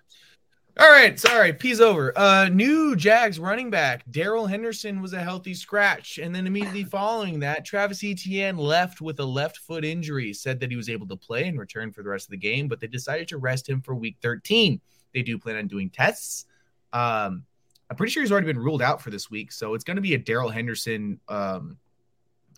All 0.79 0.91
right, 0.91 1.19
sorry, 1.19 1.53
P's 1.53 1.81
over. 1.81 2.15
Uh, 2.15 2.49
new 2.49 2.95
Jags 2.95 3.39
running 3.39 3.71
back 3.71 4.03
Darrell 4.11 4.45
Henderson 4.45 5.01
was 5.01 5.13
a 5.13 5.23
healthy 5.23 5.55
scratch, 5.55 6.19
and 6.19 6.35
then 6.35 6.45
immediately 6.45 6.83
following 6.83 7.39
that, 7.39 7.65
Travis 7.65 8.03
Etienne 8.03 8.57
left 8.57 9.01
with 9.01 9.19
a 9.19 9.25
left 9.25 9.57
foot 9.57 9.83
injury. 9.83 10.33
Said 10.33 10.59
that 10.59 10.69
he 10.69 10.77
was 10.77 10.87
able 10.87 11.07
to 11.07 11.15
play 11.15 11.47
and 11.47 11.57
return 11.57 11.91
for 11.91 12.03
the 12.03 12.09
rest 12.09 12.27
of 12.27 12.31
the 12.31 12.37
game, 12.37 12.67
but 12.67 12.79
they 12.79 12.85
decided 12.85 13.27
to 13.29 13.39
rest 13.39 13.67
him 13.67 13.81
for 13.81 13.95
Week 13.95 14.17
13. 14.21 14.79
They 15.15 15.23
do 15.23 15.39
plan 15.39 15.57
on 15.57 15.67
doing 15.67 15.89
tests. 15.89 16.45
Um, 16.93 17.43
I'm 17.89 17.95
pretty 17.95 18.11
sure 18.11 18.21
he's 18.21 18.31
already 18.31 18.45
been 18.45 18.59
ruled 18.59 18.83
out 18.83 19.01
for 19.01 19.09
this 19.09 19.31
week, 19.31 19.51
so 19.51 19.73
it's 19.73 19.83
going 19.83 19.95
to 19.95 20.01
be 20.01 20.13
a 20.13 20.19
Darrell 20.19 20.49
Henderson, 20.49 21.19
um, 21.27 21.77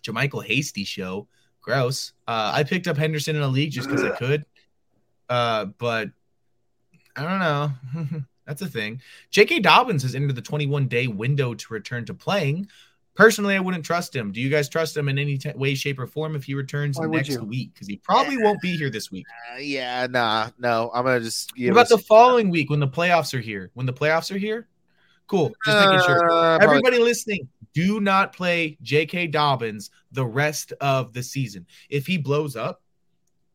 JaMycal 0.02 0.44
Hasty 0.44 0.84
show. 0.84 1.26
Gross. 1.62 2.12
Uh, 2.28 2.52
I 2.54 2.64
picked 2.64 2.86
up 2.86 2.98
Henderson 2.98 3.36
in 3.36 3.42
a 3.42 3.48
league 3.48 3.70
just 3.70 3.88
because 3.88 4.04
I 4.04 4.10
could, 4.16 4.44
uh, 5.30 5.66
but 5.78 6.10
I 7.16 7.22
don't 7.22 7.38
know. 7.38 8.20
That's 8.46 8.62
a 8.62 8.66
thing. 8.66 9.00
J.K. 9.30 9.60
Dobbins 9.60 10.02
has 10.02 10.14
entered 10.14 10.34
the 10.34 10.42
21 10.42 10.88
day 10.88 11.06
window 11.06 11.54
to 11.54 11.72
return 11.72 12.04
to 12.06 12.14
playing. 12.14 12.68
Personally, 13.14 13.54
I 13.54 13.60
wouldn't 13.60 13.84
trust 13.84 14.14
him. 14.14 14.32
Do 14.32 14.40
you 14.40 14.48
guys 14.48 14.68
trust 14.68 14.96
him 14.96 15.08
in 15.08 15.18
any 15.18 15.36
t- 15.36 15.52
way, 15.54 15.74
shape, 15.74 15.98
or 15.98 16.06
form 16.06 16.34
if 16.34 16.44
he 16.44 16.54
returns 16.54 16.98
Why 16.98 17.06
next 17.06 17.38
week? 17.40 17.74
Because 17.74 17.86
he 17.86 17.96
probably 17.96 18.38
won't 18.38 18.60
be 18.60 18.76
here 18.76 18.88
this 18.88 19.10
week. 19.10 19.26
Uh, 19.54 19.58
yeah, 19.58 20.06
nah, 20.08 20.48
no, 20.58 20.90
I'm 20.94 21.04
gonna 21.04 21.20
just 21.20 21.52
What 21.56 21.68
about 21.70 21.88
the 21.88 21.98
following 21.98 22.50
week 22.50 22.70
when 22.70 22.80
the 22.80 22.88
playoffs 22.88 23.34
are 23.34 23.40
here? 23.40 23.70
When 23.74 23.84
the 23.84 23.92
playoffs 23.92 24.34
are 24.34 24.38
here? 24.38 24.68
Cool. 25.26 25.52
Just 25.66 25.86
making 25.86 26.04
sure. 26.06 26.24
Uh, 26.24 26.58
probably- 26.58 26.64
Everybody 26.64 26.98
listening, 26.98 27.48
do 27.74 28.00
not 28.00 28.32
play 28.32 28.78
J.K. 28.82 29.26
Dobbins 29.28 29.90
the 30.12 30.24
rest 30.24 30.72
of 30.80 31.12
the 31.12 31.22
season. 31.22 31.66
If 31.88 32.06
he 32.06 32.16
blows 32.16 32.56
up 32.56 32.82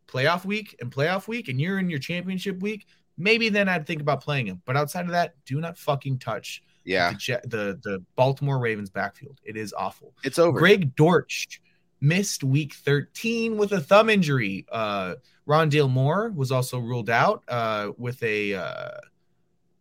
playoff 0.08 0.46
week 0.46 0.76
and 0.80 0.92
playoff 0.92 1.28
week, 1.28 1.48
and 1.48 1.60
you're 1.60 1.80
in 1.80 1.90
your 1.90 2.00
championship 2.00 2.60
week, 2.62 2.86
maybe 3.18 3.50
then 3.50 3.70
I'd 3.70 3.86
think 3.86 4.02
about 4.02 4.22
playing 4.22 4.48
him. 4.48 4.62
But 4.66 4.78
outside 4.78 5.06
of 5.06 5.12
that, 5.12 5.36
do 5.46 5.60
not 5.60 5.78
fucking 5.78 6.20
touch 6.20 6.64
yeah, 6.84 7.12
the, 7.12 7.40
the 7.44 7.80
the 7.84 8.04
Baltimore 8.16 8.60
Ravens 8.60 8.90
backfield. 8.90 9.40
It 9.44 9.58
is 9.58 9.74
awful. 9.74 10.14
it's 10.24 10.40
over. 10.40 10.58
Greg 10.58 10.96
Dortch 10.96 11.62
missed 12.00 12.44
week 12.44 12.74
13 12.74 13.58
with 13.58 13.72
a 13.72 13.82
thumb 13.82 14.10
injury. 14.10 14.66
Uh, 14.72 15.16
Rondale 15.48 15.90
Moore 15.90 16.32
was 16.36 16.52
also 16.52 16.78
ruled 16.80 17.10
out 17.10 17.44
uh, 17.48 17.92
with 17.98 18.22
a 18.22 18.54
uh, 18.54 18.92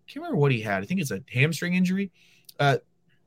can't 0.07 0.17
remember 0.17 0.37
what 0.37 0.53
he 0.53 0.61
had. 0.61 0.83
I 0.83 0.87
think 0.87 1.01
it's 1.01 1.11
a 1.11 1.23
hamstring 1.31 1.75
injury. 1.75 2.11
Uh, 2.59 2.79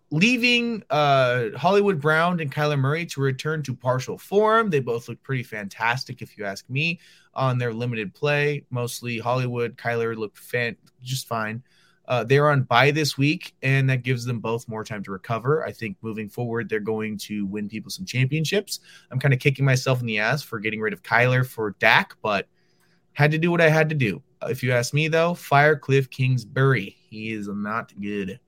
leaving 0.10 0.84
uh, 0.90 1.50
Hollywood 1.58 2.00
Brown 2.00 2.40
and 2.40 2.52
Kyler 2.52 2.80
Murray 2.80 3.06
to 3.08 3.22
return 3.22 3.62
to 3.64 3.76
partial 3.76 4.18
form. 4.18 4.70
They 4.70 4.80
both 4.80 5.10
look 5.10 5.22
pretty 5.22 5.44
fantastic, 5.44 6.22
if 6.22 6.38
you 6.38 6.46
ask 6.46 6.70
me, 6.70 7.00
on 7.38 7.58
their 7.58 7.74
limited 7.74 8.14
play. 8.14 8.66
Mostly 8.70 9.20
Hollywood. 9.20 9.78
Kyler 9.78 10.18
looked 10.18 10.38
fan- 10.38 10.76
just 11.02 11.28
fine. 11.28 11.64
Uh, 12.08 12.24
they're 12.24 12.50
on 12.50 12.64
bye 12.64 12.90
this 12.92 13.18
week, 13.18 13.54
and 13.62 13.90
that 13.90 14.02
gives 14.02 14.24
them 14.24 14.40
both 14.40 14.68
more 14.68 14.84
time 14.84 15.04
to 15.04 15.12
recover. 15.12 15.66
I 15.66 15.72
think 15.72 15.98
moving 16.02 16.30
forward, 16.30 16.70
they're 16.70 16.80
going 16.80 17.18
to 17.20 17.46
win 17.46 17.68
people 17.68 17.92
some 17.92 18.06
championships. 18.06 18.80
I'm 19.12 19.20
kind 19.20 19.34
of 19.34 19.42
kicking 19.42 19.66
myself 19.66 20.00
in 20.00 20.06
the 20.08 20.20
ass 20.20 20.42
for 20.42 20.60
getting 20.60 20.80
rid 20.80 20.94
of 20.94 21.04
Kyler 21.04 21.46
for 21.46 21.76
Dak, 21.80 22.16
but 22.22 22.48
had 23.14 23.32
to 23.32 23.38
do 23.38 23.52
what 23.52 23.62
I 23.62 23.70
had 23.70 23.90
to 23.90 23.96
do. 23.96 24.22
If 24.44 24.64
you 24.64 24.72
ask 24.72 24.94
me, 24.94 25.08
though, 25.08 25.34
fire 25.34 25.76
Cliff 25.76 26.10
Kingsbury. 26.10 26.96
He 27.10 27.34
is 27.34 27.48
not 27.50 27.92
good. 28.00 28.40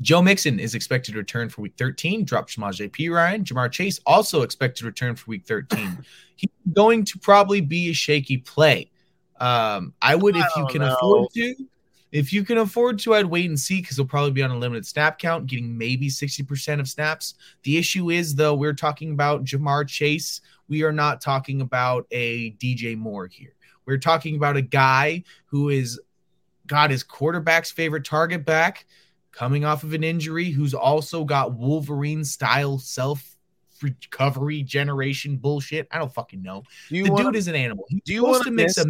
Joe 0.00 0.20
Mixon 0.20 0.60
is 0.60 0.74
expected 0.74 1.12
to 1.12 1.18
return 1.18 1.48
for 1.48 1.62
week 1.62 1.74
13. 1.78 2.24
Drop 2.24 2.48
Shamaj 2.48 2.92
P. 2.92 3.08
Ryan. 3.08 3.44
Ja'Marr 3.44 3.72
Chase 3.72 4.00
also 4.06 4.42
expected 4.42 4.80
to 4.80 4.86
return 4.86 5.16
for 5.16 5.30
week 5.30 5.44
13. 5.46 6.04
He's 6.36 6.50
going 6.72 7.04
to 7.04 7.18
probably 7.18 7.60
be 7.60 7.90
a 7.90 7.94
shaky 7.94 8.36
play. 8.38 8.90
Um, 9.40 9.94
I 10.02 10.14
would, 10.14 10.36
if 10.36 10.44
I 10.56 10.60
you 10.60 10.66
can 10.66 10.82
know. 10.82 10.94
afford 10.94 11.30
to, 11.34 11.54
if 12.12 12.32
you 12.32 12.44
can 12.44 12.58
afford 12.58 12.98
to, 13.00 13.14
I'd 13.14 13.26
wait 13.26 13.48
and 13.48 13.58
see 13.58 13.80
because 13.80 13.96
he'll 13.96 14.06
probably 14.06 14.32
be 14.32 14.42
on 14.42 14.50
a 14.50 14.58
limited 14.58 14.86
snap 14.86 15.18
count, 15.18 15.46
getting 15.46 15.76
maybe 15.76 16.08
60% 16.08 16.80
of 16.80 16.88
snaps. 16.88 17.34
The 17.62 17.78
issue 17.78 18.10
is, 18.10 18.34
though, 18.34 18.54
we're 18.54 18.74
talking 18.74 19.12
about 19.12 19.44
Ja'Marr 19.44 19.88
Chase. 19.88 20.42
We 20.68 20.82
are 20.82 20.92
not 20.92 21.20
talking 21.20 21.62
about 21.62 22.06
a 22.10 22.52
DJ 22.52 22.96
Moore 22.96 23.26
here. 23.26 23.54
We're 23.86 23.98
talking 23.98 24.36
about 24.36 24.56
a 24.56 24.62
guy 24.62 25.24
who 25.46 25.68
is 25.70 26.00
got 26.66 26.90
his 26.90 27.02
quarterback's 27.04 27.70
favorite 27.70 28.04
target 28.04 28.44
back 28.44 28.86
coming 29.36 29.64
off 29.64 29.84
of 29.84 29.92
an 29.92 30.02
injury, 30.02 30.50
who's 30.50 30.74
also 30.74 31.24
got 31.24 31.52
Wolverine 31.52 32.24
style 32.24 32.78
self 32.78 33.36
recovery 33.82 34.62
generation 34.62 35.36
bullshit. 35.36 35.86
I 35.90 35.98
don't 35.98 36.12
fucking 36.12 36.42
know. 36.42 36.62
Do 36.88 37.04
the 37.04 37.12
want 37.12 37.26
dude 37.26 37.36
is 37.36 37.46
an 37.46 37.54
animal. 37.54 37.84
He's 37.88 38.00
do 38.04 38.14
you 38.14 38.24
wanna 38.24 38.50
miss- 38.50 38.78
a 38.78 38.86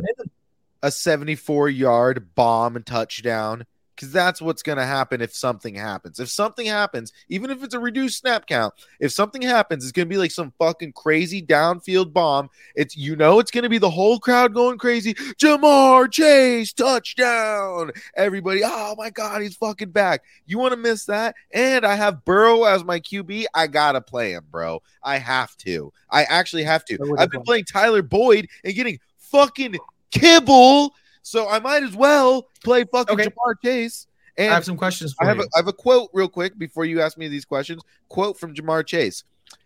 a 0.82 0.90
74 0.90 1.68
yard 1.70 2.34
bomb 2.34 2.76
and 2.76 2.86
touchdown? 2.86 3.66
Because 3.97 4.12
that's 4.12 4.42
what's 4.42 4.62
going 4.62 4.76
to 4.76 4.84
happen 4.84 5.22
if 5.22 5.34
something 5.34 5.74
happens. 5.74 6.20
If 6.20 6.28
something 6.28 6.66
happens, 6.66 7.14
even 7.30 7.51
if 7.51 7.64
it's 7.64 7.74
a 7.74 7.78
reduced 7.78 8.18
snap 8.18 8.47
count, 8.47 8.74
if 9.01 9.11
something 9.11 9.40
happens, 9.40 9.84
it's 9.84 9.92
going 9.92 10.07
to 10.07 10.12
be 10.12 10.18
like 10.18 10.30
some 10.30 10.53
fucking 10.59 10.92
crazy 10.92 11.40
downfield 11.42 12.12
bomb. 12.12 12.51
It's 12.74 12.94
you 12.94 13.16
know 13.16 13.40
it's 13.40 13.51
going 13.51 13.62
to 13.62 13.70
be 13.70 13.78
the 13.78 13.90
whole 13.90 14.18
crowd 14.18 14.53
going 14.53 14.76
crazy. 14.76 15.14
Ja'Marr 15.14 16.12
Chase 16.12 16.74
touchdown! 16.74 17.90
Everybody, 18.16 18.61
oh 18.62 18.94
my 18.99 19.09
god, 19.09 19.40
he's 19.40 19.57
fucking 19.57 19.90
back. 19.90 20.22
You 20.44 20.59
want 20.59 20.72
to 20.72 20.76
miss 20.76 21.07
that? 21.07 21.34
And 21.53 21.86
I 21.86 21.94
have 21.94 22.24
Burrow 22.26 22.64
as 22.64 22.84
my 22.84 23.01
QB. 23.01 23.47
I 23.55 23.66
gotta 23.66 24.03
play 24.03 24.32
him, 24.32 24.44
bro. 24.51 24.82
I 25.03 25.16
have 25.18 25.57
to. 25.59 25.92
I 26.11 26.24
actually 26.24 26.64
have 26.64 26.84
to. 26.86 27.16
I've 27.18 27.30
been 27.30 27.42
playing 27.42 27.64
Tyler 27.64 28.03
Boyd 28.03 28.49
and 28.62 28.74
getting 28.74 28.99
fucking 29.18 29.76
kibble. 30.11 30.94
So 31.27 31.49
I 31.49 31.59
might 31.59 31.83
as 31.83 31.97
well 31.97 32.47
play 32.62 32.85
fucking 32.85 33.18
Okay. 33.18 33.29
Ja'Marr 33.29 33.55
Chase. 33.61 34.07
I 34.39 34.43
have 34.43 34.64
some 34.64 34.77
questions 34.77 35.12
for 35.12 35.24
I 35.24 35.29
have, 35.29 35.39
you. 35.39 35.43
a, 35.43 35.47
I 35.57 35.59
have 35.59 35.66
a 35.66 35.72
quote 35.72 36.09
real 36.12 36.29
quick 36.29 36.57
before 36.57 36.85
you 36.85 37.01
ask 37.01 37.18
me 37.18 37.27
these 37.27 37.45
questions. 37.45 37.83
Quote 38.09 38.39
from 38.39 38.55
Ja'Marr 38.55 38.87
Chase. 38.87 39.24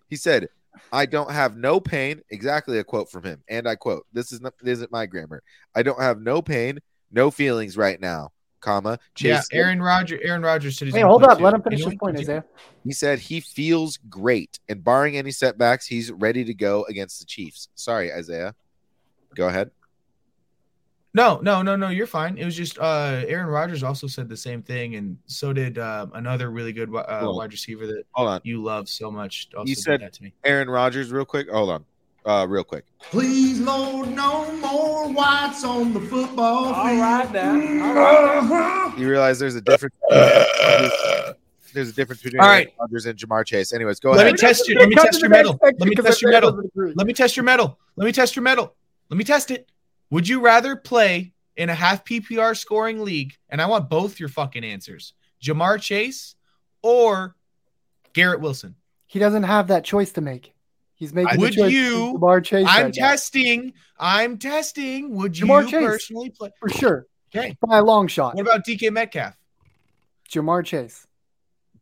He 0.08 0.16
said, 0.16 0.48
"I 0.90 1.04
don't 1.04 1.30
have 1.30 1.58
no 1.58 1.78
pain." 1.78 2.22
Exactly 2.30 2.78
a 2.78 2.84
quote 2.84 3.10
from 3.10 3.24
him, 3.24 3.42
and 3.46 3.68
I 3.68 3.74
quote: 3.76 4.06
"This 4.10 4.32
is 4.32 4.40
not 4.40 4.54
this 4.62 4.78
isn't 4.78 4.90
my 4.90 5.04
grammar. 5.04 5.42
I 5.74 5.82
don't 5.82 6.00
have 6.00 6.22
no 6.22 6.40
pain, 6.40 6.78
no 7.12 7.30
feelings 7.30 7.76
right 7.76 8.00
now." 8.00 8.32
Comma. 8.60 8.98
Chase. 9.14 9.46
yeah, 9.52 9.58
Aaron 9.58 9.82
Rodgers. 9.82 10.20
Aaron 10.22 10.40
Rodgers 10.40 10.78
said 10.78 10.86
he's 10.88 10.94
Hey, 10.94 11.02
hold 11.02 11.24
up. 11.24 11.36
too. 11.38 11.44
Let 11.44 11.52
him 11.52 11.62
finish 11.62 11.84
his 11.84 11.94
point. 11.96 12.16
Isaiah. 12.16 12.44
He 12.84 12.92
said 12.92 13.18
he 13.18 13.40
feels 13.40 13.98
great, 14.08 14.58
and 14.70 14.82
barring 14.82 15.18
any 15.18 15.30
setbacks, 15.30 15.84
he's 15.86 16.10
ready 16.10 16.42
to 16.42 16.54
go 16.54 16.84
against 16.84 17.20
the 17.20 17.26
Chiefs. 17.26 17.68
Sorry, 17.74 18.10
Isaiah. 18.10 18.54
Go 19.34 19.48
ahead. 19.48 19.70
No, 21.12 21.40
no, 21.42 21.60
no, 21.62 21.74
no. 21.74 21.88
You're 21.88 22.06
fine. 22.06 22.38
It 22.38 22.44
was 22.44 22.54
just 22.56 22.78
uh, 22.78 23.24
Aaron 23.26 23.48
Rodgers 23.48 23.82
also 23.82 24.06
said 24.06 24.28
the 24.28 24.36
same 24.36 24.62
thing, 24.62 24.94
and 24.94 25.18
so 25.26 25.52
did 25.52 25.76
uh, 25.78 26.06
another 26.14 26.50
really 26.50 26.72
good 26.72 26.88
uh, 26.94 27.18
Hold 27.20 27.30
on. 27.30 27.36
wide 27.36 27.52
receiver 27.52 27.86
that 27.88 28.04
Hold 28.12 28.28
on. 28.28 28.40
you 28.44 28.62
love 28.62 28.88
so 28.88 29.10
much. 29.10 29.48
Also 29.56 29.68
You 29.68 29.74
said- 29.74 30.00
that 30.02 30.12
to 30.14 30.22
me. 30.22 30.32
Aaron 30.44 30.70
Rodgers, 30.70 31.10
real 31.10 31.24
quick. 31.24 31.50
Hold 31.50 31.70
on. 31.70 31.84
Uh, 32.24 32.46
real 32.46 32.62
quick. 32.62 32.84
Please, 33.00 33.58
Lord, 33.60 34.10
no 34.10 34.52
more 34.56 35.10
whites 35.10 35.64
on 35.64 35.94
the 35.94 36.00
football 36.00 36.64
field. 36.66 36.76
All 36.76 36.96
right 37.00 37.32
now. 37.32 37.52
All 37.86 37.94
right 38.44 38.94
You 38.98 39.08
realize 39.08 39.38
there's 39.38 39.54
a 39.54 39.60
difference. 39.62 39.94
there's 41.72 41.88
a 41.88 41.92
difference 41.92 42.22
between 42.22 42.40
All 42.40 42.46
Aaron 42.46 42.58
right. 42.66 42.74
Rodgers 42.78 43.06
and 43.06 43.18
Ja'Marr 43.18 43.46
Chase. 43.46 43.72
Anyways, 43.72 44.00
go 44.00 44.10
ahead. 44.10 44.18
Let 44.18 44.26
ahead. 44.26 44.34
me 44.34 44.38
test 44.38 44.68
you. 44.68 44.74
Let 44.78 44.88
me 44.90 44.94
test 44.96 45.20
your 45.20 45.28
the 45.30 45.34
metal. 45.36 45.58
Let 45.62 45.88
me 45.88 45.94
test 45.94 46.20
your 46.22 46.30
Isaiah 46.30 46.52
metal. 46.52 46.60
Let 46.94 47.06
me 47.06 47.12
test 47.14 47.36
your 47.36 47.42
metal. 47.44 47.78
Let 47.96 48.04
me 48.04 48.12
test 48.12 48.36
your 48.36 48.42
metal. 48.42 48.74
Let 49.08 49.16
me 49.16 49.24
test 49.24 49.50
it. 49.50 49.68
Would 50.10 50.28
you 50.28 50.40
rather 50.40 50.76
play 50.76 51.32
in 51.56 51.68
a 51.70 51.74
half 51.74 52.04
PPR 52.04 52.56
scoring 52.56 53.02
league? 53.04 53.34
And 53.48 53.60
I 53.62 53.66
want 53.66 53.88
both 53.88 54.18
your 54.20 54.28
fucking 54.28 54.64
answers. 54.64 55.14
Ja'Marr 55.42 55.80
Chase 55.80 56.34
or 56.82 57.36
Garrett 58.12 58.40
Wilson. 58.40 58.74
He 59.06 59.18
doesn't 59.18 59.44
have 59.44 59.68
that 59.68 59.84
choice 59.84 60.12
to 60.12 60.20
make. 60.20 60.52
He's 60.94 61.12
making 61.14 61.40
Would 61.40 61.54
choice 61.54 61.72
you- 61.72 62.14
Ja'Marr 62.18 62.44
Chase 62.44 62.66
I'm 62.68 62.84
right 62.86 62.94
now, 62.96 63.08
testing. 63.08 63.72
I'm 63.98 64.36
testing. 64.38 65.14
Would 65.14 65.38
you 65.38 65.46
Ja'Marr 65.46 65.68
Chase. 65.68 65.84
personally 65.84 66.30
play? 66.30 66.50
for 66.58 66.68
sure 66.68 67.06
Okay. 67.34 67.56
by 67.66 67.78
a 67.78 67.82
long 67.84 68.06
shot. 68.08 68.34
What 68.34 68.42
about 68.42 68.64
DK 68.66 68.90
Metcalf? 68.90 69.36
Ja'Marr 70.30 70.64
Chase. 70.64 71.06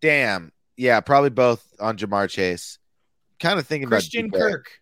Damn. 0.01 0.53
Yeah, 0.77 1.01
probably 1.01 1.31
both 1.31 1.67
on 1.81 1.97
Ja'Marr 1.99 2.29
Chase. 2.31 2.79
Kind 3.41 3.59
of 3.59 3.67
thinking 3.67 3.89
Christian 3.89 4.27
about 4.27 4.39
DK. 4.39 4.41
Kirk. 4.51 4.81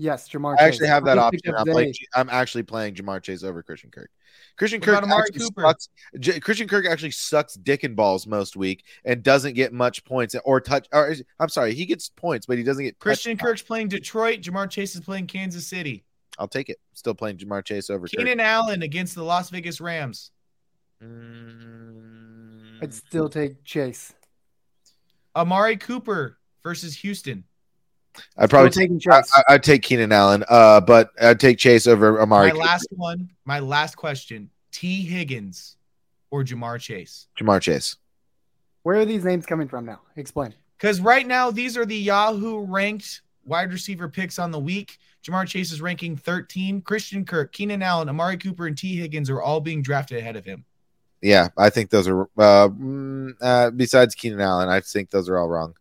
Yes, 0.00 0.28
Ja'Marr. 0.28 0.54
Chase. 0.56 0.62
I 0.62 0.66
actually 0.68 0.78
Chase. 0.80 0.88
have 0.88 1.04
that 1.06 1.18
option. 1.18 1.54
I'm, 1.56 1.66
like, 1.66 1.94
I'm 2.14 2.28
actually 2.30 2.62
playing 2.62 2.94
Ja'Marr 2.94 3.20
Chase 3.22 3.42
over 3.42 3.62
Christian 3.64 3.90
Kirk. 3.90 4.10
Christian 4.56 4.80
What 4.80 4.86
Kirk 5.02 5.08
actually 5.10 5.40
Cooper? 5.40 5.62
sucks. 5.62 5.88
J- 6.20 6.38
Christian 6.40 6.68
Kirk 6.68 6.86
actually 6.86 7.10
sucks 7.10 7.54
dick 7.54 7.82
and 7.82 7.96
balls 7.96 8.26
most 8.26 8.56
week 8.56 8.84
and 9.04 9.22
doesn't 9.22 9.54
get 9.54 9.72
much 9.72 10.04
points 10.04 10.36
or 10.44 10.60
touch. 10.60 10.86
Or 10.92 11.08
is- 11.10 11.24
I'm 11.40 11.48
sorry, 11.48 11.74
he 11.74 11.84
gets 11.84 12.08
points, 12.10 12.46
but 12.46 12.58
he 12.58 12.62
doesn't 12.64 12.84
get 12.84 12.98
Christian 13.00 13.32
touchdowns. 13.36 13.50
Kirk's 13.50 13.62
playing 13.62 13.88
Detroit. 13.88 14.40
Ja'Marr 14.42 14.70
Chase 14.70 14.94
is 14.94 15.00
playing 15.00 15.26
Kansas 15.26 15.66
City. 15.66 16.04
I'll 16.38 16.46
take 16.48 16.68
it. 16.68 16.78
Still 16.94 17.14
playing 17.14 17.38
Ja'Marr 17.38 17.64
Chase 17.64 17.90
over 17.90 18.06
Kirk. 18.06 18.18
Keenan 18.18 18.38
Allen 18.38 18.82
against 18.82 19.16
the 19.16 19.24
Las 19.24 19.50
Vegas 19.50 19.80
Rams. 19.80 20.30
Mm, 21.02 22.82
I'd 22.82 22.94
still 22.94 23.28
take 23.28 23.64
Chase. 23.64 24.14
Amari 25.34 25.76
Cooper 25.76 26.38
versus 26.62 26.94
Houston. 26.96 27.44
I'd 28.36 28.50
probably 28.50 28.70
take. 28.70 28.90
I, 28.90 28.98
Chase. 28.98 29.32
I- 29.34 29.54
I'd 29.54 29.62
take 29.62 29.82
Keenan 29.82 30.12
Allen, 30.12 30.44
uh, 30.48 30.80
but 30.80 31.10
I'd 31.20 31.40
take 31.40 31.58
Chase 31.58 31.86
over 31.86 32.20
Amari. 32.20 32.52
my 32.52 32.58
last 32.58 32.88
one, 32.90 33.30
my 33.44 33.58
last 33.60 33.96
question: 33.96 34.50
Tee 34.72 35.02
Higgins 35.02 35.76
or 36.30 36.44
Ja'Marr 36.44 36.80
Chase? 36.80 37.26
Ja'Marr 37.38 37.60
Chase. 37.60 37.96
Where 38.82 38.96
are 38.96 39.04
these 39.04 39.24
names 39.24 39.46
coming 39.46 39.68
from 39.68 39.84
now? 39.84 40.00
Explain. 40.16 40.54
Because 40.76 41.00
right 41.00 41.26
now 41.26 41.50
these 41.50 41.76
are 41.76 41.84
the 41.84 41.96
Yahoo 41.96 42.60
ranked 42.60 43.22
wide 43.44 43.72
receiver 43.72 44.08
picks 44.08 44.38
on 44.38 44.50
the 44.50 44.58
week. 44.58 44.98
Ja'Marr 45.24 45.46
Chase 45.46 45.72
is 45.72 45.80
ranking 45.80 46.16
13. 46.16 46.82
Christian 46.82 47.24
Kirk, 47.24 47.52
Keenan 47.52 47.82
Allen, 47.82 48.08
Amari 48.08 48.36
Cooper, 48.36 48.66
and 48.66 48.78
Tee 48.78 48.96
Higgins 48.96 49.28
are 49.28 49.42
all 49.42 49.60
being 49.60 49.82
drafted 49.82 50.18
ahead 50.18 50.36
of 50.36 50.44
him. 50.44 50.64
Yeah, 51.20 51.48
I 51.56 51.70
think 51.70 51.90
those 51.90 52.06
are. 52.06 52.22
Uh, 52.38 52.68
mm, 52.68 53.34
uh, 53.40 53.70
besides 53.70 54.14
Keenan 54.14 54.40
Allen, 54.40 54.68
I 54.68 54.80
think 54.80 55.10
those 55.10 55.28
are 55.28 55.36
all 55.36 55.48
wrong. 55.48 55.74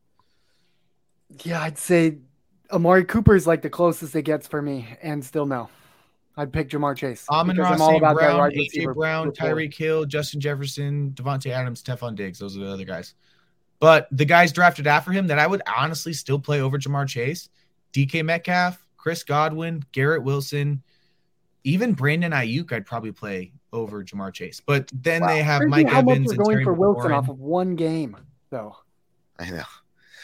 Yeah, 1.43 1.61
I'd 1.61 1.77
say 1.77 2.17
Amari 2.71 3.05
Cooper 3.05 3.35
is 3.35 3.47
like 3.47 3.61
the 3.61 3.69
closest 3.69 4.15
it 4.15 4.23
gets 4.23 4.47
for 4.47 4.61
me, 4.61 4.87
and 5.01 5.23
still 5.23 5.45
no. 5.45 5.69
I'd 6.39 6.53
pick 6.53 6.69
Ja'Marr 6.69 6.95
Chase. 6.95 7.25
Amon 7.29 7.57
Ross, 7.57 7.73
I'm 7.73 7.81
all 7.81 7.89
St. 7.89 8.01
about 8.01 8.17
that 8.19 8.27
Brown, 8.27 8.37
wide 8.37 8.53
AJ 8.53 8.57
receiver 8.57 8.93
Brown, 8.93 9.27
rapport. 9.29 9.49
Tyreek 9.49 9.73
Hill, 9.73 10.05
Justin 10.05 10.39
Jefferson, 10.39 11.11
Davante 11.15 11.49
Adams, 11.51 11.81
Stefon 11.81 12.15
Diggs. 12.15 12.37
Those 12.37 12.55
are 12.55 12.59
the 12.59 12.71
other 12.71 12.83
guys. 12.85 13.15
But 13.79 14.07
the 14.11 14.25
guys 14.25 14.51
drafted 14.51 14.85
after 14.85 15.11
him 15.11 15.27
that 15.27 15.39
I 15.39 15.47
would 15.47 15.61
honestly 15.67 16.13
still 16.13 16.39
play 16.39 16.61
over 16.61 16.77
Ja'Marr 16.77 17.07
Chase, 17.07 17.49
DK 17.93 18.23
Metcalf, 18.23 18.83
Chris 18.97 19.23
Godwin, 19.23 19.83
Garrett 19.91 20.21
Wilson, 20.23 20.83
even 21.63 21.93
Brandon 21.93 22.31
Aiyuk. 22.31 22.71
I'd 22.71 22.85
probably 22.85 23.11
play 23.11 23.51
over 23.73 24.03
Ja'Marr 24.03 24.33
Chase. 24.33 24.61
But 24.63 24.91
then 24.93 25.25
they 25.25 25.41
have 25.41 25.61
Crazy 25.61 25.69
Mike 25.69 25.87
how 25.89 26.01
much 26.01 26.11
Evans 26.15 26.27
we're 26.27 26.33
and 26.33 26.43
going 26.43 26.55
Terry 26.57 26.63
for 26.65 26.73
Wilson 26.73 27.11
McLaurin. 27.11 27.17
off 27.17 27.29
of 27.29 27.39
one 27.39 27.75
game, 27.75 28.17
though. 28.51 28.75
I 29.39 29.49
know. 29.49 29.63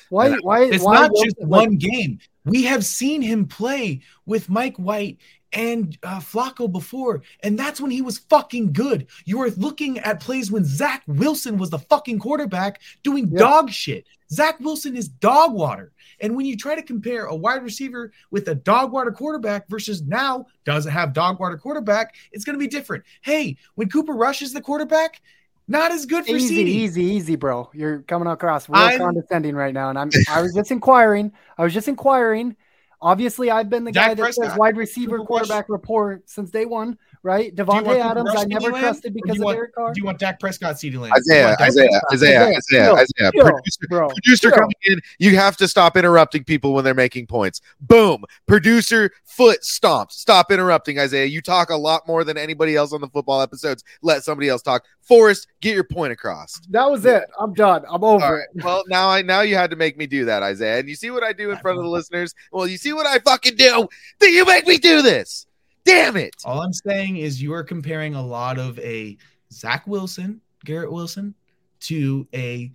Why? 0.10 0.32
Why? 0.42 0.64
It's 0.66 0.84
why 0.84 0.94
not 0.94 1.12
Wilson- 1.12 1.26
just 1.30 1.40
like, 1.42 1.50
one 1.50 1.76
game. 1.78 2.20
We 2.46 2.64
have 2.64 2.86
seen 2.86 3.22
him 3.22 3.46
play 3.48 4.02
with 4.26 4.50
Mike 4.50 4.78
White 4.78 5.20
and 5.54 5.98
uh, 6.04 6.20
Flacco 6.20 6.72
before, 6.72 7.22
and 7.44 7.58
that's 7.58 7.80
when 7.80 7.92
he 7.92 8.02
was 8.02 8.18
fucking 8.18 8.74
good. 8.74 9.08
You 9.26 9.38
were 9.38 9.52
looking 9.52 10.00
at 10.00 10.20
plays 10.20 10.52
when 10.52 10.66
Zach 10.66 11.04
Wilson 11.08 11.58
was 11.58 11.70
the 11.70 11.80
fucking 11.80 12.20
quarterback 12.20 12.82
doing 13.04 13.30
Yeah. 13.32 13.40
dog 13.40 13.70
shit. 13.70 14.08
Zach 14.32 14.60
Wilson 14.60 14.96
is 14.98 15.08
dog 15.08 15.54
water. 15.54 15.92
And 16.20 16.36
when 16.36 16.46
you 16.48 16.58
try 16.58 16.74
to 16.76 16.82
compare 16.82 17.26
a 17.26 17.36
wide 17.36 17.64
receiver 17.64 18.12
with 18.32 18.48
a 18.48 18.56
dog 18.56 18.92
water 18.92 19.12
quarterback 19.12 19.68
versus 19.70 20.02
now 20.02 20.48
doesn't 20.66 20.92
have 20.92 21.14
dog 21.14 21.40
water 21.40 21.58
quarterback, 21.58 22.16
it's 22.32 22.44
going 22.46 22.56
to 22.56 22.60
be 22.60 22.68
different. 22.68 23.04
Hey, 23.22 23.58
when 23.76 23.90
Cooper 23.90 24.14
Rush 24.14 24.42
is 24.42 24.54
the 24.54 24.62
quarterback, 24.62 25.22
not 25.68 25.92
as 25.92 26.06
good 26.06 26.26
for 26.26 26.32
Easy, 26.32 26.56
CD. 26.56 26.72
easy, 26.72 27.04
easy, 27.04 27.36
bro. 27.36 27.70
You're 27.74 28.00
coming 28.00 28.28
across 28.28 28.68
real 28.70 28.78
I'm- 28.80 29.00
condescending 29.00 29.56
right 29.56 29.74
now, 29.74 29.90
and 29.90 29.98
I'm. 30.00 30.10
I 30.30 30.42
was 30.42 30.54
just 30.54 30.72
inquiring. 30.72 31.32
I 31.58 31.64
was 31.64 31.74
just 31.74 31.88
inquiring. 31.88 32.56
Obviously, 33.02 33.52
I've 33.52 33.70
been 33.70 33.84
the 33.84 33.92
Dak 33.92 34.10
guy 34.10 34.14
that 34.24 34.34
says 34.34 34.56
wide 34.58 34.78
receiver 34.78 35.20
quarterback 35.20 35.68
report 35.70 36.30
since 36.30 36.50
day 36.52 36.66
one. 36.66 36.98
Right? 37.26 37.56
Do 37.56 37.64
you 37.64 37.68
want 37.68 37.86
Davante 37.86 37.90
Cooper 37.90 38.04
Adams, 38.04 38.30
I 38.36 38.44
never 38.44 38.72
CeeDee 38.72 38.80
trusted 38.82 39.14
because 39.14 39.36
you 39.38 39.42
of 39.44 39.46
want- 39.46 39.56
Derek 39.56 39.76
Carr. 39.76 39.94
Do 39.94 40.00
you 40.02 40.06
want 40.06 40.20
Dak 40.20 40.40
Prescott, 40.42 40.76
CeeDee 40.76 41.00
Lamb? 41.00 41.14
Isaiah, 41.14 41.56
Isaiah, 41.62 41.88
Isaiah, 42.12 42.42
Isaiah, 42.42 42.58
Isaiah, 42.58 42.94
Isaiah. 42.96 43.32
chill, 43.34 43.44
Producer, 43.46 43.88
bro. 43.88 44.08
producer 44.10 44.50
chill. 44.50 44.58
coming 44.60 44.76
in. 44.88 45.00
You 45.20 45.38
have 45.38 45.56
to 45.58 45.68
stop 45.70 45.96
interrupting 45.96 46.44
people 46.44 46.74
when 46.74 46.84
they're 46.84 46.94
making 46.94 47.28
points. 47.28 47.62
Boom. 47.80 48.26
Producer 48.46 49.10
foot 49.24 49.64
stomped. 49.64 50.12
Stop 50.12 50.52
interrupting, 50.52 51.00
Isaiah. 51.00 51.26
You 51.26 51.42
talk 51.42 51.70
a 51.70 51.76
lot 51.78 52.06
more 52.10 52.26
than 52.26 52.38
anybody 52.38 52.76
else 52.76 52.92
on 52.92 53.00
the 53.00 53.08
football 53.08 53.42
episodes. 53.42 53.86
Let 54.02 54.26
somebody 54.26 54.50
else 54.50 54.62
talk. 54.62 54.84
Forrest, 55.02 55.48
get 55.62 55.76
your 55.76 55.86
point 55.86 56.12
across. 56.12 56.60
That 56.72 56.92
was 56.92 57.06
it. 57.06 57.24
I'm 57.40 57.54
done. 57.54 57.84
I'm 57.90 58.04
over 58.04 58.24
All 58.26 58.34
right. 58.34 58.48
it. 58.54 58.64
Well, 58.66 58.84
now 58.90 59.08
I 59.10 59.22
now 59.22 59.42
you 59.42 59.56
had 59.56 59.70
to 59.70 59.78
make 59.78 59.98
me 59.98 60.08
do 60.08 60.26
that, 60.26 60.44
Isaiah. 60.44 60.80
And 60.80 60.90
you 60.90 60.96
see 60.96 61.10
what 61.10 61.24
I 61.24 61.32
do 61.32 61.52
in 61.52 61.58
front 61.60 61.78
of 61.78 61.86
the 61.86 61.90
listeners? 61.90 62.36
Well, 62.52 62.68
you 62.68 62.76
see 62.78 62.92
what 62.92 63.06
I 63.08 63.20
fucking 63.20 63.56
do? 63.56 63.88
Then 64.20 64.34
you 64.34 64.46
make 64.46 64.68
me 64.68 64.78
do 64.78 65.02
this. 65.02 65.46
Damn 65.86 66.18
it. 66.18 66.36
All 66.46 66.62
I'm 66.62 66.74
saying 66.74 67.18
is 67.18 67.42
you 67.42 67.54
are 67.54 67.64
comparing 67.64 68.16
a 68.16 68.22
lot 68.26 68.58
of 68.58 68.80
a 68.80 69.18
Zach 69.52 69.86
Wilson, 69.88 70.42
Garrett 70.64 70.92
Wilson, 70.92 71.36
to 71.82 72.28
a 72.34 72.72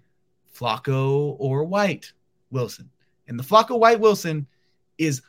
Flacco 0.54 1.36
or 1.38 1.64
White 1.64 2.12
Wilson. 2.50 2.90
And 3.26 3.38
the 3.38 3.44
Flacco 3.44 3.78
White 3.78 4.00
Wilson 4.00 4.46
is 4.98 5.22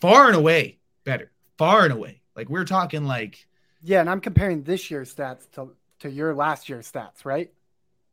far 0.00 0.26
and 0.26 0.36
away 0.36 0.78
better. 1.04 1.30
Far 1.58 1.84
and 1.84 1.92
away. 1.92 2.20
Like 2.36 2.48
we're 2.48 2.64
talking 2.64 3.04
like 3.04 3.46
Yeah, 3.82 4.00
and 4.00 4.10
I'm 4.10 4.20
comparing 4.20 4.62
this 4.62 4.90
year's 4.90 5.14
stats 5.14 5.50
to, 5.52 5.70
to 6.00 6.10
your 6.10 6.34
last 6.34 6.68
year's 6.68 6.90
stats, 6.90 7.24
right? 7.24 7.50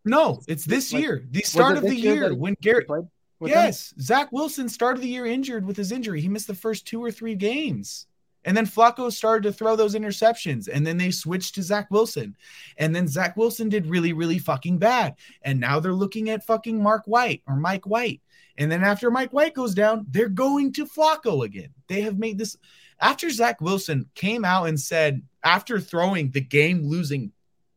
no, 0.05 0.41
it's 0.47 0.65
this 0.65 0.93
Like, 0.93 1.01
year. 1.03 1.23
The 1.31 1.41
start 1.41 1.77
of 1.77 1.83
the 1.83 1.95
year 1.95 2.15
year 2.15 2.35
when 2.35 2.55
Garrett 2.61 2.87
played 2.87 3.05
with 3.39 3.51
them? 3.51 3.65
Yes, 3.65 3.93
Zach 3.99 4.31
Wilson 4.31 4.69
started 4.69 5.03
the 5.03 5.07
year 5.09 5.25
injured 5.25 5.65
with 5.65 5.77
his 5.77 5.91
injury. 5.91 6.21
He 6.21 6.29
missed 6.29 6.47
the 6.47 6.55
first 6.55 6.87
two 6.87 7.03
or 7.03 7.11
three 7.11 7.35
games. 7.35 8.07
And 8.45 8.55
then 8.55 8.65
Flacco 8.65 9.11
started 9.11 9.43
to 9.43 9.53
throw 9.53 9.75
those 9.75 9.95
interceptions. 9.95 10.69
And 10.71 10.85
then 10.85 10.97
they 10.97 11.11
switched 11.11 11.55
to 11.55 11.63
Zach 11.63 11.91
Wilson. 11.91 12.35
And 12.77 12.95
then 12.95 13.07
Zach 13.07 13.35
Wilson 13.35 13.69
did 13.69 13.85
really, 13.85 14.13
really 14.13 14.39
fucking 14.39 14.77
bad. 14.77 15.15
And 15.41 15.59
now 15.59 15.79
they're 15.79 15.93
looking 15.93 16.29
at 16.29 16.45
fucking 16.45 16.81
Mark 16.81 17.03
White 17.05 17.43
or 17.47 17.55
Mike 17.55 17.85
White. 17.85 18.21
And 18.57 18.71
then 18.71 18.83
after 18.83 19.11
Mike 19.11 19.31
White 19.31 19.53
goes 19.53 19.73
down, 19.73 20.05
they're 20.09 20.29
going 20.29 20.73
to 20.73 20.85
Flacco 20.85 21.45
again. 21.45 21.69
They 21.87 22.01
have 22.01 22.17
made 22.17 22.37
this. 22.37 22.57
After 23.01 23.29
Zach 23.29 23.61
Wilson 23.61 24.09
came 24.15 24.43
out 24.43 24.65
and 24.65 24.79
said, 24.79 25.21
after 25.43 25.79
throwing 25.79 26.31
the 26.31 26.41
game 26.41 26.85
losing 26.85 27.31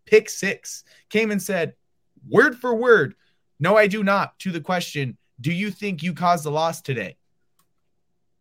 pick 0.05 0.29
six, 0.29 0.85
came 1.09 1.31
and 1.31 1.41
said, 1.41 1.75
word 2.29 2.59
for 2.59 2.75
word, 2.75 3.15
no, 3.61 3.77
I 3.77 3.87
do 3.87 4.03
not, 4.03 4.39
to 4.41 4.51
the 4.51 4.61
question, 4.61 5.17
do 5.41 5.53
you 5.53 5.71
think 5.71 6.03
you 6.03 6.15
caused 6.15 6.45
the 6.45 6.51
loss 6.51 6.81
today? 6.81 7.17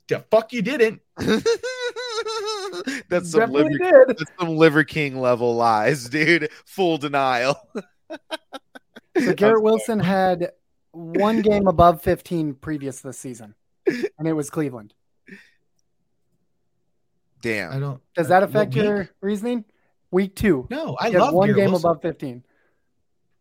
The 0.08 0.20
fuck 0.32 0.52
you 0.52 0.62
didn't. 0.62 1.02
that's 3.10 3.32
some 3.32 3.40
Definitely 3.42 3.78
liver, 3.80 4.06
did. 4.08 4.18
that's 4.18 4.32
some 4.40 4.56
liver 4.58 4.84
king 4.84 5.20
level 5.20 5.56
lies, 5.56 6.10
dude. 6.10 6.50
Full 6.66 6.98
denial. 6.98 7.56
So 9.18 9.34
Garrett 9.34 9.62
Wilson 9.62 10.00
had 10.00 10.52
one 10.92 11.42
game 11.42 11.68
above 11.68 12.02
15 12.02 12.54
previous 12.56 13.02
this 13.02 13.18
season, 13.20 13.56
and 13.86 14.26
it 14.28 14.32
was 14.32 14.50
Cleveland. 14.50 14.94
Damn. 17.42 17.70
I 17.70 17.74
Damn. 17.74 17.82
don't. 17.82 18.02
Does 18.16 18.28
that 18.30 18.42
What 18.42 18.50
affect 18.50 18.74
week? 18.74 18.84
your 18.84 19.10
reasoning? 19.22 19.66
Week 20.12 20.36
two. 20.36 20.66
No, 20.70 20.96
I 21.00 21.10
He 21.10 21.18
love 21.18 21.34
one 21.34 21.48
Garrett 21.48 21.58
game 21.62 21.72
Wilson. 21.72 21.90
above 21.90 22.02
15. 22.02 22.44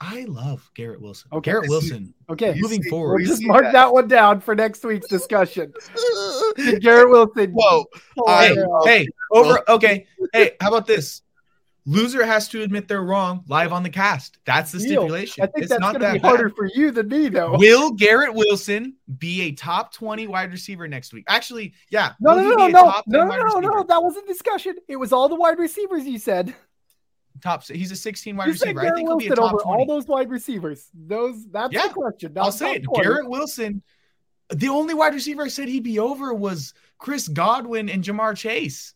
I 0.03 0.25
love 0.29 0.71
Garrett 0.75 1.01
Wilson. 1.01 1.29
Okay. 1.33 1.51
Garrett 1.51 1.69
Wilson. 1.69 2.15
Okay. 2.31 2.55
Moving 2.59 2.83
see- 2.83 2.89
We'll 2.91 3.01
forward. 3.01 3.25
just 3.27 3.43
mark 3.45 3.63
that. 3.65 3.73
that. 3.73 3.93
one 3.93 4.09
down 4.09 4.41
for 4.41 4.55
next 4.55 4.83
week's 4.85 5.09
discussion. 5.09 5.73
Garrett 6.81 7.11
Wilson. 7.11 7.51
Whoa. 7.53 7.85
pull 8.17 8.29
Hey, 8.29 8.57
hey, 8.85 9.09
over. 9.31 9.59
Okay. 9.69 10.07
Hey, 10.33 10.53
how 10.61 10.69
about 10.69 10.87
this? 10.87 11.23
Loser 11.87 12.25
has 12.25 12.47
to 12.49 12.63
admit 12.63 12.89
they're 12.89 13.03
wrong 13.03 13.43
live 13.49 13.73
on 13.73 13.83
the 13.83 13.91
cast. 13.91 14.39
That's 14.45 14.71
the 14.71 14.79
Deal. 14.79 15.03
stipulation. 15.03 15.43
I 15.43 15.47
think 15.47 15.63
it's 15.65 15.71
that's 15.71 15.81
not 15.81 15.93
going 15.93 16.01
to 16.01 16.07
that 16.07 16.13
be 16.13 16.19
bad. 16.21 16.29
harder 16.29 16.51
for 16.51 16.69
you 16.75 16.91
than 16.91 17.09
me, 17.09 17.29
though. 17.29 17.57
Will 17.57 17.91
Garrett 17.93 18.35
Wilson 18.35 18.95
be 19.19 19.43
a 19.43 19.53
top 19.53 19.93
20 19.95 20.27
wide 20.29 20.53
receiver 20.53 20.87
next 20.87 21.13
week? 21.15 21.25
Actually, 21.27 21.73
yeah. 21.91 22.13
No, 22.21 22.35
no, 22.35 22.43
no, 22.51 22.67
no, 22.69 22.69
no, 22.69 23.03
no, 23.07 23.25
no, 23.25 23.59
no, 23.59 23.69
no. 23.71 23.83
That 23.83 24.03
wasn't 24.03 24.27
discussion. 24.29 24.77
It 24.89 24.97
was 24.97 25.13
all 25.13 25.29
the 25.29 25.35
wide 25.37 25.59
receivers 25.59 26.07
you 26.07 26.19
said. 26.19 26.55
Top. 27.43 27.65
He's 27.67 27.91
a 27.93 27.97
16 27.97 28.37
wide 28.37 28.47
You 28.47 28.53
receiver. 28.53 28.81
I 28.81 28.83
Garrett 28.85 28.97
think 28.97 29.09
he'll 29.09 29.17
be 29.19 29.29
a 29.29 29.35
top 29.35 29.63
20. 29.63 29.65
all 29.65 29.87
those 29.87 30.07
wide 30.07 30.31
receivers. 30.31 30.89
Those. 30.95 31.47
That's 31.51 31.73
Yeah, 31.73 31.89
the 31.89 31.95
question. 31.95 32.35
not 32.35 32.45
I'll 32.45 32.53
say 32.53 32.75
it. 32.75 32.85
20. 32.85 33.03
Garrett 33.03 33.29
Wilson. 33.31 33.83
The 34.51 34.69
only 34.69 34.95
wide 34.95 35.15
receiver 35.15 35.43
I 35.45 35.49
said 35.49 35.69
he'd 35.69 35.85
be 35.85 35.99
over 35.99 36.35
was 36.35 36.75
Chris 36.99 37.29
Godwin 37.29 37.89
and 37.89 38.03
Ja'Marr 38.03 38.37
Chase. 38.37 38.95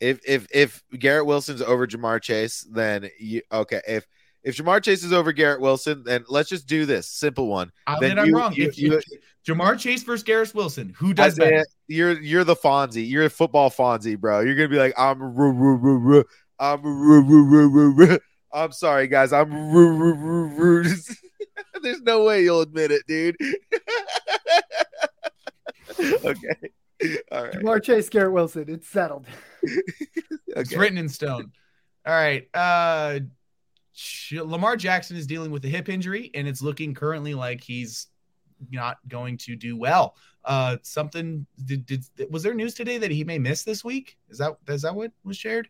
If 0.00 0.20
if 0.26 0.46
if 0.54 0.82
Garrett 0.98 1.26
Wilson's 1.26 1.60
over 1.60 1.86
Ja'Marr 1.86 2.22
Chase, 2.22 2.66
then 2.70 3.10
you 3.18 3.42
okay. 3.52 3.82
If 3.86 4.06
if 4.42 4.56
Ja'Marr 4.56 4.82
Chase 4.82 5.04
is 5.04 5.12
over 5.12 5.32
Garrett 5.32 5.60
Wilson, 5.60 6.02
then 6.04 6.24
let's 6.28 6.48
just 6.48 6.66
do 6.66 6.86
this 6.86 7.06
simple 7.08 7.48
one. 7.48 7.70
I'll 7.86 8.00
Then 8.00 8.12
admit 8.12 8.22
I'm 8.22 8.28
you- 8.30 8.36
wrong. 8.38 8.52
you- 8.54 8.68
if, 8.68 8.78
you- 8.78 9.00
Ja'Marr 9.46 9.78
Chase 9.78 10.02
versus 10.02 10.22
Garrett 10.22 10.54
Wilson, 10.54 10.94
who 10.96 11.12
does 11.12 11.34
Isaiah, 11.38 11.50
better? 11.50 11.64
you're 11.88 12.20
you're 12.20 12.44
the 12.44 12.56
Fonzie. 12.56 13.06
You're 13.08 13.24
a 13.24 13.30
football 13.30 13.70
Fonzie, 13.70 14.18
bro. 14.18 14.40
You're 14.40 14.54
gonna 14.54 14.68
be 14.68 14.78
like, 14.78 14.94
I'm 14.98 15.20
ru- 15.20 15.52
ru- 15.52 15.76
ru- 15.76 15.98
ru- 15.98 16.24
I'm 16.60 16.82
ru- 16.82 17.22
ru- 17.22 17.44
ru- 17.44 17.68
ru- 17.70 17.94
ru. 17.94 18.18
I'm 18.52 18.70
sorry, 18.72 19.08
guys. 19.08 19.32
I'm 19.32 19.72
ru- 19.72 19.96
ru- 19.96 20.14
ru- 20.14 20.48
ru. 20.48 20.84
There's 21.82 22.02
no 22.02 22.24
way 22.24 22.42
you'll 22.42 22.60
admit 22.60 22.90
it, 22.90 23.02
dude. 23.08 23.36
okay. 25.98 26.56
All 27.32 27.44
right. 27.44 27.54
Ja'Marr 27.54 27.82
Chase, 27.82 28.10
Garrett 28.10 28.32
Wilson. 28.32 28.66
It's 28.68 28.88
settled. 28.88 29.26
It's 30.56 30.74
written 30.74 30.98
in 30.98 31.08
stone. 31.08 31.52
All 32.04 32.12
right. 32.12 32.48
Uh 32.52 33.20
Lamar 34.32 34.76
Jackson 34.76 35.16
is 35.16 35.26
dealing 35.26 35.52
with 35.52 35.64
a 35.64 35.68
hip 35.68 35.88
injury, 35.88 36.30
and 36.34 36.48
it's 36.48 36.60
looking 36.60 36.92
currently 36.92 37.34
like 37.34 37.62
he's 37.62 38.08
not 38.70 38.98
going 39.06 39.36
to 39.38 39.54
do 39.54 39.76
well. 39.76 40.16
Uh, 40.44 40.76
something 40.82 41.46
did, 41.64 41.86
did 41.86 42.04
was 42.30 42.42
there 42.42 42.52
news 42.54 42.74
today 42.74 42.98
that 42.98 43.12
he 43.12 43.22
may 43.24 43.38
miss 43.38 43.62
this 43.62 43.84
week? 43.84 44.18
Is 44.28 44.38
that 44.38 44.56
is 44.68 44.82
that 44.82 44.94
what 44.94 45.12
was 45.24 45.36
shared? 45.36 45.68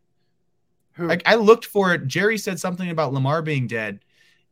Who? 1.01 1.09
Like 1.09 1.23
I 1.27 1.35
looked 1.35 1.65
for 1.67 1.95
it. 1.95 2.07
Jerry 2.07 2.39
said 2.39 2.61
something 2.61 2.91
about 2.91 3.13
Lamar 3.13 3.43
being 3.43 3.67
dead, 3.67 4.01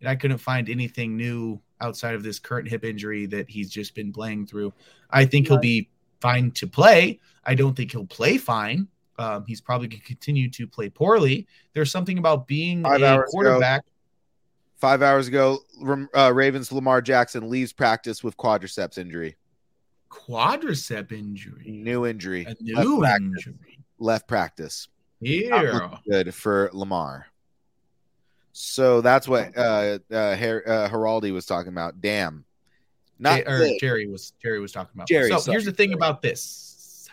and 0.00 0.08
I 0.08 0.16
couldn't 0.16 0.38
find 0.38 0.68
anything 0.68 1.16
new 1.16 1.60
outside 1.80 2.14
of 2.14 2.22
this 2.22 2.38
current 2.38 2.68
hip 2.68 2.84
injury 2.84 3.26
that 3.26 3.48
he's 3.48 3.70
just 3.70 3.94
been 3.94 4.12
playing 4.12 4.46
through. 4.46 4.72
I 5.10 5.24
think 5.24 5.46
he'll 5.48 5.58
be 5.58 5.88
fine 6.20 6.50
to 6.52 6.66
play. 6.66 7.20
I 7.44 7.54
don't 7.54 7.76
think 7.76 7.92
he'll 7.92 8.06
play 8.06 8.38
fine. 8.38 8.88
Um, 9.18 9.44
he's 9.46 9.60
probably 9.60 9.88
going 9.88 10.00
to 10.00 10.06
continue 10.06 10.48
to 10.50 10.66
play 10.66 10.88
poorly. 10.88 11.46
There's 11.74 11.90
something 11.90 12.18
about 12.18 12.46
being 12.46 12.82
Five 12.84 13.02
a 13.02 13.06
hours 13.06 13.18
ago. 13.22 13.30
quarterback. 13.30 13.84
Five 14.76 15.02
hours 15.02 15.26
ago, 15.26 15.58
uh, 16.16 16.32
Ravens 16.32 16.70
Lamar 16.70 17.02
Jackson 17.02 17.50
leaves 17.50 17.72
practice 17.72 18.22
with 18.22 18.36
quadriceps 18.36 18.96
injury. 18.96 19.36
Quadricep 20.10 21.12
injury. 21.12 21.64
New 21.66 22.06
injury. 22.06 22.44
A 22.44 22.48
Left 22.50 22.60
new 22.62 22.98
practice. 23.00 23.24
injury. 23.46 23.78
Left 23.98 24.28
practice. 24.28 24.88
Yeah. 25.20 25.96
Good 26.08 26.34
for 26.34 26.70
Lamar. 26.72 27.26
So 28.52 29.00
that's 29.00 29.28
what 29.28 29.56
uh, 29.56 29.98
uh, 30.10 30.36
Her- 30.36 30.64
uh 30.66 30.88
Heraldi 30.88 31.32
was 31.32 31.46
talking 31.46 31.68
about. 31.68 32.00
Damn. 32.00 32.44
Not 33.18 33.42
or. 33.46 33.68
Jerry 33.80 34.06
was 34.08 34.32
Jerry 34.42 34.60
was 34.60 34.72
talking 34.72 34.92
about. 34.94 35.08
Jerry, 35.08 35.30
so 35.30 35.50
here's 35.50 35.64
the 35.64 35.72
thing 35.72 35.92
about 35.92 36.22
this. 36.22 37.08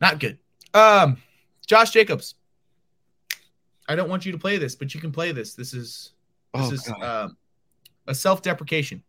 Not 0.00 0.20
good. 0.20 0.38
Um, 0.74 1.18
Josh 1.66 1.90
Jacobs. 1.90 2.34
I 3.88 3.96
don't 3.96 4.08
want 4.08 4.26
you 4.26 4.32
to 4.32 4.38
play 4.38 4.58
this, 4.58 4.76
but 4.76 4.94
you 4.94 5.00
can 5.00 5.12
play 5.12 5.32
this. 5.32 5.54
This 5.54 5.72
is 5.72 6.12
this 6.54 6.66
Oh, 6.70 6.72
is 6.72 6.92
um, 7.02 7.36
a 8.06 8.14
self-deprecation. 8.14 9.02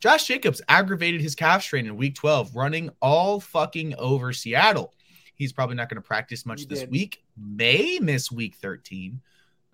Josh 0.00 0.26
Jacobs 0.26 0.62
aggravated 0.68 1.20
his 1.20 1.34
calf 1.34 1.62
strain 1.62 1.86
in 1.86 1.96
week 1.96 2.14
12, 2.14 2.54
running 2.54 2.90
all 3.00 3.40
fucking 3.40 3.94
over 3.96 4.32
Seattle. 4.32 4.94
He's 5.38 5.52
probably 5.52 5.76
not 5.76 5.88
going 5.88 6.02
to 6.02 6.06
practice 6.06 6.44
much 6.44 6.60
He 6.60 6.66
this 6.66 6.80
did. 6.80 6.90
week. 6.90 7.22
May 7.36 7.98
miss 8.00 8.30
week 8.30 8.56
13. 8.56 9.20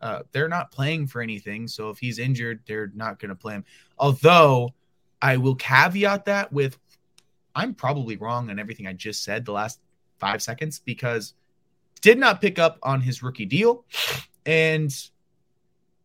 Uh, 0.00 0.22
they're 0.32 0.48
not 0.48 0.70
playing 0.70 1.06
for 1.06 1.22
anything. 1.22 1.66
So 1.66 1.88
if 1.88 1.98
he's 1.98 2.18
injured, 2.18 2.60
they're 2.66 2.92
not 2.94 3.18
going 3.18 3.30
to 3.30 3.34
play 3.34 3.54
him. 3.54 3.64
Although 3.98 4.74
I 5.22 5.38
will 5.38 5.54
caveat 5.54 6.26
that 6.26 6.52
with 6.52 6.78
I'm 7.54 7.74
probably 7.74 8.16
wrong 8.16 8.50
on 8.50 8.58
everything 8.58 8.86
I 8.86 8.92
just 8.92 9.24
said 9.24 9.44
the 9.44 9.52
last 9.52 9.80
five 10.18 10.42
seconds 10.42 10.80
because 10.80 11.34
did 12.00 12.18
not 12.18 12.40
pick 12.40 12.58
up 12.58 12.78
on 12.82 13.00
his 13.00 13.22
rookie 13.22 13.46
deal. 13.46 13.84
And 14.44 14.94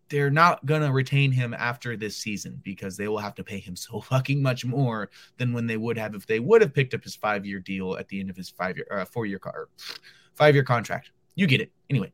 they're 0.09 0.29
not 0.31 0.65
going 0.65 0.81
to 0.81 0.91
retain 0.91 1.31
him 1.31 1.53
after 1.53 1.95
this 1.95 2.17
season 2.17 2.59
because 2.63 2.97
they 2.97 3.07
will 3.07 3.17
have 3.19 3.35
to 3.35 3.43
pay 3.43 3.59
him 3.59 3.75
so 3.75 3.99
fucking 4.11 4.41
much 4.41 4.65
more 4.65 5.09
than 5.37 5.53
when 5.53 5.67
they 5.67 5.77
would 5.77 5.97
have 5.97 6.15
if 6.15 6.25
they 6.25 6.39
would 6.39 6.61
have 6.61 6.73
picked 6.73 6.93
up 6.93 7.03
his 7.03 7.15
five 7.15 7.45
year 7.45 7.59
deal 7.59 7.95
at 7.97 8.07
the 8.09 8.19
end 8.19 8.29
of 8.29 8.35
his 8.35 8.49
five 8.49 8.75
year, 8.77 8.87
uh, 8.91 9.05
four 9.05 9.25
year, 9.25 9.39
car, 9.39 9.69
five 10.35 10.55
year 10.55 10.63
contract. 10.63 11.11
You 11.35 11.47
get 11.47 11.61
it. 11.61 11.71
Anyway. 11.89 12.11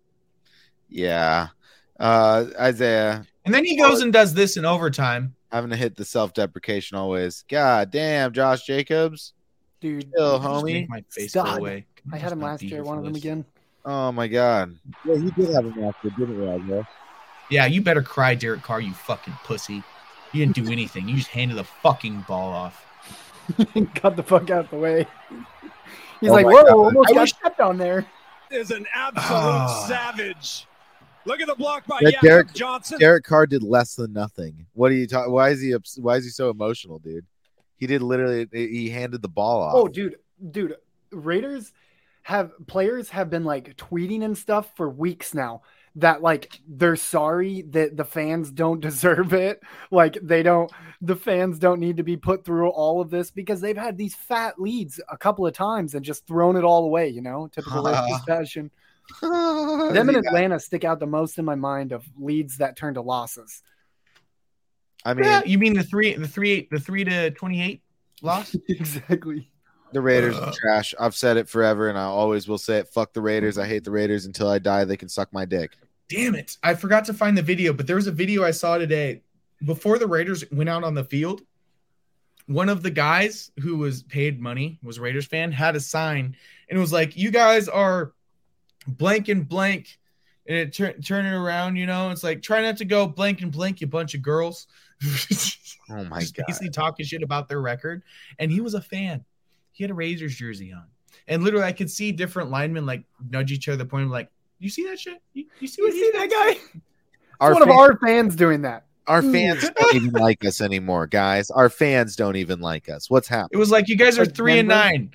Yeah. 0.90 1.48
Uh 2.00 2.46
Isaiah 2.60 3.26
And 3.46 3.54
then 3.54 3.64
he 3.66 3.78
goes 3.78 4.02
and 4.02 4.12
does 4.12 4.34
this 4.34 4.58
in 4.58 4.66
overtime. 4.66 5.36
having 5.52 5.70
to 5.70 5.76
hit 5.76 5.96
the 5.96 6.06
self-deprecation 6.06 6.98
always. 6.98 7.44
God 7.50 7.92
damn, 7.92 8.34
Josh 8.34 8.66
Jacobs. 8.66 9.34
Dude, 9.82 10.12
Chill, 10.14 10.38
Just 10.40 10.48
homie. 10.50 10.88
my 10.90 11.04
face 11.10 11.34
go 11.34 11.42
away. 11.44 11.86
I 12.12 12.18
had 12.18 12.32
him 12.32 12.42
last 12.42 12.64
year. 12.64 12.84
One 12.84 12.98
of 12.98 13.04
them 13.04 13.16
again. 13.16 13.46
Oh 13.84 14.12
my 14.12 14.28
god. 14.28 14.76
Yeah, 15.06 15.16
he 15.18 15.32
did 15.32 15.54
have 15.54 15.66
him 15.66 15.80
match, 15.80 15.96
but 16.04 16.16
didn't 16.18 16.38
Razo? 16.38 16.86
Yeah, 17.50 17.66
you 17.66 17.82
better 17.82 18.02
cry, 18.02 18.36
Derek 18.36 18.64
Carr, 18.64 18.82
you 18.82 18.94
fucking 18.94 19.34
pussy. 19.44 19.84
You 20.34 20.46
didn't 20.46 20.56
do 20.56 20.72
anything. 20.72 21.08
You 21.08 21.16
just 21.18 21.30
handed 21.30 21.58
the 21.58 21.64
fucking 21.64 22.26
ball 22.28 22.52
off. 22.52 22.86
Cut 23.96 24.16
the 24.16 24.24
fuck 24.24 24.50
out 24.50 24.66
of 24.66 24.70
the 24.72 24.78
way. 24.78 25.06
He's 26.22 26.30
Oh 26.30 26.34
like, 26.34 26.46
whoa, 26.46 26.64
God. 26.64 26.70
almost 26.72 27.10
I 27.12 27.14
got 27.14 27.22
wish- 27.22 27.34
stepped 27.34 27.60
on 27.60 27.78
there. 27.78 28.06
Is 28.52 28.70
an 28.72 28.86
absolute 28.94 29.26
Ah. 29.32 29.86
savage. 29.88 30.68
Look 31.26 31.42
at 31.42 31.48
the 31.48 31.56
block 31.56 31.88
by 31.88 31.98
That 32.02 32.12
Jakob 32.14 32.28
Derek- 32.28 32.54
Johnson. 32.54 33.00
Derek 33.00 33.24
Carr 33.24 33.48
did 33.48 33.64
less 33.64 33.96
than 33.96 34.14
nothing. 34.14 34.68
What 34.74 34.92
are 34.92 34.96
you 34.96 35.08
talking? 35.08 35.34
Why 35.34 35.50
is 35.50 35.62
he? 35.62 35.74
Why 36.00 36.18
is 36.18 36.24
he 36.26 36.30
so 36.30 36.52
emotional, 36.52 37.00
dude? 37.00 37.26
He 37.78 37.88
did 37.88 38.04
literally. 38.04 38.48
He 38.54 38.90
handed 38.90 39.24
the 39.24 39.28
ball 39.28 39.62
off. 39.64 39.74
Oh, 39.76 39.88
dude, 39.88 40.18
dude, 40.52 40.76
Raiders 41.12 41.74
have 42.22 42.52
players 42.68 43.10
have 43.10 43.30
been 43.32 43.44
like 43.44 43.76
tweeting 43.78 44.24
and 44.24 44.38
stuff 44.38 44.70
for 44.76 44.90
weeks 44.90 45.34
now 45.34 45.64
that 45.96 46.22
like 46.22 46.60
they're 46.68 46.96
sorry 46.96 47.62
that 47.70 47.96
the 47.96 48.04
fans 48.06 48.52
don't 48.52 48.80
deserve 48.90 49.34
it. 49.34 49.62
Like 49.92 50.18
they 50.22 50.44
don't, 50.44 50.72
the 51.02 51.16
fans 51.16 51.60
don't 51.60 51.80
need 51.80 51.98
to 51.98 52.04
be 52.04 52.18
put 52.18 52.44
through 52.46 52.70
all 52.70 53.02
of 53.02 53.10
this 53.10 53.32
because 53.32 53.62
they've 53.62 53.78
had 53.78 53.98
these 53.98 54.16
fat 54.16 54.60
leads 54.60 55.00
a 55.10 55.18
couple 55.18 55.48
of 55.48 55.54
times 55.54 55.96
and 55.96 56.04
just 56.04 56.28
thrown 56.28 56.56
it 56.56 56.64
all 56.64 56.86
away. 56.86 57.10
You 57.10 57.22
know, 57.22 57.48
typical 57.48 57.84
Raiders 57.86 58.24
fashion. 58.28 58.72
Them 59.22 60.10
in 60.10 60.16
Atlanta 60.16 60.60
stick 60.60 60.84
out 60.84 61.00
the 61.00 61.06
most 61.06 61.38
in 61.38 61.46
my 61.46 61.56
mind 61.56 61.92
of 61.92 62.04
leads 62.18 62.58
that 62.58 62.76
turn 62.76 62.96
to 62.96 63.02
losses. 63.02 63.62
I 65.06 65.14
mean, 65.14 65.26
Yeah, 65.26 65.44
you 65.46 65.60
mean 65.60 65.74
the 65.74 65.84
three, 65.84 66.16
the 66.16 66.28
three, 66.28 66.68
the 66.72 66.80
three 66.80 67.04
to 67.04 67.30
twenty-eight 67.32 67.84
loss? 68.24 68.56
exactly. 68.68 69.52
The 69.96 70.02
Raiders 70.02 70.36
Uh. 70.38 70.42
are 70.48 70.54
trash. 70.54 70.94
I've 71.00 71.16
said 71.16 71.38
it 71.38 71.50
forever, 71.50 71.90
and 71.90 71.98
I 71.98 72.04
always 72.04 72.48
will 72.48 72.58
say 72.60 72.78
it. 72.80 72.90
Fuck 72.90 73.14
the 73.14 73.22
Raiders. 73.22 73.58
I 73.58 73.66
hate 73.66 73.84
the 73.84 73.92
Raiders 73.92 74.26
until 74.26 74.48
I 74.50 74.60
die. 74.60 74.84
They 74.86 74.98
can 74.98 75.10
suck 75.10 75.32
my 75.34 75.46
dick. 75.46 75.72
Damn 76.10 76.36
it! 76.36 76.58
I 76.62 76.76
forgot 76.76 77.06
to 77.06 77.14
find 77.14 77.38
the 77.38 77.42
video, 77.42 77.74
but 77.74 77.88
there 77.88 77.96
was 77.96 78.06
a 78.08 78.12
video 78.12 78.44
I 78.44 78.52
saw 78.52 78.78
today 78.78 79.22
before 79.64 79.98
the 79.98 80.06
Raiders 80.08 80.44
went 80.52 80.70
out 80.70 80.84
on 80.84 80.94
the 80.94 81.04
field. 81.04 81.42
One 82.48 82.70
of 82.70 82.84
the 82.84 82.92
guys 82.92 83.52
who 83.62 83.78
was 83.78 84.04
paid 84.04 84.40
money 84.40 84.78
was 84.84 84.98
a 84.98 85.02
Raiders 85.02 85.26
fan 85.26 85.52
had 85.52 85.76
a 85.76 85.80
sign 85.80 86.36
and 86.70 86.78
it 86.78 86.80
was 86.80 86.94
like, 86.94 87.18
"You 87.18 87.32
guys 87.32 87.68
are 87.68 88.14
blank 88.88 89.30
and 89.30 89.48
blank," 89.48 89.98
and 90.46 90.56
it 90.58 90.74
turn 90.74 91.02
turn 91.02 91.26
it 91.26 91.34
around. 91.34 91.78
You 91.78 91.88
know, 91.88 92.12
it's 92.12 92.24
like 92.24 92.42
try 92.44 92.62
not 92.62 92.78
to 92.78 92.86
go 92.86 93.08
blank 93.08 93.42
and 93.42 93.52
blank, 93.52 93.82
you 93.82 93.88
bunch 93.88 94.14
of 94.14 94.22
girls. 94.22 94.68
Oh 95.88 96.04
my 96.06 96.22
god. 96.22 96.46
basically 96.48 96.72
talking 96.72 97.06
shit 97.06 97.22
about 97.22 97.48
their 97.48 97.62
record. 97.62 98.02
And 98.40 98.52
he 98.52 98.60
was 98.60 98.74
a 98.74 98.82
fan. 98.82 99.24
He 99.76 99.84
had 99.84 99.92
a 99.92 99.94
Raiders 99.94 100.36
jersey 100.36 100.72
on. 100.74 100.86
And 101.28 101.44
literally 101.44 101.66
I 101.66 101.74
could 101.74 101.92
see 101.92 102.12
different 102.14 102.50
linemen 102.50 102.86
like 102.86 103.04
nudge 103.30 103.52
each 103.52 103.68
other, 103.68 103.84
pointing 103.86 104.10
like, 104.10 104.30
You 104.60 104.70
see 104.70 104.86
that 104.88 104.98
shit? 105.00 105.22
You, 105.34 105.46
you 105.60 105.68
see 105.68 105.82
You 105.82 105.88
what 105.90 105.94
see 105.94 106.12
that 106.14 106.30
guy? 106.30 106.80
Our, 107.42 107.52
One 107.54 107.62
of 107.64 107.70
our 107.70 107.98
fans 108.00 108.34
doing 108.38 108.62
that. 108.62 108.86
our 109.08 109.22
fans 109.22 109.70
don't 109.78 109.96
even 109.96 110.14
like 110.14 110.46
us 110.46 110.62
anymore, 110.62 111.06
guys. 111.06 111.52
Our 111.52 111.70
fans 111.70 112.16
don't 112.16 112.38
even 112.38 112.62
like 112.62 112.88
us. 112.88 113.10
What's 113.10 113.28
happening? 113.28 113.50
It 113.52 113.58
was 113.58 113.70
like 113.72 113.90
you 113.90 113.98
guys 113.98 114.18
are 114.18 114.26
three 114.26 114.58
and 114.58 114.70
nine. 114.70 115.12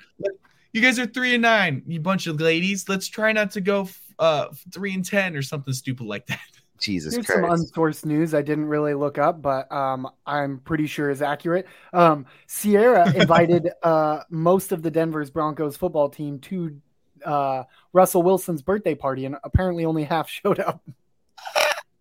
You 0.74 0.82
guys 0.82 0.98
are 0.98 1.06
three 1.06 1.32
and 1.34 1.40
nine, 1.42 1.82
you 1.86 1.98
bunch 1.98 2.26
of 2.26 2.38
ladies. 2.38 2.88
Let's 2.90 3.08
try 3.08 3.32
not 3.32 3.50
to 3.52 3.62
go 3.62 3.88
uh 4.18 4.48
three 4.70 4.92
and 4.92 5.02
ten 5.04 5.34
or 5.34 5.40
something 5.40 5.72
stupid 5.72 6.06
like 6.06 6.26
that. 6.26 6.38
Jesus 6.80 7.14
Here's 7.14 7.26
some 7.26 7.42
unsourced 7.42 8.04
news 8.04 8.34
I 8.34 8.42
didn't 8.42 8.66
really 8.66 8.94
look 8.94 9.18
up, 9.18 9.42
but 9.42 9.70
um, 9.70 10.08
I'm 10.26 10.58
pretty 10.58 10.86
sure 10.86 11.10
is 11.10 11.22
accurate. 11.22 11.66
Um, 11.92 12.26
Ciara 12.48 13.12
invited 13.14 13.70
uh, 13.82 14.22
most 14.30 14.72
of 14.72 14.82
the 14.82 14.90
Denver's 14.90 15.30
Broncos 15.30 15.76
football 15.76 16.08
team 16.08 16.38
to 16.40 16.80
uh, 17.24 17.64
Russell 17.92 18.22
Wilson's 18.22 18.62
birthday 18.62 18.94
party, 18.94 19.26
and 19.26 19.36
apparently 19.44 19.84
only 19.84 20.04
half 20.04 20.28
showed 20.42 20.58
up. 20.58 20.82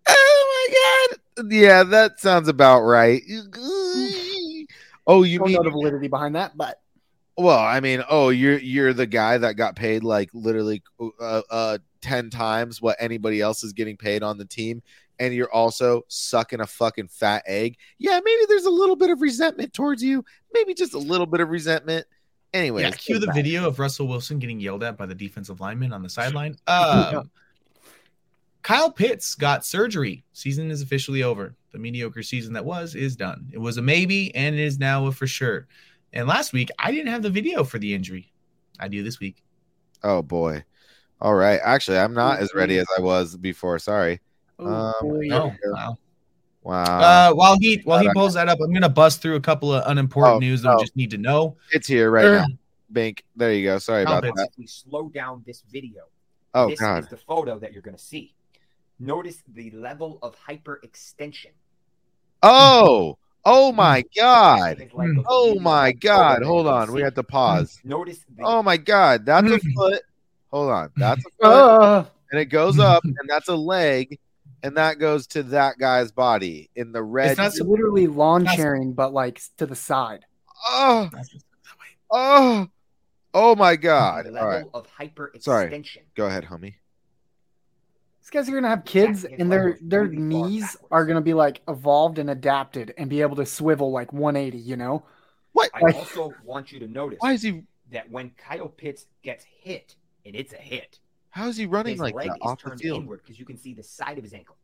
oh 0.08 0.68
my 0.68 1.14
god. 1.44 1.52
Yeah, 1.52 1.84
that 1.84 2.20
sounds 2.20 2.48
about 2.48 2.82
right. 2.82 3.22
Oh, 5.06 5.24
you 5.24 5.38
Don't 5.38 5.48
mean 5.48 5.56
know 5.56 5.64
the 5.64 5.70
validity 5.70 6.06
behind 6.06 6.36
that, 6.36 6.56
but 6.56 6.80
Well, 7.40 7.58
I 7.58 7.80
mean, 7.80 8.04
oh, 8.08 8.28
you're 8.28 8.58
you're 8.58 8.92
the 8.92 9.06
guy 9.06 9.38
that 9.38 9.54
got 9.54 9.74
paid 9.74 10.04
like 10.04 10.28
literally 10.34 10.82
uh, 11.00 11.42
uh 11.50 11.78
ten 12.02 12.28
times 12.28 12.82
what 12.82 12.96
anybody 13.00 13.40
else 13.40 13.64
is 13.64 13.72
getting 13.72 13.96
paid 13.96 14.22
on 14.22 14.36
the 14.36 14.44
team, 14.44 14.82
and 15.18 15.32
you're 15.32 15.50
also 15.50 16.02
sucking 16.08 16.60
a 16.60 16.66
fucking 16.66 17.08
fat 17.08 17.42
egg. 17.46 17.78
Yeah, 17.98 18.20
maybe 18.22 18.42
there's 18.46 18.66
a 18.66 18.70
little 18.70 18.96
bit 18.96 19.08
of 19.08 19.22
resentment 19.22 19.72
towards 19.72 20.02
you, 20.02 20.22
maybe 20.52 20.74
just 20.74 20.92
a 20.92 20.98
little 20.98 21.26
bit 21.26 21.40
of 21.40 21.48
resentment. 21.48 22.06
Anyway, 22.52 22.82
yeah, 22.82 22.90
cue 22.90 23.18
the 23.18 23.26
doesn't 23.26 23.42
video 23.42 23.66
of 23.66 23.78
Russell 23.78 24.06
Wilson 24.06 24.38
getting 24.38 24.60
yelled 24.60 24.82
at 24.82 24.98
by 24.98 25.06
the 25.06 25.14
defensive 25.14 25.60
lineman 25.60 25.94
on 25.94 26.02
the 26.02 26.10
sideline. 26.10 26.56
Um, 26.66 27.30
Kyle 28.62 28.92
Pitts 28.92 29.34
got 29.34 29.64
surgery. 29.64 30.22
Season 30.34 30.70
is 30.70 30.82
officially 30.82 31.22
over. 31.22 31.56
The 31.72 31.78
mediocre 31.78 32.22
season 32.22 32.52
that 32.52 32.64
was 32.66 32.94
is 32.94 33.16
done. 33.16 33.48
It 33.52 33.58
was 33.58 33.78
a 33.78 33.82
maybe 33.82 34.34
and 34.34 34.54
it 34.54 34.60
is 34.60 34.78
now 34.78 35.06
a 35.06 35.12
for 35.12 35.26
sure. 35.26 35.66
And 36.12 36.26
last 36.26 36.52
week 36.52 36.70
I 36.78 36.90
didn't 36.90 37.08
have 37.12 37.22
the 37.22 37.30
video 37.30 37.64
for 37.64 37.78
the 37.78 37.94
injury. 37.94 38.32
I 38.78 38.88
do 38.88 39.02
this 39.02 39.20
week. 39.20 39.42
Oh 40.02 40.22
boy. 40.22 40.64
All 41.20 41.34
right. 41.34 41.60
Actually, 41.62 41.98
I'm 41.98 42.14
not 42.14 42.38
as 42.40 42.54
ready 42.54 42.78
as 42.78 42.86
I 42.96 43.02
was 43.02 43.36
before. 43.36 43.78
Sorry. 43.78 44.20
Um, 44.58 44.92
boy. 45.02 45.08
Oh, 45.08 45.18
we 45.18 45.28
go. 45.28 45.52
wow. 45.72 45.98
Wow. 46.62 46.82
Uh, 47.00 47.32
while 47.34 47.56
he 47.58 47.80
while 47.84 48.00
he 48.00 48.10
pulls 48.14 48.34
that 48.34 48.48
up, 48.48 48.58
I'm 48.62 48.72
gonna 48.72 48.88
bust 48.88 49.22
through 49.22 49.36
a 49.36 49.40
couple 49.40 49.72
of 49.72 49.82
unimportant 49.90 50.36
Oh, 50.36 50.38
news 50.38 50.62
that 50.62 50.70
no. 50.70 50.76
we 50.76 50.82
just 50.82 50.96
need 50.96 51.10
to 51.10 51.18
know. 51.18 51.56
it's 51.72 51.86
here 51.86 52.10
right 52.10 52.24
now. 52.24 52.46
Bink. 52.92 53.24
There 53.36 53.52
you 53.52 53.64
go. 53.64 53.78
Sorry 53.78 54.02
about 54.02 54.22
that. 54.24 54.34
If 54.36 54.58
we 54.58 54.66
slow 54.66 55.08
down 55.08 55.42
this 55.46 55.62
video, 55.70 56.04
Oh 56.54 56.68
this 56.70 56.80
god. 56.80 57.04
is 57.04 57.08
the 57.08 57.16
photo 57.16 57.58
that 57.58 57.72
you're 57.72 57.82
going 57.82 57.96
to 57.96 58.02
see. 58.02 58.34
Notice 58.98 59.42
the 59.48 59.70
level 59.70 60.18
of 60.22 60.34
hyperextension. 60.36 61.52
Oh. 62.42 63.16
Oh 63.44 63.72
my 63.72 64.04
god. 64.16 64.80
It's 64.80 64.94
like 64.94 65.10
a 65.10 65.24
Oh 65.28 65.58
my 65.60 65.92
god. 65.92 66.42
Hold 66.42 66.66
on. 66.66 66.92
We 66.92 67.02
have 67.02 67.14
to 67.14 67.22
pause. 67.22 67.80
Notice 67.84 68.24
Oh 68.42 68.62
my 68.62 68.76
god, 68.76 69.26
that's 69.26 69.50
a 69.50 69.58
Mm. 69.58 69.74
foot. 69.74 70.02
Hold 70.50 70.70
on, 70.70 70.90
that's 70.96 71.24
a 71.24 71.30
foot, 71.40 71.50
Uh, 71.50 72.04
and 72.30 72.40
it 72.40 72.46
goes 72.46 72.78
up, 72.78 73.04
and 73.04 73.28
that's 73.28 73.48
a 73.48 73.54
leg, 73.54 74.18
and 74.62 74.76
that 74.76 74.98
goes 74.98 75.26
to 75.28 75.42
that 75.44 75.78
guy's 75.78 76.10
body 76.10 76.70
in 76.74 76.92
the 76.92 77.02
red. 77.02 77.38
It's 77.38 77.58
not 77.60 77.68
literally 77.68 78.06
lawn 78.06 78.46
chairing, 78.46 78.94
but 78.94 79.12
like 79.12 79.40
to 79.58 79.66
the 79.66 79.76
side. 79.76 80.24
oh, 80.68 81.10
oh, 82.10 82.68
oh 83.34 83.54
my 83.56 83.76
god! 83.76 84.26
the 84.26 84.40
All 84.40 84.46
right, 84.46 84.64
of 84.74 84.86
hyperextension. 84.98 85.42
Sorry. 85.42 85.84
go 86.16 86.26
ahead, 86.26 86.44
homie. 86.44 86.74
These 88.30 88.40
guys 88.46 88.48
are 88.48 88.54
gonna 88.54 88.68
have 88.68 88.84
kids, 88.84 89.26
Yeah, 89.28 89.36
and 89.40 89.50
their 89.50 89.76
their 89.80 90.04
really 90.04 90.16
knees 90.18 90.76
are 90.90 91.04
gonna 91.04 91.20
be 91.20 91.34
like 91.34 91.62
evolved 91.68 92.18
and 92.18 92.30
adapted, 92.30 92.94
and 92.96 93.10
be 93.10 93.22
able 93.22 93.36
to 93.36 93.46
swivel 93.46 93.90
like 93.90 94.12
180. 94.12 94.58
You 94.58 94.76
know? 94.76 95.04
What? 95.52 95.70
I 95.74 95.80
Like- 95.80 95.96
also 95.96 96.32
want 96.44 96.70
you 96.70 96.78
to 96.80 96.86
notice 96.88 97.18
Why 97.20 97.32
is 97.32 97.42
he? 97.42 97.62
that 97.90 98.08
when 98.10 98.30
Kyle 98.36 98.68
Pitts 98.68 99.06
gets 99.22 99.44
hit, 99.44 99.96
and 100.24 100.36
it's 100.36 100.52
a 100.52 100.56
hit, 100.58 101.00
How 101.30 101.48
is 101.48 101.56
he 101.56 101.66
running 101.66 101.94
his 101.94 102.00
like 102.00 102.14
leg 102.14 102.28
that 102.28 102.36
is 102.36 102.40
off 102.42 102.62
the 102.62 102.70
turned 102.70 102.80
field? 102.80 103.02
inward 103.02 103.20
because 103.24 103.38
you 103.40 103.44
can 103.44 103.56
see 103.56 103.74
the 103.74 103.82
side 103.82 104.16
of 104.16 104.22
his 104.22 104.32
ankle. 104.32 104.56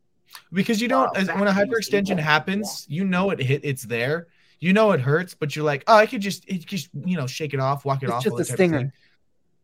because 0.53 0.81
you 0.81 0.87
don't 0.87 1.07
Wow, 1.07 1.11
as, 1.21 1.27
when 1.27 1.35
a 1.37 1.39
when 1.45 1.53
he 1.55 1.61
was 1.69 1.87
hyperextension 1.89 2.17
happens 2.19 2.65
walk. 2.67 2.85
you 2.87 3.03
know 3.05 3.29
it 3.31 3.39
hit 3.39 3.61
it's 3.65 3.83
there 3.83 4.27
you 4.59 4.71
know 4.73 4.91
it 4.91 4.99
hurts 5.01 5.33
but 5.33 5.55
you're 5.55 5.63
like 5.65 5.83
oh 5.87 5.95
i 5.95 6.05
could 6.05 6.19
just 6.21 6.43
it 6.49 6.65
just 6.65 6.89
you 7.05 7.15
know 7.15 7.25
shake 7.27 7.53
it 7.53 7.59
off 7.61 7.85
walk 7.85 8.01
it 8.03 8.05
It's 8.07 8.13
off 8.13 8.23
just 8.23 8.33
all 8.33 8.39
a 8.39 8.43
that 8.43 8.49
of 8.49 8.55
stinger. 8.55 8.93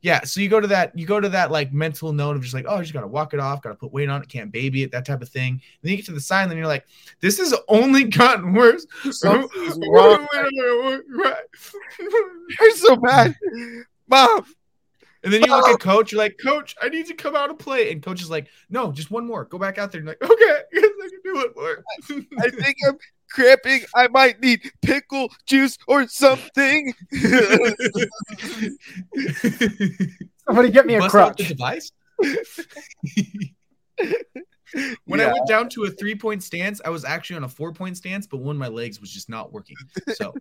Yeah 0.04 0.24
so 0.24 0.40
you 0.40 0.48
go 0.48 0.60
to 0.60 0.68
that 0.68 0.96
you 0.98 1.08
go 1.08 1.20
to 1.20 1.30
that 1.30 1.50
like 1.50 1.74
mental 1.74 2.14
note 2.14 2.36
of 2.36 2.44
just 2.44 2.54
like 2.54 2.66
oh 2.68 2.76
i 2.76 2.82
just 2.82 2.94
gotta 2.94 3.08
walk 3.08 3.34
it 3.34 3.40
off 3.40 3.64
gotta 3.64 3.74
put 3.74 3.92
weight 3.92 4.10
on 4.10 4.22
it 4.22 4.30
can't 4.30 4.52
baby 4.52 4.84
it 4.84 4.92
that 4.92 5.06
type 5.06 5.22
of 5.22 5.30
thing. 5.30 5.54
And 5.54 5.62
then 5.82 5.92
you 5.92 5.98
get 5.98 6.06
to 6.06 6.12
the 6.14 6.22
sign 6.22 6.50
and 6.50 6.58
you're 6.58 6.68
like 6.68 6.86
this 7.20 7.38
has 7.40 7.54
only 7.68 8.04
gotten 8.04 8.54
worse. 8.54 8.86
Something's 9.10 9.80
wrong. 9.90 10.28
You're 12.60 12.76
so 12.76 12.96
bad, 12.96 13.36
mom. 14.08 14.46
and 15.24 15.34
then 15.34 15.42
you 15.42 15.50
look 15.50 15.68
at 15.68 15.80
coach 15.80 16.12
you're 16.12 16.20
like 16.20 16.38
coach 16.44 16.76
i 16.82 16.90
need 16.90 17.08
to 17.08 17.14
come 17.14 17.36
out 17.36 17.50
and 17.50 17.58
play. 17.58 17.92
And 17.92 18.02
coach 18.02 18.22
is 18.22 18.30
like 18.30 18.48
no 18.70 18.92
just 18.92 19.12
one 19.12 19.26
more. 19.26 19.46
Go 19.46 19.58
back 19.58 19.78
out 19.78 19.92
there. 19.92 20.02
And 20.02 20.08
you're 20.08 20.18
like 20.20 20.32
okay 20.32 20.62
i 20.76 21.10
can 21.10 21.20
do 21.24 21.40
it 21.42 21.56
more. 21.56 21.84
I 22.40 22.50
think 22.50 22.78
I'm 22.88 22.98
cramping. 23.34 23.82
I 23.96 24.08
might 24.08 24.40
need 24.40 24.72
pickle 24.82 25.30
juice 25.46 25.78
or 25.88 26.08
something. 26.08 26.94
Somebody 30.48 30.72
get 30.72 30.86
me 30.86 30.96
a 30.96 31.00
Bust 31.00 31.16
out 31.16 31.38
the 31.38 31.44
crutch. 31.44 31.50
device. 31.50 31.92
when 35.06 35.22
I 35.22 35.32
went 35.32 35.48
down 35.48 35.70
to 35.70 35.86
a 35.86 35.90
three 35.90 36.16
point 36.16 36.44
stance, 36.44 36.82
I 36.86 36.90
was 36.90 37.06
actually 37.06 37.38
on 37.38 37.44
a 37.44 37.50
four 37.50 37.74
point 37.74 37.98
stance, 37.98 38.28
but 38.28 38.38
one 38.38 38.56
of 38.56 38.60
my 38.60 38.68
legs 38.68 39.02
was 39.02 39.12
just 39.12 39.30
not 39.30 39.52
working. 39.52 39.76
So 40.14 40.34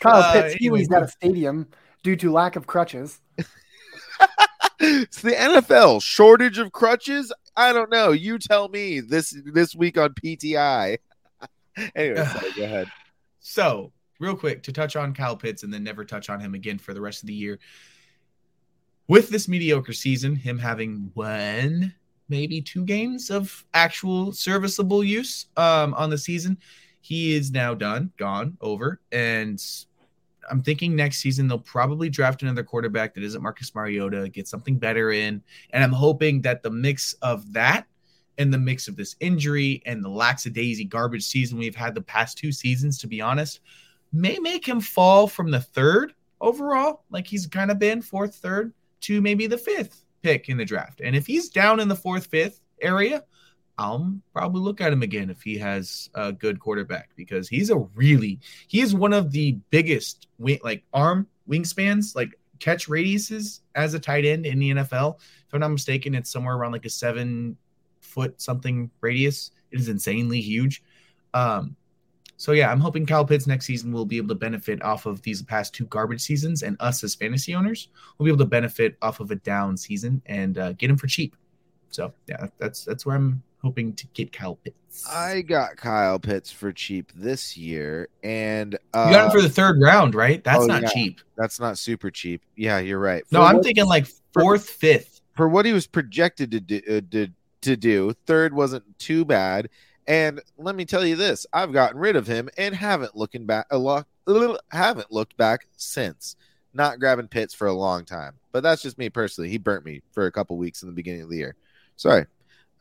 Kyle 0.00 0.22
Uh, 0.22 0.32
Pitts 0.32 0.44
anyway. 0.44 0.56
Healy's 0.58 0.92
at 0.92 1.02
a 1.02 1.08
stadium 1.08 1.68
due 2.02 2.16
to 2.16 2.30
lack 2.30 2.56
of 2.56 2.66
crutches. 2.66 3.20
it's 4.80 5.22
the 5.22 5.32
NFL 5.32 6.02
shortage 6.02 6.58
of 6.58 6.72
crutches. 6.72 7.32
I 7.56 7.72
don't 7.72 7.90
know. 7.90 8.12
You 8.12 8.38
tell 8.38 8.68
me 8.68 9.00
this 9.00 9.36
this 9.44 9.74
week 9.74 9.96
on 9.98 10.10
PTI. 10.10 10.98
anyway, 11.94 12.24
sorry, 12.24 12.52
go 12.56 12.64
ahead. 12.64 12.88
so 13.40 13.92
real 14.20 14.36
quick 14.36 14.62
to 14.62 14.72
touch 14.72 14.96
on 14.96 15.14
Kyle 15.14 15.36
Pitts 15.36 15.62
and 15.62 15.72
then 15.72 15.84
never 15.84 16.04
touch 16.04 16.30
on 16.30 16.40
him 16.40 16.54
again 16.54 16.78
for 16.78 16.94
the 16.94 17.00
rest 17.00 17.22
of 17.22 17.26
the 17.26 17.34
year. 17.34 17.58
With 19.06 19.28
this 19.28 19.48
mediocre 19.48 19.92
season, 19.92 20.34
him 20.34 20.58
having 20.58 21.10
one, 21.14 21.94
maybe 22.28 22.62
two 22.62 22.84
games 22.84 23.30
of 23.30 23.64
actual 23.74 24.32
serviceable 24.32 25.04
use 25.04 25.46
um, 25.56 25.92
on 25.94 26.08
the 26.08 26.16
season, 26.16 26.56
he 27.02 27.34
is 27.34 27.50
now 27.50 27.74
done, 27.74 28.12
gone, 28.16 28.56
over. 28.62 29.00
And 29.12 29.62
I'm 30.50 30.62
thinking 30.62 30.94
next 30.94 31.18
season 31.18 31.48
they'll 31.48 31.58
probably 31.58 32.08
draft 32.08 32.42
another 32.42 32.62
quarterback 32.62 33.14
that 33.14 33.22
isn't 33.22 33.42
Marcus 33.42 33.74
Mariota, 33.74 34.28
get 34.28 34.48
something 34.48 34.78
better 34.78 35.12
in. 35.12 35.42
And 35.70 35.82
I'm 35.82 35.92
hoping 35.92 36.40
that 36.42 36.62
the 36.62 36.70
mix 36.70 37.14
of 37.22 37.52
that 37.52 37.86
and 38.38 38.52
the 38.52 38.58
mix 38.58 38.88
of 38.88 38.96
this 38.96 39.16
injury 39.20 39.82
and 39.86 40.04
the 40.04 40.08
lackadaisy 40.08 40.88
garbage 40.88 41.24
season 41.24 41.58
we've 41.58 41.76
had 41.76 41.94
the 41.94 42.02
past 42.02 42.38
two 42.38 42.52
seasons, 42.52 42.98
to 42.98 43.06
be 43.06 43.20
honest, 43.20 43.60
may 44.12 44.38
make 44.38 44.66
him 44.66 44.80
fall 44.80 45.26
from 45.26 45.50
the 45.50 45.60
third 45.60 46.14
overall, 46.40 47.04
like 47.10 47.26
he's 47.26 47.46
kind 47.46 47.70
of 47.70 47.78
been 47.78 48.02
fourth, 48.02 48.36
third, 48.36 48.72
to 49.00 49.20
maybe 49.20 49.46
the 49.46 49.58
fifth 49.58 50.04
pick 50.22 50.48
in 50.48 50.56
the 50.56 50.64
draft. 50.64 51.00
And 51.02 51.14
if 51.14 51.26
he's 51.26 51.48
down 51.48 51.80
in 51.80 51.88
the 51.88 51.96
fourth, 51.96 52.26
fifth 52.26 52.60
area, 52.80 53.24
I'll 53.76 54.14
probably 54.32 54.60
look 54.60 54.80
at 54.80 54.92
him 54.92 55.02
again 55.02 55.30
if 55.30 55.42
he 55.42 55.58
has 55.58 56.08
a 56.14 56.32
good 56.32 56.60
quarterback 56.60 57.10
because 57.16 57.48
he's 57.48 57.70
a 57.70 57.78
really 57.94 58.38
he 58.68 58.80
is 58.80 58.94
one 58.94 59.12
of 59.12 59.32
the 59.32 59.52
biggest 59.70 60.28
wing, 60.38 60.60
like 60.62 60.84
arm 60.92 61.26
wingspans, 61.48 62.14
like 62.14 62.38
catch 62.60 62.88
radiuses 62.88 63.60
as 63.74 63.94
a 63.94 63.98
tight 63.98 64.24
end 64.24 64.46
in 64.46 64.58
the 64.58 64.70
NFL. 64.70 65.18
If 65.18 65.52
I'm 65.52 65.60
not 65.60 65.68
mistaken, 65.68 66.14
it's 66.14 66.30
somewhere 66.30 66.54
around 66.54 66.72
like 66.72 66.84
a 66.84 66.90
seven 66.90 67.56
foot 68.00 68.40
something 68.40 68.90
radius. 69.00 69.50
It 69.72 69.80
is 69.80 69.88
insanely 69.88 70.40
huge. 70.40 70.82
Um, 71.32 71.76
so 72.36 72.52
yeah, 72.52 72.70
I'm 72.70 72.80
hoping 72.80 73.06
Kyle 73.06 73.24
Pitts 73.24 73.46
next 73.46 73.66
season 73.66 73.92
will 73.92 74.04
be 74.04 74.16
able 74.16 74.28
to 74.28 74.34
benefit 74.34 74.82
off 74.82 75.06
of 75.06 75.22
these 75.22 75.42
past 75.42 75.74
two 75.74 75.86
garbage 75.86 76.20
seasons, 76.20 76.62
and 76.62 76.76
us 76.80 77.02
as 77.04 77.14
fantasy 77.14 77.54
owners 77.54 77.88
will 78.18 78.24
be 78.24 78.30
able 78.30 78.38
to 78.38 78.44
benefit 78.44 78.96
off 79.02 79.20
of 79.20 79.30
a 79.30 79.36
down 79.36 79.76
season 79.76 80.20
and 80.26 80.58
uh, 80.58 80.72
get 80.72 80.90
him 80.90 80.96
for 80.96 81.06
cheap. 81.06 81.36
So 81.90 82.12
yeah, 82.26 82.48
that's 82.58 82.84
that's 82.84 83.06
where 83.06 83.16
I'm 83.16 83.42
hoping 83.64 83.94
to 83.94 84.06
get 84.08 84.32
Kyle 84.32 84.56
Pitts. 84.56 85.08
I 85.10 85.40
got 85.40 85.76
Kyle 85.76 86.18
Pitts 86.18 86.52
for 86.52 86.72
cheap 86.72 87.10
this 87.14 87.56
year, 87.56 88.08
and 88.22 88.76
uh, 88.92 89.06
you 89.08 89.14
got 89.14 89.24
him 89.26 89.30
for 89.30 89.42
the 89.42 89.48
third 89.48 89.80
round, 89.80 90.14
right? 90.14 90.44
That's 90.44 90.62
oh, 90.62 90.66
not 90.66 90.82
yeah. 90.82 90.88
cheap. 90.90 91.20
That's 91.36 91.58
not 91.58 91.78
super 91.78 92.10
cheap. 92.10 92.42
Yeah, 92.56 92.78
you're 92.78 93.00
right. 93.00 93.24
No, 93.32 93.42
I'm 93.42 93.56
what- 93.56 93.64
thinking 93.64 93.86
like 93.86 94.06
fourth, 94.32 94.68
fifth. 94.68 95.20
for 95.34 95.48
what 95.48 95.64
he 95.66 95.72
was 95.72 95.86
projected 95.86 96.50
to 96.52 96.60
do, 96.60 96.80
uh, 96.88 97.00
to, 97.10 97.28
to 97.62 97.76
do. 97.76 98.12
Third 98.26 98.54
wasn't 98.54 98.84
too 98.98 99.24
bad. 99.24 99.68
And 100.06 100.40
let 100.58 100.76
me 100.76 100.84
tell 100.84 101.04
you 101.04 101.16
this: 101.16 101.46
I've 101.52 101.72
gotten 101.72 101.98
rid 101.98 102.14
of 102.16 102.26
him 102.26 102.48
and 102.58 102.74
haven't 102.74 103.16
looking 103.16 103.46
back 103.46 103.66
a 103.70 103.78
lot. 103.78 104.06
Haven't 104.70 105.10
looked 105.10 105.36
back 105.36 105.66
since. 105.76 106.36
Not 106.76 106.98
grabbing 106.98 107.28
Pitts 107.28 107.54
for 107.54 107.68
a 107.68 107.72
long 107.72 108.04
time, 108.04 108.34
but 108.52 108.62
that's 108.62 108.82
just 108.82 108.98
me 108.98 109.08
personally. 109.08 109.48
He 109.48 109.58
burnt 109.58 109.84
me 109.84 110.02
for 110.12 110.26
a 110.26 110.32
couple 110.32 110.56
weeks 110.56 110.82
in 110.82 110.88
the 110.88 110.94
beginning 110.94 111.22
of 111.22 111.30
the 111.30 111.36
year. 111.36 111.54
Sorry. 111.96 112.26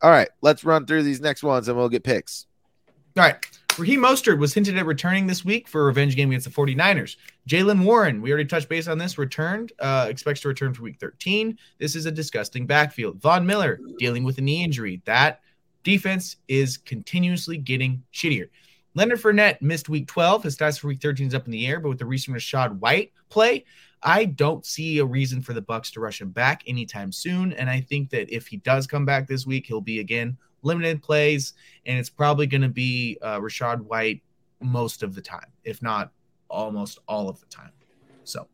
All 0.04 0.12
right, 0.12 0.28
let's 0.42 0.66
run 0.66 0.86
through 0.86 1.04
these 1.04 1.22
next 1.22 1.44
ones 1.44 1.70
and 1.70 1.78
we'll 1.78 1.88
get 1.88 2.04
picks. 2.04 2.46
All 3.16 3.24
right. 3.24 3.38
Raheem 3.78 4.02
Mostert 4.02 4.38
was 4.38 4.54
hinted 4.54 4.78
at 4.78 4.86
returning 4.86 5.26
this 5.26 5.44
week 5.44 5.68
for 5.68 5.82
a 5.82 5.86
revenge 5.86 6.16
game 6.16 6.30
against 6.30 6.46
the 6.46 6.54
49ers. 6.54 7.16
Jaylen 7.50 7.84
Warren, 7.84 8.22
we 8.22 8.32
already 8.32 8.48
touched 8.48 8.70
base 8.70 8.88
on 8.88 8.98
this, 9.00 9.18
returned, 9.18 9.72
uh, 9.80 10.06
expects 10.10 10.42
to 10.42 10.50
return 10.50 10.74
for 10.74 10.84
week 10.84 11.00
13. 11.00 11.58
This 11.80 11.96
is 11.96 12.06
a 12.06 12.12
disgusting 12.12 12.68
backfield. 12.68 13.20
Von 13.22 13.46
Miller 13.46 13.80
dealing 13.98 14.24
with 14.24 14.38
a 14.38 14.42
knee 14.42 14.64
injury. 14.64 15.02
That 15.06 15.40
defense 15.84 16.36
is 16.48 16.78
continuously 16.78 17.58
getting 17.58 18.04
shittier. 18.14 18.50
Leonard 18.94 19.22
Fournette 19.22 19.62
missed 19.62 19.90
week 19.90 20.08
12. 20.08 20.44
His 20.44 20.58
stats 20.58 20.80
for 20.80 20.88
week 20.88 21.02
13 21.02 21.28
is 21.28 21.34
up 21.34 21.46
in 21.46 21.52
the 21.52 21.66
air, 21.66 21.80
but 21.80 21.90
with 21.90 22.00
the 22.00 22.06
recent 22.06 22.38
Rachaad 22.38 22.78
White 22.80 23.12
play, 23.30 23.66
I 24.04 24.26
don't 24.26 24.66
see 24.66 25.00
a 25.00 25.06
reason 25.06 25.42
for 25.42 25.54
the 25.54 25.62
Bucs 25.62 25.92
to 25.94 26.02
rush 26.02 26.22
him 26.22 26.30
back 26.30 26.64
anytime 26.68 27.12
soon. 27.12 27.54
And 27.54 27.70
I 27.70 27.80
think 27.80 28.10
that 28.10 28.30
if 28.30 28.48
he 28.48 28.58
does 28.58 28.86
come 28.86 29.06
back 29.06 29.28
this 29.28 29.46
week, 29.46 29.66
he'll 29.66 29.82
be 29.82 30.00
again 30.00 30.38
limited 30.62 31.02
plays, 31.02 31.54
and 31.86 31.98
it's 31.98 32.10
probably 32.10 32.48
going 32.48 32.62
to 32.62 32.70
be 32.70 33.18
uh, 33.22 33.40
Rachaad 33.40 33.82
White 33.82 34.22
most 34.62 35.04
of 35.04 35.16
the 35.16 35.22
time, 35.22 35.48
if 35.64 35.82
not 35.82 36.12
almost 36.50 37.00
all 37.08 37.30
of 37.30 37.40
the 37.40 37.46
time. 37.48 37.72
So, 38.24 38.48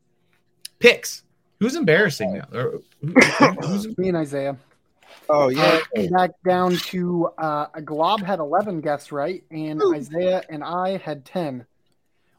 picks. 0.80 1.24
Who's 1.60 1.76
embarrassing 1.76 2.34
now? 2.34 2.48
Or 2.58 2.80
who- 3.02 3.14
who's 3.62 3.88
Me 3.98 4.08
and 4.10 4.18
Isaiah. 4.18 4.58
Oh 5.32 5.52
Uh, 5.56 5.80
back 6.12 6.32
down 6.48 6.76
to 6.78 7.28
uh, 7.38 7.68
Glob 7.86 8.22
had 8.24 8.40
11 8.40 8.82
guests 8.82 9.12
right, 9.12 9.44
and 9.52 9.82
Isaiah 9.94 10.44
and 10.50 10.64
I 10.64 10.98
had 10.98 11.26
10, 11.26 11.66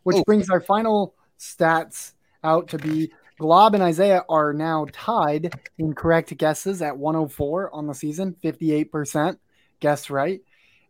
which 0.02 0.16
Ooh. 0.16 0.24
brings 0.24 0.50
our 0.50 0.60
final 0.60 1.14
stats 1.38 2.14
out 2.42 2.68
to 2.68 2.78
be 2.78 3.12
Glob 3.38 3.74
and 3.74 3.82
Isaiah 3.82 4.24
are 4.28 4.52
now 4.52 4.86
tied 4.92 5.54
in 5.78 5.94
correct 5.94 6.36
guesses 6.36 6.82
at 6.82 6.98
104 6.98 7.74
on 7.74 7.86
the 7.86 7.94
season, 7.94 8.36
58% 8.44 9.38
guess 9.80 10.10
right. 10.10 10.40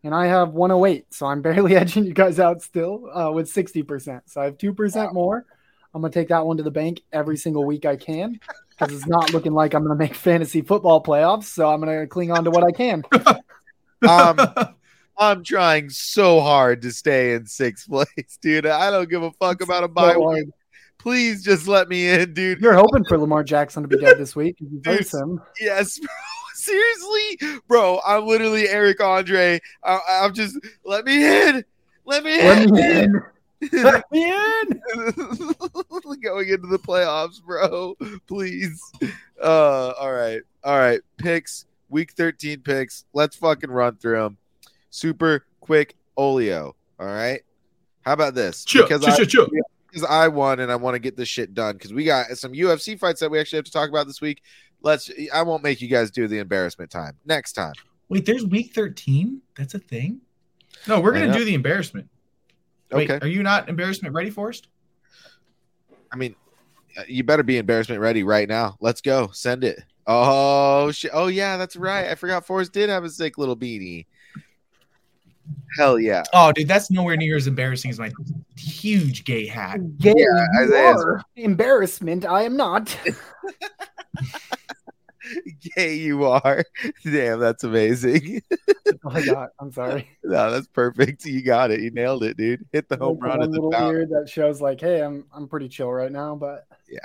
And 0.03 0.15
I 0.15 0.27
have 0.27 0.51
108, 0.51 1.15
so 1.15 1.27
I'm 1.27 1.43
barely 1.43 1.77
edging 1.77 2.05
you 2.05 2.13
guys 2.13 2.41
out 2.41 2.63
still 2.63 3.09
uh, 3.17 3.31
with 3.31 3.53
60%. 3.53 4.23
So 4.27 4.41
I 4.41 4.45
have 4.45 4.59
2% 4.59 5.15
more. 5.15 5.47
I'm 5.95 6.01
going 6.01 6.13
to 6.13 6.19
take 6.19 6.29
that 6.29 6.47
one 6.47 6.57
to 6.57 6.63
the 6.63 6.71
bank 6.71 7.01
every 7.13 7.37
single 7.37 7.65
week 7.65 7.85
I 7.85 7.97
can 7.97 8.39
because 8.71 8.95
it's 8.95 9.07
not 9.07 9.33
looking 9.33 9.53
like 9.53 9.75
I'm 9.75 9.85
going 9.85 9.97
to 9.97 10.03
make 10.03 10.15
fantasy 10.15 10.63
football 10.63 11.03
playoffs. 11.03 11.45
So 11.45 11.69
I'm 11.69 11.81
going 11.81 12.01
to 12.01 12.07
cling 12.07 12.31
on 12.31 12.45
to 12.45 12.51
what 12.51 12.65
I 12.65 12.73
can. 12.73 13.05
Um, 14.09 14.39
I'm 15.19 15.45
trying 15.45 15.91
so 15.91 16.41
hard 16.41 16.81
to 16.83 16.91
stay 16.91 17.35
in 17.35 17.45
sixth 17.45 17.87
place, 17.87 18.39
dude. 18.41 18.65
I 18.65 18.91
don't 18.91 19.11
give 19.11 19.23
a 19.23 19.31
fuck 19.33 19.61
about 19.61 19.85
a 19.85 19.89
bye 19.89 20.15
So 20.15 20.31
week. 20.31 20.49
Please 21.01 21.43
just 21.43 21.67
let 21.67 21.89
me 21.89 22.09
in, 22.09 22.35
dude. 22.35 22.61
You're 22.61 22.75
hoping 22.75 23.05
for 23.09 23.17
Lamar 23.17 23.43
Jackson 23.43 23.83
to 23.83 23.89
be 23.89 23.97
dead 23.97 24.19
this 24.19 24.37
week. 24.37 24.57
You 24.61 24.69
Dude, 24.83 25.09
him. 25.09 25.41
Yes, 25.59 25.99
bro. 25.99 26.09
Seriously, 26.55 27.39
bro. 27.69 28.01
I'm 28.07 28.27
literally 28.27 28.69
Eric 28.69 29.01
Andre. 29.03 29.61
I, 29.83 29.99
I'm 30.23 30.35
just 30.35 30.59
let 30.85 31.07
me 31.07 31.25
in. 31.25 31.65
Let 32.05 32.23
me 32.23 32.37
Let 32.43 32.63
in. 32.65 32.71
me 32.75 32.83
in. 33.01 33.23
Let 33.83 34.05
me 34.13 34.25
in. 34.31 34.69
Going 36.23 36.49
into 36.51 36.67
the 36.67 36.79
playoffs, 36.79 37.43
bro. 37.43 37.97
Please. 38.27 38.79
Uh, 39.43 39.93
all 39.99 40.13
right, 40.13 40.43
all 40.65 40.79
right. 40.79 41.01
Picks. 41.17 41.65
Week 41.89 42.13
13 42.13 42.61
picks. 42.61 43.05
Let's 43.15 43.37
fucking 43.37 43.71
run 43.71 43.97
through 43.97 44.19
them. 44.21 44.37
Super 44.91 45.47
quick. 45.61 45.97
Olio. 46.19 46.77
All 46.99 47.07
right. 47.07 47.41
How 48.03 48.13
about 48.13 48.35
this? 48.35 48.65
Chill, 48.67 48.83
Because 48.83 49.03
chill, 49.03 49.13
I- 49.15 49.17
chill, 49.17 49.27
chill. 49.27 49.49
Because 49.91 50.05
I 50.09 50.29
won 50.29 50.61
and 50.61 50.71
I 50.71 50.77
want 50.77 50.95
to 50.95 50.99
get 50.99 51.17
this 51.17 51.29
shit 51.29 51.55
done 51.55 51.75
because 51.77 51.93
we 51.93 52.05
got 52.05 52.27
some 52.39 52.53
UFC 52.53 52.99
fights 52.99 53.21
that 53.21 53.31
we 53.31 53.39
actually 53.39 53.59
have 53.59 53.65
to 53.67 53.73
talk 53.73 53.89
about 53.89 54.07
this 54.07 54.21
week. 54.21 54.43
Let's. 54.83 55.11
I 55.35 55.43
won't 55.43 55.63
make 55.63 55.81
you 55.83 55.89
guys 55.89 56.11
do 56.11 56.27
the 56.29 56.39
embarrassment 56.39 56.91
time 56.91 57.17
next 57.27 57.53
time. 57.53 57.75
Wait, 58.09 58.27
there's 58.27 58.45
week 58.45 58.73
13? 58.75 59.41
That's 59.57 59.75
a 59.75 59.79
thing? 59.79 60.21
No, 60.89 61.01
we're 61.01 61.13
going 61.13 61.31
to 61.31 61.39
do 61.39 61.45
the 61.45 61.55
embarrassment. 61.55 62.09
Wait, 62.91 63.09
Okay. 63.09 63.25
are 63.25 63.29
you 63.29 63.43
not 63.43 63.69
embarrassment 63.69 64.15
ready, 64.15 64.31
Forrest? 64.31 64.67
I 66.13 66.17
mean, 66.17 66.35
uh, 66.99 67.03
you 67.07 67.23
better 67.23 67.43
be 67.45 67.59
embarrassment 67.59 68.01
ready 68.01 68.25
right 68.25 68.49
now. 68.49 68.77
Let's 68.81 69.01
go. 69.01 69.29
Send 69.33 69.63
it. 69.63 69.85
Oh 70.07 70.91
shit. 70.91 71.13
Oh 71.15 71.29
yeah, 71.29 71.57
that's 71.57 71.77
right. 71.77 72.09
I 72.09 72.15
forgot 72.17 72.45
Forrest 72.47 72.73
did 72.73 72.89
have 72.89 73.05
a 73.05 73.11
sick 73.11 73.39
little 73.39 73.57
beanie. 73.57 74.07
Hell 75.77 75.99
yeah. 75.99 76.23
Oh, 76.33 76.53
dude, 76.53 76.69
that's 76.69 76.91
nowhere 76.91 77.17
near 77.17 77.37
as 77.37 77.47
embarrassing 77.47 77.91
as 77.91 77.99
my 77.99 78.11
huge 78.57 79.25
gay 79.25 79.47
hat. 79.47 79.81
Gay, 79.99 80.15
you 80.17 81.19
Embarrassment. 81.37 82.25
I 82.25 82.43
am 82.43 82.57
not. 82.57 82.97
Gay 85.77 85.95
you 85.95 86.25
are. 86.25 86.65
Damn, 87.05 87.39
that's 87.39 87.63
amazing. 87.63 88.43
oh 88.89 88.95
my 89.05 89.25
god. 89.25 89.51
I'm 89.61 89.71
sorry. 89.71 90.09
no, 90.25 90.51
that's 90.51 90.67
perfect. 90.69 91.25
You 91.25 91.43
got 91.43 91.71
it. 91.71 91.81
You 91.81 91.91
nailed 91.91 92.25
it, 92.25 92.37
dude. 92.37 92.67
Hit 92.73 92.89
the 92.89 92.97
home 92.97 93.19
Like 93.21 93.29
run 93.31 93.43
at 93.43 93.51
the 93.51 93.57
little 93.57 93.71
fountain. 93.71 94.09
that 94.11 94.29
shows 94.29 94.61
like, 94.61 94.81
hey, 94.81 95.03
I'm 95.03 95.27
I'm 95.33 95.47
pretty 95.47 95.69
chill 95.69 95.91
right 95.93 96.11
now, 96.11 96.35
but 96.35 96.67
Yeah. 96.89 96.99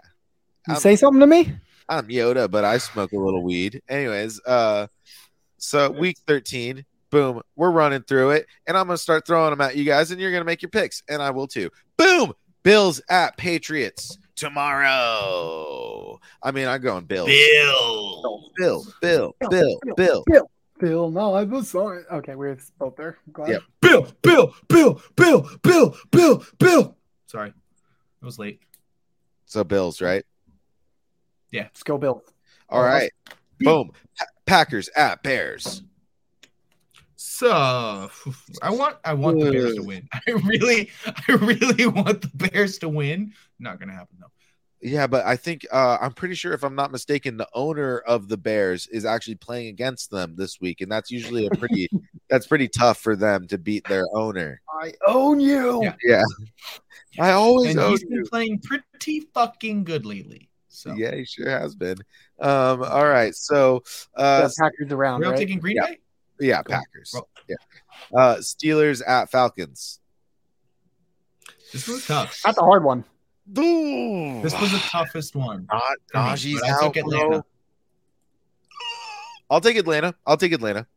You 0.68 0.74
I'm- 0.74 0.82
say 0.82 0.96
something 0.96 1.20
to 1.20 1.28
me? 1.28 1.54
I'm 1.88 2.08
Yoda, 2.08 2.50
but 2.50 2.66
I 2.66 2.80
smoke 2.80 3.12
a 3.12 3.18
little 3.18 3.44
weed. 3.44 3.84
Anyways, 3.88 4.42
uh, 4.48 4.88
so 5.60 5.92
week 5.92 6.18
13, 6.26 6.84
boom, 7.16 7.42
we're 7.56 7.72
running 7.72 8.02
through 8.02 8.32
it, 8.32 8.46
and 8.68 8.76
I'm 8.76 8.88
gonna 8.88 8.98
start 8.98 9.26
throwing 9.26 9.52
them 9.52 9.62
at 9.62 9.78
you 9.78 9.86
guys, 9.86 10.12
and 10.12 10.20
you're 10.20 10.34
gonna 10.34 10.44
make 10.44 10.62
your 10.62 10.70
picks, 10.70 11.02
and 11.08 11.22
I 11.22 11.30
will 11.32 11.48
too. 11.48 11.70
Boom, 11.96 12.34
Bills 12.64 13.02
at 13.10 13.38
Patriots 13.38 14.18
tomorrow. 14.36 16.20
I 16.44 16.52
mean, 16.52 16.68
I'm 16.68 16.82
going 16.82 17.06
Bills. 17.06 17.30
Bill. 17.30 18.52
Bill, 18.58 18.86
Bill, 19.02 19.36
Bill, 19.50 19.80
Bill. 19.96 20.24
Bill. 20.26 20.52
Bill, 20.78 21.10
no, 21.10 21.34
I 21.34 21.46
was 21.46 21.70
sorry. 21.70 22.04
Okay, 22.12 22.36
we're 22.36 22.58
both 22.78 22.98
there. 22.98 23.18
I'm 23.26 23.32
glad. 23.32 23.50
Yep. 23.50 23.62
Bill, 23.80 24.08
Bill, 24.22 24.54
Bill, 24.68 25.02
Bill, 25.16 25.50
Bill, 25.64 25.96
Bill, 26.12 26.46
Bill. 26.60 26.98
Sorry, 27.28 27.48
it 27.48 28.26
was 28.26 28.38
late. 28.38 28.60
So 29.46 29.64
Bills, 29.64 30.02
right? 30.02 30.26
Yeah. 31.50 31.64
Let's 31.64 31.84
go, 31.84 31.98
Bill. 31.98 32.22
All 32.68 32.84
right, 32.84 33.12
boom. 33.62 33.92
Pa- 34.20 34.26
Packers 34.46 34.90
at 34.98 35.24
Bears. 35.24 35.82
So 37.28 38.10
I 38.62 38.70
want 38.70 38.98
I 39.04 39.14
want 39.14 39.40
the 39.40 39.52
Bears 39.52 39.76
to 39.76 39.82
win. 39.84 40.08
I 40.28 40.32
really 40.32 40.90
I 41.28 41.34
really 41.34 41.88
want 41.88 42.22
the 42.22 42.30
Bears 42.36 42.78
to 42.80 42.90
win. 42.90 43.34
Not 43.60 43.80
gonna 43.80 43.94
happen 43.94 44.18
though. 44.20 44.28
Yeah, 44.82 45.08
but 45.08 45.26
I 45.26 45.36
think 45.36 45.66
uh, 45.72 45.98
I'm 46.00 46.12
pretty 46.14 46.36
sure, 46.36 46.54
if 46.54 46.64
I'm 46.64 46.76
not 46.76 46.92
mistaken, 46.92 47.38
the 47.38 47.48
owner 47.56 47.98
of 48.00 48.28
the 48.28 48.38
Bears 48.38 48.86
is 48.88 49.04
actually 49.06 49.36
playing 49.36 49.70
against 49.70 50.12
them 50.12 50.36
this 50.38 50.62
week, 50.62 50.82
and 50.82 50.92
that's 50.92 51.10
usually 51.10 51.48
a 51.48 51.50
pretty 51.52 51.90
that's 52.30 52.46
pretty 52.46 52.68
tough 52.68 53.00
for 53.00 53.16
them 53.16 53.48
to 53.48 53.58
beat 53.58 53.88
their 53.88 54.06
owner. 54.14 54.62
I 54.82 54.94
own 55.08 55.40
you. 55.40 55.82
Yeah. 55.84 55.94
Yeah, 56.04 56.24
I 57.20 57.32
always 57.32 57.72
And 57.72 57.80
own 57.80 57.92
he's 57.92 58.04
been 58.04 58.18
you. 58.18 58.24
playing 58.26 58.60
pretty 58.62 59.22
fucking 59.34 59.86
good 59.86 60.06
lately. 60.06 60.50
So 60.68 60.94
Yeah, 60.94 61.16
he 61.16 61.26
sure 61.26 61.50
has 61.50 61.74
been. 61.74 61.98
Um, 62.40 62.84
all 62.84 63.08
right, 63.08 63.34
so 63.34 63.82
uh, 64.16 64.48
The 64.48 64.54
Packers 64.60 64.92
around, 64.92 65.22
we're 65.22 65.28
all 65.28 65.32
right? 65.32 65.40
taking 65.40 65.58
Green 65.60 65.78
Yeah. 65.78 65.88
Bay. 65.88 66.00
Yeah, 66.40 66.62
Cool. 66.64 66.76
Packers. 66.76 67.12
Well- 67.14 67.30
Yeah, 67.48 67.56
uh, 68.20 68.36
Steelers 68.38 69.02
at 69.08 69.30
Falcons. 69.32 70.00
This 71.72 71.88
was 71.88 72.06
tough. 72.06 72.42
That's 72.44 72.58
a 72.58 72.62
hard 72.62 72.84
one. 72.84 73.04
Ooh, 73.58 74.42
This 74.42 74.60
was 74.60 74.72
the 74.72 74.80
toughest 74.80 75.36
one. 75.36 75.68
not 75.72 75.82
for 76.12 76.18
me, 76.18 76.24
Najee's 76.30 76.62
but 76.62 76.70
I 76.70 76.74
out, 76.74 76.94
took 76.94 77.04
bro. 77.06 77.14
Atlanta. 77.18 77.46
I'll 79.50 79.62
take 79.62 79.78
Atlanta. 79.78 80.16
I'll 80.26 80.38
take 80.38 80.52
Atlanta. 80.54 80.88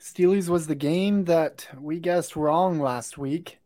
Steelers 0.00 0.48
was 0.48 0.66
the 0.66 0.74
game 0.74 1.24
that 1.24 1.68
we 1.80 1.98
guessed 2.00 2.36
wrong 2.36 2.80
last 2.80 3.16
week. 3.16 3.58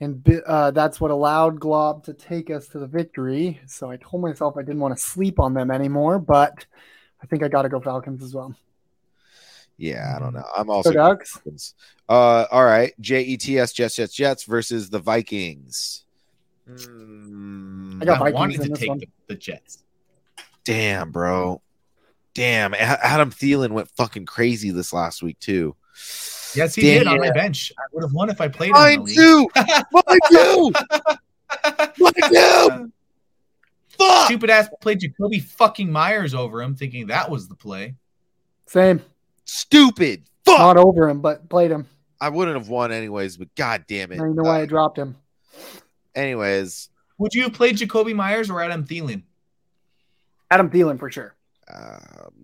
And 0.00 0.28
uh, 0.46 0.72
that's 0.72 1.00
what 1.00 1.12
allowed 1.12 1.60
Glob 1.60 2.04
to 2.04 2.12
take 2.14 2.50
us 2.50 2.66
to 2.68 2.80
the 2.80 2.88
victory. 2.88 3.60
So 3.66 3.88
I 3.90 3.96
told 3.96 4.22
myself 4.22 4.56
I 4.56 4.62
didn't 4.62 4.80
want 4.80 4.96
to 4.96 5.00
sleep 5.02 5.38
on 5.38 5.54
them 5.54 5.70
anymore, 5.70 6.18
but 6.18 6.66
I 7.22 7.26
think 7.26 7.44
I 7.44 7.48
got 7.48 7.62
to 7.62 7.68
go 7.68 7.80
Falcons 7.80 8.20
as 8.22 8.34
well. 8.34 8.56
Yeah, 9.82 10.14
I 10.16 10.20
don't 10.20 10.32
know. 10.32 10.44
I'm 10.56 10.68
So 10.68 10.72
also 10.72 10.92
Ducks. 10.92 11.32
Falcons. 11.32 11.74
Uh, 12.08 12.44
all 12.52 12.64
right. 12.64 12.92
Jets, 13.00 13.72
Jets, 13.72 13.96
Jets, 13.96 14.14
Jets 14.14 14.44
versus 14.44 14.90
the 14.90 15.00
Vikings. 15.00 16.04
Hmm, 16.68 18.00
I 18.00 18.04
got 18.04 18.22
I 18.22 18.30
wanted 18.30 18.60
in 18.60 18.62
to 18.62 18.68
this 18.68 18.78
take 18.78 18.88
one. 18.90 18.98
the, 19.00 19.08
the 19.26 19.34
Jets. 19.34 19.82
damn, 20.62 21.10
bro. 21.10 21.60
Damn, 22.32 22.74
Adam 22.74 23.32
Thielen 23.32 23.72
went 23.72 23.90
fucking 23.90 24.24
crazy 24.24 24.70
this 24.70 24.92
last 24.92 25.20
week 25.20 25.40
too. 25.40 25.74
Yes, 26.54 26.76
he 26.76 26.82
Damn. 26.82 26.98
did 27.00 27.06
on 27.08 27.18
my 27.18 27.32
bench. 27.32 27.72
I 27.76 27.82
would 27.92 28.04
have 28.04 28.12
won 28.12 28.30
if 28.30 28.40
I 28.40 28.46
played 28.46 28.70
him. 28.70 28.76
in 28.76 28.82
Mine 29.00 29.04
the 29.04 29.14
too. 29.14 29.50
Mine 29.92 30.18
too. 30.30 30.72
Mine 31.98 32.30
too. 32.30 32.92
Fuck. 33.98 34.26
Stupid 34.26 34.48
ass 34.48 34.68
played 34.80 35.00
Jakobi 35.00 35.42
fucking 35.42 35.90
Meyers 35.90 36.34
over 36.34 36.62
him, 36.62 36.76
thinking 36.76 37.08
that 37.08 37.28
was 37.28 37.48
the 37.48 37.56
play. 37.56 37.96
Same. 38.66 39.02
Stupid. 39.44 40.24
Fuck. 40.44 40.58
Not 40.58 40.76
over 40.76 41.08
him, 41.08 41.20
but 41.20 41.48
played 41.48 41.70
him. 41.70 41.86
I 42.20 42.28
wouldn't 42.28 42.56
have 42.56 42.68
won 42.68 42.92
anyways, 42.92 43.36
but 43.36 43.54
god 43.56 43.84
damn 43.88 44.12
it. 44.12 44.18
Now 44.18 44.24
you 44.24 44.34
know 44.34 44.42
why 44.44 44.60
I 44.60 44.62
Uh, 44.62 44.66
dropped 44.66 44.98
him. 44.98 45.16
anyways, 46.14 46.88
Would 47.18 47.34
you 47.34 47.42
have 47.44 47.52
played 47.52 47.76
Jakobi 47.76 48.14
Meyers 48.14 48.50
or 48.50 48.60
Adam 48.60 48.84
Thielen? 48.84 49.22
Adam 50.50 50.70
Thielen 50.70 50.98
for 50.98 51.10
sure. 51.10 51.34
uh, 51.68 51.98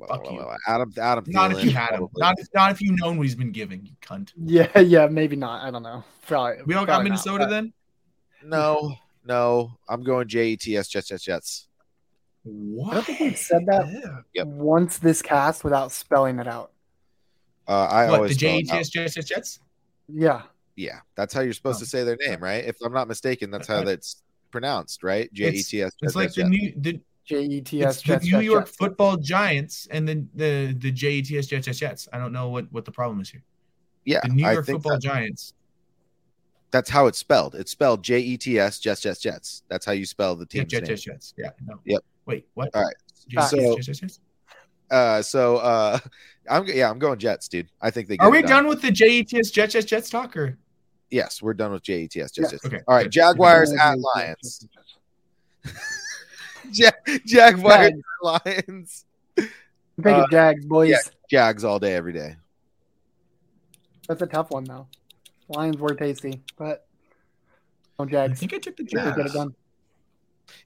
Fuck 0.08 0.30
you. 0.30 0.44
Adam 0.66 0.92
Adam 0.96 1.24
Not 1.28 1.52
if 1.52 1.64
you 1.64 1.70
Thielen, 1.70 1.74
had 1.74 1.94
him. 1.94 2.08
Not 2.16 2.34
if 2.38 2.46
not 2.54 2.70
if 2.70 2.80
you 2.80 2.94
known 2.96 3.16
what 3.18 3.24
he's 3.26 3.34
been 3.34 3.52
giving, 3.52 3.84
you 3.84 3.92
cunt. 4.00 4.32
Yeah, 4.36 4.78
yeah, 4.80 5.06
maybe 5.06 5.36
not. 5.36 5.62
I 5.66 5.70
don't 5.70 5.82
know. 5.82 6.04
Probably. 6.26 6.62
We 6.64 6.74
all 6.74 6.86
got 6.86 6.94
probably 6.94 7.10
not, 7.10 7.24
Minnesota 7.26 7.46
then? 7.46 7.72
No, 8.44 8.94
no. 9.26 9.72
I'm 9.88 10.02
going 10.02 10.28
Jets, 10.28 10.64
Jets, 10.64 10.88
Jets, 11.08 11.22
Jets. 11.24 11.68
What? 12.44 12.90
I 12.90 12.94
don't 12.94 13.04
think 13.06 13.20
we've 13.20 13.36
said 13.38 13.66
that 13.66 14.24
Yep. 14.34 14.46
once 14.46 14.98
this 14.98 15.20
cast 15.20 15.64
without 15.64 15.92
spelling 15.92 16.38
it 16.38 16.46
out. 16.46 16.70
Uh, 17.68 17.84
I 17.84 18.06
What, 18.06 18.14
always 18.16 18.38
the 18.38 18.46
spell 18.46 18.58
it. 18.58 18.66
JETS 18.66 18.88
Jets 18.90 19.14
Jets 19.14 19.28
Jets? 19.28 19.60
Yeah. 20.08 20.42
Yeah, 20.76 21.00
that's 21.16 21.34
how 21.34 21.40
you're 21.40 21.52
supposed 21.52 21.78
Oh. 21.78 21.80
to 21.80 21.86
say 21.86 22.04
their 22.04 22.16
name, 22.26 22.40
right? 22.42 22.64
If 22.64 22.76
I'm 22.82 22.92
not 22.92 23.08
mistaken, 23.08 23.50
that's 23.50 23.66
how 23.66 23.82
that's 23.82 24.22
pronounced, 24.52 25.02
right? 25.02 25.30
J 25.32 25.50
E 25.50 25.62
T 25.62 25.82
S. 25.82 25.92
It's 26.02 26.14
like 26.16 26.32
the 26.32 26.44
new 26.44 26.72
the, 26.76 27.00
J 27.24 27.42
E 27.42 27.60
T 27.60 27.82
S 27.82 27.98
it's 28.08 28.24
the 28.24 28.30
New 28.30 28.40
York 28.40 28.68
Football 28.68 29.16
Giants 29.18 29.86
and 29.90 30.08
then 30.08 30.30
the 30.34 30.74
the 30.78 30.90
JETS 30.92 31.28
Jets 31.48 31.48
Jets 31.66 31.78
Jets. 31.78 32.08
I 32.12 32.18
don't 32.18 32.32
know 32.32 32.48
what 32.48 32.72
what 32.72 32.84
the 32.84 32.92
problem 32.92 33.20
is 33.20 33.28
here. 33.28 33.42
Yeah, 34.04 34.20
The 34.22 34.28
New 34.30 34.48
York 34.48 34.64
Football 34.66 34.98
Giants. 34.98 35.52
that's 36.70 36.88
how 36.88 37.06
it's 37.08 37.18
spelled. 37.18 37.54
It's 37.56 37.72
spelled 37.72 38.02
J 38.04 38.20
E 38.20 38.36
T 38.38 38.58
S, 38.58 38.78
Jets, 38.78 39.00
Jets, 39.02 39.20
Jets. 39.20 39.64
That's 39.68 39.84
how 39.84 39.92
you 39.92 40.06
spell 40.06 40.36
the 40.36 40.46
Yeah, 40.52 40.62
team's 40.62 40.70
Jets. 40.72 40.88
Jets 40.88 41.02
Jets. 41.02 41.34
Yeah. 41.36 41.50
No. 41.66 41.80
Yep. 41.84 42.02
Wait. 42.24 42.46
What? 42.54 42.70
All 42.74 42.82
right. 42.84 42.94
JETS, 43.28 43.50
So- 43.50 43.56
Jets, 43.74 43.86
Jets, 43.86 43.98
Jets? 44.00 44.20
Uh, 44.90 45.23
so 45.23 45.56
uh, 45.59 45.98
I'm 46.51 46.66
yeah, 46.66 46.90
I'm 46.90 46.98
going 46.98 47.19
Jets, 47.19 47.48
dude. 47.48 47.69
I 47.81 47.90
think 47.90 48.09
they. 48.09 48.16
Get 48.16 48.24
Are 48.24 48.31
we 48.31 48.43
done 48.43 48.66
with 48.66 48.81
the 48.82 48.90
JETS 48.90 49.51
Jets 49.52 49.73
Jets 49.73 49.86
Jets 49.86 50.10
talk 50.10 50.36
or? 50.36 50.56
Yes, 51.10 51.40
we're 51.43 51.55
done 51.55 51.73
with 51.73 51.82
J 51.82 52.02
E 52.02 52.09
T 52.09 52.20
S, 52.20 52.31
Jets. 52.32 52.52
Yes. 52.52 52.62
Jets. 52.62 52.66
Okay, 52.66 52.81
All 52.86 52.94
right. 52.94 53.10
Jaguars 53.10 53.73
at 53.73 53.77
yeah, 53.77 53.94
yeah, 53.94 54.02
Lions. 54.15 54.69
Ja- 56.73 56.90
Jaguars 57.27 57.90
Jags. 57.90 58.02
Lions. 58.23 59.05
I'm 59.39 59.44
taking 60.05 60.20
Uh, 60.20 60.27
Jags, 60.31 60.66
boys. 60.66 60.90
yeah. 60.90 60.98
Jags 61.31 61.65
all 61.65 61.78
day, 61.78 61.94
every 61.94 62.12
day. 62.12 62.36
That's 64.06 64.23
a 64.23 64.27
tough 64.27 64.51
one 64.51 64.65
though. 64.65 64.86
Lions 65.48 65.78
were 65.78 65.94
tasty, 65.94 66.43
but 66.59 66.86
no 67.98 68.05
I 68.05 68.09
Jags. 68.09 68.40
think 68.40 68.52
I 68.55 68.59
took 68.59 68.77
the 68.77 68.85
They 68.85 68.90
get 68.90 69.06
it 69.09 69.16
Jags. 69.16 69.32
done. 69.35 69.55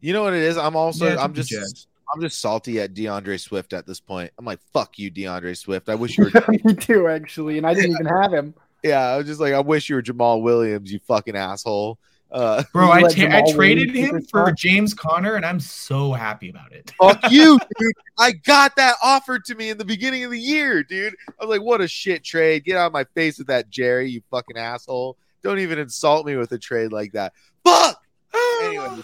You 0.01 0.12
know 0.12 0.23
what 0.24 0.32
it 0.35 0.43
is? 0.43 0.57
I'm 0.57 0.77
also 0.77 1.07
Yeah, 1.07 1.16
I 1.20 1.24
I'm 1.24 1.35
just 1.35 1.51
Jags. 1.51 1.86
I'm 2.12 2.20
just 2.20 2.40
salty 2.40 2.80
at 2.80 2.94
D'Andre 2.94 3.36
Swift 3.36 3.72
at 3.72 3.86
this 3.86 4.00
point. 4.00 4.30
I'm 4.38 4.44
like, 4.44 4.60
fuck 4.72 4.98
you, 4.98 5.10
D'Andre 5.10 5.54
Swift. 5.54 5.88
I 5.88 5.94
wish 5.94 6.16
you 6.18 6.24
were 6.24 6.44
Me 6.64 6.74
too, 6.74 7.08
actually, 7.08 7.58
and 7.58 7.66
I 7.66 7.74
didn't 7.74 7.92
even 7.92 8.06
have 8.06 8.32
him. 8.32 8.54
yeah, 8.82 9.00
I 9.00 9.16
was 9.18 9.26
just 9.26 9.40
like, 9.40 9.54
I 9.54 9.60
wish 9.60 9.88
you 9.88 9.96
were 9.96 10.02
Jamaal 10.02 10.42
Williams, 10.42 10.92
you 10.92 11.00
fucking 11.06 11.36
asshole. 11.36 11.98
Uh 12.30 12.62
Bro, 12.72 12.86
You 12.86 12.92
I, 12.92 13.00
let 13.02 13.14
ta- 13.14 13.22
I 13.24 13.42
Jamaal 13.42 13.54
traded 13.54 13.88
Williams 13.92 14.10
him 14.14 14.22
for 14.24 14.46
his 14.48 14.58
James 14.58 14.94
Conner, 14.94 15.34
and 15.34 15.44
I'm 15.44 15.60
so 15.60 16.12
happy 16.14 16.48
about 16.48 16.72
it. 16.72 16.90
fuck 16.98 17.30
you, 17.30 17.58
dude. 17.78 17.92
I 18.18 18.32
got 18.32 18.74
that 18.76 18.96
offered 19.02 19.44
to 19.46 19.54
me 19.54 19.68
in 19.68 19.76
the 19.76 19.84
beginning 19.84 20.24
of 20.24 20.30
the 20.30 20.40
year, 20.40 20.82
dude. 20.82 21.14
I 21.28 21.44
was 21.44 21.50
like, 21.50 21.60
what 21.66 21.82
a 21.82 21.88
shit 21.88 22.24
trade. 22.24 22.64
Get 22.64 22.78
out 22.78 22.86
of 22.86 22.92
my 22.94 23.04
face 23.14 23.36
with 23.36 23.48
that, 23.48 23.68
Jerry, 23.68 24.08
you 24.10 24.22
fucking 24.30 24.56
asshole. 24.56 25.18
Don't 25.42 25.58
even 25.58 25.78
insult 25.78 26.24
me 26.24 26.36
with 26.36 26.52
a 26.52 26.58
trade 26.58 26.90
like 26.92 27.12
that. 27.12 27.32
Fuck. 27.64 27.98
Anyway, 28.62 29.02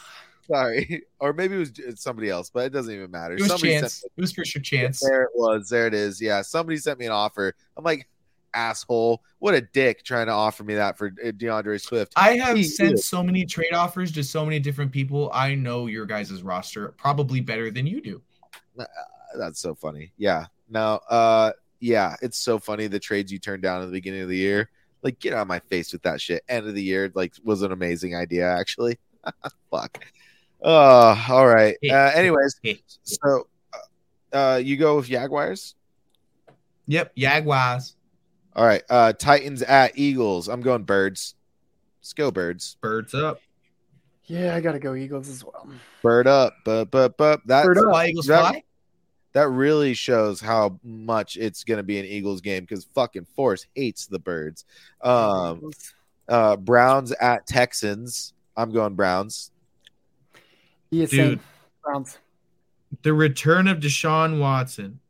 sorry. 0.51 1.03
Or 1.21 1.33
maybe 1.33 1.57
it 1.57 1.59
was 1.59 2.01
somebody 2.01 2.31
else, 2.31 2.49
but 2.49 2.67
it 2.67 2.73
doesn't 2.73 2.95
even 2.95 3.11
matter. 3.11 3.35
It 3.35 3.41
was 3.41 3.49
Somebody 3.49 3.73
sent 3.73 3.83
chance. 3.83 4.05
It 4.05 4.21
was 4.21 4.33
sure 4.33 4.63
chance. 4.63 5.01
There 5.01 5.25
it 5.25 5.31
was. 5.35 5.69
There 5.69 5.89
it 5.89 5.95
is. 5.95 6.21
Yeah, 6.21 6.43
somebody 6.43 6.77
sent 6.77 7.01
me 7.01 7.07
an 7.07 7.13
offer. 7.13 7.55
I'm 7.77 7.83
like, 7.83 8.09
asshole. 8.55 9.23
What 9.41 9.55
a 9.55 9.61
dick 9.61 10.05
trying 10.05 10.27
to 10.27 10.33
offer 10.33 10.65
me 10.65 10.75
that 10.75 10.97
for 10.97 11.13
uh, 11.25 11.31
D'Andre 11.33 11.79
Swift. 11.79 12.13
I 12.17 12.37
have 12.37 12.57
He 12.57 12.63
sent 12.65 12.95
is. 12.95 13.05
so 13.05 13.23
many 13.23 13.45
trade 13.45 13.73
offers 13.73 14.13
to 14.13 14.23
so 14.25 14.45
many 14.45 14.61
different 14.61 14.93
people. 14.93 15.31
I 15.33 15.55
know 15.55 15.87
your 15.87 16.07
guys' 16.07 16.43
roster 16.43 16.89
probably 16.97 17.41
better 17.41 17.71
than 17.71 17.87
you 17.87 18.01
do. 18.01 18.23
That's 19.37 19.61
so 19.61 19.75
funny. 19.75 20.13
Yeah. 20.19 20.47
No. 20.69 21.01
Uh. 21.09 21.53
Yeah. 21.81 22.15
It's 22.23 22.39
so 22.39 22.59
funny 22.59 22.87
the 22.87 23.01
trades 23.01 23.33
you 23.33 23.39
turned 23.39 23.63
down 23.63 23.83
at 23.83 23.87
the 23.87 23.93
beginning 23.93 24.23
of 24.23 24.29
the 24.29 24.37
year. 24.37 24.71
Like, 25.03 25.19
get 25.21 25.33
out 25.33 25.43
of 25.43 25.49
my 25.49 25.61
face 25.61 25.93
with 25.93 26.03
that 26.03 26.21
shit. 26.21 26.43
End 26.49 26.67
of 26.67 26.75
the 26.75 26.83
year, 26.83 27.11
like, 27.15 27.35
was 27.45 27.63
an 27.63 27.73
amazing 27.73 28.17
idea. 28.17 28.49
Actually. 28.49 28.99
Fuck. 29.71 30.05
Oh. 30.63 31.27
All 31.29 31.47
right. 31.47 31.77
Uh. 31.89 31.95
Anyways. 32.15 32.61
So. 33.03 33.47
Uh, 33.73 34.37
uh, 34.37 34.57
you 34.57 34.77
go 34.77 34.97
with 34.97 35.07
Jaguars. 35.07 35.75
Yep, 36.87 37.17
Jaguars, 37.17 37.97
All 38.57 38.65
right. 38.65 38.83
Uh. 38.89 39.13
Titans 39.13 39.63
at 39.63 39.99
Eagles. 39.99 40.49
I'm 40.49 40.61
going 40.63 40.85
Birds. 40.85 41.35
Let's 42.01 42.13
go 42.15 42.31
Birds. 42.31 42.77
birds 42.81 43.15
up. 43.15 43.41
Yeah, 44.25 44.55
I 44.55 44.61
gotta 44.61 44.79
go 44.79 44.95
Eagles 44.95 45.29
as 45.29 45.45
well. 45.45 45.69
Bird 46.03 46.27
up. 46.27 46.55
But 46.65 46.87
but 46.91 47.17
but 47.17 47.47
that 47.47 47.65
Bird 47.65 47.79
up. 47.79 48.07
Eagles 48.07 48.27
that- 48.27 48.41
fly. 48.51 48.63
that 49.33 49.49
really 49.49 49.95
shows 49.95 50.41
how 50.41 50.79
much 50.83 51.37
it's 51.37 51.65
going 51.65 51.77
to 51.79 51.83
be 51.83 51.99
an 51.99 52.05
Eagles 52.07 52.41
game 52.41 52.63
because 52.65 52.85
fucking 52.95 53.27
Force 53.37 53.67
hates 53.75 54.07
the 54.07 54.19
birds. 54.19 54.65
Um, 55.03 55.71
uh, 56.29 56.57
Browns 56.57 57.13
at 57.13 57.47
Texans. 57.47 58.33
I'm 58.57 58.71
going 58.71 58.95
Browns. 58.95 59.51
He 60.91 61.03
is 61.03 61.11
Dude. 61.11 61.41
Browns. 61.83 62.19
The 63.03 63.13
return 63.13 63.69
of 63.69 63.79
Deshaun 63.79 64.41
Watson. 64.41 65.01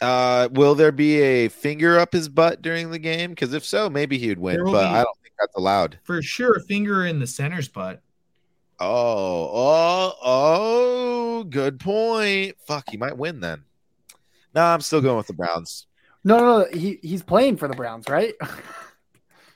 Uh, 0.00 0.48
will 0.52 0.74
there 0.74 0.92
be 0.92 1.20
a 1.20 1.48
finger 1.48 1.98
up 1.98 2.12
his 2.12 2.28
butt 2.28 2.60
during 2.62 2.90
the 2.90 2.98
game? 2.98 3.30
Because 3.30 3.54
if 3.54 3.64
so, 3.64 3.88
maybe 3.88 4.18
he 4.18 4.28
would 4.28 4.38
win, 4.38 4.62
but 4.64 4.72
be. 4.72 4.78
I 4.78 5.02
don't 5.02 5.18
think 5.22 5.34
that's 5.40 5.54
allowed. 5.56 5.98
For 6.04 6.20
sure, 6.22 6.54
a 6.56 6.60
finger 6.62 7.06
in 7.06 7.18
the 7.18 7.26
center's 7.26 7.68
butt. 7.68 8.02
Oh, 8.78 9.50
oh, 9.54 10.12
oh, 10.22 11.44
good 11.44 11.80
point. 11.80 12.56
Fuck, 12.66 12.90
he 12.90 12.98
might 12.98 13.16
win 13.16 13.40
then. 13.40 13.64
No, 14.54 14.62
I'm 14.62 14.82
still 14.82 15.00
going 15.00 15.16
with 15.16 15.26
the 15.26 15.32
Browns. 15.32 15.86
No, 16.24 16.38
no, 16.38 16.58
no. 16.60 16.66
He 16.78 16.98
he's 17.02 17.22
playing 17.22 17.56
for 17.56 17.68
the 17.68 17.74
Browns, 17.76 18.06
right? 18.08 18.34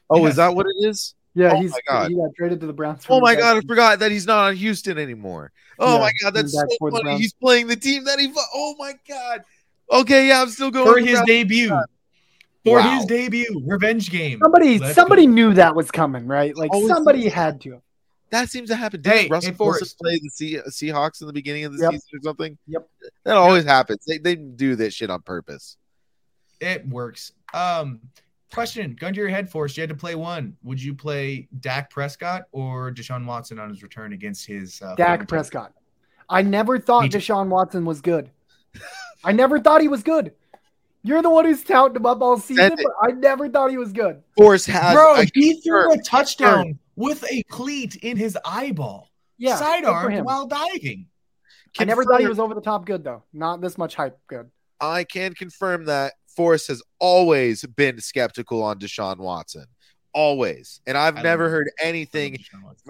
Oh, 0.08 0.22
Yes. 0.22 0.30
is 0.30 0.36
that 0.36 0.54
what 0.54 0.66
it 0.66 0.88
is? 0.88 1.14
Yeah, 1.34 1.52
Oh 1.54 1.60
he's 1.60 1.70
my 1.72 1.78
God. 1.88 2.08
he 2.10 2.16
got 2.16 2.30
traded 2.36 2.60
to 2.60 2.66
the 2.66 2.72
Browns. 2.72 3.04
Oh 3.08 3.20
my 3.20 3.34
the 3.34 3.40
god, 3.40 3.56
I 3.56 3.60
forgot 3.66 3.98
that 4.00 4.10
he's 4.10 4.26
not 4.26 4.48
on 4.48 4.56
Houston 4.56 4.98
anymore. 4.98 5.52
Oh 5.78 5.94
Yeah, 5.94 6.00
my 6.00 6.12
god, 6.22 6.34
that's 6.34 6.52
so 6.52 6.60
back 6.60 6.68
for 6.78 6.90
the 6.90 6.96
funny. 6.96 7.04
Browns. 7.04 7.20
He's 7.20 7.32
playing 7.34 7.66
the 7.68 7.76
team 7.76 8.04
that 8.04 8.18
he. 8.18 8.32
Oh 8.54 8.74
my 8.78 8.94
god. 9.08 9.44
Okay, 9.90 10.28
yeah, 10.28 10.42
I'm 10.42 10.48
still 10.50 10.70
going 10.70 10.86
for 10.86 10.94
with 10.94 11.04
his 11.04 11.14
Browns. 11.14 11.26
debut. 11.26 11.68
For 12.64 12.78
Wow. 12.78 12.96
his 12.98 13.06
debut, 13.06 13.62
revenge 13.66 14.10
game. 14.10 14.38
Somebody, 14.42 14.78
Let's 14.78 14.94
somebody 14.94 15.24
go. 15.26 15.32
knew 15.32 15.54
that 15.54 15.74
was 15.74 15.90
coming, 15.90 16.26
right? 16.26 16.54
Like 16.54 16.70
Always 16.74 16.88
somebody 16.90 17.22
seems- 17.22 17.32
had 17.32 17.60
to. 17.62 17.80
That 18.30 18.48
seems 18.50 18.68
to 18.68 18.76
happen. 18.76 19.00
Didn't 19.00 19.16
Hey, 19.18 19.28
Russell 19.28 19.50
hey, 19.52 19.56
Wilson 19.58 19.86
Forrest. 19.88 19.98
play 19.98 20.20
the 20.22 20.28
Se- 20.28 20.62
Seahawks 20.92 21.20
in 21.22 21.26
the 21.26 21.32
beginning 21.32 21.64
of 21.64 21.72
the 21.76 21.82
Yep. 21.82 21.92
season 21.92 22.08
or 22.12 22.20
something? 22.22 22.58
Yep. 22.68 22.88
That 23.24 23.36
always 23.36 23.64
happens. 23.64 24.04
They 24.06 24.18
they 24.18 24.36
do 24.36 24.76
this 24.76 24.92
shit 24.94 25.10
on 25.10 25.22
purpose. 25.22 25.76
It 26.60 26.86
works. 26.86 27.32
Um, 27.54 28.00
question: 28.52 28.96
Gun 28.98 29.12
to 29.14 29.20
your 29.20 29.28
head, 29.28 29.50
Force. 29.50 29.76
You 29.76 29.82
had 29.82 29.90
to 29.90 29.96
play 29.96 30.14
one. 30.14 30.56
Would 30.62 30.82
you 30.82 30.94
play 30.94 31.48
Dak 31.60 31.90
Prescott 31.90 32.42
or 32.52 32.90
Deshaun 32.92 33.24
Watson 33.26 33.58
on 33.58 33.68
his 33.68 33.82
return 33.82 34.12
against 34.12 34.46
his 34.46 34.80
uh, 34.82 34.94
Dak 34.96 35.20
former 35.20 35.26
Prescott. 35.26 35.72
I 36.28 36.42
never 36.42 36.78
thought 36.78 37.02
Me 37.04 37.08
too. 37.08 37.18
Deshaun 37.18 37.48
Watson 37.48 37.84
was 37.84 38.00
good. 38.00 38.30
I 39.24 39.32
never 39.32 39.58
thought 39.58 39.80
he 39.80 39.88
was 39.88 40.02
good. 40.02 40.32
You're 41.02 41.22
the 41.22 41.30
one 41.30 41.44
who's 41.46 41.64
touting 41.64 41.96
him 41.96 42.06
up 42.06 42.20
all 42.20 42.38
season, 42.38 42.74
but 42.76 42.92
I 43.02 43.12
never 43.12 43.48
thought 43.48 43.70
he 43.70 43.78
was 43.78 43.92
good. 43.92 44.22
Force 44.36 44.66
team? 44.66 44.74
has 44.76 44.94
Bro, 44.94 45.14
I 45.14 45.26
he 45.34 45.60
threw 45.60 45.78
a 45.80 45.82
confirmed- 45.84 46.04
touchdown 46.04 46.78
with 46.96 47.24
a 47.30 47.42
cleat 47.44 47.96
in 47.96 48.16
his 48.18 48.36
eyeball, 48.44 49.10
Yeah, 49.38 49.56
sidearm 49.56 50.24
while 50.24 50.46
diving. 50.46 51.06
I 51.78 51.84
never 51.84 52.04
thought 52.04 52.20
he 52.20 52.26
was 52.26 52.38
over 52.38 52.54
the 52.54 52.60
top 52.60 52.84
good 52.84 53.02
though. 53.02 53.22
Not 53.32 53.60
this 53.60 53.78
much 53.78 53.94
hype 53.94 54.18
good. 54.26 54.50
I 54.80 55.04
can 55.04 55.34
confirm 55.34 55.86
that 55.86 56.14
Forrest 56.36 56.68
has 56.68 56.82
always 56.98 57.64
been 57.66 58.00
skeptical 58.00 58.62
on 58.62 58.78
Deshaun 58.78 59.18
Watson. 59.18 59.66
Always. 60.12 60.80
And 60.88 60.98
I've 60.98 61.22
never 61.22 61.44
love- 61.44 61.52
heard 61.52 61.70
anything 61.80 62.36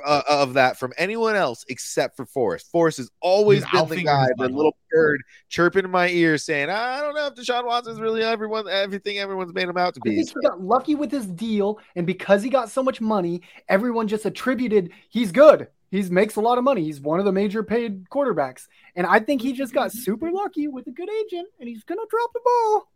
uh, 0.02 0.22
of 0.26 0.54
that 0.54 0.78
from 0.78 0.94
anyone 0.96 1.36
else 1.36 1.66
except 1.68 2.16
for 2.16 2.24
Forrest. 2.24 2.70
Forrest 2.70 2.96
has 2.96 3.10
always 3.20 3.60
Dude, 3.60 3.70
been 3.72 3.78
I'll 3.78 3.86
the 3.86 4.02
guy, 4.02 4.26
the 4.38 4.48
little 4.48 4.74
bird 4.90 5.20
chirping 5.50 5.84
in 5.84 5.90
my 5.90 6.08
ear 6.08 6.38
saying, 6.38 6.70
I 6.70 7.00
don't 7.00 7.14
know 7.14 7.26
if 7.26 7.34
Deshaun 7.34 7.66
Watson's 7.66 8.00
really 8.00 8.22
everyone 8.22 8.66
everything 8.70 9.18
everyone's 9.18 9.52
made 9.52 9.68
him 9.68 9.76
out 9.76 9.92
to 9.94 10.00
I 10.02 10.08
be. 10.08 10.16
think 10.16 10.30
he 10.30 10.48
got 10.48 10.62
lucky 10.62 10.94
with 10.94 11.10
his 11.10 11.26
deal, 11.26 11.78
and 11.94 12.06
because 12.06 12.42
he 12.42 12.48
got 12.48 12.70
so 12.70 12.82
much 12.82 13.02
money, 13.02 13.42
everyone 13.68 14.08
just 14.08 14.24
attributed 14.24 14.90
he's 15.10 15.30
good. 15.30 15.68
He 15.90 16.00
makes 16.04 16.36
a 16.36 16.40
lot 16.40 16.56
of 16.56 16.64
money. 16.64 16.84
He's 16.84 17.00
one 17.02 17.18
of 17.18 17.26
the 17.26 17.32
major 17.32 17.62
paid 17.62 18.08
quarterbacks, 18.08 18.66
and 18.96 19.06
I 19.06 19.18
think 19.20 19.42
he 19.42 19.52
just 19.52 19.74
got 19.74 19.92
super 19.92 20.30
lucky 20.32 20.68
with 20.68 20.86
a 20.86 20.90
good 20.90 21.10
agent, 21.26 21.48
and 21.58 21.68
he's 21.68 21.84
gonna 21.84 22.00
drop 22.08 22.30
the 22.32 22.40
ball. 22.42 22.88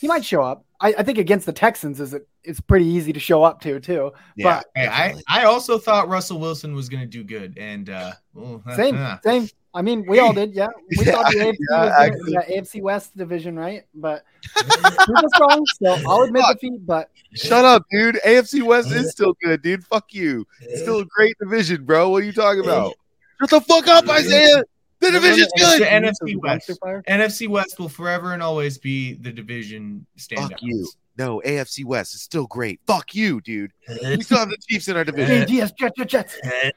He 0.00 0.06
might 0.06 0.24
show 0.24 0.42
up. 0.42 0.64
I, 0.80 0.94
I 0.98 1.02
think 1.02 1.18
against 1.18 1.46
the 1.46 1.52
Texans 1.52 2.00
is 2.00 2.14
it, 2.14 2.26
it's 2.42 2.60
pretty 2.60 2.86
easy 2.86 3.12
to 3.12 3.20
show 3.20 3.42
up 3.42 3.60
to 3.62 3.80
too. 3.80 4.12
Yeah, 4.36 4.62
Hey, 4.74 4.86
I. 4.86 5.14
I 5.28 5.44
also 5.44 5.78
thought 5.78 6.08
Russell 6.08 6.38
Wilson 6.38 6.74
was 6.74 6.88
going 6.88 7.02
to 7.02 7.06
do 7.06 7.22
good, 7.22 7.58
and 7.58 7.90
uh, 7.90 8.12
oh, 8.36 8.62
Same, 8.74 9.18
same. 9.22 9.48
I 9.72 9.82
mean, 9.82 10.04
we 10.06 10.18
all 10.18 10.32
did. 10.32 10.52
Yeah, 10.52 10.68
we 10.96 11.04
Yeah, 11.04 11.12
thought 11.12 11.26
the 11.28 11.38
AFC 11.38 11.56
yeah, 11.70 12.08
was 12.08 12.20
gonna, 12.24 12.44
yeah, 12.48 12.60
AFC 12.60 12.82
West 12.82 13.16
division, 13.16 13.56
right? 13.56 13.84
But 13.94 14.24
prove 14.42 15.22
wrong. 15.38 15.64
So 15.80 15.96
I'll 16.06 16.22
admit 16.22 16.44
defeat, 16.52 16.84
but 16.84 17.10
Shut 17.34 17.64
up, 17.64 17.84
dude. 17.90 18.18
AFC 18.26 18.62
West 18.62 18.90
is 18.90 19.12
still 19.12 19.34
good, 19.42 19.62
dude. 19.62 19.84
Fuck 19.84 20.12
you. 20.12 20.46
It's 20.60 20.82
still 20.82 21.00
a 21.00 21.04
great 21.04 21.36
division, 21.38 21.84
bro. 21.84 22.08
What 22.08 22.22
are 22.22 22.26
you 22.26 22.32
talking 22.32 22.60
about? 22.64 22.94
Shut 23.40 23.50
the 23.50 23.60
fuck 23.60 23.86
up, 23.86 24.08
Isaiah. 24.08 24.64
The 25.00 25.10
division's 25.10 25.48
It's 25.54 25.62
good. 25.62 25.80
the 25.82 25.86
NFC 25.86 26.36
West. 26.36 26.70
NFC 27.08 27.48
West 27.48 27.78
will 27.78 27.88
forever 27.88 28.34
and 28.34 28.42
always 28.42 28.78
be 28.78 29.14
the 29.14 29.32
division 29.32 30.06
standout. 30.18 30.50
Fuck 30.50 30.62
you. 30.62 30.86
No, 31.18 31.42
AFC 31.44 31.84
West 31.84 32.14
is 32.14 32.22
still 32.22 32.46
great. 32.46 32.80
Fuck 32.86 33.14
you, 33.14 33.40
dude. 33.40 33.72
We 34.02 34.22
still 34.22 34.38
have 34.38 34.48
the 34.50 34.56
Chiefs 34.68 34.88
in 34.88 34.96
our 34.96 35.04
division. 35.04 35.46
JDS, 35.48 35.76
Jets, 35.76 35.94
Jets, 35.96 36.12
Jets. 36.12 36.40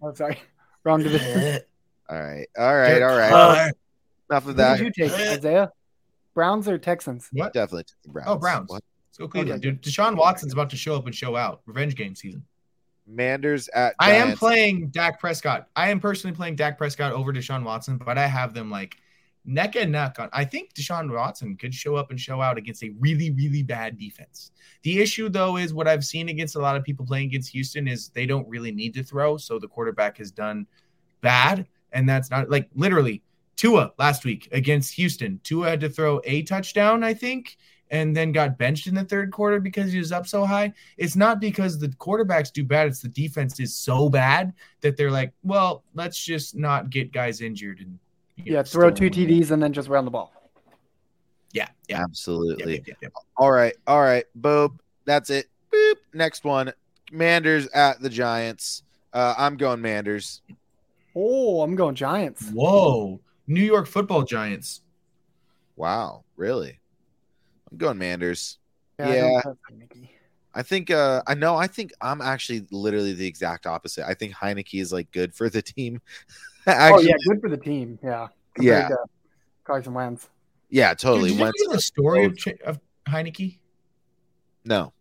Oh, 0.00 0.14
sorry, 0.14 0.38
wrong 0.84 1.02
division. 1.02 1.60
All 2.08 2.22
right, 2.22 2.46
all 2.56 2.76
right, 2.76 3.02
all 3.02 3.16
right. 3.16 3.32
Uh, 3.32 3.70
Enough 4.30 4.46
of 4.46 4.56
that. 4.56 4.78
Who 4.78 4.84
that. 4.84 4.94
did 4.94 4.96
you 4.96 5.08
take, 5.08 5.38
Isaiah? 5.38 5.72
Browns 6.34 6.68
or 6.68 6.78
Texans? 6.78 7.28
what? 7.32 7.52
Definitely 7.52 7.86
the 8.04 8.10
Browns. 8.10 8.28
Oh, 8.30 8.36
Browns. 8.36 8.70
What? 8.70 8.82
Let's 9.10 9.18
go 9.18 9.26
Cleveland, 9.26 9.62
dude. 9.62 9.82
Deshaun 9.82 10.16
Watson's 10.16 10.52
about 10.52 10.70
to 10.70 10.76
show 10.76 10.94
up 10.94 11.06
and 11.06 11.14
show 11.14 11.34
out. 11.34 11.62
Revenge 11.66 11.96
game 11.96 12.14
season. 12.14 12.44
Manders 13.08 13.68
at 13.68 13.94
I 13.98 14.12
am 14.12 14.36
playing 14.36 14.88
Dak 14.88 15.18
Prescott. 15.18 15.68
I 15.74 15.90
am 15.90 16.00
personally 16.00 16.36
playing 16.36 16.56
Dak 16.56 16.76
Prescott 16.78 17.12
over 17.12 17.32
Deshaun 17.32 17.64
Watson, 17.64 17.98
but 17.98 18.18
I 18.18 18.26
have 18.26 18.54
them 18.54 18.70
like 18.70 18.96
neck 19.44 19.76
and 19.76 19.90
neck 19.92 20.18
on. 20.18 20.28
I 20.32 20.44
think 20.44 20.74
Deshaun 20.74 21.12
Watson 21.12 21.56
could 21.56 21.74
show 21.74 21.96
up 21.96 22.10
and 22.10 22.20
show 22.20 22.42
out 22.42 22.58
against 22.58 22.84
a 22.84 22.90
really, 23.00 23.30
really 23.30 23.62
bad 23.62 23.98
defense. 23.98 24.52
The 24.82 25.00
issue, 25.00 25.28
though, 25.28 25.56
is 25.56 25.72
what 25.72 25.88
I've 25.88 26.04
seen 26.04 26.28
against 26.28 26.56
a 26.56 26.60
lot 26.60 26.76
of 26.76 26.84
people 26.84 27.06
playing 27.06 27.26
against 27.26 27.50
Houston 27.52 27.88
is 27.88 28.10
they 28.10 28.26
don't 28.26 28.48
really 28.48 28.70
need 28.70 28.94
to 28.94 29.02
throw, 29.02 29.36
so 29.36 29.58
the 29.58 29.68
quarterback 29.68 30.18
has 30.18 30.30
done 30.30 30.66
bad, 31.20 31.66
and 31.92 32.08
that's 32.08 32.30
not 32.30 32.50
like 32.50 32.68
literally 32.74 33.22
Tua 33.56 33.92
last 33.98 34.24
week 34.24 34.48
against 34.52 34.94
Houston. 34.94 35.40
Tua 35.42 35.70
had 35.70 35.80
to 35.80 35.88
throw 35.88 36.20
a 36.24 36.42
touchdown, 36.42 37.02
I 37.02 37.14
think, 37.14 37.56
and 37.90 38.16
then 38.16 38.32
got 38.32 38.58
benched 38.58 38.86
in 38.86 38.94
the 38.94 39.04
third 39.04 39.32
quarter 39.32 39.60
because 39.60 39.92
he 39.92 39.98
was 39.98 40.12
up 40.12 40.26
so 40.26 40.44
high. 40.44 40.72
It's 40.96 41.16
not 41.16 41.40
because 41.40 41.78
the 41.78 41.88
quarterbacks 41.88 42.52
do 42.52 42.64
bad, 42.64 42.88
it's 42.88 43.00
the 43.00 43.08
defense 43.08 43.58
is 43.60 43.74
so 43.74 44.08
bad 44.08 44.52
that 44.80 44.96
they're 44.96 45.10
like, 45.10 45.32
well, 45.42 45.82
let's 45.94 46.22
just 46.22 46.54
not 46.56 46.90
get 46.90 47.12
guys 47.12 47.40
injured 47.40 47.80
and 47.80 47.98
you 48.36 48.52
know, 48.52 48.58
Yeah, 48.58 48.62
throw 48.62 48.90
two 48.90 49.04
win. 49.04 49.12
TDs 49.12 49.50
and 49.50 49.62
then 49.62 49.72
just 49.72 49.88
run 49.88 50.04
the 50.04 50.10
ball. 50.10 50.32
Yeah, 51.52 51.66
yeah. 51.88 51.98
yeah, 51.98 52.04
Absolutely. 52.04 52.74
yeah, 52.74 52.80
yeah, 52.86 52.94
yeah. 53.02 53.08
All 53.36 53.50
right, 53.50 53.74
all 53.86 54.00
right. 54.02 54.24
Boop. 54.38 54.78
That's 55.04 55.30
it. 55.30 55.46
Boop. 55.72 55.94
Next 56.12 56.44
one. 56.44 56.72
Manders 57.10 57.66
at 57.68 58.00
the 58.02 58.10
Giants. 58.10 58.82
Uh, 59.14 59.34
I'm 59.38 59.56
going 59.56 59.80
Manders. 59.80 60.42
Oh, 61.16 61.62
I'm 61.62 61.74
going 61.74 61.94
Giants. 61.94 62.50
Whoa. 62.50 63.18
New 63.46 63.62
York 63.62 63.86
football 63.86 64.22
giants. 64.24 64.82
Wow, 65.74 66.24
really? 66.36 66.78
I'm 67.70 67.78
going 67.78 67.98
Manders. 67.98 68.58
I 68.98 69.04
don't 69.04 69.14
Yeah. 69.14 69.40
trust 69.42 69.58
Mickey. 69.76 70.10
I 70.54 70.62
think 70.62 70.90
uh 70.90 71.22
I 71.26 71.34
know 71.34 71.54
I 71.56 71.66
think 71.66 71.92
I'm 72.00 72.20
actually 72.20 72.66
literally 72.70 73.12
the 73.12 73.26
exact 73.26 73.66
opposite. 73.66 74.06
I 74.08 74.14
think 74.14 74.32
Heinicke 74.34 74.80
is 74.80 74.92
like 74.92 75.10
good 75.12 75.34
for 75.34 75.48
the 75.48 75.62
team. 75.62 76.00
Oh 76.66 77.00
yeah, 77.00 77.14
good 77.26 77.40
for 77.40 77.48
the 77.48 77.56
team. 77.56 77.98
Yeah. 78.02 78.28
Yeah. 78.60 78.88
to 78.88 78.96
Carson 79.64 79.94
Wentz. 79.94 80.28
yeah, 80.68 80.92
totally. 80.92 81.30
Dude, 81.30 81.38
did 81.38 81.42
Wentz- 81.44 81.60
you 81.60 81.68
know 81.68 81.74
the 81.76 81.80
story 81.80 82.24
of, 82.26 82.36
Ch- 82.36 82.60
of 82.62 82.78
Heinicke? 83.06 83.56
No. 84.66 84.92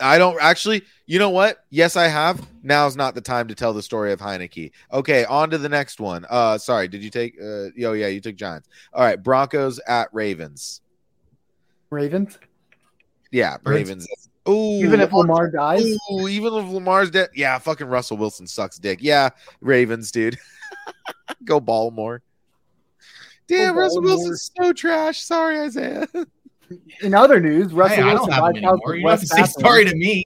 I 0.00 0.18
don't 0.18 0.36
actually. 0.40 0.82
You 1.06 1.18
know 1.20 1.30
what? 1.30 1.64
Yes, 1.70 1.94
I 1.94 2.08
have. 2.08 2.44
Now's 2.64 2.96
not 2.96 3.14
the 3.14 3.20
time 3.20 3.46
to 3.48 3.54
tell 3.54 3.72
the 3.72 3.82
story 3.82 4.12
of 4.12 4.18
Heinicke. 4.18 4.72
Okay, 4.92 5.24
on 5.26 5.50
to 5.50 5.58
the 5.58 5.68
next 5.68 6.00
one. 6.00 6.24
Uh, 6.28 6.58
sorry, 6.58 6.88
did 6.88 7.04
you 7.04 7.10
take? 7.10 7.34
Uh, 7.40 7.68
oh 7.86 7.92
yeah, 7.92 8.08
you 8.08 8.20
took 8.20 8.34
Giants. 8.34 8.68
All 8.92 9.04
right, 9.04 9.22
Broncos 9.22 9.78
at 9.86 10.08
Ravens. 10.12 10.80
Ravens. 11.90 12.38
Yeah, 13.32 13.56
Birds. 13.58 13.76
Ravens. 13.88 14.08
Ooh, 14.48 14.78
Even 14.82 15.00
if 15.00 15.12
Lamar 15.12 15.50
dies, 15.50 15.84
Ooh, 16.10 16.26
even 16.26 16.54
if 16.54 16.68
Lamar's 16.68 17.10
dead. 17.10 17.28
Yeah, 17.34 17.58
fucking 17.58 17.86
Russell 17.86 18.16
Wilson 18.16 18.46
sucks 18.46 18.78
dick. 18.78 18.98
Yeah, 19.02 19.30
Ravens, 19.60 20.10
dude. 20.10 20.38
Go 21.44 21.60
Baltimore. 21.60 22.22
Damn, 23.46 23.74
Go 23.74 23.80
Russell 23.82 24.02
Baltimore. 24.02 24.18
Wilson's 24.28 24.50
so 24.60 24.72
trash. 24.72 25.20
Sorry, 25.20 25.60
Isaiah. 25.60 26.08
in 27.02 27.14
other 27.14 27.38
news, 27.38 27.72
Russell 27.72 27.96
Hey, 27.96 28.02
I 28.10 28.14
don't 28.14 28.32
have 28.32 28.44
him 28.50 28.64
anymore. 28.64 28.96
You 28.96 29.06
have 29.08 29.20
to 29.20 29.26
say 29.26 29.44
sorry 29.44 29.84
to 29.84 29.94
me. 29.94 30.24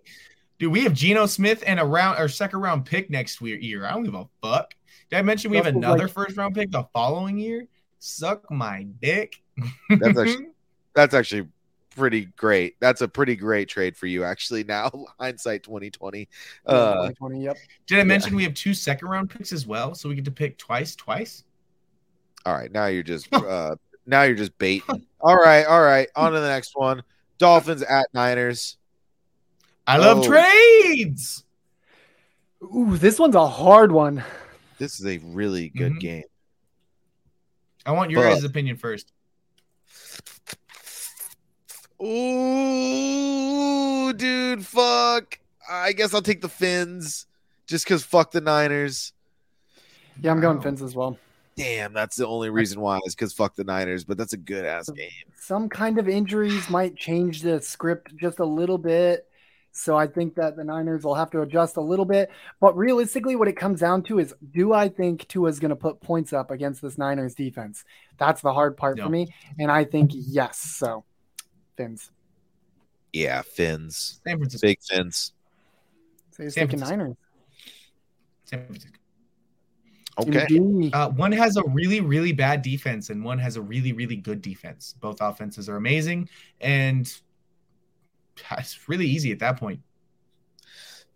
Dude, 0.58 0.70
we 0.72 0.82
have 0.84 0.94
Geno 0.94 1.26
Smith 1.26 1.64
and 1.66 1.80
a 1.80 1.84
round 1.84 2.18
or 2.20 2.28
second 2.28 2.60
round 2.60 2.84
pick 2.86 3.10
next 3.10 3.40
year- 3.42 3.58
year. 3.58 3.84
I 3.86 3.92
don't 3.92 4.04
give 4.04 4.14
a 4.14 4.28
fuck. 4.40 4.74
Did 5.10 5.18
I 5.18 5.22
mention 5.22 5.50
we 5.50 5.56
have 5.56 5.66
Russell's 5.66 5.84
another 5.84 6.04
like- 6.04 6.12
first 6.12 6.36
round 6.36 6.54
pick 6.54 6.70
the 6.70 6.84
following 6.92 7.36
year? 7.38 7.66
Suck 7.98 8.48
my 8.50 8.84
dick. 9.02 9.42
That's 9.90 10.18
actually 10.18 10.46
that's 10.94 11.14
actually 11.14 11.48
pretty 11.94 12.26
great. 12.36 12.76
That's 12.80 13.00
a 13.00 13.08
pretty 13.08 13.36
great 13.36 13.68
trade 13.68 13.96
for 13.96 14.06
you, 14.06 14.24
actually. 14.24 14.64
Now, 14.64 14.90
hindsight 15.20 15.62
twenty 15.62 15.90
twenty. 15.90 16.28
Uh, 16.66 16.94
2020, 17.08 17.42
yep. 17.44 17.56
Did 17.86 18.00
I 18.00 18.04
mention 18.04 18.34
we 18.34 18.42
have 18.44 18.54
two 18.54 18.74
second 18.74 19.08
round 19.08 19.30
picks 19.30 19.52
as 19.52 19.66
well? 19.66 19.94
So 19.94 20.08
we 20.08 20.14
get 20.14 20.24
to 20.26 20.30
pick 20.30 20.58
twice, 20.58 20.94
twice. 20.96 21.44
all 22.46 22.54
right, 22.54 22.70
now 22.72 22.86
you're 22.86 23.02
just 23.02 23.28
uh, 23.34 23.76
now 24.06 24.22
you're 24.22 24.34
just 24.36 24.56
baiting. 24.58 25.06
All 25.20 25.36
right, 25.36 25.64
all 25.64 25.82
right. 25.82 26.08
On 26.16 26.32
to 26.32 26.40
the 26.40 26.48
next 26.48 26.72
one. 26.74 27.02
Dolphins 27.38 27.82
at 27.82 28.06
Niners. 28.14 28.76
I 29.86 29.96
love 29.98 30.18
Oh. 30.20 30.24
trades. 30.26 31.44
Ooh, 32.62 32.96
this 32.96 33.18
one's 33.18 33.34
a 33.34 33.46
hard 33.46 33.92
one. 33.92 34.22
This 34.78 34.98
is 35.00 35.06
a 35.06 35.18
really 35.18 35.68
good 35.68 35.92
Mhm. 35.94 36.00
game. 36.00 36.22
I 37.86 37.92
want 37.92 38.10
your 38.10 38.22
But- 38.22 38.34
guys' 38.34 38.44
opinion 38.44 38.76
first. 38.78 39.12
Ooh, 42.02 44.12
dude, 44.12 44.66
fuck. 44.66 45.38
I 45.68 45.92
guess 45.92 46.12
I'll 46.14 46.22
take 46.22 46.42
the 46.42 46.48
Fins 46.48 47.26
just 47.66 47.84
because 47.84 48.02
fuck 48.04 48.30
the 48.32 48.40
Niners. 48.40 49.12
Yeah, 50.20 50.30
I'm 50.32 50.40
going 50.40 50.56
Wow. 50.58 50.62
Fins 50.62 50.82
as 50.82 50.94
well. 50.94 51.18
Damn, 51.56 51.92
that's 51.92 52.16
the 52.16 52.26
only 52.26 52.50
reason 52.50 52.80
why 52.80 52.98
is 53.06 53.14
because 53.14 53.32
fuck 53.32 53.54
the 53.54 53.64
Niners, 53.64 54.04
but 54.04 54.18
that's 54.18 54.32
a 54.32 54.36
good 54.36 54.64
ass 54.64 54.88
game. 54.90 55.08
Some 55.38 55.68
kind 55.68 55.98
of 55.98 56.08
injuries 56.08 56.68
might 56.68 56.96
change 56.96 57.42
the 57.42 57.60
script 57.62 58.14
just 58.16 58.40
a 58.40 58.44
little 58.44 58.78
bit. 58.78 59.28
So 59.76 59.96
I 59.96 60.06
think 60.06 60.34
that 60.36 60.54
the 60.56 60.62
Niners 60.64 61.02
will 61.04 61.14
have 61.16 61.30
to 61.32 61.40
adjust 61.42 61.76
a 61.76 61.80
little 61.80 62.04
bit. 62.04 62.30
But 62.60 62.76
realistically, 62.76 63.34
what 63.36 63.48
it 63.48 63.56
comes 63.56 63.80
down 63.80 64.02
to 64.04 64.18
is 64.20 64.32
do 64.52 64.72
I 64.72 64.88
think 64.88 65.26
Tua's 65.28 65.58
going 65.58 65.70
to 65.70 65.76
put 65.76 66.00
points 66.00 66.32
up 66.32 66.50
against 66.52 66.80
this 66.82 66.96
Niners 66.98 67.34
defense? 67.34 67.84
That's 68.18 68.40
the 68.40 68.52
hard 68.52 68.76
part 68.76 68.98
No. 68.98 69.04
for 69.04 69.10
me. 69.10 69.34
And 69.58 69.70
I 69.72 69.84
think 69.84 70.10
yes. 70.14 70.58
So, 70.58 71.04
Fins. 71.76 72.10
Yeah, 73.12 73.42
fins. 73.42 74.20
San 74.26 74.38
Francisco. 74.38 74.66
Big 74.66 74.82
fins. 74.82 75.32
So 76.32 76.42
he's 76.42 76.54
San 76.54 76.62
thinking 76.62 76.78
Francisco. 76.80 76.96
Niners. 76.96 77.16
San 78.44 78.66
Francisco. 78.66 78.98
Okay. 80.16 80.90
Uh, 80.92 81.10
one 81.10 81.32
has 81.32 81.56
a 81.56 81.62
really, 81.68 82.00
really 82.00 82.32
bad 82.32 82.62
defense, 82.62 83.10
and 83.10 83.24
one 83.24 83.38
has 83.38 83.56
a 83.56 83.62
really, 83.62 83.92
really 83.92 84.16
good 84.16 84.42
defense. 84.42 84.94
Both 85.00 85.20
offenses 85.20 85.68
are 85.68 85.76
amazing, 85.76 86.28
and 86.60 87.12
it's 88.58 88.88
really 88.88 89.06
easy 89.06 89.32
at 89.32 89.40
that 89.40 89.58
point. 89.58 89.80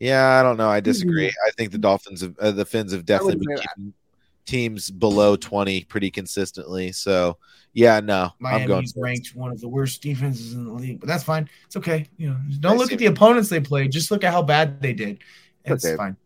Yeah, 0.01 0.39
I 0.39 0.43
don't 0.43 0.57
know. 0.57 0.69
I 0.69 0.81
disagree. 0.81 1.29
I 1.29 1.51
think 1.57 1.73
the 1.73 1.79
Dolphins, 1.79 2.21
have, 2.21 2.39
uh, 2.39 2.53
the 2.53 2.65
Fins 2.65 2.93
have 2.93 3.05
definitely 3.05 3.45
been 3.45 3.57
keeping 3.57 3.95
teams 4.49 4.91
below 4.91 5.37
20 5.37 5.85
pretty 5.85 6.11
consistently. 6.11 6.91
So, 6.93 7.37
yeah, 7.75 8.01
no, 8.01 8.31
I'm 8.45 8.67
going. 8.67 8.69
Miami's 8.69 8.93
Fins. 8.93 9.03
ranked 9.03 9.37
one 9.37 9.53
of 9.53 9.61
the 9.61 9.69
worst 9.69 10.03
defenses 10.03 10.55
in 10.55 10.65
the 10.65 10.73
league, 10.73 10.99
but 11.01 11.07
that's 11.07 11.23
fine. 11.23 11.49
It's 11.67 11.77
okay. 11.77 12.09
You 12.17 12.31
know, 12.31 12.37
don't 12.61 12.73
I 12.73 12.77
look 12.77 12.89
see 12.89 12.95
at 12.95 12.99
the 12.99 13.07
opponents 13.07 13.49
they 13.49 13.61
played. 13.61 13.93
Just 13.93 14.11
look 14.11 14.25
at 14.25 14.33
how 14.33 14.43
bad 14.43 14.81
they 14.83 14.93
did. 14.95 15.19
It's 15.65 15.85
Okay. 15.85 15.97
fine. 15.97 16.17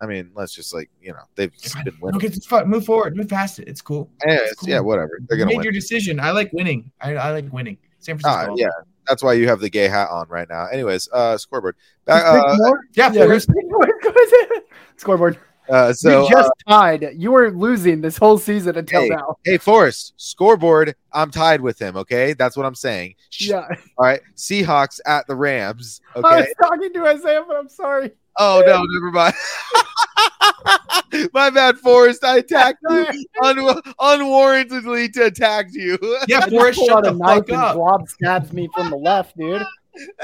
I 0.00 0.06
mean, 0.06 0.30
let's 0.34 0.52
just 0.52 0.74
like, 0.74 0.90
you 1.00 1.12
know, 1.12 1.22
they've 1.36 1.52
It's 1.54 1.74
been 1.82 1.94
winning. 2.00 2.16
Okay, 2.16 2.26
it's 2.26 2.44
fine. 2.46 2.68
Move 2.68 2.84
forward. 2.84 3.16
Move 3.16 3.28
past 3.28 3.58
it. 3.60 3.68
It's 3.68 3.80
cool. 3.80 4.10
Yeah, 4.26 4.32
It's 4.34 4.42
it's- 4.42 4.54
cool. 4.56 4.68
yeah, 4.68 4.80
whatever. 4.80 5.18
They're 5.28 5.38
going 5.38 5.48
to 5.48 5.52
made 5.54 5.58
win. 5.58 5.64
your 5.64 5.72
decision. 5.72 6.18
I 6.20 6.32
like 6.32 6.52
winning. 6.52 6.90
I, 7.00 7.14
I 7.16 7.30
like 7.32 7.52
winning. 7.52 7.78
San 8.00 8.18
Francisco. 8.18 8.52
Ah, 8.52 8.54
yeah, 8.58 8.66
that's 9.06 9.22
why 9.22 9.32
you 9.34 9.46
have 9.48 9.60
the 9.60 9.70
gay 9.70 9.86
hat 9.86 10.08
on 10.10 10.28
right 10.28 10.48
now. 10.48 10.66
Anyways, 10.66 11.08
uh, 11.12 11.38
scoreboard. 11.38 11.76
Back, 12.04 12.24
uh. 12.26 12.56
Yeah, 12.94 13.12
Yeah, 13.12 13.24
Forrest. 13.26 13.48
Scoreboard. 14.96 15.38
Uh, 15.68 15.92
so, 15.92 16.24
you 16.24 16.30
just 16.30 16.50
uh, 16.66 16.70
tied. 16.70 17.08
You 17.14 17.30
were 17.32 17.50
losing 17.50 18.00
this 18.00 18.16
whole 18.16 18.38
season 18.38 18.76
until 18.76 19.02
Hey. 19.02 19.08
now. 19.08 19.36
hey, 19.44 19.58
Forrest, 19.58 20.14
scoreboard. 20.16 20.94
I'm 21.12 21.30
tied 21.30 21.60
with 21.60 21.80
him. 21.80 21.96
Okay, 21.96 22.32
that's 22.32 22.56
what 22.56 22.66
I'm 22.66 22.74
saying. 22.74 23.14
Yeah. 23.38 23.66
All 23.98 24.06
right, 24.06 24.20
Seahawks 24.36 25.00
at 25.06 25.26
the 25.26 25.34
Rams. 25.36 26.00
Okay. 26.16 26.26
I 26.28 26.40
was 26.40 26.54
talking 26.60 26.92
to 26.92 27.06
Isaiah, 27.06 27.44
but 27.46 27.56
I'm 27.56 27.68
sorry. 27.68 28.10
Oh 28.38 28.62
no, 28.66 28.82
never 28.82 29.10
mind. 29.12 29.34
My 31.34 31.50
bad, 31.50 31.76
Forrest. 31.78 32.24
I 32.24 32.38
attacked 32.38 32.78
you 32.88 33.06
un- 33.42 33.82
unwarrantedly 34.00 35.12
to 35.12 35.26
attack 35.26 35.66
you. 35.72 35.98
Yeah, 36.26 36.38
I 36.38 36.40
just 36.40 36.50
Forrest, 36.50 36.80
shut 36.86 37.04
the 37.04 37.10
a 37.10 37.14
knife 37.14 37.38
fuck 37.40 37.48
and 37.50 37.58
up. 37.58 37.74
Blob 37.76 38.08
stabs 38.08 38.52
me 38.52 38.68
from 38.74 38.90
the 38.90 38.96
left, 38.96 39.36
dude. 39.36 39.62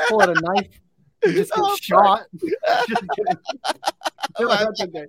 Pull 0.08 0.22
out 0.22 0.30
a 0.36 0.40
knife. 0.40 0.66
You 1.24 1.32
just 1.32 1.52
get 1.52 1.60
Oh, 1.64 1.76
shot. 1.80 2.22
Just 2.40 3.02
kidding. 3.16 3.42
No, 4.40 4.48
that's 4.48 4.80
okay. 4.82 5.06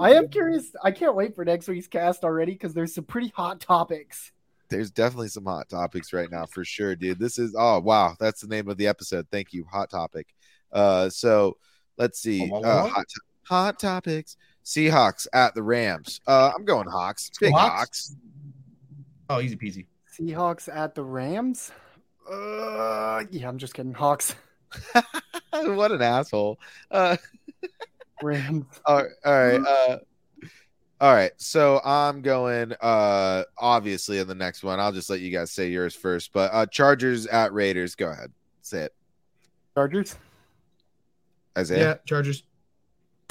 I 0.00 0.14
am 0.14 0.28
curious. 0.28 0.74
I 0.82 0.90
can't 0.90 1.14
wait 1.14 1.34
for 1.34 1.44
next 1.44 1.68
week's 1.68 1.86
cast 1.88 2.24
already 2.24 2.52
because 2.52 2.72
there's 2.72 2.94
some 2.94 3.04
pretty 3.04 3.32
hot 3.34 3.60
topics. 3.60 4.32
There's 4.70 4.90
definitely 4.90 5.28
some 5.28 5.44
hot 5.44 5.68
topics 5.68 6.12
right 6.12 6.30
now 6.30 6.46
for 6.46 6.64
sure, 6.64 6.94
dude. 6.94 7.18
This 7.18 7.38
is 7.38 7.54
oh 7.58 7.80
wow, 7.80 8.14
that's 8.20 8.40
the 8.40 8.48
name 8.48 8.68
of 8.68 8.76
the 8.76 8.86
episode. 8.86 9.26
Thank 9.30 9.52
you, 9.52 9.64
hot 9.70 9.90
topic. 9.90 10.28
Uh, 10.72 11.08
so 11.08 11.56
let's 11.96 12.20
see, 12.20 12.50
uh, 12.52 12.86
hot, 12.88 13.06
hot 13.44 13.78
topics. 13.80 14.36
Seahawks 14.64 15.26
at 15.32 15.54
the 15.54 15.62
Rams. 15.62 16.20
Uh, 16.26 16.52
I'm 16.54 16.64
going 16.66 16.86
Hawks. 16.86 17.30
Big 17.40 17.52
Hawks? 17.52 17.70
Hawks. 17.70 18.16
Oh, 19.30 19.40
easy 19.40 19.56
peasy. 19.56 19.86
Seahawks 20.18 20.68
at 20.74 20.94
the 20.94 21.02
Rams. 21.02 21.72
Uh, 22.30 23.24
yeah, 23.30 23.48
I'm 23.48 23.56
just 23.56 23.72
kidding. 23.72 23.94
Hawks, 23.94 24.34
what 25.52 25.92
an 25.92 26.02
asshole. 26.02 26.58
Uh, 26.90 27.16
Rams. 28.22 28.66
all 28.84 28.96
right, 28.96 29.10
all 29.24 29.32
right. 29.32 29.60
Uh, 29.60 29.98
all 31.00 31.14
right. 31.14 31.30
So 31.36 31.80
I'm 31.84 32.22
going. 32.22 32.72
Uh, 32.80 33.44
obviously 33.56 34.18
in 34.18 34.26
the 34.26 34.34
next 34.34 34.64
one, 34.64 34.80
I'll 34.80 34.90
just 34.92 35.08
let 35.08 35.20
you 35.20 35.30
guys 35.30 35.52
say 35.52 35.68
yours 35.68 35.94
first. 35.94 36.32
But 36.32 36.50
uh, 36.52 36.66
Chargers 36.66 37.26
at 37.26 37.52
Raiders. 37.52 37.94
Go 37.94 38.10
ahead. 38.10 38.32
Say 38.62 38.82
it, 38.84 38.94
Chargers. 39.74 40.16
Isaiah. 41.56 41.78
Yeah, 41.78 41.94
Chargers. 42.04 42.42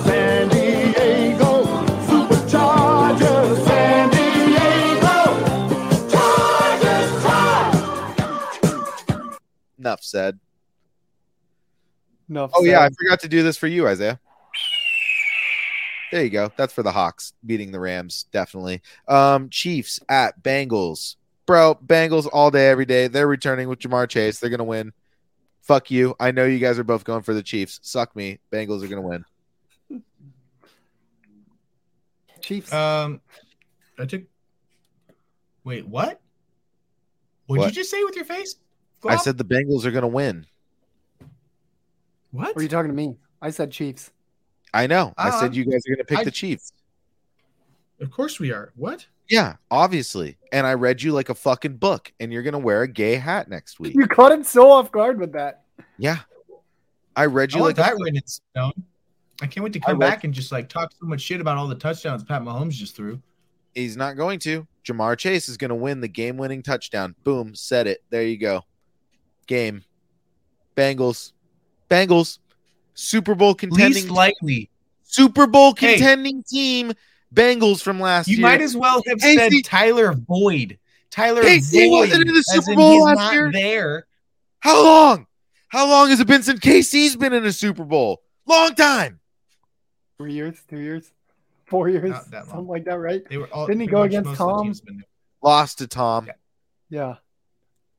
San 0.01 0.47
Diego 0.49 1.63
Superchargers, 2.07 3.65
San 3.65 4.09
Diego 4.11 5.35
Chargers, 6.09 7.23
Chargers. 7.23 9.37
Enough 9.79 10.03
said. 10.03 10.39
No. 12.29 12.49
Oh 12.53 12.63
yeah, 12.63 12.81
I 12.81 12.89
forgot 12.89 13.19
to 13.21 13.27
do 13.29 13.43
this 13.43 13.57
for 13.57 13.67
you, 13.67 13.87
Isaiah. 13.87 14.19
There 16.11 16.23
you 16.23 16.29
go. 16.29 16.51
That's 16.55 16.73
for 16.73 16.83
the 16.83 16.91
Hawks 16.91 17.33
beating 17.45 17.71
the 17.71 17.79
Rams, 17.79 18.27
definitely. 18.31 18.81
Um, 19.07 19.49
Chiefs 19.49 19.99
at 20.07 20.41
Bengals. 20.41 21.17
Bro, 21.45 21.79
Bengals 21.85 22.27
all 22.31 22.49
day, 22.51 22.69
every 22.69 22.85
day. 22.85 23.07
They're 23.07 23.27
returning 23.27 23.67
with 23.69 23.79
Ja'Marr 23.79 24.07
Chase. 24.09 24.39
They're 24.39 24.49
gonna 24.49 24.63
win. 24.63 24.93
Fuck 25.61 25.91
you. 25.91 26.15
I 26.19 26.31
know 26.31 26.45
you 26.45 26.59
guys 26.59 26.79
are 26.79 26.83
both 26.85 27.03
going 27.03 27.23
for 27.23 27.33
the 27.33 27.43
Chiefs. 27.43 27.79
Suck 27.83 28.15
me. 28.15 28.39
Bengals 28.51 28.83
are 28.83 28.87
gonna 28.87 29.01
win. 29.01 29.25
Chiefs. 32.41 32.71
Um, 32.71 33.21
I 33.99 34.05
took. 34.05 34.23
Wait, 35.63 35.85
what? 35.85 36.21
What'd 37.47 37.59
What? 37.61 37.67
you 37.69 37.71
just 37.75 37.91
say 37.91 38.03
with 38.03 38.15
your 38.15 38.25
face? 38.25 38.55
I 39.03 39.15
Glob? 39.15 39.19
said 39.21 39.37
the 39.37 39.45
Bengals 39.45 39.85
are 39.85 39.91
gonna 39.91 40.07
win. 40.07 40.45
What? 42.31 42.55
Were 42.55 42.61
you 42.61 42.67
talking 42.67 42.89
to 42.89 42.95
me? 42.95 43.15
I 43.41 43.49
said 43.51 43.71
Chiefs. 43.71 44.11
I 44.73 44.87
know. 44.87 45.13
I 45.17 45.29
Uh, 45.29 45.39
said 45.39 45.55
you 45.55 45.65
guys 45.65 45.81
are 45.87 45.95
gonna 45.95 46.03
pick 46.05 46.19
I- 46.19 46.23
the 46.23 46.31
Chiefs. 46.31 46.73
Of 47.99 48.11
course 48.11 48.39
we 48.39 48.51
are. 48.51 48.71
What? 48.75 49.07
Yeah, 49.29 49.55
obviously. 49.71 50.37
And 50.51 50.65
I 50.67 50.73
read 50.75 51.01
you 51.01 51.11
like 51.11 51.29
a 51.29 51.35
fucking 51.35 51.77
book, 51.77 52.11
and 52.19 52.31
you're 52.31 52.43
gonna 52.43 52.59
wear 52.59 52.83
a 52.83 52.87
gay 52.87 53.15
hat 53.15 53.49
next 53.49 53.79
week. 53.79 53.95
You 53.95 54.07
caught 54.07 54.31
him 54.31 54.43
so 54.43 54.71
off 54.71 54.91
guard 54.91 55.19
with 55.19 55.33
that. 55.33 55.63
Yeah. 55.97 56.19
I 57.15 57.25
read 57.25 57.53
you 57.53 57.61
want 57.61 57.77
like 57.77 57.87
a 57.87 57.89
that 57.89 57.97
written 57.99 58.17
in 58.17 58.27
stone. 58.27 58.83
I 59.41 59.47
can't 59.47 59.63
wait 59.63 59.73
to 59.73 59.79
come 59.79 59.97
back 59.99 60.23
and 60.23 60.33
just 60.33 60.51
like 60.51 60.69
talk 60.69 60.91
so 60.99 61.05
much 61.07 61.21
shit 61.21 61.41
about 61.41 61.57
all 61.57 61.67
the 61.67 61.75
touchdowns 61.75 62.23
Pat 62.23 62.41
Mahomes 62.43 62.71
just 62.73 62.95
threw. 62.95 63.19
He's 63.73 63.97
not 63.97 64.15
going 64.17 64.39
to. 64.39 64.67
Ja'Marr 64.85 65.17
Chase 65.17 65.49
is 65.49 65.57
going 65.57 65.69
to 65.69 65.75
win 65.75 65.99
the 66.01 66.07
game 66.07 66.37
winning 66.37 66.63
touchdown. 66.63 67.13
Boom. 67.23 67.53
Said 67.53 67.85
it. 67.87 68.03
There 68.09 68.23
you 68.23 68.37
go. 68.37 68.63
Game. 69.45 69.83
Bengals. 70.75 71.33
Bengals. 71.89 72.39
Super 72.93 73.35
Bowl 73.35 73.53
contending. 73.55 73.93
Least 74.03 74.09
likely. 74.09 74.69
Super 75.03 75.47
Bowl 75.47 75.73
Hey. 75.77 75.93
contending 75.97 76.43
team. 76.43 76.93
Bengals 77.33 77.81
from 77.81 77.99
last 77.99 78.27
You 78.27 78.37
year. 78.37 78.39
You 78.39 78.51
might 78.51 78.61
as 78.61 78.75
well 78.75 79.01
have 79.07 79.21
Hey, 79.21 79.35
said 79.35 79.51
see- 79.51 79.61
Tyler 79.61 80.13
Boyd. 80.13 80.79
Tyler 81.11 81.43
Hey, 81.43 81.57
Boyd. 81.59 81.65
he 81.71 81.89
wasn't 81.89 82.27
in 82.27 82.33
the 82.33 82.41
Super 82.43 82.71
in 82.71 82.77
Bowl 82.77 82.93
he's 82.93 83.03
last 83.05 83.17
not 83.17 83.33
year. 83.33 83.51
There. 83.51 84.07
How 84.59 84.83
long? 84.83 85.27
How 85.69 85.87
long 85.87 86.09
has 86.09 86.19
it 86.19 86.27
been 86.27 86.41
since 86.43 86.59
KC's 86.59 87.15
been 87.17 87.33
in 87.33 87.45
a 87.45 87.51
Super 87.51 87.83
Bowl? 87.83 88.21
Long 88.45 88.73
time. 88.75 89.19
Three 90.17 90.33
years, 90.33 90.57
two 90.69 90.79
years, 90.79 91.11
four 91.65 91.89
years, 91.89 92.11
that 92.31 92.33
long. 92.33 92.45
something 92.47 92.67
like 92.67 92.85
that, 92.85 92.97
right? 92.97 93.21
They 93.29 93.37
were 93.37 93.47
all. 93.47 93.67
Didn't 93.67 93.81
he 93.81 93.87
go 93.87 94.03
against 94.03 94.25
most 94.25 94.39
of 94.39 94.47
the 94.47 94.53
Tom? 94.53 94.63
teams 94.63 94.81
been 94.81 94.97
there. 94.97 95.05
Lost 95.43 95.77
to 95.79 95.87
Tom. 95.87 96.25
Yeah. 96.27 96.33
Yeah. 96.89 97.15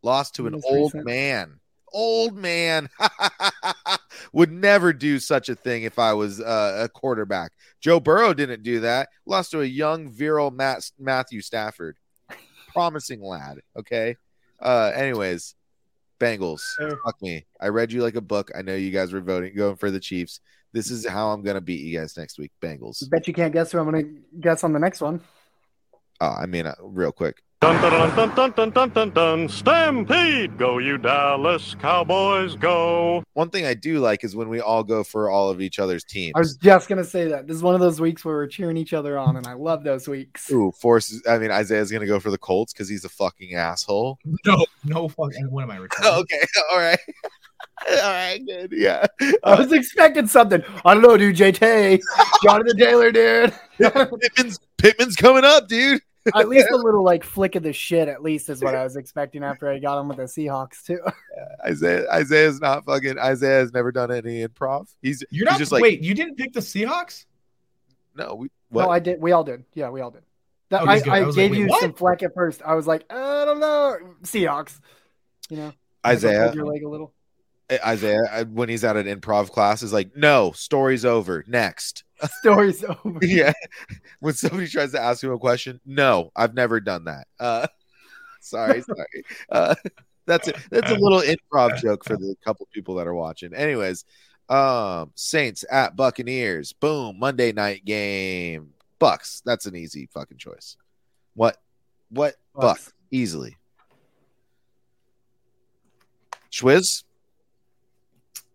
Lost 0.03 0.35
to 0.37 0.47
an 0.47 0.55
old 0.65 0.95
recent. 0.95 1.05
man. 1.07 1.61
Old 1.93 2.37
man 2.37 2.89
would 4.33 4.53
never 4.53 4.93
do 4.93 5.19
such 5.19 5.49
a 5.49 5.55
thing 5.55 5.85
if 5.85 5.99
I 5.99 6.13
was 6.13 6.41
uh, 6.41 6.81
a 6.85 6.89
quarterback. 6.89 7.53
Joe 7.81 8.01
Burrow 8.01 8.35
didn't 8.35 8.63
do 8.63 8.81
that. 8.81 9.09
Lost 9.27 9.51
to 9.53 9.63
a 9.63 9.65
young, 9.65 10.11
virile 10.11 10.51
Matt, 10.51 10.91
Matthew 10.99 11.41
Stafford. 11.41 11.97
Promising 12.73 13.23
lad. 13.23 13.61
Okay. 13.77 14.17
Uh, 14.61 14.93
anyways, 14.95 15.55
Bengals. 16.21 16.61
Fair. 16.77 16.99
Fuck 17.05 17.21
me. 17.23 17.47
I 17.61 17.69
read 17.69 17.93
you 17.93 18.03
like 18.03 18.17
a 18.17 18.21
book. 18.21 18.51
I 18.57 18.63
know 18.63 18.75
you 18.75 18.91
guys 18.91 19.13
were 19.13 19.21
voting, 19.21 19.55
going 19.57 19.77
for 19.77 19.91
the 19.91 20.01
Chiefs. 20.01 20.41
This 20.73 20.91
is 20.91 21.07
how 21.07 21.31
I'm 21.31 21.43
gonna 21.43 21.61
beat 21.61 21.81
you 21.81 21.99
guys 21.99 22.17
next 22.17 22.39
week. 22.39 22.53
Bengals. 22.61 23.09
Bet 23.09 23.27
you 23.27 23.35
can't 23.35 23.53
guess 23.53 23.73
who 23.73 23.79
I'm 23.79 23.91
going 23.91 24.05
to 24.05 24.23
guess 24.41 24.65
on 24.65 24.73
the 24.73 24.79
next 24.79 25.01
one. 25.01 25.21
Oh, 26.21 26.35
I 26.39 26.47
mean, 26.47 26.67
uh, 26.67 26.75
real 26.83 27.13
quick. 27.13 27.43
Dun 27.61 27.75
dun 27.83 28.15
dun 28.15 28.35
dun 28.37 28.53
dun 28.53 28.71
dun 28.71 28.91
dun 28.91 29.11
dun 29.11 29.49
Stampede, 29.49 30.57
go 30.57 30.79
you 30.79 30.97
Dallas 30.97 31.75
Cowboys, 31.81 32.55
go! 32.55 33.25
One 33.33 33.51
thing 33.51 33.67
I 33.67 33.75
do 33.75 33.99
like 33.99 34.23
is 34.23 34.37
when 34.37 34.49
we 34.49 34.61
all 34.61 34.85
go 34.85 35.03
for 35.03 35.29
all 35.29 35.51
of 35.51 35.61
each 35.61 35.81
other's 35.81 36.05
teams. 36.05 36.35
I 36.37 36.39
was 36.39 36.57
just 36.57 36.89
gonna 36.89 37.03
say 37.03 37.27
that 37.27 37.49
this 37.49 37.57
is 37.57 37.63
one 37.65 37.75
of 37.75 37.81
those 37.81 38.01
weeks 38.01 38.25
where 38.25 38.37
we're 38.37 38.47
cheering 38.47 38.77
each 38.77 38.93
other 38.93 39.19
on, 39.19 39.37
and 39.37 39.45
I 39.49 39.55
love 39.55 39.83
those 39.83 40.07
weeks. 40.07 40.49
Ooh, 40.53 40.71
forces. 40.71 41.21
I 41.29 41.39
mean, 41.39 41.51
Isaiah's 41.51 41.91
gonna 41.91 42.07
go 42.07 42.21
for 42.21 42.31
the 42.31 42.39
Colts 42.39 42.73
because 42.73 42.89
he's 42.89 43.05
a 43.05 43.09
fucking 43.09 43.55
asshole. 43.55 44.21
No, 44.47 44.65
no 44.85 45.09
fucking. 45.09 45.51
What 45.51 45.65
am 45.65 45.73
I? 45.73 45.79
okay, 46.05 46.41
all 46.71 46.79
right. 46.79 47.01
All 47.89 47.97
right, 47.97 48.41
good. 48.45 48.73
Yeah. 48.73 49.07
I 49.45 49.55
was 49.55 49.73
expecting 49.73 50.27
something. 50.27 50.63
I 50.85 50.95
don't 50.95 51.03
know, 51.03 51.17
dude. 51.17 51.37
JT, 51.37 52.01
Jonathan 52.43 52.77
Taylor, 52.77 53.13
dude. 53.13 53.55
Pittman's, 53.79 54.59
Pittman's 54.79 55.17
coming 55.17 55.45
up, 55.45 55.69
dude 55.69 56.01
at 56.35 56.49
least 56.49 56.69
a 56.71 56.77
little 56.85 57.03
like 57.03 57.25
flick 57.25 57.55
of 57.55 57.63
the 57.63 57.73
shit. 57.73 58.09
At 58.09 58.23
least 58.23 58.49
is 58.49 58.63
what 58.63 58.75
I 58.75 58.85
was 58.85 58.97
expecting 58.97 59.43
after 59.43 59.69
I 59.69 59.79
got 59.79 60.01
him 60.01 60.09
with 60.09 60.19
the 60.19 60.25
Seahawks 60.25 60.85
too. 60.85 61.01
Isaiah 61.67 62.11
Isaiah's 62.13 62.61
not 62.61 62.85
fucking 62.85 63.19
Isaiah 63.19 63.61
has 63.61 63.73
never 63.73 63.93
done 63.93 64.11
any 64.13 64.47
improv. 64.47 64.89
He's 65.03 65.25
You're 65.31 65.47
he's 65.47 65.53
not 65.53 65.59
just 65.59 65.73
like 65.73 65.83
wait. 65.83 66.03
You 66.03 66.15
didn't 66.15 66.37
pick 66.37 66.53
the 66.53 66.61
Seahawks? 66.61 67.25
no, 68.15 68.35
we 68.35 68.51
what 68.69 68.85
No, 68.85 68.91
I 68.91 68.99
did. 68.99 69.21
We 69.21 69.33
all 69.33 69.45
did. 69.45 69.65
Yeah, 69.75 69.91
we 69.91 70.01
all 70.01 70.11
did. 70.11 70.23
That, 70.71 70.83
Okay, 70.83 71.11
I. 71.11 71.21
I, 71.21 71.29
I 71.29 71.33
gave 71.33 71.51
like, 71.51 71.59
you 71.59 71.67
what? 71.67 71.81
some 71.81 71.95
flack 71.95 72.23
at 72.23 72.35
first. 72.35 72.63
I 72.63 72.75
was 72.75 72.87
like, 72.87 73.11
I 73.11 73.45
don't 73.45 73.61
know, 73.61 73.97
Seahawks. 74.23 74.79
You 75.49 75.57
know, 75.57 75.73
Isaiah 76.05 76.45
hold 76.45 76.55
your 76.55 76.67
leg 76.67 76.83
a 76.83 76.89
little. 76.89 77.15
Eh, 77.71 77.79
Isaiah 77.85 78.47
when 78.51 78.69
he's 78.69 78.85
at 78.85 78.97
an 78.97 79.07
improv 79.07 79.51
class 79.51 79.83
is 79.83 79.93
like, 79.93 80.17
no, 80.17 80.53
story's 80.53 81.05
over. 81.05 81.45
Next. 81.47 82.05
Story's 82.41 82.85
over. 82.85 83.19
yeah. 83.23 83.53
When 84.21 84.35
somebody 84.35 84.67
tries 84.69 84.93
to 84.93 85.01
ask 85.01 85.23
him 85.23 85.33
a 85.33 85.39
question, 85.39 85.81
no, 85.87 86.33
I've 86.35 86.55
never 86.55 86.81
done 86.81 87.05
that. 87.05 87.29
Uh 87.39 87.67
sorry, 88.41 88.83
sorry. 88.83 89.25
Uh 89.51 89.75
that's 90.27 90.49
a 90.49 90.55
that's 90.71 90.91
a 90.91 90.97
little 90.97 91.21
improv 91.23 91.81
joke 91.81 92.05
for 92.05 92.17
the 92.17 92.35
couple 92.45 92.67
people 92.73 92.97
that 92.97 93.07
are 93.07 93.15
watching. 93.15 93.55
Anyways, 93.55 94.05
um 94.49 95.13
Saints 95.15 95.65
at 95.71 95.95
Buccaneers. 95.97 96.73
Boom, 96.73 97.19
Monday 97.19 97.53
night 97.53 97.85
game. 97.85 98.71
Bucs. 99.01 99.43
That's 99.45 99.67
an 99.67 99.77
easy 99.77 100.09
fucking 100.13 100.39
choice. 100.39 100.77
What 101.35 101.57
what 102.11 102.35
Bucs, 102.57 102.63
Bucs. 102.65 102.93
easily. 103.13 103.57
Schwiz? 106.51 107.05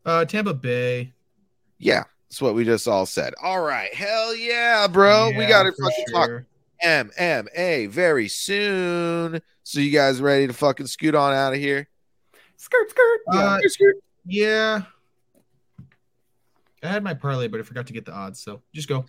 Uh, 0.05 0.25
Tampa 0.25 0.53
Bay. 0.53 1.13
Yeah, 1.77 2.03
that's 2.33 2.41
what 2.41 2.55
we 2.55 2.65
just 2.65 2.87
all 2.87 3.05
said. 3.05 3.35
All 3.43 3.61
right, 3.61 3.93
hell 3.93 4.35
yeah, 4.35 4.87
bro. 4.87 5.29
we 5.37 5.45
got 5.45 5.63
to 5.63 5.71
for 5.71 5.83
fucking 5.83 6.05
talk. 6.11 6.29
MMA 6.83 7.87
very 7.91 8.27
soon. 8.27 9.39
So 9.61 9.79
you 9.79 9.91
guys 9.91 10.19
ready 10.19 10.47
to 10.47 10.53
fucking 10.53 10.87
scoot 10.87 11.13
on 11.13 11.31
out 11.31 11.53
of 11.53 11.59
here? 11.59 11.87
Skirt, 12.57 12.89
skirt. 12.89 13.19
Uh, 13.31 13.59
yeah. 14.25 14.81
I 16.81 16.87
had 16.87 17.03
my 17.03 17.13
parlay, 17.13 17.47
but 17.47 17.59
I 17.59 17.63
forgot 17.63 17.85
to 17.85 17.93
get 17.93 18.03
the 18.03 18.13
odds. 18.13 18.41
So 18.41 18.63
just 18.73 18.89
go. 18.89 19.05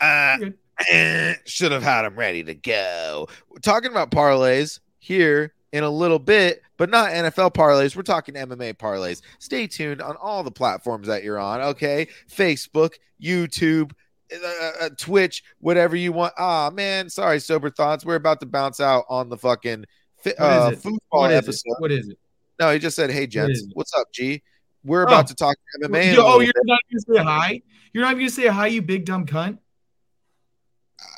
Uh, 0.00 0.36
You're 0.38 0.50
good. 0.50 0.58
eh, 0.88 1.34
should 1.46 1.72
have 1.72 1.82
had 1.82 2.02
them 2.02 2.14
ready 2.14 2.44
to 2.44 2.54
go. 2.54 3.26
We're 3.50 3.58
talking 3.58 3.90
about 3.90 4.12
parlays 4.12 4.78
here 5.00 5.54
in 5.74 5.82
a 5.82 5.90
little 5.90 6.20
bit, 6.20 6.62
but 6.76 6.88
not 6.88 7.10
NFL 7.10 7.52
parlays. 7.52 7.96
We're 7.96 8.02
talking 8.02 8.36
MMA 8.36 8.74
parlays. 8.74 9.22
Stay 9.40 9.66
tuned 9.66 10.00
on 10.00 10.14
all 10.16 10.44
the 10.44 10.50
platforms 10.52 11.08
that 11.08 11.24
you're 11.24 11.38
on. 11.38 11.60
Okay, 11.60 12.06
Facebook, 12.30 12.94
YouTube. 13.20 13.90
Uh, 14.32 14.70
uh, 14.82 14.88
Twitch, 14.98 15.42
whatever 15.58 15.96
you 15.96 16.12
want. 16.12 16.32
Ah, 16.38 16.70
man, 16.72 17.10
sorry, 17.10 17.40
sober 17.40 17.70
thoughts. 17.70 18.04
We're 18.04 18.14
about 18.14 18.38
to 18.40 18.46
bounce 18.46 18.80
out 18.80 19.04
on 19.08 19.28
the 19.28 19.36
fucking 19.36 19.84
What 20.22 20.38
uh, 20.38 20.70
football 20.70 20.98
What 21.10 21.32
is 21.32 21.38
episode. 21.38 21.62
it? 21.66 21.76
What 21.80 21.92
is 21.92 22.08
it? 22.08 22.18
No, 22.60 22.70
he 22.72 22.78
just 22.78 22.94
said, 22.96 23.10
"Hey, 23.10 23.26
gents, 23.26 23.60
it? 23.62 23.70
what's 23.74 23.92
up, 23.94 24.06
G? 24.12 24.42
We're 24.84 25.02
about 25.02 25.24
Oh. 25.24 25.26
to 25.28 25.34
talk 25.34 25.56
MMA." 25.82 26.14
Oh, 26.18 26.38
you're 26.40 26.52
bit." 26.54 26.62
not 26.64 26.80
gonna 26.90 27.18
say 27.18 27.22
hi. 27.24 27.62
You're 27.92 28.04
not 28.04 28.14
gonna 28.14 28.30
say 28.30 28.46
hi, 28.46 28.68
you 28.68 28.80
big 28.80 29.04
dumb 29.04 29.26
cunt. 29.26 29.58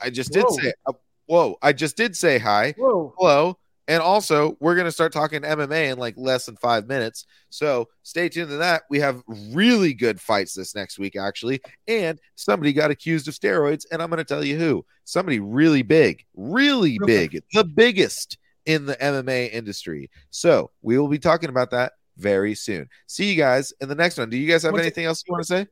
I 0.02 0.10
just 0.10 0.32
did 0.32 0.44
Whoa. 0.44 0.56
say, 0.56 0.72
uh, 0.86 0.92
"Whoa!" 1.26 1.58
I 1.62 1.72
just 1.72 1.96
did 1.96 2.16
say 2.16 2.38
hi, 2.38 2.74
Whoa. 2.78 3.14
hello, 3.18 3.58
and 3.88 4.02
also 4.02 4.56
we're 4.60 4.74
gonna 4.76 4.90
start 4.92 5.12
talking 5.12 5.42
MMA 5.42 5.92
in 5.92 5.98
like 5.98 6.14
less 6.16 6.46
than 6.46 6.56
five 6.56 6.86
minutes. 6.86 7.26
So 7.50 7.88
stay 8.02 8.28
tuned 8.28 8.50
to 8.50 8.56
that. 8.56 8.82
We 8.90 9.00
have 9.00 9.22
really 9.52 9.94
good 9.94 10.20
fights 10.20 10.54
this 10.54 10.74
next 10.74 10.98
week, 10.98 11.16
actually, 11.16 11.60
and 11.88 12.18
somebody 12.34 12.72
got 12.72 12.90
accused 12.90 13.28
of 13.28 13.34
steroids, 13.34 13.84
and 13.90 14.02
I'm 14.02 14.10
gonna 14.10 14.24
tell 14.24 14.44
you 14.44 14.58
who. 14.58 14.84
Somebody 15.04 15.40
really 15.40 15.82
big, 15.82 16.24
really 16.34 16.98
big, 17.06 17.40
the 17.52 17.64
biggest 17.64 18.38
in 18.66 18.86
the 18.86 18.96
MMA 18.96 19.52
industry. 19.52 20.10
So 20.30 20.70
we 20.82 20.98
will 20.98 21.08
be 21.08 21.18
talking 21.20 21.48
about 21.50 21.70
that 21.70 21.92
very 22.16 22.54
soon. 22.54 22.88
See 23.06 23.30
you 23.30 23.36
guys 23.36 23.72
in 23.80 23.88
the 23.88 23.94
next 23.94 24.18
one. 24.18 24.28
Do 24.30 24.36
you 24.36 24.50
guys 24.50 24.62
have 24.64 24.72
What's 24.72 24.82
it- 24.82 24.86
anything 24.86 25.04
else 25.04 25.22
you 25.26 25.32
want 25.32 25.44
to 25.44 25.48
say? 25.48 25.66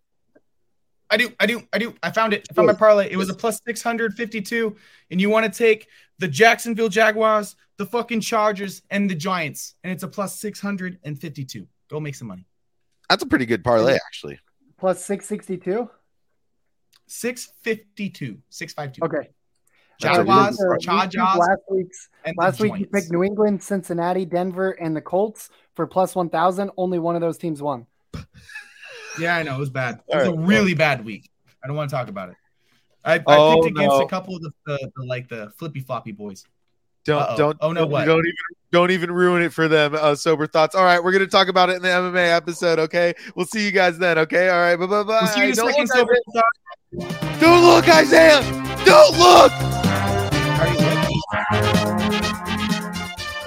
I 1.10 1.16
do, 1.16 1.30
I 1.38 1.46
do, 1.46 1.62
I 1.72 1.78
do. 1.78 1.94
I 2.02 2.10
found 2.10 2.32
it. 2.32 2.46
I 2.50 2.54
found 2.54 2.66
my 2.66 2.72
parlay. 2.72 3.08
It 3.10 3.16
was 3.16 3.28
a 3.28 3.34
plus 3.34 3.60
652. 3.66 4.74
And 5.10 5.20
you 5.20 5.28
want 5.30 5.44
to 5.44 5.56
take 5.56 5.86
the 6.18 6.28
Jacksonville 6.28 6.88
Jaguars, 6.88 7.56
the 7.76 7.86
fucking 7.86 8.20
Chargers, 8.20 8.82
and 8.90 9.08
the 9.10 9.14
Giants. 9.14 9.74
And 9.82 9.92
it's 9.92 10.02
a 10.02 10.08
plus 10.08 10.38
652. 10.38 11.66
Go 11.90 12.00
make 12.00 12.14
some 12.14 12.28
money. 12.28 12.46
That's 13.10 13.22
a 13.22 13.26
pretty 13.26 13.46
good 13.46 13.62
parlay, 13.64 13.94
actually. 13.94 14.38
Plus 14.78 15.04
six 15.04 15.26
sixty 15.26 15.56
two. 15.56 15.88
652. 17.06 18.38
652. 18.48 19.04
Okay. 19.04 19.30
Jaguars, 20.00 20.58
Uh, 20.60 20.64
we 20.68 20.74
took 20.74 20.80
Chargers, 20.82 21.22
last 21.22 21.60
week's 21.70 22.08
and 22.24 22.34
the 22.36 22.42
last 22.42 22.60
week 22.60 22.72
you 22.78 22.86
picked 22.86 23.12
New 23.12 23.22
England, 23.22 23.62
Cincinnati, 23.62 24.24
Denver, 24.24 24.70
and 24.72 24.96
the 24.96 25.00
Colts 25.00 25.50
for 25.74 25.86
plus 25.86 26.16
one 26.16 26.28
thousand. 26.28 26.70
Only 26.76 26.98
one 26.98 27.14
of 27.14 27.20
those 27.20 27.38
teams 27.38 27.62
won. 27.62 27.86
Yeah, 29.16 29.36
I 29.36 29.44
know. 29.44 29.54
It 29.54 29.60
was 29.60 29.70
bad. 29.70 30.00
It 30.08 30.16
was 30.16 30.26
All 30.26 30.34
a 30.34 30.36
right. 30.36 30.48
really 30.48 30.74
bad 30.74 31.04
week. 31.04 31.30
I 31.62 31.68
don't 31.68 31.76
want 31.76 31.88
to 31.88 31.94
talk 31.94 32.08
about 32.08 32.30
it. 32.30 32.34
I, 33.04 33.14
I 33.16 33.22
Oh, 33.26 33.54
picked 33.62 33.76
against 33.76 33.96
no. 33.96 34.02
a 34.02 34.08
couple 34.08 34.36
of 34.36 34.42
the, 34.42 34.50
the, 34.66 34.90
the 34.96 35.04
like 35.04 35.28
the 35.28 35.52
flippy 35.58 35.80
floppy 35.80 36.12
boys. 36.12 36.44
Don't 37.04 37.20
Uh-oh. 37.20 37.36
don't 37.36 37.58
Oh, 37.60 37.72
no, 37.72 37.80
don't, 37.82 37.90
what? 37.90 38.04
don't 38.06 38.20
even 38.20 38.34
don't 38.72 38.90
even 38.90 39.10
ruin 39.12 39.42
it 39.42 39.52
for 39.52 39.68
them. 39.68 39.94
Uh, 39.94 40.14
sober 40.14 40.46
thoughts. 40.46 40.74
All 40.74 40.84
right, 40.84 41.02
we're 41.02 41.12
gonna 41.12 41.26
talk 41.26 41.48
about 41.48 41.68
it 41.68 41.76
in 41.76 41.82
the 41.82 41.88
MMA 41.88 42.34
episode. 42.34 42.78
Okay, 42.78 43.12
we'll 43.36 43.44
see 43.46 43.62
you 43.64 43.72
guys 43.72 43.98
then. 43.98 44.16
Okay, 44.18 44.48
all 44.48 44.56
right, 44.58 44.76
bye 44.76 44.86
bye 44.86 45.02
bye. 45.02 45.18
We'll 45.22 45.30
see 45.30 45.40
you 45.42 45.48
in 45.50 45.54
Don't 45.54 45.70
second, 45.70 45.88
look, 45.88 45.88
sober 45.92 46.16
Isaiah. 46.96 47.40
Don't 47.40 47.62
look, 47.64 47.88
Isaiah. 47.88 48.40
Don't 48.86 49.18
look. 49.18 49.52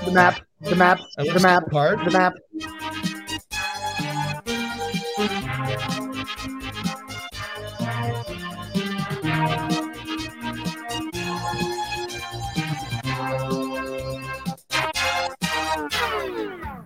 The 0.06 0.12
map. 0.14 0.40
The 0.62 0.76
map. 0.76 1.00
I 1.18 1.24
The 1.24 1.40
map. 1.40 1.64
hard. 1.72 2.00
The 2.06 2.12
map. 2.12 2.34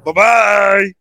Bye 0.04 0.14
bye. 0.14 0.92